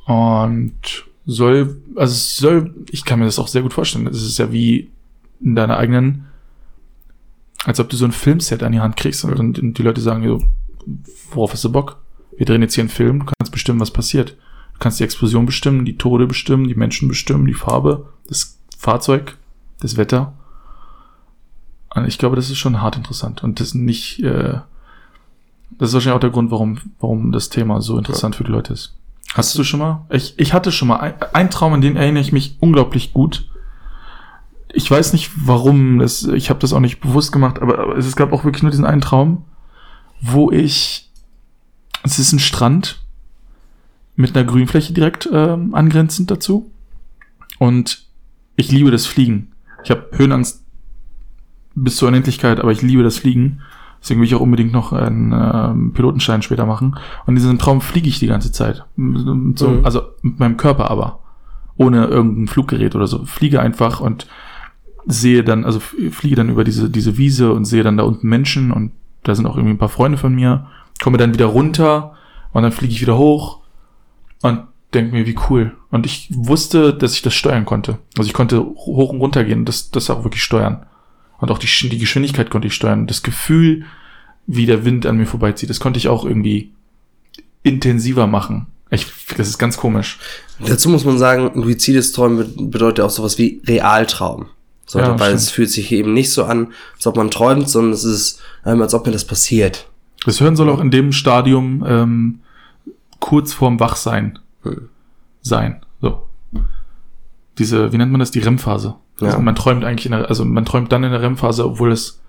Und 0.05 1.05
soll, 1.25 1.81
also 1.95 2.13
es 2.13 2.37
soll, 2.37 2.73
ich 2.91 3.05
kann 3.05 3.19
mir 3.19 3.25
das 3.25 3.39
auch 3.39 3.47
sehr 3.47 3.61
gut 3.61 3.73
vorstellen. 3.73 4.07
Es 4.07 4.21
ist 4.21 4.37
ja 4.37 4.51
wie 4.51 4.91
in 5.41 5.55
deiner 5.55 5.77
eigenen, 5.77 6.25
als 7.65 7.79
ob 7.79 7.89
du 7.89 7.97
so 7.97 8.05
ein 8.05 8.11
Filmset 8.11 8.63
an 8.63 8.71
die 8.71 8.79
Hand 8.79 8.95
kriegst 8.95 9.25
und, 9.25 9.59
und, 9.59 9.77
die 9.77 9.83
Leute 9.83 10.01
sagen, 10.01 10.27
so, 10.27 10.43
worauf 11.31 11.53
hast 11.53 11.63
du 11.63 11.71
Bock? 11.71 11.97
Wir 12.37 12.45
drehen 12.45 12.61
jetzt 12.61 12.75
hier 12.75 12.83
einen 12.83 12.89
Film, 12.89 13.19
du 13.19 13.25
kannst 13.25 13.51
bestimmen, 13.51 13.79
was 13.79 13.91
passiert. 13.91 14.31
Du 14.73 14.79
kannst 14.79 14.99
die 14.99 15.03
Explosion 15.03 15.45
bestimmen, 15.45 15.85
die 15.85 15.97
Tode 15.97 16.27
bestimmen, 16.27 16.67
die 16.67 16.75
Menschen 16.75 17.07
bestimmen, 17.07 17.45
die 17.45 17.53
Farbe, 17.53 18.09
das 18.27 18.59
Fahrzeug, 18.77 19.37
das 19.79 19.97
Wetter. 19.97 20.33
Und 21.95 22.05
ich 22.05 22.17
glaube, 22.17 22.35
das 22.35 22.49
ist 22.49 22.57
schon 22.57 22.81
hart 22.81 22.97
interessant. 22.97 23.41
Und 23.41 23.61
das 23.61 23.73
nicht, 23.73 24.21
äh, 24.21 24.59
das 25.79 25.89
ist 25.89 25.93
wahrscheinlich 25.93 26.17
auch 26.17 26.19
der 26.19 26.29
Grund, 26.29 26.51
warum, 26.51 26.77
warum 26.99 27.31
das 27.31 27.49
Thema 27.49 27.81
so 27.81 27.97
interessant 27.97 28.35
für 28.35 28.43
die 28.43 28.51
Leute 28.51 28.73
ist. 28.73 28.95
Hast 29.35 29.57
du 29.57 29.65
schon 29.65 29.81
mal? 29.81 30.05
Ich, 30.09 30.33
ich 30.37 30.53
hatte 30.53 30.71
schon 30.71 30.87
mal 30.87 31.01
ein, 31.01 31.13
ein 31.33 31.51
Traum, 31.51 31.73
an 31.73 31.81
den 31.81 31.97
erinnere 31.97 32.21
ich 32.21 32.31
mich 32.31 32.55
unglaublich 32.61 33.11
gut. 33.11 33.49
Ich 34.71 34.89
weiß 34.89 35.11
nicht, 35.11 35.29
warum, 35.35 35.99
das, 35.99 36.23
ich 36.23 36.49
habe 36.49 36.61
das 36.61 36.71
auch 36.71 36.79
nicht 36.79 37.01
bewusst 37.01 37.33
gemacht, 37.33 37.61
aber, 37.61 37.79
aber 37.79 37.97
es 37.97 38.15
gab 38.15 38.31
auch 38.31 38.45
wirklich 38.45 38.63
nur 38.63 38.71
diesen 38.71 38.85
einen 38.85 39.01
Traum, 39.01 39.43
wo 40.21 40.51
ich, 40.51 41.11
es 42.03 42.17
ist 42.17 42.31
ein 42.31 42.39
Strand 42.39 43.03
mit 44.15 44.37
einer 44.37 44.45
Grünfläche 44.45 44.93
direkt 44.93 45.27
ähm, 45.29 45.75
angrenzend 45.75 46.31
dazu 46.31 46.71
und 47.59 48.05
ich 48.55 48.71
liebe 48.71 48.89
das 48.89 49.05
Fliegen. 49.05 49.51
Ich 49.83 49.91
habe 49.91 50.07
Höhenangst 50.13 50.63
bis 51.75 51.97
zur 51.97 52.07
Unendlichkeit, 52.07 52.61
aber 52.61 52.71
ich 52.71 52.81
liebe 52.81 53.03
das 53.03 53.17
Fliegen. 53.17 53.63
Deswegen 54.05 54.21
will 54.21 54.27
ich 54.27 54.35
auch 54.35 54.41
unbedingt 54.41 54.71
noch 54.71 54.93
einen 54.93 55.33
ähm, 55.33 55.91
Pilotenschein 55.91 56.43
später 56.43 56.67
machen. 56.67 56.95
Und 57.25 57.29
in 57.29 57.41
diesem 57.41 57.57
Traum 57.57 57.81
fliege 57.81 58.07
ich 58.07 58.19
die 58.19 58.27
ganze 58.27 58.51
Zeit. 58.51 58.85
So, 58.95 59.33
Mhm. 59.67 59.79
Also 59.83 60.03
mit 60.21 60.39
meinem 60.39 60.57
Körper 60.57 60.91
aber. 60.91 61.21
Ohne 61.75 62.05
irgendein 62.05 62.47
Fluggerät 62.47 62.93
oder 62.93 63.07
so. 63.07 63.25
Fliege 63.25 63.59
einfach 63.61 64.01
und 64.01 64.27
sehe 65.07 65.43
dann, 65.43 65.65
also 65.65 65.79
fliege 65.79 66.35
dann 66.35 66.49
über 66.49 66.63
diese, 66.63 66.91
diese 66.91 67.17
Wiese 67.17 67.51
und 67.51 67.65
sehe 67.65 67.81
dann 67.81 67.97
da 67.97 68.03
unten 68.03 68.29
Menschen 68.29 68.71
und 68.71 68.91
da 69.23 69.33
sind 69.33 69.47
auch 69.47 69.55
irgendwie 69.57 69.73
ein 69.73 69.79
paar 69.79 69.89
Freunde 69.89 70.19
von 70.19 70.35
mir. 70.35 70.67
Komme 71.01 71.17
dann 71.17 71.33
wieder 71.33 71.47
runter 71.47 72.13
und 72.53 72.61
dann 72.61 72.71
fliege 72.71 72.93
ich 72.93 73.01
wieder 73.01 73.17
hoch 73.17 73.61
und 74.43 74.59
denke 74.93 75.13
mir, 75.15 75.25
wie 75.25 75.37
cool. 75.49 75.71
Und 75.89 76.05
ich 76.05 76.29
wusste, 76.31 76.93
dass 76.93 77.15
ich 77.15 77.23
das 77.23 77.33
steuern 77.33 77.65
konnte. 77.65 77.97
Also 78.19 78.27
ich 78.27 78.35
konnte 78.35 78.63
hoch 78.63 79.09
und 79.09 79.19
runter 79.19 79.43
gehen 79.43 79.61
und 79.61 79.65
das, 79.67 79.89
das 79.89 80.11
auch 80.11 80.23
wirklich 80.23 80.43
steuern. 80.43 80.85
Und 81.39 81.51
auch 81.51 81.57
die, 81.57 81.67
die 81.89 81.97
Geschwindigkeit 81.97 82.49
konnte 82.49 82.67
ich 82.67 82.73
steuern. 82.73 83.07
Das 83.07 83.23
Gefühl, 83.23 83.85
wie 84.47 84.65
der 84.65 84.85
Wind 84.85 85.05
an 85.05 85.17
mir 85.17 85.25
vorbeizieht, 85.25 85.69
das 85.69 85.79
konnte 85.79 85.97
ich 85.97 86.07
auch 86.07 86.25
irgendwie 86.25 86.71
intensiver 87.63 88.27
machen. 88.27 88.67
Ich, 88.91 89.07
das 89.37 89.47
ist 89.49 89.57
ganz 89.57 89.77
komisch. 89.77 90.19
Dazu 90.65 90.89
muss 90.89 91.03
man 91.03 91.17
sagen, 91.17 91.51
luzides 91.61 92.11
Träumen 92.11 92.37
be- 92.55 92.63
bedeutet 92.67 93.03
auch 93.03 93.09
sowas 93.09 93.37
wie 93.37 93.61
Realtraum. 93.65 94.47
So, 94.85 94.99
Ja, 94.99 95.09
weil 95.19 95.29
stimmt. 95.29 95.41
es 95.41 95.49
fühlt 95.49 95.71
sich 95.71 95.91
eben 95.91 96.13
nicht 96.13 96.31
so 96.31 96.43
an, 96.45 96.67
als 96.95 97.07
ob 97.07 97.17
man 97.17 97.31
träumt, 97.31 97.67
sondern 97.67 97.93
es 97.93 98.03
ist, 98.03 98.39
ähm, 98.65 98.81
als 98.81 98.93
ob 98.93 99.05
mir 99.05 99.11
das 99.11 99.25
passiert. 99.25 99.87
Das 100.25 100.39
Hören 100.39 100.55
soll 100.55 100.69
auch 100.69 100.79
in 100.79 100.91
dem 100.91 101.11
Stadium 101.11 101.83
ähm, 101.87 102.39
kurz 103.19 103.51
vorm 103.53 103.79
Wachsein 103.79 104.37
Hm. 104.63 104.89
sein. 105.41 105.81
Diese, 107.57 107.91
wie 107.91 107.97
nennt 107.97 108.11
man 108.11 108.19
das? 108.19 108.31
Die 108.31 108.39
REM-Phase. 108.39 108.95
Ja. 109.21 109.27
Also 109.27 109.39
man 109.39 109.55
träumt 109.55 109.83
eigentlich 109.85 110.05
in 110.05 110.11
der, 110.11 110.27
also 110.29 110.43
man 110.45 110.65
träumt 110.65 110.91
dann 110.91 111.03
in 111.03 111.11
der 111.11 111.21
REM-Phase, 111.21 111.65
obwohl 111.65 111.91
es, 111.91 112.21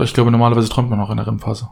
ich 0.00 0.14
glaube 0.14 0.30
normalerweise 0.30 0.68
träumt 0.68 0.90
man 0.90 1.00
auch 1.00 1.10
in 1.10 1.16
der 1.16 1.26
REM-Phase. 1.26 1.68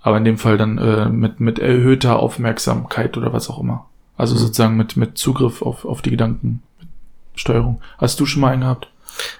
Aber 0.00 0.16
in 0.16 0.24
dem 0.24 0.38
Fall 0.38 0.58
dann 0.58 0.78
äh, 0.78 1.08
mit, 1.08 1.40
mit 1.40 1.58
erhöhter 1.58 2.18
Aufmerksamkeit 2.18 3.16
oder 3.16 3.32
was 3.32 3.48
auch 3.50 3.60
immer. 3.60 3.86
Also 4.16 4.34
Mhm. 4.34 4.38
sozusagen 4.38 4.76
mit, 4.76 4.96
mit 4.96 5.16
Zugriff 5.18 5.62
auf, 5.62 5.84
auf 5.84 6.02
die 6.02 6.10
Gedanken, 6.10 6.62
mit 6.80 6.88
Steuerung. 7.34 7.80
Hast 7.98 8.18
du 8.20 8.26
schon 8.26 8.40
mal 8.42 8.52
einen 8.52 8.62
gehabt? 8.62 8.88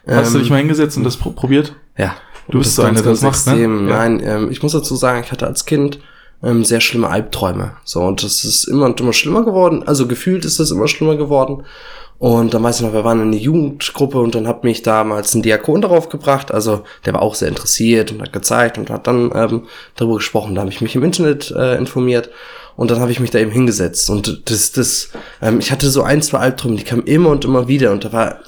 Hast 0.06 0.32
du 0.32 0.38
Ähm, 0.38 0.42
dich 0.42 0.50
mal 0.50 0.58
hingesetzt 0.58 0.96
und 0.96 1.04
das 1.04 1.16
pro 1.16 1.30
probiert? 1.30 1.74
Ja. 1.96 2.14
Du 2.48 2.58
bist 2.58 2.74
so 2.74 2.82
einer, 2.82 3.00
der 3.00 3.12
das 3.12 3.22
macht, 3.22 3.46
ne? 3.46 3.52
extrem. 3.52 3.88
Ja. 3.88 3.96
Nein, 3.98 4.20
ähm, 4.24 4.50
ich 4.50 4.62
muss 4.62 4.72
dazu 4.72 4.96
sagen, 4.96 5.22
ich 5.24 5.30
hatte 5.32 5.46
als 5.46 5.64
Kind 5.64 6.00
ähm, 6.42 6.64
sehr 6.64 6.80
schlimme 6.80 7.08
Albträume. 7.08 7.72
So, 7.84 8.02
und 8.02 8.22
das 8.24 8.44
ist 8.44 8.64
immer 8.64 8.86
und 8.86 9.00
immer 9.00 9.12
schlimmer 9.12 9.44
geworden. 9.44 9.82
Also 9.86 10.06
gefühlt 10.08 10.44
ist 10.44 10.58
das 10.58 10.70
immer 10.72 10.88
schlimmer 10.88 11.16
geworden. 11.16 11.62
Und 12.22 12.54
dann 12.54 12.62
weiß 12.62 12.76
ich 12.76 12.86
noch, 12.86 12.92
wir 12.92 13.02
waren 13.02 13.20
in 13.20 13.32
einer 13.32 13.36
Jugendgruppe 13.36 14.20
und 14.20 14.36
dann 14.36 14.46
hat 14.46 14.62
mich 14.62 14.82
damals 14.82 15.34
ein 15.34 15.42
Diakon 15.42 15.80
darauf 15.80 16.08
gebracht. 16.08 16.54
Also 16.54 16.84
der 17.04 17.14
war 17.14 17.22
auch 17.22 17.34
sehr 17.34 17.48
interessiert 17.48 18.12
und 18.12 18.22
hat 18.22 18.32
gezeigt 18.32 18.78
und 18.78 18.90
hat 18.90 19.08
dann 19.08 19.32
ähm, 19.34 19.62
darüber 19.96 20.18
gesprochen. 20.18 20.54
Da 20.54 20.60
habe 20.60 20.70
ich 20.70 20.80
mich 20.80 20.94
im 20.94 21.02
Internet 21.02 21.50
äh, 21.50 21.76
informiert 21.76 22.30
und 22.76 22.92
dann 22.92 23.00
habe 23.00 23.10
ich 23.10 23.18
mich 23.18 23.32
da 23.32 23.40
eben 23.40 23.50
hingesetzt. 23.50 24.08
Und 24.08 24.42
das, 24.48 24.70
das, 24.70 25.08
ähm, 25.40 25.58
ich 25.58 25.72
hatte 25.72 25.90
so 25.90 26.04
ein, 26.04 26.22
zwei 26.22 26.38
Albträume, 26.38 26.76
die 26.76 26.84
kamen 26.84 27.02
immer 27.06 27.30
und 27.30 27.44
immer 27.44 27.66
wieder. 27.66 27.90
Und 27.90 28.04
da 28.04 28.12
war, 28.12 28.38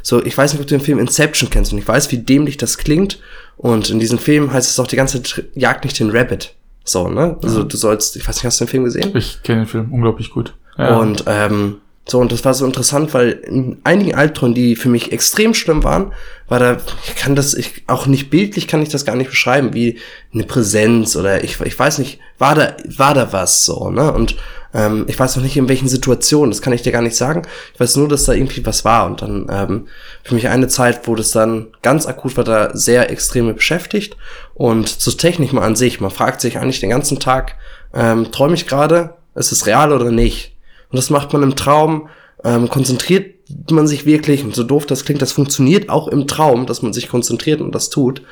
so, 0.00 0.24
ich 0.24 0.38
weiß 0.38 0.54
nicht, 0.54 0.62
ob 0.62 0.66
du 0.66 0.74
den 0.74 0.82
Film 0.82 0.98
Inception 0.98 1.50
kennst 1.50 1.74
und 1.74 1.78
ich 1.78 1.86
weiß, 1.86 2.10
wie 2.12 2.18
dämlich 2.18 2.56
das 2.56 2.78
klingt. 2.78 3.18
Und 3.58 3.90
in 3.90 4.00
diesem 4.00 4.18
Film 4.18 4.54
heißt 4.54 4.70
es 4.70 4.80
auch 4.80 4.86
die 4.86 4.96
ganze 4.96 5.22
Zeit, 5.22 5.44
jag 5.54 5.84
nicht 5.84 6.00
den 6.00 6.08
Rabbit. 6.08 6.54
So, 6.82 7.08
ne? 7.08 7.36
Also 7.42 7.62
du 7.62 7.76
sollst, 7.76 8.16
ich 8.16 8.26
weiß 8.26 8.36
nicht, 8.36 8.46
hast 8.46 8.58
du 8.58 8.64
den 8.64 8.70
Film 8.70 8.84
gesehen? 8.84 9.14
Ich 9.14 9.42
kenne 9.42 9.64
den 9.64 9.68
Film 9.68 9.92
unglaublich 9.92 10.30
gut. 10.30 10.54
Ja. 10.78 10.96
Und 10.98 11.24
ähm, 11.26 11.82
so, 12.08 12.20
und 12.20 12.30
das 12.30 12.44
war 12.44 12.54
so 12.54 12.64
interessant, 12.64 13.14
weil 13.14 13.30
in 13.30 13.78
einigen 13.82 14.14
Albträumen, 14.14 14.54
die 14.54 14.76
für 14.76 14.88
mich 14.88 15.10
extrem 15.10 15.54
schlimm 15.54 15.82
waren, 15.82 16.12
war 16.46 16.60
da, 16.60 16.76
ich 17.04 17.16
kann 17.16 17.34
das, 17.34 17.52
ich, 17.52 17.82
auch 17.88 18.06
nicht 18.06 18.30
bildlich 18.30 18.68
kann 18.68 18.80
ich 18.80 18.90
das 18.90 19.04
gar 19.04 19.16
nicht 19.16 19.30
beschreiben, 19.30 19.74
wie 19.74 19.98
eine 20.32 20.44
Präsenz 20.44 21.16
oder 21.16 21.42
ich, 21.42 21.60
ich 21.60 21.76
weiß 21.76 21.98
nicht, 21.98 22.20
war 22.38 22.54
da, 22.54 22.76
war 22.96 23.12
da 23.12 23.32
was 23.32 23.64
so, 23.64 23.90
ne? 23.90 24.12
Und 24.12 24.36
ähm, 24.72 25.06
ich 25.08 25.18
weiß 25.18 25.34
noch 25.34 25.42
nicht, 25.42 25.56
in 25.56 25.68
welchen 25.68 25.88
Situationen, 25.88 26.52
das 26.52 26.62
kann 26.62 26.72
ich 26.72 26.82
dir 26.82 26.92
gar 26.92 27.02
nicht 27.02 27.16
sagen. 27.16 27.42
Ich 27.74 27.80
weiß 27.80 27.96
nur, 27.96 28.08
dass 28.08 28.24
da 28.24 28.34
irgendwie 28.34 28.64
was 28.64 28.84
war. 28.84 29.06
Und 29.06 29.22
dann 29.22 29.46
ähm, 29.50 29.88
für 30.22 30.34
mich 30.34 30.48
eine 30.48 30.68
Zeit, 30.68 31.08
wo 31.08 31.16
das 31.16 31.32
dann 31.32 31.68
ganz 31.82 32.06
akut 32.06 32.36
war, 32.36 32.44
da 32.44 32.76
sehr 32.76 33.10
extrem 33.10 33.46
mit 33.46 33.56
beschäftigt. 33.56 34.16
Und 34.54 34.88
zur 34.88 35.16
Technik 35.16 35.52
mal 35.52 35.62
an 35.62 35.76
sich, 35.76 36.00
man 36.00 36.10
fragt 36.10 36.40
sich 36.40 36.58
eigentlich 36.58 36.80
den 36.80 36.90
ganzen 36.90 37.18
Tag, 37.18 37.56
ähm, 37.94 38.30
träume 38.30 38.54
ich 38.54 38.68
gerade, 38.68 39.14
ist 39.34 39.50
es 39.50 39.66
real 39.66 39.92
oder 39.92 40.12
nicht? 40.12 40.55
Und 40.90 40.96
das 40.96 41.10
macht 41.10 41.32
man 41.32 41.42
im 41.42 41.56
Traum, 41.56 42.08
ähm, 42.44 42.68
konzentriert 42.68 43.34
man 43.70 43.86
sich 43.86 44.06
wirklich, 44.06 44.44
und 44.44 44.54
so 44.54 44.64
doof 44.64 44.86
das 44.86 45.04
klingt, 45.04 45.22
das 45.22 45.32
funktioniert 45.32 45.88
auch 45.88 46.08
im 46.08 46.26
Traum, 46.26 46.66
dass 46.66 46.82
man 46.82 46.92
sich 46.92 47.08
konzentriert 47.08 47.60
und 47.60 47.74
das 47.74 47.90
tut. 47.90 48.22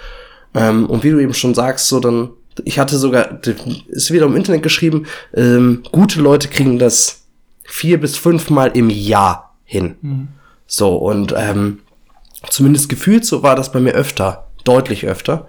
Ähm, 0.55 0.87
und 0.87 1.05
wie 1.05 1.11
du 1.11 1.19
eben 1.19 1.35
schon 1.35 1.55
sagst, 1.55 1.89
so 1.89 2.01
dann, 2.01 2.31
ich 2.65 2.79
hatte 2.79 2.97
sogar, 2.97 3.41
ist 3.89 4.13
wieder 4.13 4.27
im 4.27 4.37
Internet 4.37 4.63
geschrieben, 4.63 5.07
ähm, 5.35 5.83
gute 5.93 6.21
Leute 6.21 6.49
kriegen 6.49 6.79
das 6.79 7.27
vier 7.65 7.99
bis 7.99 8.17
fünfmal 8.17 8.73
im 8.75 8.91
Jahr 8.91 9.57
hin. 9.65 9.97
So, 10.67 10.97
und 10.97 11.35
ähm, 11.37 11.81
zumindest 12.51 12.89
gefühlt 12.89 13.25
so 13.25 13.43
war 13.43 13.57
das 13.57 13.73
bei 13.73 13.81
mir 13.81 13.93
öfter, 13.93 14.49
deutlich 14.65 15.07
öfter. 15.07 15.49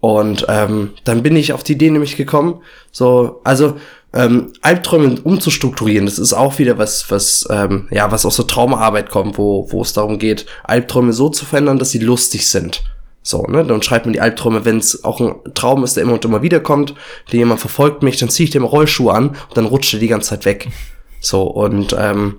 Und 0.00 0.46
ähm, 0.48 0.90
dann 1.04 1.22
bin 1.22 1.36
ich 1.36 1.52
auf 1.52 1.62
die 1.62 1.72
Idee 1.72 1.90
nämlich 1.90 2.16
gekommen, 2.16 2.62
so, 2.90 3.40
also 3.44 3.76
ähm, 4.12 4.52
Albträume 4.60 5.20
umzustrukturieren, 5.22 6.06
das 6.06 6.18
ist 6.18 6.32
auch 6.32 6.58
wieder 6.58 6.78
was, 6.78 7.10
was, 7.10 7.46
ähm, 7.50 7.88
ja, 7.90 8.10
was 8.10 8.26
aus 8.26 8.36
der 8.36 8.46
Traumaarbeit 8.46 9.10
kommt, 9.10 9.38
wo, 9.38 9.70
wo 9.70 9.82
es 9.82 9.92
darum 9.92 10.18
geht, 10.18 10.46
Albträume 10.64 11.12
so 11.12 11.28
zu 11.28 11.44
verändern, 11.44 11.78
dass 11.78 11.90
sie 11.90 12.00
lustig 12.00 12.48
sind. 12.48 12.82
So, 13.22 13.42
ne? 13.42 13.64
Dann 13.64 13.82
schreibt 13.82 14.06
man 14.06 14.12
die 14.12 14.20
Albträume, 14.20 14.64
wenn 14.64 14.78
es 14.78 15.04
auch 15.04 15.20
ein 15.20 15.34
Traum 15.54 15.84
ist, 15.84 15.96
der 15.96 16.02
immer 16.02 16.14
und 16.14 16.24
immer 16.24 16.42
wieder 16.42 16.60
kommt, 16.60 16.94
der 17.30 17.38
jemand 17.38 17.60
verfolgt 17.60 18.02
mich, 18.02 18.16
dann 18.16 18.30
ziehe 18.30 18.44
ich 18.44 18.50
dem 18.50 18.64
Rollschuh 18.64 19.10
an 19.10 19.28
und 19.28 19.56
dann 19.56 19.66
rutscht 19.66 19.94
er 19.94 20.00
die 20.00 20.08
ganze 20.08 20.30
Zeit 20.30 20.44
weg. 20.44 20.68
So, 21.20 21.42
und 21.42 21.94
ähm, 21.98 22.38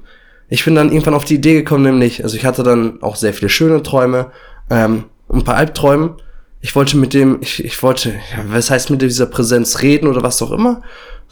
ich 0.49 0.65
bin 0.65 0.75
dann 0.75 0.91
irgendwann 0.91 1.13
auf 1.13 1.23
die 1.23 1.35
Idee 1.35 1.53
gekommen, 1.53 1.83
nämlich, 1.83 2.23
also 2.23 2.35
ich 2.35 2.45
hatte 2.45 2.63
dann 2.63 3.01
auch 3.01 3.15
sehr 3.15 3.33
viele 3.33 3.49
schöne 3.49 3.83
Träume, 3.83 4.31
ähm, 4.69 5.05
ein 5.31 5.43
paar 5.43 5.55
Albträumen. 5.55 6.15
Ich 6.59 6.75
wollte 6.75 6.97
mit 6.97 7.13
dem, 7.13 7.37
ich, 7.41 7.63
ich 7.63 7.81
wollte, 7.81 8.09
ja, 8.09 8.43
was 8.47 8.69
heißt 8.69 8.89
mit 8.89 9.01
dieser 9.01 9.27
Präsenz 9.27 9.81
reden 9.81 10.07
oder 10.07 10.23
was 10.23 10.41
auch 10.41 10.51
immer. 10.51 10.81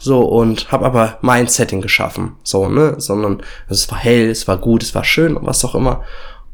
So, 0.02 0.22
und 0.22 0.72
habe 0.72 0.86
aber 0.86 1.18
mein 1.20 1.46
Setting 1.46 1.82
geschaffen. 1.82 2.36
So, 2.42 2.70
ne? 2.70 2.94
Sondern 2.96 3.42
es 3.68 3.90
war 3.90 3.98
hell, 3.98 4.30
es 4.30 4.48
war 4.48 4.56
gut, 4.56 4.82
es 4.82 4.94
war 4.94 5.04
schön 5.04 5.36
und 5.36 5.46
was 5.46 5.62
auch 5.62 5.74
immer. 5.74 6.02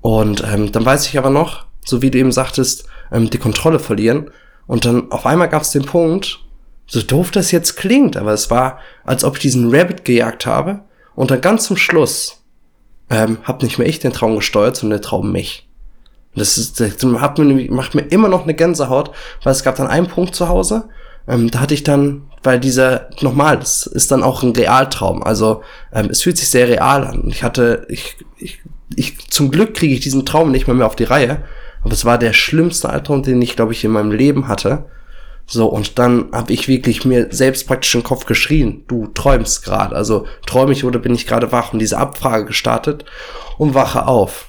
Und 0.00 0.42
ähm, 0.42 0.72
dann 0.72 0.84
weiß 0.84 1.06
ich 1.06 1.16
aber 1.16 1.30
noch, 1.30 1.64
so 1.84 2.02
wie 2.02 2.10
du 2.10 2.18
eben 2.18 2.32
sagtest, 2.32 2.88
ähm, 3.12 3.30
die 3.30 3.38
Kontrolle 3.38 3.78
verlieren. 3.78 4.32
Und 4.66 4.84
dann 4.84 5.12
auf 5.12 5.26
einmal 5.26 5.48
gab 5.48 5.62
es 5.62 5.70
den 5.70 5.84
Punkt, 5.84 6.40
so 6.88 7.00
doof 7.00 7.30
das 7.30 7.52
jetzt 7.52 7.76
klingt, 7.76 8.16
aber 8.16 8.32
es 8.32 8.50
war, 8.50 8.80
als 9.04 9.22
ob 9.22 9.36
ich 9.36 9.42
diesen 9.42 9.72
Rabbit 9.72 10.04
gejagt 10.04 10.44
habe. 10.44 10.80
Und 11.14 11.30
dann 11.30 11.40
ganz 11.40 11.66
zum 11.66 11.76
Schluss 11.76 12.42
ähm, 13.10 13.38
hab 13.44 13.62
nicht 13.62 13.78
mehr 13.78 13.86
ich 13.86 14.00
den 14.00 14.12
Traum 14.12 14.34
gesteuert, 14.34 14.76
sondern 14.76 15.00
der 15.00 15.08
Traum 15.08 15.30
mich. 15.30 15.68
Und 16.34 16.40
Das, 16.40 16.58
ist, 16.58 16.80
das 16.80 16.96
hat 17.20 17.38
mir, 17.38 17.70
macht 17.70 17.94
mir 17.94 18.02
immer 18.02 18.28
noch 18.28 18.42
eine 18.42 18.54
Gänsehaut, 18.54 19.12
weil 19.44 19.52
es 19.52 19.62
gab 19.62 19.76
dann 19.76 19.86
einen 19.86 20.08
Punkt 20.08 20.34
zu 20.34 20.48
Hause, 20.48 20.88
ähm, 21.28 21.50
da 21.50 21.60
hatte 21.60 21.74
ich 21.74 21.82
dann, 21.82 22.22
weil 22.46 22.60
dieser, 22.60 23.08
nochmal, 23.20 23.58
das 23.58 23.86
ist 23.86 24.10
dann 24.12 24.22
auch 24.22 24.42
ein 24.42 24.52
Realtraum, 24.52 25.22
also 25.22 25.62
ähm, 25.92 26.06
es 26.10 26.22
fühlt 26.22 26.38
sich 26.38 26.48
sehr 26.48 26.68
real 26.68 27.04
an. 27.04 27.24
Ich 27.28 27.42
hatte, 27.42 27.86
ich, 27.90 28.16
ich, 28.38 28.60
ich 28.94 29.28
zum 29.28 29.50
Glück 29.50 29.74
kriege 29.74 29.92
ich 29.92 30.00
diesen 30.00 30.24
Traum 30.24 30.52
nicht 30.52 30.66
mehr, 30.66 30.76
mehr 30.76 30.86
auf 30.86 30.96
die 30.96 31.04
Reihe, 31.04 31.42
aber 31.82 31.92
es 31.92 32.04
war 32.04 32.18
der 32.18 32.32
schlimmste 32.32 32.88
Albtraum, 32.88 33.22
den 33.22 33.42
ich, 33.42 33.56
glaube 33.56 33.72
ich, 33.72 33.84
in 33.84 33.90
meinem 33.90 34.12
Leben 34.12 34.48
hatte. 34.48 34.86
So, 35.48 35.66
und 35.66 35.98
dann 35.98 36.26
habe 36.32 36.52
ich 36.52 36.66
wirklich 36.66 37.04
mir 37.04 37.28
selbst 37.30 37.68
praktisch 37.68 37.92
den 37.92 38.02
Kopf 38.02 38.26
geschrien, 38.26 38.84
du 38.88 39.06
träumst 39.08 39.64
gerade. 39.64 39.94
Also 39.94 40.26
träume 40.46 40.72
ich 40.72 40.84
oder 40.84 40.98
bin 40.98 41.14
ich 41.14 41.26
gerade 41.26 41.52
wach? 41.52 41.72
Und 41.72 41.78
diese 41.78 41.98
Abfrage 41.98 42.46
gestartet 42.46 43.04
und 43.58 43.74
wache 43.74 44.06
auf. 44.06 44.48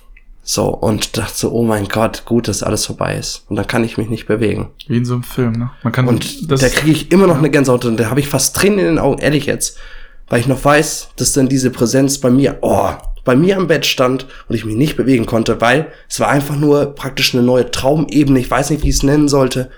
So, 0.49 0.69
und 0.69 1.17
dachte 1.17 1.33
so, 1.35 1.51
oh 1.51 1.65
mein 1.65 1.89
Gott, 1.89 2.23
gut, 2.23 2.47
dass 2.47 2.63
alles 2.63 2.85
vorbei 2.85 3.17
ist. 3.17 3.43
Und 3.49 3.57
dann 3.57 3.67
kann 3.67 3.83
ich 3.83 3.97
mich 3.97 4.07
nicht 4.07 4.27
bewegen. 4.27 4.69
Wie 4.87 4.95
in 4.95 5.03
so 5.03 5.15
einem 5.15 5.23
Film, 5.23 5.51
ne? 5.51 5.71
Man 5.83 5.91
kann 5.91 6.07
Und 6.07 6.49
da 6.49 6.69
kriege 6.69 6.89
ich 6.89 7.11
immer 7.11 7.27
noch 7.27 7.37
eine 7.37 7.49
Gänsehaut 7.49 7.83
und 7.83 7.99
da 7.99 8.09
habe 8.09 8.21
ich 8.21 8.29
fast 8.29 8.55
Tränen 8.55 8.79
in 8.79 8.85
den 8.85 8.99
Augen, 8.99 9.19
ehrlich 9.19 9.45
jetzt. 9.45 9.77
Weil 10.29 10.39
ich 10.39 10.47
noch 10.47 10.63
weiß, 10.63 11.09
dass 11.17 11.33
dann 11.33 11.49
diese 11.49 11.69
Präsenz 11.69 12.19
bei 12.19 12.29
mir, 12.29 12.59
oh, 12.61 12.91
bei 13.25 13.35
mir 13.35 13.57
am 13.57 13.67
Bett 13.67 13.85
stand 13.85 14.25
und 14.47 14.55
ich 14.55 14.63
mich 14.63 14.77
nicht 14.77 14.95
bewegen 14.95 15.25
konnte, 15.25 15.59
weil 15.59 15.91
es 16.07 16.21
war 16.21 16.29
einfach 16.29 16.55
nur 16.55 16.95
praktisch 16.95 17.33
eine 17.33 17.43
neue 17.43 17.69
Traumebene. 17.69 18.39
Ich 18.39 18.49
weiß 18.49 18.69
nicht, 18.69 18.85
wie 18.85 18.89
ich 18.89 18.95
es 18.95 19.03
nennen 19.03 19.27
sollte. 19.27 19.69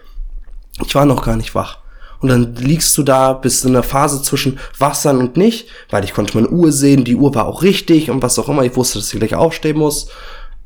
Ich 0.85 0.93
war 0.93 1.07
noch 1.07 1.25
gar 1.25 1.35
nicht 1.35 1.55
wach. 1.55 1.79
Und 2.19 2.29
dann 2.29 2.53
liegst 2.55 2.95
du 2.95 3.01
da, 3.01 3.33
bist 3.33 3.65
in 3.65 3.73
der 3.73 3.81
Phase 3.81 4.21
zwischen 4.21 4.59
Wachsein 4.77 5.17
und 5.17 5.35
nicht, 5.35 5.67
weil 5.89 6.03
ich 6.03 6.13
konnte 6.13 6.37
meine 6.37 6.49
Uhr 6.49 6.71
sehen, 6.71 7.05
die 7.05 7.15
Uhr 7.15 7.33
war 7.33 7.47
auch 7.47 7.63
richtig 7.63 8.11
und 8.11 8.21
was 8.21 8.37
auch 8.37 8.49
immer. 8.49 8.63
Ich 8.63 8.75
wusste, 8.75 8.99
dass 8.99 9.11
ich 9.11 9.19
gleich 9.19 9.33
aufstehen 9.33 9.77
muss. 9.77 10.09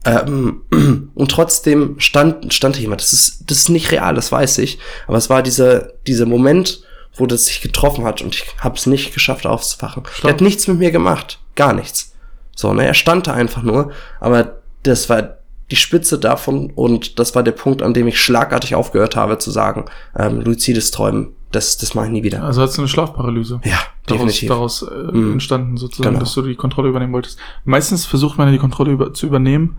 Ähm, 0.05 0.61
und 1.15 1.31
trotzdem 1.31 1.95
stand, 1.99 2.53
stand 2.53 2.77
jemand. 2.77 3.01
Das 3.01 3.13
ist, 3.13 3.43
das 3.49 3.57
ist 3.59 3.69
nicht 3.69 3.91
real, 3.91 4.15
das 4.15 4.31
weiß 4.31 4.57
ich. 4.59 4.79
Aber 5.07 5.17
es 5.17 5.29
war 5.29 5.41
dieser, 5.43 5.93
dieser 6.07 6.25
Moment, 6.25 6.83
wo 7.15 7.25
das 7.25 7.45
sich 7.45 7.61
getroffen 7.61 8.05
hat 8.05 8.21
und 8.21 8.35
ich 8.35 8.45
habe 8.59 8.75
es 8.75 8.85
nicht 8.85 9.13
geschafft 9.13 9.45
aufzuwachen. 9.45 10.03
Stopp. 10.05 10.21
Der 10.23 10.33
hat 10.33 10.41
nichts 10.41 10.67
mit 10.67 10.79
mir 10.79 10.91
gemacht. 10.91 11.39
Gar 11.55 11.73
nichts. 11.73 12.13
So, 12.55 12.73
ne, 12.73 12.85
er 12.85 12.93
stand 12.95 13.27
da 13.27 13.33
einfach 13.33 13.63
nur. 13.63 13.91
Aber 14.19 14.57
das 14.83 15.09
war 15.09 15.37
die 15.71 15.75
Spitze 15.77 16.19
davon 16.19 16.71
und 16.75 17.19
das 17.19 17.33
war 17.35 17.43
der 17.43 17.51
Punkt, 17.53 17.81
an 17.81 17.93
dem 17.93 18.07
ich 18.07 18.19
schlagartig 18.19 18.75
aufgehört 18.75 19.15
habe 19.15 19.37
zu 19.37 19.49
sagen, 19.51 19.85
ähm, 20.17 20.41
luzides 20.41 20.91
Träumen, 20.91 21.29
das, 21.51 21.77
das 21.77 21.93
mache 21.93 22.07
ich 22.07 22.11
nie 22.11 22.23
wieder. 22.23 22.43
Also 22.43 22.61
hast 22.61 22.75
du 22.77 22.81
eine 22.81 22.87
Schlafparalyse. 22.89 23.61
Ja, 23.63 23.77
Daraus, 24.05 24.21
definitiv. 24.25 24.49
daraus 24.49 24.81
äh, 24.81 25.11
Mhm. 25.11 25.33
entstanden 25.33 25.77
sozusagen, 25.77 26.09
Genau. 26.09 26.19
dass 26.19 26.33
du 26.33 26.41
die 26.41 26.55
Kontrolle 26.55 26.89
übernehmen 26.89 27.13
wolltest. 27.13 27.39
Meistens 27.63 28.05
versucht 28.05 28.37
man 28.37 28.47
ja 28.47 28.51
die 28.51 28.57
Kontrolle 28.59 28.91
über, 28.91 29.13
zu 29.13 29.25
übernehmen. 29.27 29.77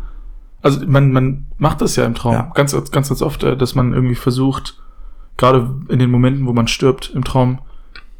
Also 0.64 0.80
man, 0.86 1.12
man 1.12 1.44
macht 1.58 1.82
das 1.82 1.94
ja 1.94 2.06
im 2.06 2.14
Traum. 2.14 2.32
Ja. 2.32 2.50
Ganz, 2.54 2.72
ganz, 2.72 2.90
ganz 2.90 3.20
oft, 3.20 3.42
äh, 3.42 3.54
dass 3.54 3.74
man 3.74 3.92
irgendwie 3.92 4.14
versucht, 4.14 4.80
gerade 5.36 5.70
in 5.88 5.98
den 5.98 6.10
Momenten, 6.10 6.46
wo 6.46 6.54
man 6.54 6.68
stirbt 6.68 7.10
im 7.14 7.22
Traum, 7.22 7.58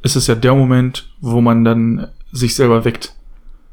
ist 0.03 0.15
es 0.15 0.27
ja 0.27 0.35
der 0.35 0.55
Moment, 0.55 1.11
wo 1.23 1.41
man 1.41 1.65
dann 1.65 2.09
sich 2.33 2.55
selber 2.55 2.85
weckt. 2.85 3.15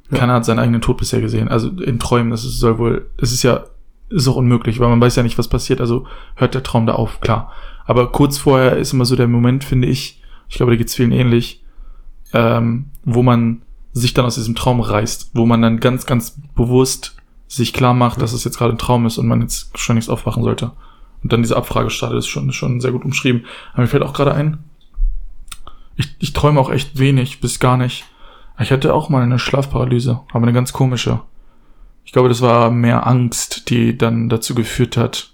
Ja. 0.10 0.20
Keiner 0.20 0.36
hat 0.36 0.46
seinen 0.46 0.60
eigenen 0.60 0.80
Tod 0.80 0.96
bisher 0.96 1.20
gesehen. 1.20 1.50
Also 1.50 1.68
in 1.68 2.00
Träumen, 2.00 2.32
das 2.32 2.46
ist, 2.46 2.60
soll 2.60 2.78
wohl, 2.78 3.08
es 3.18 3.34
ist 3.34 3.44
ja, 3.44 3.66
ist 4.08 4.30
auch 4.30 4.38
unmöglich, 4.38 4.80
weil 4.80 4.88
man 4.88 5.02
weiß 5.02 5.18
ja 5.18 5.24
nicht, 5.24 5.38
was 5.38 5.50
passiert. 5.50 5.82
Also 5.82 6.08
hört 6.36 6.54
der 6.54 6.64
Traum 6.64 6.86
da 6.86 6.94
auf, 6.94 7.20
klar. 7.20 7.52
Aber 7.86 8.10
kurz 8.14 8.38
vorher 8.38 8.78
ist 8.78 8.94
immer 8.94 9.04
so 9.04 9.18
der 9.18 9.28
Moment, 9.28 9.66
finde 9.66 9.90
ich, 9.90 10.22
ich 10.48 10.56
glaube, 10.56 10.72
da 10.72 10.78
geht's 10.78 10.96
vielen 10.96 11.12
ähnlich, 11.12 11.62
ähm, 12.32 12.86
wo 13.04 13.22
man 13.22 13.64
sich 13.92 14.14
dann 14.14 14.24
aus 14.24 14.36
diesem 14.36 14.56
Traum 14.56 14.80
reißt, 14.80 15.32
wo 15.34 15.46
man 15.46 15.62
dann 15.62 15.82
ganz, 15.82 16.06
ganz 16.06 16.40
bewusst 16.56 17.18
sich 17.52 17.74
klar 17.74 17.94
macht, 17.94 18.22
dass 18.22 18.32
es 18.32 18.46
jetzt 18.46 18.58
gerade 18.58 18.74
ein 18.74 18.78
Traum 18.78 19.06
ist 19.06 19.18
und 19.18 19.28
man 19.28 19.42
jetzt 19.42 19.78
schon 19.78 19.96
nichts 19.96 20.10
aufwachen 20.10 20.44
sollte. 20.44 20.72
Und 21.22 21.34
dann 21.34 21.42
diese 21.42 21.58
Abfrage 21.58 21.90
startet, 21.90 22.20
ist 22.20 22.28
schon, 22.28 22.52
schon 22.54 22.80
sehr 22.80 22.92
gut 22.92 23.04
umschrieben. 23.04 23.46
Aber 23.74 23.82
mir 23.82 23.88
fällt 23.88 24.04
auch 24.04 24.14
gerade 24.14 24.34
ein, 24.34 24.64
ich, 25.98 26.16
ich 26.20 26.34
träume 26.34 26.60
auch 26.60 26.72
echt 26.72 26.98
wenig 26.98 27.42
bis 27.42 27.60
gar 27.60 27.78
nicht. 27.78 28.06
Ich 28.60 28.72
hatte 28.72 28.94
auch 28.94 29.10
mal 29.10 29.22
eine 29.22 29.38
Schlafparalyse, 29.38 30.22
aber 30.32 30.44
eine 30.44 30.54
ganz 30.54 30.72
komische. 30.72 31.22
Ich 32.06 32.14
glaube, 32.14 32.30
das 32.30 32.42
war 32.42 32.72
mehr 32.72 33.06
Angst, 33.06 33.70
die 33.70 33.98
dann 33.98 34.30
dazu 34.30 34.56
geführt 34.56 34.96
hat, 34.96 35.34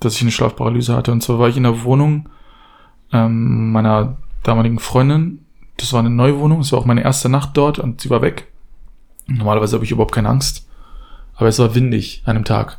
dass 0.00 0.16
ich 0.16 0.22
eine 0.22 0.32
Schlafparalyse 0.32 0.96
hatte. 0.96 1.12
Und 1.12 1.22
zwar 1.22 1.38
war 1.38 1.48
ich 1.48 1.56
in 1.56 1.62
der 1.62 1.84
Wohnung 1.84 2.28
ähm, 3.12 3.72
meiner 3.72 4.16
damaligen 4.42 4.80
Freundin. 4.80 5.46
Das 5.76 5.92
war 5.92 6.00
eine 6.00 6.10
neue 6.10 6.38
Wohnung, 6.38 6.60
es 6.60 6.72
war 6.72 6.80
auch 6.80 6.84
meine 6.84 7.04
erste 7.04 7.28
Nacht 7.28 7.50
dort 7.54 7.78
und 7.78 8.00
sie 8.00 8.10
war 8.10 8.20
weg. 8.20 8.52
Normalerweise 9.26 9.76
habe 9.76 9.84
ich 9.84 9.92
überhaupt 9.92 10.14
keine 10.14 10.28
Angst. 10.28 10.68
Aber 11.42 11.48
es 11.48 11.58
war 11.58 11.74
windig 11.74 12.22
an 12.24 12.36
einem 12.36 12.44
Tag. 12.44 12.78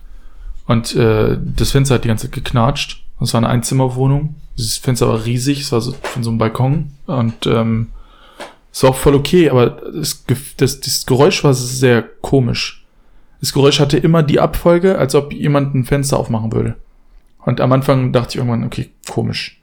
Und 0.68 0.95
äh, 0.95 1.38
das 1.38 1.72
Fenster 1.72 1.95
hat 1.95 2.05
die 2.05 2.07
ganze 2.07 2.28
Zeit 2.28 2.36
geknatscht. 2.36 3.03
Und 3.20 3.26
es 3.26 3.34
war 3.34 3.39
eine 3.39 3.49
Einzimmerwohnung. 3.49 4.36
Dieses 4.57 4.78
Fenster 4.78 5.09
war 5.09 5.26
riesig, 5.26 5.59
es 5.59 5.74
war 5.74 5.82
so 5.82 5.93
von 6.01 6.24
so 6.24 6.30
einem 6.30 6.38
Balkon. 6.39 6.91
Und 7.05 7.45
ähm, 7.45 7.89
es 8.72 8.82
war 8.84 8.91
auch 8.91 8.95
voll 8.95 9.16
okay, 9.16 9.49
aber 9.49 9.82
das, 9.93 10.24
das, 10.55 10.80
das 10.80 11.05
Geräusch 11.05 11.43
war 11.43 11.53
sehr 11.53 12.03
komisch. 12.22 12.86
Das 13.41 13.51
Geräusch 13.51 13.82
hatte 13.82 13.97
immer 13.97 14.24
die 14.24 14.39
Abfolge, 14.39 14.97
als 14.97 15.14
ob 15.14 15.34
jemand 15.34 15.76
ein 15.76 15.84
Fenster 15.84 16.18
aufmachen 16.18 16.53
würde. 16.53 16.76
Und 17.39 17.59
am 17.59 17.74
Anfang 17.74 18.14
dachte 18.14 18.30
ich 18.30 18.36
irgendwann, 18.38 18.64
okay, 18.64 18.91
komisch. 19.09 19.59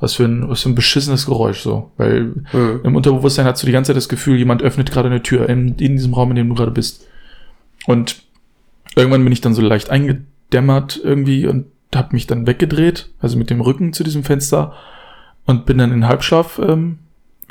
Was 0.00 0.14
für 0.14 0.24
ein, 0.24 0.48
was 0.48 0.62
für 0.62 0.70
ein 0.70 0.74
beschissenes 0.74 1.26
Geräusch 1.26 1.60
so. 1.60 1.92
Weil 1.96 2.34
Mhm. 2.52 2.80
im 2.82 2.96
Unterbewusstsein 2.96 3.46
hast 3.46 3.62
du 3.62 3.66
die 3.66 3.72
ganze 3.72 3.90
Zeit 3.90 3.96
das 3.96 4.08
Gefühl, 4.08 4.36
jemand 4.36 4.62
öffnet 4.62 4.90
gerade 4.90 5.08
eine 5.08 5.22
Tür 5.22 5.48
in, 5.48 5.76
in 5.76 5.94
diesem 5.94 6.12
Raum, 6.14 6.30
in 6.30 6.36
dem 6.36 6.48
du 6.48 6.56
gerade 6.56 6.72
bist. 6.72 7.06
Und 7.86 8.22
irgendwann 8.94 9.24
bin 9.24 9.32
ich 9.32 9.40
dann 9.40 9.54
so 9.54 9.62
leicht 9.62 9.90
eingedämmert 9.90 11.00
irgendwie 11.02 11.46
und 11.46 11.66
habe 11.94 12.08
mich 12.12 12.26
dann 12.26 12.46
weggedreht, 12.46 13.08
also 13.20 13.38
mit 13.38 13.48
dem 13.48 13.60
Rücken 13.60 13.92
zu 13.92 14.04
diesem 14.04 14.22
Fenster 14.24 14.74
und 15.46 15.64
bin 15.66 15.78
dann 15.78 15.92
in 15.92 16.06
Halbschlaf 16.06 16.58
ähm, 16.58 16.98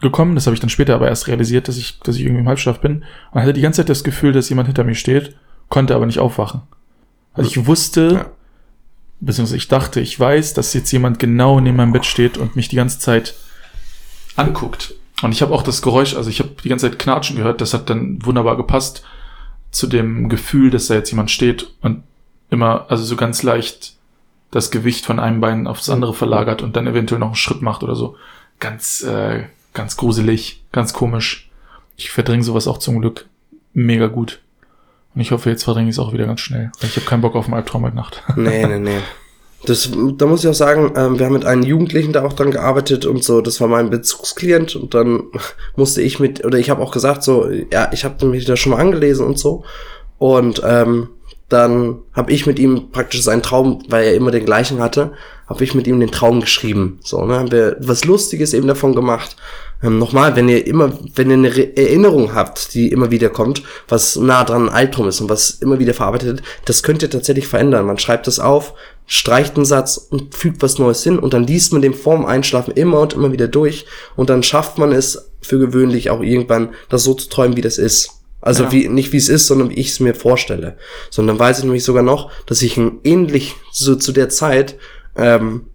gekommen. 0.01 0.35
Das 0.35 0.45
habe 0.45 0.53
ich 0.53 0.59
dann 0.59 0.69
später 0.69 0.93
aber 0.95 1.07
erst 1.07 1.27
realisiert, 1.27 1.67
dass 1.67 1.77
ich, 1.77 1.99
dass 2.01 2.15
ich 2.17 2.23
irgendwie 2.23 2.41
im 2.41 2.47
Halbschlaf 2.47 2.79
bin 2.79 3.03
und 3.31 3.41
hatte 3.41 3.53
die 3.53 3.61
ganze 3.61 3.81
Zeit 3.81 3.89
das 3.89 4.03
Gefühl, 4.03 4.33
dass 4.33 4.49
jemand 4.49 4.67
hinter 4.67 4.83
mir 4.83 4.93
steht, 4.95 5.35
konnte 5.69 5.95
aber 5.95 6.05
nicht 6.05 6.19
aufwachen. 6.19 6.61
Also 7.33 7.49
ich 7.49 7.65
wusste, 7.65 8.11
Ja. 8.13 8.25
beziehungsweise 9.19 9.57
ich 9.57 9.67
dachte, 9.67 9.99
ich 9.99 10.19
weiß, 10.19 10.53
dass 10.53 10.73
jetzt 10.73 10.91
jemand 10.91 11.17
genau 11.19 11.59
neben 11.59 11.77
meinem 11.77 11.93
Bett 11.93 12.05
steht 12.05 12.37
und 12.37 12.55
mich 12.55 12.67
die 12.67 12.75
ganze 12.75 12.99
Zeit 12.99 13.35
anguckt. 14.35 14.93
Und 15.21 15.31
ich 15.31 15.41
habe 15.41 15.53
auch 15.53 15.63
das 15.63 15.81
Geräusch, 15.81 16.15
also 16.15 16.29
ich 16.29 16.39
habe 16.39 16.51
die 16.63 16.69
ganze 16.69 16.89
Zeit 16.89 16.99
Knatschen 16.99 17.37
gehört, 17.37 17.61
das 17.61 17.73
hat 17.73 17.89
dann 17.89 18.23
wunderbar 18.25 18.57
gepasst 18.57 19.03
zu 19.75 19.87
dem 19.87 20.29
Gefühl, 20.29 20.69
dass 20.69 20.87
da 20.87 20.93
jetzt 20.93 21.11
jemand 21.11 21.29
steht 21.29 21.67
und 21.81 22.03
immer, 22.49 22.85
also 22.87 23.03
so 23.03 23.17
ganz 23.17 23.43
leicht 23.43 23.95
das 24.49 24.71
Gewicht 24.71 25.05
von 25.05 25.19
einem 25.19 25.41
Bein 25.41 25.67
aufs 25.67 25.89
andere 25.89 26.13
verlagert 26.13 26.61
und 26.61 26.77
dann 26.77 26.87
eventuell 26.87 27.19
noch 27.19 27.27
einen 27.27 27.35
Schritt 27.35 27.61
macht 27.61 27.83
oder 27.83 27.93
so. 27.93 28.15
Ganz, 28.61 29.03
äh, 29.03 29.43
ganz 29.73 29.97
gruselig, 29.97 30.63
ganz 30.71 30.93
komisch. 30.93 31.49
Ich 31.97 32.09
verdränge 32.09 32.43
sowas 32.43 32.69
auch 32.69 32.77
zum 32.77 33.01
Glück 33.01 33.25
mega 33.73 34.07
gut. 34.07 34.39
Und 35.13 35.19
ich 35.19 35.31
hoffe, 35.31 35.49
jetzt 35.49 35.65
verdränge 35.65 35.89
ich 35.89 35.95
es 35.95 35.99
auch 35.99 36.13
wieder 36.13 36.25
ganz 36.25 36.39
schnell. 36.39 36.71
Ich 36.81 36.95
habe 36.95 37.05
keinen 37.05 37.21
Bock 37.21 37.35
auf 37.35 37.45
einen 37.45 37.55
Albtraum 37.55 37.83
heute 37.83 37.97
Nacht. 37.97 38.23
Nee, 38.37 38.65
nee, 38.67 38.79
nee. 38.79 38.99
Das, 39.65 39.89
da 40.17 40.25
muss 40.25 40.43
ich 40.43 40.49
auch 40.49 40.55
sagen, 40.55 40.93
ähm, 40.95 41.19
wir 41.19 41.25
haben 41.25 41.33
mit 41.33 41.45
einem 41.45 41.63
Jugendlichen 41.63 42.13
da 42.13 42.23
auch 42.23 42.33
dran 42.33 42.51
gearbeitet 42.51 43.05
und 43.05 43.23
so, 43.23 43.41
das 43.41 43.59
war 43.61 43.67
mein 43.67 43.89
Bezugsklient 43.89 44.75
und 44.75 44.93
dann 44.93 45.23
musste 45.75 46.01
ich 46.01 46.19
mit, 46.19 46.45
oder 46.45 46.57
ich 46.57 46.69
habe 46.69 46.81
auch 46.81 46.91
gesagt 46.91 47.23
so, 47.23 47.49
ja, 47.71 47.89
ich 47.91 48.05
habe 48.05 48.25
mich 48.25 48.45
da 48.45 48.55
schon 48.55 48.71
mal 48.71 48.79
angelesen 48.79 49.25
und 49.25 49.39
so 49.39 49.63
und 50.17 50.61
ähm, 50.65 51.09
dann 51.49 51.99
habe 52.13 52.31
ich 52.31 52.47
mit 52.47 52.57
ihm 52.57 52.91
praktisch 52.91 53.21
seinen 53.21 53.43
Traum, 53.43 53.83
weil 53.87 54.05
er 54.05 54.15
immer 54.15 54.31
den 54.31 54.45
gleichen 54.45 54.81
hatte, 54.81 55.11
habe 55.47 55.63
ich 55.63 55.75
mit 55.75 55.85
ihm 55.85 55.99
den 55.99 56.11
Traum 56.11 56.41
geschrieben. 56.41 56.99
So, 57.03 57.23
ne, 57.23 57.37
haben 57.37 57.51
wir 57.51 57.77
was 57.79 58.03
Lustiges 58.03 58.53
eben 58.53 58.67
davon 58.67 58.95
gemacht. 58.95 59.35
Ähm, 59.83 59.99
nochmal, 59.99 60.35
wenn 60.35 60.49
ihr 60.49 60.65
immer, 60.65 60.93
wenn 61.13 61.29
ihr 61.29 61.37
eine 61.37 61.55
Re 61.55 61.77
Erinnerung 61.77 62.33
habt, 62.33 62.73
die 62.73 62.91
immer 62.91 63.11
wieder 63.11 63.29
kommt, 63.29 63.61
was 63.87 64.15
nah 64.15 64.43
dran 64.43 64.69
ein 64.69 64.73
Albtraum 64.73 65.07
ist 65.07 65.21
und 65.21 65.29
was 65.29 65.51
immer 65.51 65.77
wieder 65.77 65.93
verarbeitet, 65.93 66.41
das 66.65 66.81
könnt 66.81 67.03
ihr 67.03 67.09
tatsächlich 67.11 67.47
verändern. 67.47 67.85
Man 67.85 67.99
schreibt 67.99 68.25
das 68.25 68.39
auf, 68.39 68.73
streicht 69.07 69.55
einen 69.55 69.65
Satz 69.65 69.97
und 69.97 70.33
fügt 70.35 70.61
was 70.61 70.79
Neues 70.79 71.03
hin 71.03 71.19
und 71.19 71.33
dann 71.33 71.45
liest 71.45 71.73
man 71.73 71.81
den 71.81 71.93
vorm 71.93 72.25
Einschlafen 72.25 72.73
immer 72.73 72.99
und 73.01 73.13
immer 73.13 73.31
wieder 73.31 73.47
durch 73.47 73.85
und 74.15 74.29
dann 74.29 74.43
schafft 74.43 74.77
man 74.77 74.91
es 74.91 75.31
für 75.41 75.59
gewöhnlich 75.59 76.09
auch 76.09 76.21
irgendwann, 76.21 76.69
das 76.89 77.03
so 77.03 77.13
zu 77.13 77.29
träumen, 77.29 77.55
wie 77.55 77.61
das 77.61 77.77
ist. 77.77 78.09
Also 78.41 78.63
Ja. 78.65 78.71
wie, 78.71 78.87
nicht 78.89 79.11
wie 79.11 79.17
es 79.17 79.29
ist, 79.29 79.47
sondern 79.47 79.69
wie 79.69 79.75
ich 79.75 79.89
es 79.89 79.99
mir 79.99 80.13
vorstelle. 80.15 80.77
Sondern 81.09 81.39
weiß 81.39 81.59
ich 81.59 81.63
nämlich 81.63 81.83
sogar 81.83 82.03
noch, 82.03 82.31
dass 82.45 82.61
ich 82.61 82.77
ein 82.77 82.99
ähnlich 83.03 83.55
so 83.71 83.95
zu 83.95 84.11
der 84.11 84.29
Zeit, 84.29 84.75
ähm, 85.15 85.67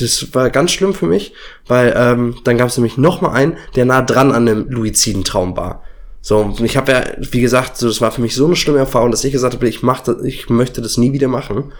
das 0.00 0.34
war 0.34 0.48
ganz 0.50 0.72
schlimm 0.72 0.94
für 0.94 1.06
mich, 1.06 1.34
weil 1.66 1.94
ähm, 1.96 2.36
dann 2.44 2.56
gab 2.56 2.68
es 2.68 2.76
nämlich 2.76 2.96
noch 2.96 3.20
mal 3.20 3.32
einen, 3.32 3.56
der 3.76 3.84
nah 3.84 4.02
dran 4.02 4.32
an 4.32 4.48
einem 4.48 4.70
luiziden 4.70 5.24
Traum 5.24 5.56
war. 5.56 5.82
So, 6.22 6.38
und 6.38 6.60
ich 6.60 6.78
habe 6.78 6.92
ja, 6.92 7.04
wie 7.18 7.42
gesagt, 7.42 7.76
so, 7.76 7.86
das 7.86 8.00
war 8.00 8.10
für 8.10 8.22
mich 8.22 8.34
so 8.34 8.46
eine 8.46 8.56
schlimme 8.56 8.78
Erfahrung, 8.78 9.10
dass 9.10 9.24
ich 9.24 9.32
gesagt 9.32 9.54
habe, 9.54 9.68
ich 9.68 9.82
mach 9.82 10.00
das, 10.00 10.22
ich 10.22 10.48
möchte 10.48 10.80
das 10.80 10.96
nie 10.96 11.12
wieder 11.12 11.28
machen. 11.28 11.72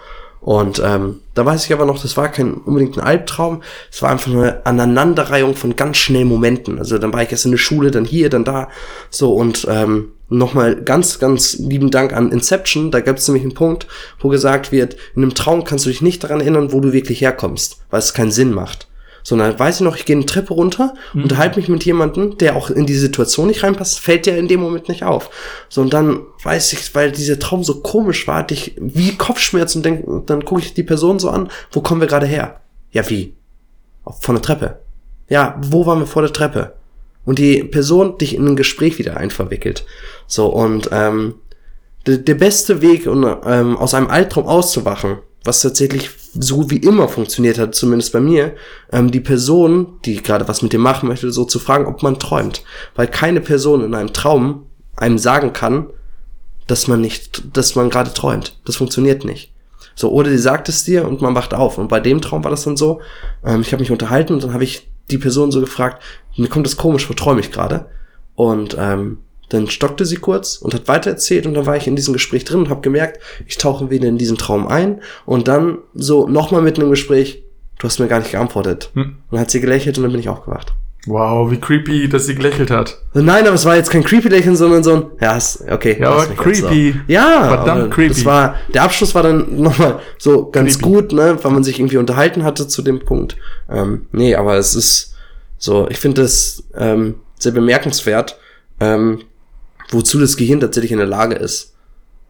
Und 0.44 0.80
ähm, 0.84 1.20
da 1.32 1.46
weiß 1.46 1.64
ich 1.64 1.72
aber 1.72 1.86
noch, 1.86 2.00
das 2.00 2.18
war 2.18 2.28
kein 2.28 2.52
unbedingt 2.52 2.98
ein 2.98 3.02
Albtraum, 3.02 3.62
es 3.90 4.02
war 4.02 4.10
einfach 4.10 4.30
eine 4.30 4.66
Aneinanderreihung 4.66 5.56
von 5.56 5.74
ganz 5.74 5.96
schnellen 5.96 6.28
Momenten. 6.28 6.78
Also 6.78 6.98
dann 6.98 7.14
war 7.14 7.22
ich 7.22 7.32
erst 7.32 7.46
in 7.46 7.52
der 7.52 7.58
Schule, 7.58 7.90
dann 7.90 8.04
hier, 8.04 8.28
dann 8.28 8.44
da. 8.44 8.68
So 9.08 9.34
und 9.34 9.66
ähm, 9.70 10.12
nochmal 10.28 10.76
ganz, 10.76 11.18
ganz 11.18 11.54
lieben 11.54 11.90
Dank 11.90 12.12
an 12.12 12.30
Inception. 12.30 12.90
Da 12.90 13.00
gab 13.00 13.16
es 13.16 13.26
nämlich 13.26 13.42
einen 13.42 13.54
Punkt, 13.54 13.86
wo 14.20 14.28
gesagt 14.28 14.70
wird, 14.70 14.96
in 15.16 15.22
einem 15.22 15.34
Traum 15.34 15.64
kannst 15.64 15.86
du 15.86 15.88
dich 15.88 16.02
nicht 16.02 16.22
daran 16.22 16.42
erinnern, 16.42 16.72
wo 16.72 16.80
du 16.80 16.92
wirklich 16.92 17.22
herkommst, 17.22 17.78
weil 17.88 18.00
es 18.00 18.12
keinen 18.12 18.30
Sinn 18.30 18.52
macht. 18.52 18.86
Sondern 19.26 19.58
weiß 19.58 19.76
ich 19.76 19.80
noch, 19.80 19.96
ich 19.96 20.04
gehe 20.04 20.14
eine 20.14 20.26
Treppe 20.26 20.52
runter, 20.52 20.92
unterhalte 21.14 21.58
mich 21.58 21.68
mit 21.68 21.84
jemandem, 21.84 22.36
der 22.36 22.56
auch 22.56 22.68
in 22.68 22.84
die 22.84 22.94
Situation 22.94 23.46
nicht 23.46 23.62
reinpasst, 23.62 23.98
fällt 23.98 24.26
dir 24.26 24.36
in 24.36 24.48
dem 24.48 24.60
Moment 24.60 24.88
nicht 24.90 25.02
auf. 25.02 25.30
So, 25.70 25.80
und 25.80 25.94
dann 25.94 26.20
weiß 26.42 26.74
ich, 26.74 26.94
weil 26.94 27.10
dieser 27.10 27.38
Traum 27.38 27.64
so 27.64 27.80
komisch 27.80 28.28
war, 28.28 28.36
hatte 28.36 28.52
ich 28.52 28.76
wie 28.78 29.16
Kopfschmerzen 29.16 29.78
und 29.78 29.86
denk, 29.86 30.26
dann 30.26 30.44
gucke 30.44 30.60
ich 30.60 30.74
die 30.74 30.82
Person 30.82 31.18
so 31.18 31.30
an, 31.30 31.48
wo 31.72 31.80
kommen 31.80 32.02
wir 32.02 32.08
gerade 32.08 32.26
her? 32.26 32.60
Ja, 32.92 33.08
wie? 33.08 33.34
Von 34.20 34.34
der 34.34 34.42
Treppe. 34.42 34.78
Ja, 35.30 35.58
wo 35.62 35.86
waren 35.86 36.00
wir 36.00 36.06
vor 36.06 36.22
der 36.22 36.32
Treppe? 36.32 36.74
Und 37.24 37.38
die 37.38 37.64
Person 37.64 38.18
dich 38.18 38.34
in 38.34 38.46
ein 38.46 38.56
Gespräch 38.56 38.98
wieder 38.98 39.16
einverwickelt. 39.16 39.86
So, 40.26 40.46
und 40.46 40.90
ähm, 40.92 41.36
der, 42.06 42.18
der 42.18 42.34
beste 42.34 42.82
Weg, 42.82 43.06
um 43.06 43.24
ähm, 43.46 43.76
aus 43.76 43.94
einem 43.94 44.08
Albtraum 44.08 44.46
auszuwachen, 44.46 45.18
was 45.44 45.60
tatsächlich 45.60 46.10
so 46.32 46.70
wie 46.70 46.78
immer 46.78 47.08
funktioniert 47.08 47.58
hat, 47.58 47.74
zumindest 47.74 48.12
bei 48.12 48.20
mir, 48.20 48.54
ähm, 48.90 49.10
die 49.10 49.20
Person, 49.20 49.98
die 50.04 50.22
gerade 50.22 50.48
was 50.48 50.62
mit 50.62 50.72
dir 50.72 50.78
machen 50.78 51.08
möchte, 51.08 51.30
so 51.30 51.44
zu 51.44 51.58
fragen, 51.58 51.86
ob 51.86 52.02
man 52.02 52.18
träumt. 52.18 52.62
Weil 52.94 53.06
keine 53.06 53.40
Person 53.40 53.84
in 53.84 53.94
einem 53.94 54.12
Traum 54.12 54.66
einem 54.96 55.18
sagen 55.18 55.52
kann, 55.52 55.86
dass 56.66 56.88
man 56.88 57.00
nicht, 57.00 57.56
dass 57.56 57.74
man 57.74 57.90
gerade 57.90 58.12
träumt. 58.12 58.58
Das 58.64 58.76
funktioniert 58.76 59.24
nicht. 59.24 59.52
So, 59.94 60.10
oder 60.10 60.30
die 60.30 60.38
sagt 60.38 60.68
es 60.68 60.84
dir 60.84 61.06
und 61.06 61.20
man 61.20 61.34
wacht 61.34 61.54
auf. 61.54 61.78
Und 61.78 61.88
bei 61.88 62.00
dem 62.00 62.20
Traum 62.20 62.42
war 62.42 62.50
das 62.50 62.64
dann 62.64 62.76
so, 62.76 63.00
ähm, 63.44 63.60
ich 63.60 63.72
habe 63.72 63.82
mich 63.82 63.92
unterhalten 63.92 64.34
und 64.34 64.42
dann 64.42 64.54
habe 64.54 64.64
ich 64.64 64.88
die 65.10 65.18
Person 65.18 65.52
so 65.52 65.60
gefragt, 65.60 66.02
mir 66.36 66.48
kommt 66.48 66.66
das 66.66 66.76
komisch, 66.76 67.08
wo 67.08 67.14
träume 67.14 67.40
ich 67.40 67.52
gerade? 67.52 67.86
Und 68.34 68.76
ähm, 68.78 69.18
dann 69.48 69.68
stockte 69.68 70.04
sie 70.04 70.16
kurz 70.16 70.56
und 70.56 70.74
hat 70.74 70.88
weitererzählt 70.88 71.46
und 71.46 71.54
dann 71.54 71.66
war 71.66 71.76
ich 71.76 71.86
in 71.86 71.96
diesem 71.96 72.12
Gespräch 72.12 72.44
drin 72.44 72.60
und 72.60 72.70
habe 72.70 72.80
gemerkt, 72.80 73.20
ich 73.46 73.58
tauche 73.58 73.90
wieder 73.90 74.08
in 74.08 74.18
diesen 74.18 74.38
Traum 74.38 74.66
ein 74.66 75.00
und 75.26 75.48
dann 75.48 75.78
so 75.94 76.26
nochmal 76.28 76.62
mitten 76.62 76.82
im 76.82 76.90
Gespräch, 76.90 77.44
du 77.78 77.86
hast 77.86 77.98
mir 77.98 78.08
gar 78.08 78.20
nicht 78.20 78.32
geantwortet. 78.32 78.90
Hm. 78.94 79.02
Und 79.02 79.16
dann 79.30 79.40
hat 79.40 79.50
sie 79.50 79.60
gelächelt 79.60 79.98
und 79.98 80.04
dann 80.04 80.12
bin 80.12 80.20
ich 80.20 80.28
aufgewacht. 80.28 80.74
Wow, 81.06 81.50
wie 81.50 81.58
creepy, 81.58 82.08
dass 82.08 82.26
sie 82.26 82.34
gelächelt 82.34 82.70
hat. 82.70 82.98
Nein, 83.12 83.46
aber 83.46 83.54
es 83.54 83.64
war 83.66 83.76
jetzt 83.76 83.90
kein 83.90 84.02
creepy 84.02 84.28
Lächeln, 84.28 84.56
sondern 84.56 84.82
so 84.82 84.94
ein, 84.94 85.02
ja, 85.20 85.38
okay. 85.70 85.98
Ja, 86.00 86.10
aber 86.10 86.26
creepy. 86.28 86.94
Ja, 87.08 87.48
Verdammt 87.48 87.92
creepy. 87.92 88.14
Das 88.14 88.24
war, 88.24 88.56
der 88.72 88.84
Abschluss 88.84 89.14
war 89.14 89.22
dann 89.22 89.60
nochmal 89.60 90.00
so 90.18 90.50
ganz 90.50 90.78
Creepy. 90.78 90.94
gut, 90.94 91.12
ne, 91.12 91.38
weil 91.42 91.52
man 91.52 91.62
sich 91.62 91.78
irgendwie 91.78 91.98
unterhalten 91.98 92.42
hatte 92.42 92.68
zu 92.68 92.80
dem 92.80 93.00
Punkt. 93.00 93.36
Ähm, 93.68 94.06
nee, 94.12 94.34
aber 94.34 94.56
es 94.56 94.74
ist 94.74 95.14
so, 95.58 95.88
ich 95.90 95.98
finde 95.98 96.22
das 96.22 96.64
ähm, 96.74 97.16
sehr 97.38 97.52
bemerkenswert, 97.52 98.38
ähm, 98.80 99.20
wozu 99.90 100.18
das 100.18 100.36
Gehirn 100.36 100.60
tatsächlich 100.60 100.92
in 100.92 100.98
der 100.98 101.06
Lage 101.06 101.36
ist. 101.36 101.74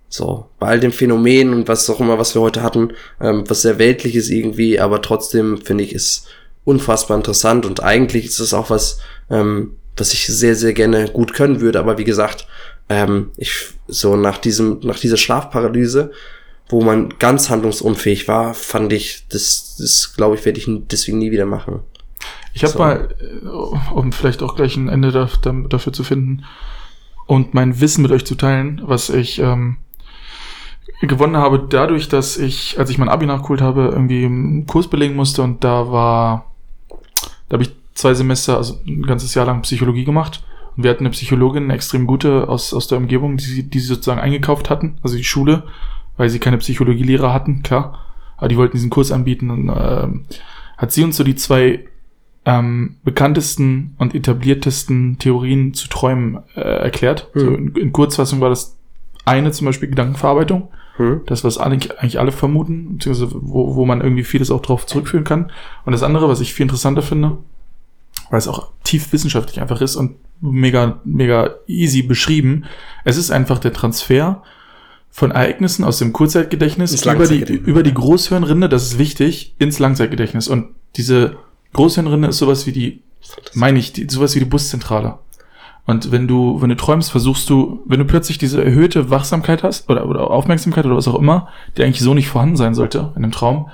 So, 0.09 0.46
bei 0.61 0.68
all 0.68 0.78
dem 0.78 0.92
Phänomen 0.92 1.52
und 1.52 1.66
was 1.66 1.90
auch 1.90 1.98
immer, 1.98 2.18
was 2.20 2.36
wir 2.36 2.42
heute 2.42 2.62
hatten, 2.62 2.92
ähm, 3.20 3.42
was 3.48 3.62
sehr 3.62 3.80
weltlich 3.80 4.14
ist 4.14 4.30
irgendwie, 4.30 4.78
aber 4.78 5.02
trotzdem 5.02 5.59
finde 5.59 5.82
ich 5.82 5.92
es 5.92 6.26
unfassbar 6.64 7.16
interessant 7.16 7.66
und 7.66 7.82
eigentlich 7.82 8.26
ist 8.26 8.38
es 8.38 8.55
auch 8.55 8.70
was, 8.70 9.00
ähm, 9.28 9.76
was 9.96 10.12
ich 10.12 10.26
sehr, 10.28 10.55
sehr 10.55 10.72
gerne 10.72 11.09
gut 11.09 11.34
können 11.34 11.61
würde, 11.61 11.80
aber 11.80 11.98
wie 11.98 12.05
gesagt, 12.05 12.46
ähm, 12.88 13.32
ich 13.36 13.70
so 13.88 14.14
nach 14.14 14.38
diesem, 14.38 14.78
nach 14.84 15.00
dieser 15.00 15.16
Schlafparalyse, 15.16 16.12
wo 16.68 16.80
man 16.80 17.14
ganz 17.18 17.50
handlungsunfähig 17.50 18.28
war, 18.28 18.55
fand 18.55 18.92
ich, 18.92 19.26
das, 19.30 19.76
das 19.78 20.14
glaube 20.14 20.36
ich, 20.36 20.44
werde 20.44 20.61
ich 20.61 20.68
deswegen 20.90 21.18
nie 21.18 21.32
wieder 21.32 21.46
machen. 21.46 21.80
Ich 22.52 22.62
habe 22.62 22.72
So. 22.72 22.78
mal, 22.78 23.09
äh, 23.20 23.92
um 23.92 24.12
vielleicht 24.12 24.44
auch 24.44 24.55
gleich 24.55 24.76
ein 24.76 24.88
Ende 24.88 25.11
da, 25.11 25.28
da, 25.42 25.52
dafür 25.68 25.92
zu 25.92 26.05
finden 26.05 26.44
und 27.26 27.54
mein 27.54 27.80
Wissen 27.80 28.02
mit 28.02 28.10
euch 28.12 28.24
zu 28.24 28.34
teilen, 28.34 28.82
was 28.84 29.10
ich 29.10 29.38
ähm, 29.38 29.76
gewonnen 31.00 31.36
habe, 31.36 31.66
dadurch, 31.68 32.08
dass 32.08 32.36
ich, 32.36 32.78
als 32.78 32.90
ich 32.90 32.98
mein 32.98 33.08
Abi 33.08 33.26
nachgeholt 33.26 33.60
habe, 33.60 33.90
irgendwie 33.92 34.24
einen 34.24 34.66
Kurs 34.66 34.88
belegen 34.88 35.16
musste 35.16 35.42
und 35.42 35.64
da 35.64 35.90
war, 35.90 36.52
da 37.48 37.54
habe 37.54 37.62
ich 37.64 37.72
zwei 37.94 38.14
Semester, 38.14 38.56
also 38.56 38.78
ein 38.86 39.02
ganzes 39.02 39.34
Jahr 39.34 39.46
lang 39.46 39.62
Psychologie 39.62 40.04
gemacht. 40.04 40.42
Und 40.76 40.82
wir 40.82 40.90
hatten 40.90 41.04
eine 41.04 41.10
Psychologin, 41.10 41.64
eine 41.64 41.74
extrem 41.74 42.06
gute 42.06 42.48
aus, 42.48 42.74
aus 42.74 42.88
der 42.88 42.98
Umgebung, 42.98 43.36
die, 43.36 43.44
sie- 43.44 43.62
die 43.70 43.78
sie 43.78 43.86
sozusagen 43.86 44.20
eingekauft 44.20 44.70
hatten, 44.70 44.98
also 45.02 45.16
die 45.16 45.22
Schule, 45.24 45.62
weil 46.16 46.28
sie 46.30 46.40
keine 46.40 46.58
Psychologielehrer 46.58 47.32
hatten, 47.32 47.62
klar. 47.62 48.00
Aber 48.36 48.48
die 48.48 48.56
wollten 48.56 48.76
diesen 48.76 48.90
Kurs 48.90 49.12
anbieten 49.12 49.50
und 49.50 49.68
ähm, 49.68 50.24
hat 50.76 50.90
sie 50.92 51.04
uns 51.04 51.16
so 51.16 51.22
die 51.22 51.36
zwei 51.36 51.84
ähm, 52.47 52.97
bekanntesten 53.05 53.95
und 53.99 54.14
etabliertesten 54.14 55.18
Theorien 55.18 55.74
zu 55.74 55.88
Träumen 55.88 56.42
äh, 56.55 56.61
erklärt. 56.61 57.28
Hm. 57.32 57.40
So 57.40 57.55
in, 57.55 57.76
in 57.76 57.92
Kurzfassung 57.92 58.40
war 58.40 58.51
das 58.51 58.76
eine 59.24 59.51
zum 59.53 59.66
Beispiel 59.66 59.88
Gedankenverarbeitung. 59.88 60.68
Hm? 60.97 61.22
Das, 61.26 61.42
was 61.42 61.59
alle, 61.59 61.74
eigentlich 61.74 62.20
alle 62.20 62.32
vermuten, 62.32 62.95
beziehungsweise 62.95 63.32
wo, 63.34 63.74
wo 63.74 63.86
man 63.86 64.01
irgendwie 64.01 64.24
vieles 64.24 64.51
auch 64.51 64.62
drauf 64.62 64.86
zurückführen 64.86 65.24
kann. 65.24 65.51
Und 65.84 65.92
das 65.92 66.03
andere, 66.03 66.28
was 66.28 66.40
ich 66.40 66.55
viel 66.55 66.64
interessanter 66.64 67.03
finde, 67.03 67.38
weil 68.30 68.38
es 68.38 68.49
auch 68.49 68.70
tief 68.84 69.12
wissenschaftlich 69.12 69.61
einfach 69.61 69.80
ist 69.80 69.97
und 69.97 70.16
mega, 70.40 71.01
mega 71.05 71.55
easy 71.66 72.03
beschrieben. 72.03 72.64
Es 73.05 73.16
ist 73.16 73.30
einfach 73.30 73.59
der 73.59 73.72
Transfer 73.72 74.42
von 75.11 75.30
Ereignissen 75.30 75.84
aus 75.84 75.99
dem 75.99 76.12
Kurzzeitgedächtnis 76.12 77.05
über 77.05 77.26
die, 77.26 77.40
über 77.55 77.82
die 77.82 77.95
Großhirnrinde, 77.95 78.68
das 78.68 78.84
ist 78.84 78.99
wichtig, 78.99 79.55
ins 79.59 79.78
Langzeitgedächtnis. 79.78 80.49
Und 80.49 80.70
diese 80.97 81.36
Großhirnrinde 81.74 82.28
ist 82.28 82.38
sowas 82.38 82.66
wie 82.66 82.72
die, 82.72 83.02
meine 83.52 83.78
ich, 83.78 83.92
die, 83.92 84.08
sowas 84.08 84.34
wie 84.34 84.38
die 84.38 84.44
Buszentrale. 84.46 85.18
Und 85.86 86.10
wenn 86.10 86.26
du, 86.26 86.62
wenn 86.62 86.70
du 86.70 86.76
träumst, 86.76 87.10
versuchst 87.10 87.50
du, 87.50 87.82
wenn 87.84 87.98
du 87.98 88.06
plötzlich 88.06 88.38
diese 88.38 88.64
erhöhte 88.64 89.10
Wachsamkeit 89.10 89.62
hast 89.62 89.90
oder, 89.90 90.08
oder 90.08 90.30
Aufmerksamkeit 90.30 90.86
oder 90.86 90.96
was 90.96 91.08
auch 91.08 91.18
immer, 91.18 91.48
die 91.76 91.84
eigentlich 91.84 92.00
so 92.00 92.14
nicht 92.14 92.28
vorhanden 92.28 92.56
sein 92.56 92.74
sollte 92.74 93.12
in 93.16 93.22
einem 93.22 93.32
Traum, 93.32 93.68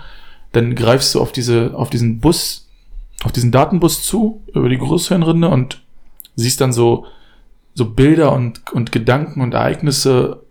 dann 0.51 0.74
greifst 0.74 1.14
du 1.14 1.20
auf 1.20 1.30
diese, 1.30 1.72
auf 1.76 1.88
diesen 1.88 2.18
Bus, 2.18 2.68
auf 3.22 3.30
diesen 3.30 3.53
Datenbus 3.53 4.03
zu 4.03 4.42
über 4.53 4.68
die 4.68 4.78
Großhirnrinde 4.78 5.48
und 5.48 5.82
siehst 6.34 6.61
dann 6.61 6.72
so, 6.72 7.07
so 7.74 7.84
Bilder 7.84 8.32
und, 8.32 8.72
und 8.72 8.90
Gedanken 8.90 9.40
und 9.40 9.55
Ereignisse 9.55 10.42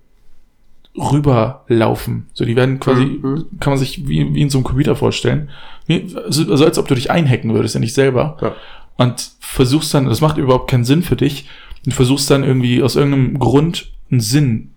rüberlaufen. 0.98 2.28
So, 2.34 2.46
die 2.46 2.56
werden 2.56 2.80
quasi, 2.80 3.06
Mhm. 3.06 3.46
kann 3.60 3.72
man 3.72 3.78
sich 3.80 4.08
wie, 4.08 4.34
wie 4.34 4.42
in 4.42 4.50
so 4.50 4.58
einem 4.58 4.66
Computer 4.66 4.96
vorstellen. 4.96 5.50
Wie, 5.90 6.16
also, 6.16 6.50
also 6.50 6.64
als 6.64 6.78
ob 6.78 6.88
du 6.88 6.96
dich 6.96 7.10
einhacken 7.10 7.54
würdest, 7.54 7.74
ja 7.74 7.82
nicht 7.82 7.96
selber. 7.96 8.38
Ja. 8.42 8.56
Und 8.96 9.32
versuchst 9.40 9.94
dann, 9.94 10.06
das 10.06 10.22
macht 10.22 10.38
überhaupt 10.38 10.70
keinen 10.70 10.86
Sinn 10.86 11.02
für 11.04 11.16
dich, 11.16 11.48
und 11.86 11.94
versuchst 11.94 12.30
dann 12.30 12.44
irgendwie 12.44 12.84
aus 12.84 12.96
irgendeinem 12.96 13.40
Grund 13.40 13.92
einen 14.12 14.22
Sinn 14.22 14.72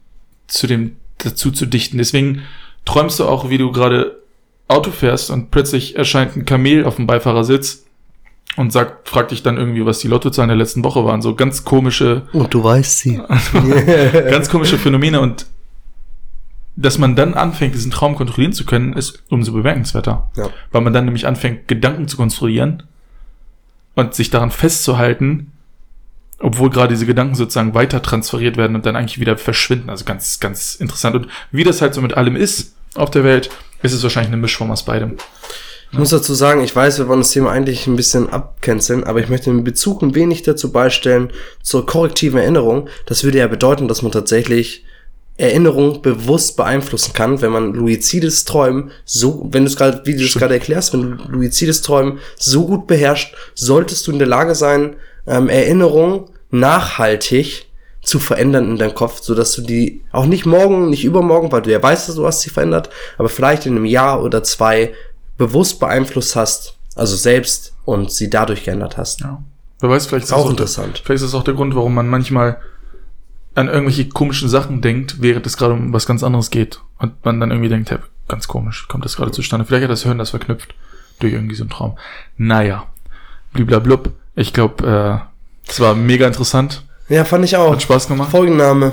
zu 0.47 0.67
dem, 0.67 0.97
dazu 1.19 1.51
zu 1.51 1.67
dichten. 1.67 1.99
Deswegen 1.99 2.43
träumst 2.85 3.21
du 3.21 3.27
auch, 3.27 3.51
wie 3.51 3.59
du 3.59 3.73
gerade 3.73 4.23
Auto 4.69 4.91
fährst 4.91 5.31
und 5.31 5.51
plötzlich 5.51 5.97
erscheint 5.97 6.37
ein 6.37 6.45
Kamel 6.45 6.85
auf 6.85 6.97
dem 6.97 7.07
Beifahrersitz 7.07 7.85
und 8.57 8.73
sagt, 8.73 9.09
fragt 9.09 9.31
dich 9.31 9.43
dann 9.43 9.57
irgendwie, 9.57 9.85
was 9.85 9.99
die 9.99 10.09
Lottozahlen 10.09 10.49
der 10.49 10.57
letzten 10.57 10.85
Woche 10.85 11.05
waren. 11.05 11.23
So 11.23 11.35
ganz 11.35 11.65
komische, 11.65 12.23
Und 12.33 12.55
du 12.55 12.63
weißt 12.63 12.99
sie. 12.99 13.21
ganz 14.31 14.49
komische 14.49 14.79
Phänomene 14.79 15.21
und 15.21 15.47
dass 16.77 16.99
man 16.99 17.17
dann 17.17 17.35
anfängt, 17.35 17.75
diesen 17.75 17.91
Traum 17.91 18.15
kontrollieren 18.15 18.53
zu 18.53 18.65
können, 18.65 18.95
ist 18.95 19.23
umso 19.29 19.53
bemerkenswerter. 19.53 20.31
Ja. 20.37 20.51
Weil 20.71 20.81
man 20.81 20.93
dann 20.93 21.05
nämlich 21.05 21.27
anfängt, 21.27 21.69
Gedanken 21.69 22.09
zu 22.09 22.17
konstruieren 22.17 22.85
und 23.95 24.15
sich 24.15 24.31
daran 24.31 24.51
festzuhalten, 24.51 25.53
obwohl 26.39 26.71
gerade 26.71 26.95
diese 26.95 27.07
Gedanken 27.07 27.35
sozusagen 27.35 27.75
weiter 27.75 28.03
transferiert 28.03 28.57
werden 28.57 28.75
und 28.75 28.87
dann 28.87 28.97
eigentlich 28.97 29.21
wieder 29.21 29.37
verschwinden. 29.37 29.91
Also 29.91 30.05
ganz, 30.05 30.41
ganz 30.41 30.75
interessant. 30.75 31.15
Und 31.15 31.29
wie 31.51 31.65
das 31.65 31.83
halt 31.83 31.95
so 31.95 32.01
mit 32.01 32.15
allem 32.15 32.37
ist 32.37 32.75
auf 32.95 33.11
der 33.11 33.23
Welt, 33.23 33.51
ist 33.83 33.93
es 33.93 34.03
wahrscheinlich 34.03 34.33
eine 34.33 34.41
Mischform 34.41 34.71
aus 34.71 34.85
beidem. 34.85 35.17
Ich 35.93 35.99
muss 35.99 36.09
dazu 36.09 36.33
sagen, 36.33 36.65
ich 36.65 36.75
weiß, 36.75 36.99
wir 36.99 37.09
wollen 37.09 37.21
das 37.21 37.33
Thema 37.33 37.51
eigentlich 37.51 37.87
ein 37.87 37.97
bisschen 37.97 38.31
abcanceln, 38.31 39.05
aber 39.05 39.21
ich 39.21 39.29
möchte 39.29 39.51
in 39.51 39.63
Bezug 39.63 40.03
ein 40.03 40.15
wenig 40.15 40.43
dazu 40.43 40.73
beistellen 40.73 41.31
zur 41.63 41.85
korrektiven 41.85 42.41
Erinnerung. 42.41 42.89
Das 43.05 43.25
würde 43.25 43.39
ja 43.39 43.47
bedeuten, 43.47 43.89
dass 43.89 44.01
man 44.01 44.11
tatsächlich 44.11 44.87
Erinnerung 45.39 46.03
bewusst 46.03 46.57
beeinflussen 46.57 47.13
kann, 47.15 47.41
wenn 47.41 47.53
man 47.53 47.73
luizides 47.75 48.45
Träumen 48.45 48.91
so, 49.05 49.49
wenn 49.51 49.65
du 49.65 49.71
es 49.71 49.77
gerade, 49.77 50.03
wie 50.05 50.15
du 50.17 50.25
es 50.25 50.35
gerade 50.35 50.55
erklärst, 50.55 50.93
wenn 50.93 51.17
du 51.17 51.25
luizides 51.29 51.83
Träumen 51.83 52.19
so 52.37 52.67
gut 52.67 52.87
beherrschst, 52.87 53.33
solltest 53.55 54.07
du 54.07 54.13
in 54.13 54.19
der 54.19 54.29
Lage 54.29 54.55
sein, 54.55 54.97
ähm, 55.27 55.49
Erinnerung 55.49 56.31
nachhaltig 56.51 57.67
zu 58.03 58.19
verändern 58.19 58.69
in 58.71 58.77
deinem 58.79 58.95
Kopf, 58.95 59.21
so 59.23 59.35
dass 59.35 59.53
du 59.53 59.63
die 59.63 60.03
auch 60.13 60.27
nicht 60.27 60.45
morgen, 60.45 60.91
nicht 60.91 61.05
übermorgen, 61.05 61.53
weil 61.53 61.63
du 61.63 61.71
ja 61.71 61.83
weißt, 61.83 62.09
dass 62.09 62.17
du 62.17 62.27
hast 62.27 62.41
sie 62.41 62.51
verändert, 62.51 62.91
aber 63.17 63.29
vielleicht 63.29 63.65
in 63.67 63.77
einem 63.77 63.85
Jahr 63.85 64.23
oder 64.23 64.43
zwei 64.43 64.93
bewusst 65.39 65.79
beeinflusst 65.81 66.35
hast, 66.37 66.75
also 66.97 67.17
selbst 67.17 67.73
und 67.85 68.11
sie 68.13 68.29
dadurch 68.29 68.65
geändert 68.65 68.97
hast. 68.97 69.21
Ja. 69.21 69.43
Wer 69.81 69.91
weiß, 69.91 70.07
vielleicht 70.07 70.27
ist 70.27 70.33
Auch 70.33 70.39
das 70.39 70.45
der- 70.45 70.51
interessant. 70.51 71.03
Vielleicht 71.05 71.23
ist 71.23 71.33
das 71.33 71.41
auch 71.41 71.45
der 71.45 71.55
Grund, 71.55 71.75
warum 71.75 71.95
man 71.95 72.09
manchmal 72.09 72.59
an 73.55 73.69
irgendwelche 73.69 74.09
komischen 74.09 74.49
Sachen 74.49 74.81
denkt, 74.81 75.21
während 75.21 75.47
es 75.47 75.57
gerade 75.57 75.75
um 75.75 75.93
was 75.93 76.07
ganz 76.07 76.23
anderes 76.23 76.51
geht. 76.51 76.81
Und 76.99 77.25
man 77.25 77.41
dann 77.41 77.51
irgendwie 77.51 77.69
denkt, 77.69 77.91
hey, 77.91 77.99
ganz 78.29 78.49
komisch, 78.49 78.89
kommt 78.89 79.05
das 79.05 79.17
gerade 79.17 79.33
zustande. 79.33 79.67
Vielleicht 79.67 79.85
hat 79.85 79.91
das 79.91 80.05
Hirn 80.05 80.19
das 80.19 80.31
verknüpft 80.31 80.75
durch 81.21 81.33
irgendwie 81.33 81.55
so 81.55 81.65
einen 81.65 81.71
Traum. 81.71 81.99
Naja, 82.37 82.87
bliblablub. 83.53 84.13
Ich 84.35 84.53
glaube, 84.53 85.23
äh, 85.67 85.71
es 85.71 85.81
war 85.81 85.95
mega 85.95 86.27
interessant. 86.27 86.85
Ja, 87.09 87.25
fand 87.25 87.45
ich 87.45 87.57
auch. 87.57 87.73
Hat 87.73 87.83
Spaß 87.83 88.09
gemacht. 88.09 88.31
Folgenname. 88.31 88.93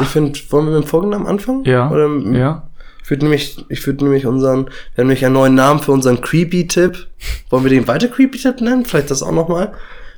Ich 0.00 0.08
finde, 0.08 0.38
wollen 0.50 0.66
wir 0.66 0.72
mit 0.72 0.84
dem 0.84 0.88
Folgennamen 0.88 1.26
anfangen? 1.26 1.64
Ja. 1.64 1.90
Oder, 1.90 2.08
Ja. 2.32 2.68
Ich 3.04 3.10
würde 3.10 3.24
nämlich, 3.24 3.64
ich 3.68 3.84
würde 3.86 4.04
nämlich 4.04 4.26
unseren, 4.26 4.66
wir 4.66 5.02
haben 5.02 5.08
nämlich 5.08 5.24
einen 5.24 5.34
neuen 5.34 5.54
Namen 5.54 5.80
für 5.80 5.92
unseren 5.92 6.20
Creepy-Tipp. 6.20 7.08
Wollen 7.50 7.64
wir 7.64 7.70
den 7.70 7.88
weiter 7.88 8.08
Creepy-Tipp 8.08 8.60
nennen? 8.60 8.84
Vielleicht 8.84 9.10
das 9.10 9.22
auch 9.22 9.32
nochmal. 9.32 9.72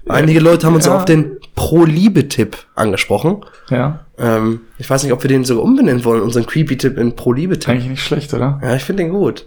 Einige 0.09 0.41
Leute 0.41 0.67
haben 0.67 0.75
uns 0.75 0.87
Ja. 0.87 0.99
auch 0.99 1.05
den 1.05 1.39
Pro-Liebe-Tipp 1.55 2.57
angesprochen. 2.75 3.45
Ja. 3.71 4.01
Ähm, 4.19 4.61
ich 4.79 4.89
weiß 4.89 5.03
nicht, 5.03 5.13
ob 5.13 5.23
wir 5.23 5.29
den 5.29 5.45
sogar 5.45 5.65
umbenennen 5.65 6.05
wollen, 6.05 6.23
unseren 6.23 6.47
Creepy-Tipp 6.47 6.99
in 6.99 7.17
Pro-Liebe-Tipp. 7.17 7.69
Eigentlich 7.69 7.89
nicht 7.89 8.03
schlecht, 8.03 8.35
oder? 8.35 8.61
Ja, 8.63 8.75
ich 8.77 8.85
finde 8.85 9.03
den 9.05 9.13
gut. 9.13 9.47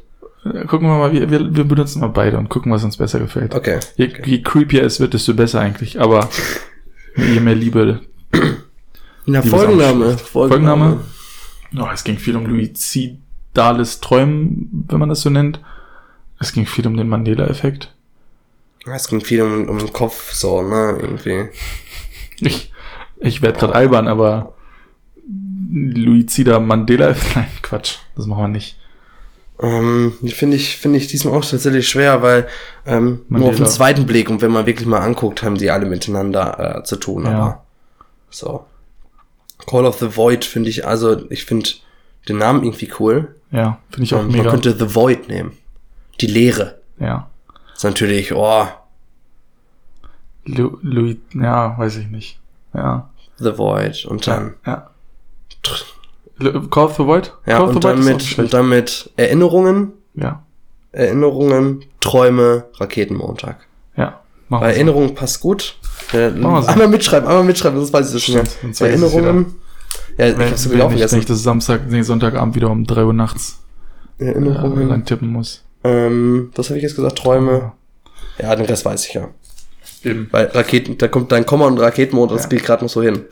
Gucken 0.68 0.88
wir 0.88 0.98
mal, 0.98 1.12
wir, 1.12 1.30
wir, 1.30 1.56
wir 1.56 1.64
benutzen 1.66 2.00
mal 2.00 2.08
beide 2.08 2.38
und 2.38 2.48
gucken, 2.50 2.72
was 2.72 2.84
uns 2.84 2.98
besser 2.98 3.20
gefällt. 3.20 3.54
Okay. 3.54 3.80
Je, 3.98 4.10
je 4.26 4.42
creepier 4.42 4.84
es 4.84 5.00
wird, 5.00 5.14
desto 5.14 5.34
besser 5.34 5.60
eigentlich. 5.60 6.00
Aber 6.00 6.30
je 7.18 7.40
mehr 7.42 7.56
Liebe. 7.56 8.00
Liebe 9.26 9.44
Folgenname. 9.48 10.18
Folgenname? 10.18 11.00
Oh, 11.78 11.88
es 11.94 12.04
ging 12.06 12.18
viel 12.18 12.38
um 12.38 12.46
luizidales 12.46 14.00
Träumen, 14.00 14.86
wenn 14.88 15.00
man 15.00 15.10
das 15.10 15.22
so 15.22 15.30
nennt. 15.30 15.60
Es 16.40 16.54
ging 16.54 16.66
viel 16.66 16.88
um 16.88 16.96
den 16.96 17.10
Mandela-Effekt. 17.10 17.94
Es 18.96 19.08
ging 19.08 19.22
viel 19.22 19.42
um, 19.42 19.68
um 19.70 19.78
den 19.80 19.94
Kopf, 19.94 20.34
so, 20.34 20.62
ne, 20.62 20.98
irgendwie. 21.00 21.50
Ich, 22.40 22.72
ich 23.20 23.42
werde 23.42 23.60
gerade 23.60 23.76
albern, 23.76 24.08
aber 24.08 24.54
luizider 25.72 26.60
Mandela-Effekt. 26.60 27.36
Nein, 27.36 27.48
Quatsch. 27.62 27.98
Das 28.16 28.26
machen 28.26 28.44
wir 28.44 28.48
nicht. 28.50 28.78
Ähm, 29.60 30.14
finde 30.28 30.56
ich, 30.56 30.78
finde 30.78 31.00
ich 31.00 31.08
diesmal 31.08 31.34
auch 31.34 31.44
tatsächlich 31.46 31.90
schwer, 31.90 32.22
weil 32.22 32.48
ähm, 32.86 33.22
nur 33.30 33.40
auf 33.42 33.56
den 33.56 33.64
Mandela. 33.64 33.66
zweiten 33.66 34.06
Blick 34.06 34.30
und 34.30 34.42
wenn 34.44 34.52
man 34.52 34.68
wirklich 34.68 34.88
mal 34.88 35.00
anguckt, 35.00 35.42
haben 35.42 35.58
die 35.58 35.72
alle 35.72 35.88
miteinander 35.88 36.78
äh, 36.80 36.84
zu 36.84 36.96
tun. 36.98 37.26
Ja. 37.26 37.32
Aber 37.32 37.64
so. 38.30 38.66
Call 39.66 39.86
of 39.86 39.98
the 39.98 40.16
Void 40.16 40.46
finde 40.46 40.70
ich, 40.70 40.86
also 40.88 41.30
ich 41.32 41.46
finde 41.46 41.70
den 42.30 42.38
Namen 42.38 42.64
irgendwie 42.64 42.92
cool. 43.00 43.36
Ja, 43.52 43.80
finde 43.90 44.04
ich 44.04 44.14
auch 44.14 44.20
Ähm, 44.20 44.28
man 44.28 44.38
mega. 44.38 44.52
könnte 44.52 44.78
The 44.78 44.94
Void 44.94 45.28
nehmen. 45.28 45.58
Die 46.22 46.28
Leere. 46.28 46.80
ja. 47.00 47.30
Ist 47.78 47.84
natürlich, 47.84 48.34
oh, 48.34 48.66
Lu 50.46 50.78
Louis, 50.82 51.18
ja, 51.34 51.78
weiß 51.78 51.98
ich 51.98 52.08
nicht. 52.10 52.40
Ja. 52.74 53.10
The 53.38 53.58
Void 53.58 54.06
und 54.06 54.26
dann, 54.28 54.56
Ja. 54.66 54.90
Lu- 56.40 56.68
Call 56.70 56.86
of 56.86 56.96
the 56.98 57.06
Void? 57.06 57.34
ja, 57.46 57.58
Call 57.58 57.70
the 57.70 57.76
und 57.76 57.84
dann 57.84 57.98
Void 57.98 58.06
mit, 58.06 58.16
nicht 58.18 58.40
und 58.40 58.54
dann 58.54 58.70
mit 58.70 59.12
Erinnerungen, 59.16 59.92
Ja. 60.16 60.44
Erinnerungen, 60.92 61.86
Träume, 62.00 62.66
Raketenmontag. 62.76 63.68
Ja. 63.96 64.22
Machen 64.50 64.62
Bei 64.62 64.68
wir 64.68 64.74
so. 64.74 64.76
Erinnerungen 64.76 65.14
passt 65.16 65.42
gut. 65.42 65.76
Äh, 66.14 66.32
so. 66.32 66.48
einmal 66.48 66.88
mitschreiben, 66.88 67.28
einmal 67.28 67.44
mitschreiben, 67.44 67.78
sonst 67.80 67.94
weiß 67.94 68.08
ich 68.08 68.14
das 68.14 68.24
schon. 68.24 68.46
Stimmt, 68.46 68.58
ich 68.64 68.70
es 68.72 68.82
Erinnerungen. 68.82 69.56
Ja, 70.18 70.28
ich 70.30 70.38
hab's 70.40 70.72
wieder 70.72 70.86
auch 70.86 70.92
ich, 70.92 71.12
wenn 71.12 71.20
ich 71.20 71.26
das 71.26 71.44
Samstag, 71.44 71.82
nee, 71.90 72.02
Sonntagabend 72.02 72.56
wieder 72.56 72.70
um 72.72 72.86
3 72.88 73.04
Uhr 73.04 73.14
nachts 73.14 73.60
äh, 74.20 74.26
Erinnerungen. 74.26 74.90
reintippen 74.90 75.28
muss. 75.28 75.64
Ähm, 75.88 76.52
was 76.56 76.70
habe 76.70 76.78
ich 76.78 76.84
jetzt 76.84 76.96
gesagt? 76.96 77.18
Träume. 77.18 77.72
Ja, 78.42 78.56
den 78.56 78.66
Rest 78.66 78.86
weiß 78.86 79.08
ich 79.08 79.14
ja. 79.14 79.30
Eben. 80.04 80.28
Weil 80.32 80.46
Raketen, 80.48 80.98
da 80.98 81.08
kommt 81.08 81.32
dein 81.32 81.46
Komma 81.46 81.66
und 81.68 81.80
Raketenmond, 81.80 82.32
das 82.32 82.44
Ja. 82.44 82.50
geht 82.50 82.64
gerade 82.66 82.84
noch 82.84 82.90
so 82.92 83.02
hin. 83.02 83.26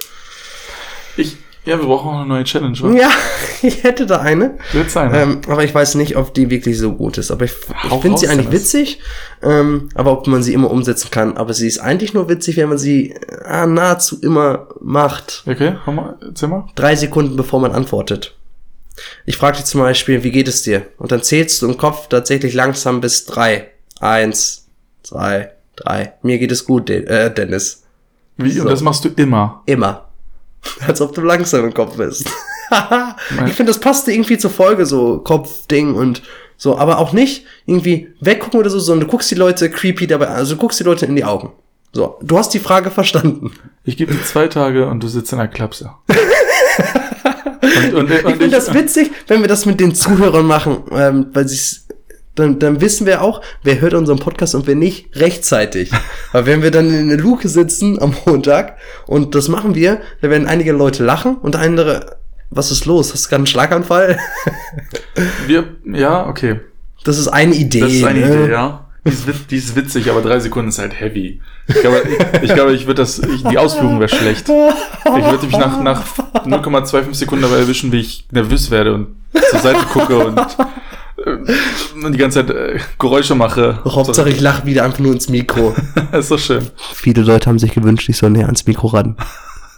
Ich, 1.17 1.37
ja, 1.65 1.79
wir 1.79 1.85
brauchen 1.85 2.09
auch 2.09 2.15
eine 2.19 2.27
neue 2.27 2.43
Challenge, 2.43 2.77
wa? 2.81 2.91
Ja, 2.91 3.09
ich 3.61 3.83
hätte 3.83 4.05
da 4.05 4.19
eine. 4.19 4.57
Wird 4.73 4.91
sein. 4.91 5.11
Ähm, 5.13 5.41
aber 5.47 5.63
ich 5.63 5.73
weiß 5.73 5.95
nicht, 5.95 6.15
ob 6.17 6.33
die 6.33 6.49
wirklich 6.49 6.77
so 6.77 6.93
gut 6.93 7.17
ist. 7.17 7.31
Aber 7.31 7.45
ich, 7.45 7.51
ich 7.85 8.01
finde 8.01 8.17
sie 8.17 8.27
eigentlich 8.27 8.51
witzig. 8.51 8.99
Ähm, 9.41 9.89
aber 9.95 10.11
ob 10.11 10.27
man 10.27 10.43
sie 10.43 10.53
immer 10.53 10.69
umsetzen 10.71 11.09
kann. 11.11 11.37
Aber 11.37 11.53
sie 11.53 11.67
ist 11.67 11.79
eigentlich 11.79 12.13
nur 12.13 12.29
witzig, 12.29 12.57
wenn 12.57 12.69
man 12.69 12.77
sie 12.77 13.11
äh, 13.45 13.65
nahezu 13.65 14.19
immer 14.21 14.67
macht. 14.81 15.43
Okay, 15.47 15.75
mal, 15.87 16.17
erzähl 16.21 16.49
mal. 16.49 16.65
Drei 16.75 16.95
Sekunden 16.95 17.35
bevor 17.35 17.59
man 17.59 17.71
antwortet. 17.71 18.35
Ich 19.25 19.37
frage 19.37 19.57
dich 19.57 19.65
zum 19.65 19.81
Beispiel, 19.81 20.23
wie 20.23 20.31
geht 20.31 20.47
es 20.47 20.63
dir? 20.63 20.87
Und 20.97 21.11
dann 21.11 21.23
zählst 21.23 21.61
du 21.61 21.67
im 21.67 21.77
Kopf 21.77 22.07
tatsächlich 22.07 22.53
langsam 22.53 23.01
bis 23.01 23.25
drei. 23.25 23.71
Eins, 23.99 24.67
zwei, 25.03 25.51
drei. 25.75 26.13
Mir 26.21 26.37
geht 26.37 26.51
es 26.51 26.65
gut, 26.65 26.89
äh, 26.89 27.33
Dennis. 27.33 27.83
Wie, 28.37 28.51
So. 28.51 28.61
Und 28.61 28.69
das 28.69 28.81
machst 28.81 29.05
du 29.05 29.09
immer. 29.09 29.63
Immer. 29.65 30.09
Als 30.87 31.01
ob 31.01 31.13
du 31.13 31.21
langsam 31.21 31.65
im 31.65 31.73
Kopf 31.73 31.97
bist. 31.97 32.29
ich 33.45 33.53
finde, 33.53 33.71
das 33.71 33.79
passte 33.79 34.11
irgendwie 34.11 34.37
zur 34.37 34.49
Folge, 34.49 34.85
so 34.85 35.19
Kopfding 35.19 35.93
und 35.93 36.21
so, 36.57 36.77
aber 36.77 36.99
auch 36.99 37.13
nicht 37.13 37.45
irgendwie 37.65 38.13
weggucken 38.21 38.59
oder 38.59 38.69
so, 38.69 38.79
sondern 38.79 39.07
du 39.07 39.11
guckst 39.11 39.29
die 39.29 39.35
Leute 39.35 39.69
creepy 39.69 40.07
dabei, 40.07 40.27
also 40.27 40.55
du 40.55 40.61
guckst 40.61 40.79
die 40.79 40.83
Leute 40.83 41.05
in 41.05 41.15
die 41.15 41.25
Augen. 41.25 41.51
So, 41.91 42.17
du 42.21 42.37
hast 42.37 42.53
die 42.53 42.59
Frage 42.59 42.91
verstanden. 42.91 43.53
Ich 43.83 43.97
gebe 43.97 44.13
dir 44.13 44.23
zwei 44.23 44.47
Tage 44.47 44.87
und 44.87 45.01
du 45.01 45.07
sitzt 45.07 45.31
in 45.31 45.37
der 45.37 45.47
Klapse. 45.47 45.91
und, 47.75 47.93
und, 47.93 48.11
und 48.11 48.11
Ich 48.11 48.23
finde 48.23 48.49
das 48.49 48.73
witzig, 48.73 49.11
wenn 49.27 49.41
wir 49.41 49.47
das 49.47 49.65
mit 49.65 49.79
den 49.79 49.95
Zuhörern 49.95 50.45
machen, 50.45 50.83
ähm, 50.91 51.27
weil 51.33 51.47
sie 51.47 51.57
dann, 52.35 52.59
dann 52.59 52.81
wissen 52.81 53.07
wir 53.07 53.21
auch, 53.21 53.41
wer 53.63 53.79
hört 53.79 53.93
unseren 53.93 54.19
Podcast 54.19 54.55
und 54.55 54.67
wer 54.67 54.75
nicht 54.75 55.15
rechtzeitig. 55.15 55.89
Weil 56.33 56.45
wenn 56.45 56.61
wir 56.61 56.71
dann 56.71 56.93
in 56.93 57.09
der 57.09 57.17
Luke 57.17 57.47
sitzen 57.47 58.01
am 58.01 58.13
Montag 58.25 58.77
und 59.07 59.35
das 59.35 59.47
machen 59.47 59.73
wir, 59.73 60.01
dann 60.21 60.31
werden 60.31 60.47
einige 60.47 60.73
Leute 60.73 61.03
lachen 61.03 61.37
und 61.37 61.55
andere, 61.55 62.17
was 62.49 62.71
ist 62.71 62.85
los? 62.85 63.13
Hast 63.13 63.25
du 63.25 63.29
gerade 63.29 63.39
einen 63.39 63.47
Schlaganfall? 63.47 64.19
wir, 65.47 65.75
ja, 65.85 66.27
okay. 66.27 66.59
Das 67.05 67.17
ist 67.17 67.29
eine 67.29 67.55
Idee. 67.55 67.79
Das 67.79 67.93
ist 67.93 68.03
eine 68.03 68.19
ne? 68.19 68.25
Idee, 68.25 68.51
ja. 68.51 68.84
Die 69.05 69.11
ist, 69.11 69.27
die 69.51 69.55
ist 69.57 69.75
witzig, 69.75 70.09
aber 70.09 70.21
drei 70.21 70.39
Sekunden 70.39 70.69
ist 70.69 70.79
halt 70.79 70.99
heavy. 70.99 71.39
Ich 71.67 71.75
glaube, 71.75 72.01
ich, 72.09 72.43
ich, 72.49 72.53
glaube, 72.53 72.73
ich 72.73 72.87
würde 72.87 73.01
das, 73.03 73.19
ich, 73.19 73.43
die 73.43 73.57
Ausführung 73.57 73.99
wäre 73.99 74.09
schlecht. 74.09 74.49
Ich 74.49 75.25
würde 75.25 75.45
mich 75.45 75.57
nach, 75.57 75.79
nach 75.81 76.03
0,25 76.45 77.13
Sekunden 77.13 77.43
dabei 77.43 77.57
erwischen, 77.57 77.91
wie 77.91 77.99
ich 77.99 78.25
nervös 78.31 78.71
werde 78.71 78.93
und 78.95 79.15
zur 79.51 79.59
Seite 79.59 79.85
gucke 79.93 80.17
und, 80.25 80.39
äh, 80.39 82.03
und 82.03 82.11
die 82.13 82.17
ganze 82.17 82.45
Zeit 82.45 82.55
äh, 82.55 82.79
Geräusche 82.97 83.35
mache. 83.35 83.79
Hauptsache, 83.85 84.29
ich 84.29 84.39
lache 84.41 84.65
wieder 84.65 84.83
einfach 84.83 84.99
nur 84.99 85.13
ins 85.13 85.29
Mikro. 85.29 85.75
ist 86.11 86.29
so 86.29 86.37
schön. 86.39 86.67
Viele 86.93 87.21
Leute 87.21 87.47
haben 87.49 87.59
sich 87.59 87.73
gewünscht, 87.73 88.09
ich 88.09 88.17
soll 88.17 88.31
näher 88.31 88.45
ans 88.47 88.65
Mikro 88.65 88.87
ran. 88.87 89.17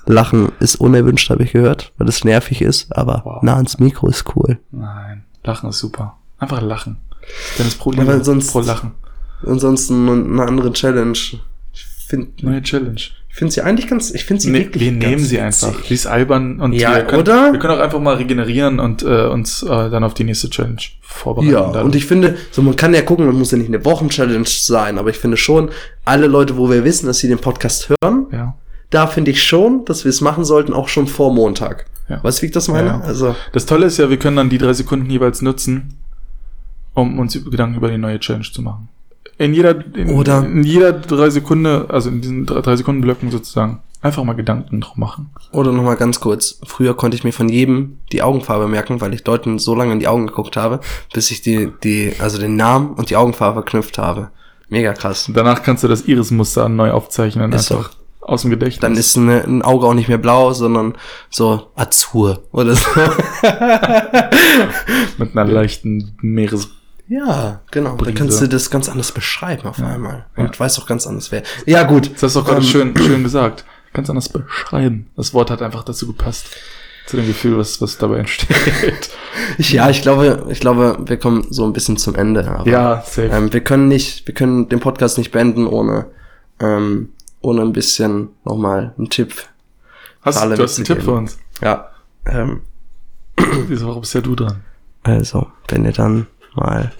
Lachen 0.05 0.53
ist 0.61 0.77
unerwünscht, 0.77 1.29
habe 1.29 1.43
ich 1.43 1.51
gehört, 1.51 1.91
weil 1.97 2.07
es 2.07 2.23
nervig 2.23 2.61
ist, 2.61 2.95
aber 2.95 3.23
Wow. 3.25 3.43
nah 3.43 3.55
ans 3.57 3.77
Mikro 3.79 4.07
ist 4.07 4.23
cool. 4.37 4.57
Nein, 4.71 5.23
Lachen 5.43 5.69
ist 5.69 5.79
super. 5.79 6.15
Einfach 6.39 6.61
lachen. 6.61 6.95
Denn 7.59 7.67
es 7.67 7.75
pro, 7.75 7.91
Ja, 7.91 8.07
weil 8.07 8.23
sonst- 8.23 8.51
pro 8.53 8.61
Lachen. 8.61 8.93
Ansonsten 9.45 10.09
eine 10.09 10.43
andere 10.43 10.73
Challenge. 10.73 11.13
Ich 11.73 11.85
finde 12.07 12.29
Neue 12.41 12.61
Challenge. 12.63 12.95
ich 12.95 13.13
find 13.35 13.51
sie 13.53 13.61
eigentlich 13.61 13.87
ganz, 13.87 14.11
ich 14.11 14.23
finde 14.25 14.41
sie 14.41 14.49
Nee, 14.49 14.59
wirklich 14.59 14.83
wir 14.83 14.91
nehmen 14.93 15.19
sie 15.19 15.37
witzig. 15.37 15.41
einfach. 15.41 15.83
Sie 15.85 15.93
ist 15.93 16.07
albern 16.07 16.59
und 16.59 16.73
Ja, 16.73 16.95
wir 16.95 17.03
können, 17.03 17.21
oder? 17.21 17.51
wir 17.51 17.59
können 17.59 17.73
auch 17.73 17.83
einfach 17.83 17.99
mal 17.99 18.15
regenerieren 18.15 18.79
und 18.79 19.03
äh, 19.03 19.27
uns 19.27 19.61
äh, 19.61 19.67
dann 19.67 20.03
auf 20.03 20.13
die 20.13 20.23
nächste 20.23 20.49
Challenge 20.49 20.81
vorbereiten. 21.01 21.51
Ja, 21.51 21.71
Dann- 21.71 21.85
und 21.85 21.95
ich 21.95 22.05
finde, 22.05 22.35
so 22.51 22.61
man 22.61 22.75
kann 22.75 22.93
ja 22.93 23.01
gucken, 23.01 23.25
man 23.27 23.37
muss 23.37 23.51
ja 23.51 23.57
nicht 23.57 23.67
eine 23.67 23.83
Wochenchallenge 23.85 24.45
sein, 24.47 24.97
aber 24.97 25.09
ich 25.09 25.17
finde 25.17 25.37
schon, 25.37 25.69
alle 26.05 26.27
Leute, 26.27 26.57
wo 26.57 26.69
wir 26.69 26.83
wissen, 26.83 27.05
dass 27.05 27.19
sie 27.19 27.27
den 27.27 27.39
Podcast 27.39 27.89
hören, 28.01 28.25
ja. 28.31 28.55
da 28.89 29.05
finde 29.07 29.31
ich 29.31 29.43
schon, 29.43 29.85
dass 29.85 30.03
wir 30.05 30.09
es 30.09 30.21
machen 30.21 30.45
sollten, 30.45 30.73
auch 30.73 30.87
schon 30.87 31.05
vor 31.07 31.31
Montag. 31.33 31.85
Ja. 32.09 32.23
Weißt 32.23 32.39
du, 32.39 32.41
wie 32.43 32.45
ich 32.47 32.51
das 32.53 32.69
meine? 32.69 32.87
Ja. 32.87 33.01
Also, 33.01 33.35
Das 33.51 33.65
Tolle 33.65 33.85
ist 33.87 33.97
ja, 33.97 34.09
wir 34.09 34.17
können 34.17 34.37
dann 34.37 34.49
die 34.49 34.57
drei 34.57 34.71
Sekunden 34.73 35.09
jeweils 35.09 35.41
nutzen, 35.41 35.93
um 36.93 37.19
uns 37.19 37.33
Gedanken 37.33 37.75
über 37.75 37.91
die 37.91 37.97
neue 37.97 38.19
Challenge 38.19 38.45
zu 38.51 38.61
machen. 38.61 38.87
In 39.37 39.53
jeder, 39.53 39.75
in, 39.95 40.09
Oder- 40.09 40.45
in 40.45 40.63
jeder 40.63 40.93
drei 40.93 41.29
Sekunde, 41.29 41.85
also 41.89 42.09
in 42.09 42.21
diesen 42.21 42.45
drei, 42.45 42.61
drei 42.61 42.75
Sekunden 42.75 43.01
Blöcken 43.01 43.29
sozusagen, 43.29 43.81
einfach 44.01 44.23
mal 44.23 44.33
Gedanken 44.33 44.81
drauf 44.81 44.95
machen. 44.95 45.29
Oder 45.51 45.71
nochmal 45.71 45.95
ganz 45.95 46.19
kurz. 46.19 46.59
Früher 46.65 46.95
konnte 46.95 47.15
ich 47.15 47.23
mir 47.23 47.33
von 47.33 47.49
jedem 47.49 47.97
die 48.11 48.21
Augenfarbe 48.21 48.67
merken, 48.67 49.01
weil 49.01 49.13
ich 49.13 49.25
Leuten 49.25 49.59
so 49.59 49.75
lange 49.75 49.93
in 49.93 49.99
die 49.99 50.07
Augen 50.07 50.27
geguckt 50.27 50.57
habe, 50.57 50.79
bis 51.13 51.31
ich 51.31 51.41
die, 51.41 51.71
die, 51.83 52.13
also 52.19 52.39
den 52.39 52.55
Namen 52.55 52.93
und 52.93 53.09
die 53.09 53.15
Augenfarbe 53.15 53.61
verknüpft 53.61 53.97
habe. 53.97 54.29
Mega 54.69 54.93
krass. 54.93 55.29
Danach 55.33 55.63
kannst 55.63 55.83
du 55.83 55.87
das 55.87 56.07
Iris-Muster 56.07 56.69
neu 56.69 56.91
aufzeichnen, 56.91 57.51
Ist 57.53 57.71
einfach 57.71 57.91
aus 58.21 58.41
dem 58.41 58.51
Gedächtnis. 58.51 58.81
Dann 58.81 58.95
ist 58.95 59.17
eine, 59.17 59.43
ein 59.43 59.61
Auge 59.61 59.87
auch 59.87 59.93
nicht 59.93 60.09
mehr 60.09 60.17
blau, 60.17 60.53
sondern 60.53 60.95
so 61.29 61.67
Azur 61.75 62.43
oder 62.51 62.75
so. 62.75 62.85
mit 65.17 65.37
einer 65.37 65.45
leichten 65.45 66.17
Meeres... 66.21 66.69
ja, 67.07 67.61
genau. 67.71 67.89
Dann 67.91 67.97
Brise. 67.97 68.13
kannst 68.13 68.41
du 68.41 68.47
das 68.47 68.69
ganz 68.69 68.89
anders 68.89 69.11
beschreiben 69.11 69.67
auf 69.67 69.79
einmal. 69.81 70.25
Und 70.35 70.53
Ja. 70.55 70.59
weißt 70.59 70.79
auch 70.79 70.85
ganz 70.85 71.07
anders 71.07 71.31
wer. 71.31 71.43
Ja, 71.65 71.83
gut. 71.83 72.11
Das 72.13 72.23
hast 72.23 72.35
du 72.35 72.39
auch 72.41 72.45
gerade 72.45 72.57
Ähm, 72.61 72.63
schön, 72.67 72.97
schön 72.97 73.23
gesagt. 73.23 73.65
Ganz 73.93 74.09
anders 74.09 74.29
beschreiben. 74.29 75.09
Das 75.15 75.33
Wort 75.33 75.49
hat 75.49 75.61
einfach 75.61 75.83
dazu 75.83 76.07
gepasst. 76.07 76.47
Zu 77.07 77.15
dem 77.17 77.27
Gefühl, 77.27 77.57
was, 77.57 77.81
was 77.81 77.97
dabei 77.97 78.19
entsteht. 78.19 78.49
Ich, 79.59 79.71
ja, 79.71 79.87
ich 79.89 80.01
glaube, 80.01 80.47
ich 80.49 80.59
glaube, 80.59 80.97
wir 81.05 81.17
kommen 81.17 81.45
so 81.51 81.63
ein 81.63 81.71
bisschen 81.71 81.95
zum 81.97 82.15
Ende. 82.15 82.45
Aber, 82.49 82.67
ja, 82.69 83.01
safe. 83.01 83.27
Ähm, 83.31 83.53
wir 83.53 83.61
können 83.63 83.87
nicht, 83.87 84.25
wir 84.27 84.33
können 84.33 84.67
den 84.67 84.79
Podcast 84.79 85.17
nicht 85.19 85.31
beenden 85.31 85.67
ohne, 85.67 86.07
ähm, 86.59 87.09
ohne 87.41 87.61
ein 87.61 87.71
bisschen 87.71 88.29
nochmal 88.43 88.93
einen 88.97 89.09
Tipp. 89.11 89.33
hast, 90.21 90.43
du 90.43 90.57
hast 90.63 90.77
einen 90.77 90.85
Tipp 90.85 91.03
für 91.03 91.11
uns. 91.11 91.37
Ja. 91.61 91.91
Ähm, 92.25 92.61
Diese 93.69 93.85
Woche 93.85 93.99
bist 94.01 94.13
ja 94.15 94.21
du 94.21 94.35
dran. 94.35 94.63
also, 95.03 95.47
wenn 95.69 95.85
ihr 95.85 95.93
dann 95.93 96.25
mal 96.57 96.91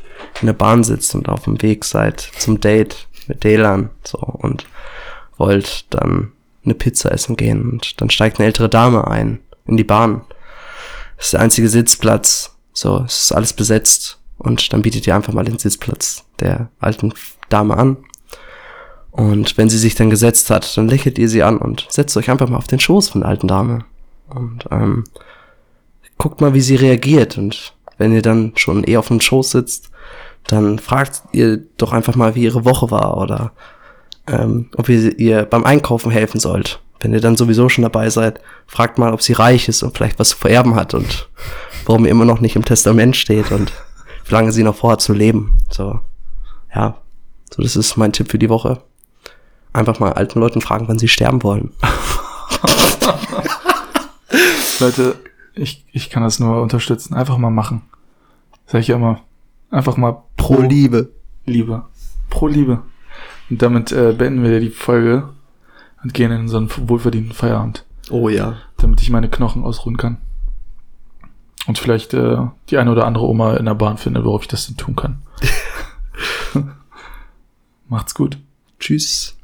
in 0.41 0.45
der 0.45 0.53
Bahn 0.53 0.83
sitzt 0.83 1.13
und 1.15 1.29
auf 1.29 1.43
dem 1.43 1.61
Weg 1.61 1.83
seid 1.83 2.19
zum 2.19 2.59
Date 2.59 3.07
mit 3.27 3.43
Delan, 3.43 3.89
so, 4.03 4.17
und 4.19 4.65
wollt 5.37 5.85
dann 5.93 6.31
eine 6.63 6.73
Pizza 6.73 7.11
essen 7.11 7.35
gehen 7.35 7.69
und 7.69 7.99
dann 8.01 8.09
steigt 8.09 8.39
eine 8.39 8.47
ältere 8.47 8.69
Dame 8.69 9.07
ein 9.07 9.39
in 9.65 9.77
die 9.77 9.83
Bahn. 9.83 10.21
Das 11.17 11.27
ist 11.27 11.33
der 11.33 11.41
einzige 11.41 11.69
Sitzplatz. 11.69 12.55
So, 12.73 13.03
es 13.05 13.23
ist 13.23 13.31
alles 13.31 13.53
besetzt. 13.53 14.19
Und 14.37 14.71
dann 14.71 14.83
bietet 14.83 15.07
ihr 15.07 15.15
einfach 15.15 15.33
mal 15.33 15.45
den 15.45 15.57
Sitzplatz 15.57 16.25
der 16.39 16.69
alten 16.79 17.13
Dame 17.49 17.75
an. 17.75 17.97
Und 19.11 19.57
wenn 19.57 19.69
sie 19.69 19.79
sich 19.79 19.95
dann 19.95 20.11
gesetzt 20.11 20.51
hat, 20.51 20.77
dann 20.77 20.87
lächelt 20.87 21.17
ihr 21.17 21.27
sie 21.27 21.41
an 21.41 21.57
und 21.57 21.87
setzt 21.89 22.15
euch 22.17 22.29
einfach 22.29 22.49
mal 22.49 22.57
auf 22.57 22.67
den 22.67 22.79
Schoß 22.79 23.09
von 23.09 23.21
der 23.21 23.29
alten 23.31 23.47
Dame. 23.47 23.85
Und 24.29 24.65
ähm, 24.69 25.05
guckt 26.19 26.39
mal, 26.39 26.53
wie 26.53 26.61
sie 26.61 26.75
reagiert. 26.75 27.37
Und 27.37 27.73
wenn 27.97 28.13
ihr 28.13 28.21
dann 28.21 28.53
schon 28.55 28.87
eh 28.87 28.97
auf 28.97 29.07
dem 29.07 29.21
Schoß 29.21 29.51
sitzt, 29.51 29.91
dann 30.47 30.79
fragt 30.79 31.23
ihr 31.31 31.57
doch 31.77 31.91
einfach 31.91 32.15
mal, 32.15 32.35
wie 32.35 32.43
ihre 32.43 32.65
Woche 32.65 32.91
war 32.91 33.17
oder 33.17 33.51
ähm, 34.27 34.69
ob 34.75 34.89
ihr 34.89 35.17
ihr 35.19 35.45
beim 35.45 35.63
Einkaufen 35.63 36.11
helfen 36.11 36.39
sollt. 36.39 36.81
Wenn 36.99 37.13
ihr 37.13 37.21
dann 37.21 37.35
sowieso 37.35 37.69
schon 37.69 37.83
dabei 37.83 38.09
seid, 38.09 38.41
fragt 38.65 38.97
mal, 38.97 39.13
ob 39.13 39.21
sie 39.21 39.33
reich 39.33 39.69
ist 39.69 39.83
und 39.83 39.95
vielleicht 39.95 40.19
was 40.19 40.29
zu 40.29 40.37
vererben 40.37 40.75
hat 40.75 40.93
und 40.93 41.29
warum 41.85 42.05
ihr 42.05 42.11
immer 42.11 42.25
noch 42.25 42.39
nicht 42.39 42.55
im 42.55 42.65
Testament 42.65 43.15
steht 43.15 43.51
und 43.51 43.71
wie 44.25 44.33
lange 44.33 44.51
sie 44.51 44.63
noch 44.63 44.75
vorhat 44.75 45.01
zu 45.01 45.13
leben. 45.13 45.57
So, 45.69 45.99
ja, 46.73 46.97
so 47.53 47.61
das 47.61 47.75
ist 47.75 47.97
mein 47.97 48.13
Tipp 48.13 48.31
für 48.31 48.39
die 48.39 48.49
Woche. 48.49 48.81
Einfach 49.73 49.99
mal 49.99 50.13
alten 50.13 50.39
Leuten 50.39 50.61
fragen, 50.61 50.87
wann 50.87 50.97
sie 50.97 51.07
sterben 51.07 51.43
wollen. 51.43 51.71
Leute, 54.79 55.15
ich, 55.57 55.85
ich 55.91 56.09
kann 56.09 56.23
das 56.23 56.39
nur 56.39 56.61
unterstützen. 56.61 57.13
Einfach 57.13 57.37
mal 57.37 57.49
machen. 57.49 57.83
Sag 58.65 58.79
ich 58.81 58.87
ja 58.87 58.95
immer. 58.95 59.21
Einfach 59.69 59.97
mal 59.97 60.23
pro 60.35 60.61
Liebe. 60.61 61.11
Liebe. 61.45 61.85
Pro 62.29 62.47
Liebe. 62.47 62.81
Und 63.49 63.61
damit 63.61 63.91
äh, 63.91 64.13
beenden 64.13 64.43
wir 64.43 64.59
die 64.59 64.69
Folge 64.69 65.29
und 66.03 66.13
gehen 66.13 66.31
in 66.31 66.49
einen 66.53 66.69
wohlverdienten 66.89 67.33
Feierabend, 67.33 67.85
Oh 68.09 68.29
ja. 68.29 68.57
damit 68.77 69.01
ich 69.01 69.09
meine 69.09 69.29
Knochen 69.29 69.63
ausruhen 69.63 69.97
kann. 69.97 70.17
Und 71.65 71.77
vielleicht 71.77 72.13
äh, 72.13 72.37
die 72.69 72.77
eine 72.77 72.91
oder 72.91 73.05
andere 73.05 73.25
Oma 73.27 73.55
in 73.57 73.65
der 73.65 73.75
Bahn 73.75 73.97
finde, 73.97 74.23
worauf 74.23 74.43
ich 74.43 74.47
das 74.47 74.67
denn 74.67 74.77
tun 74.77 74.95
kann. 74.95 75.21
Macht's 77.89 78.13
gut. 78.15 78.37
Tschüss. 78.79 79.35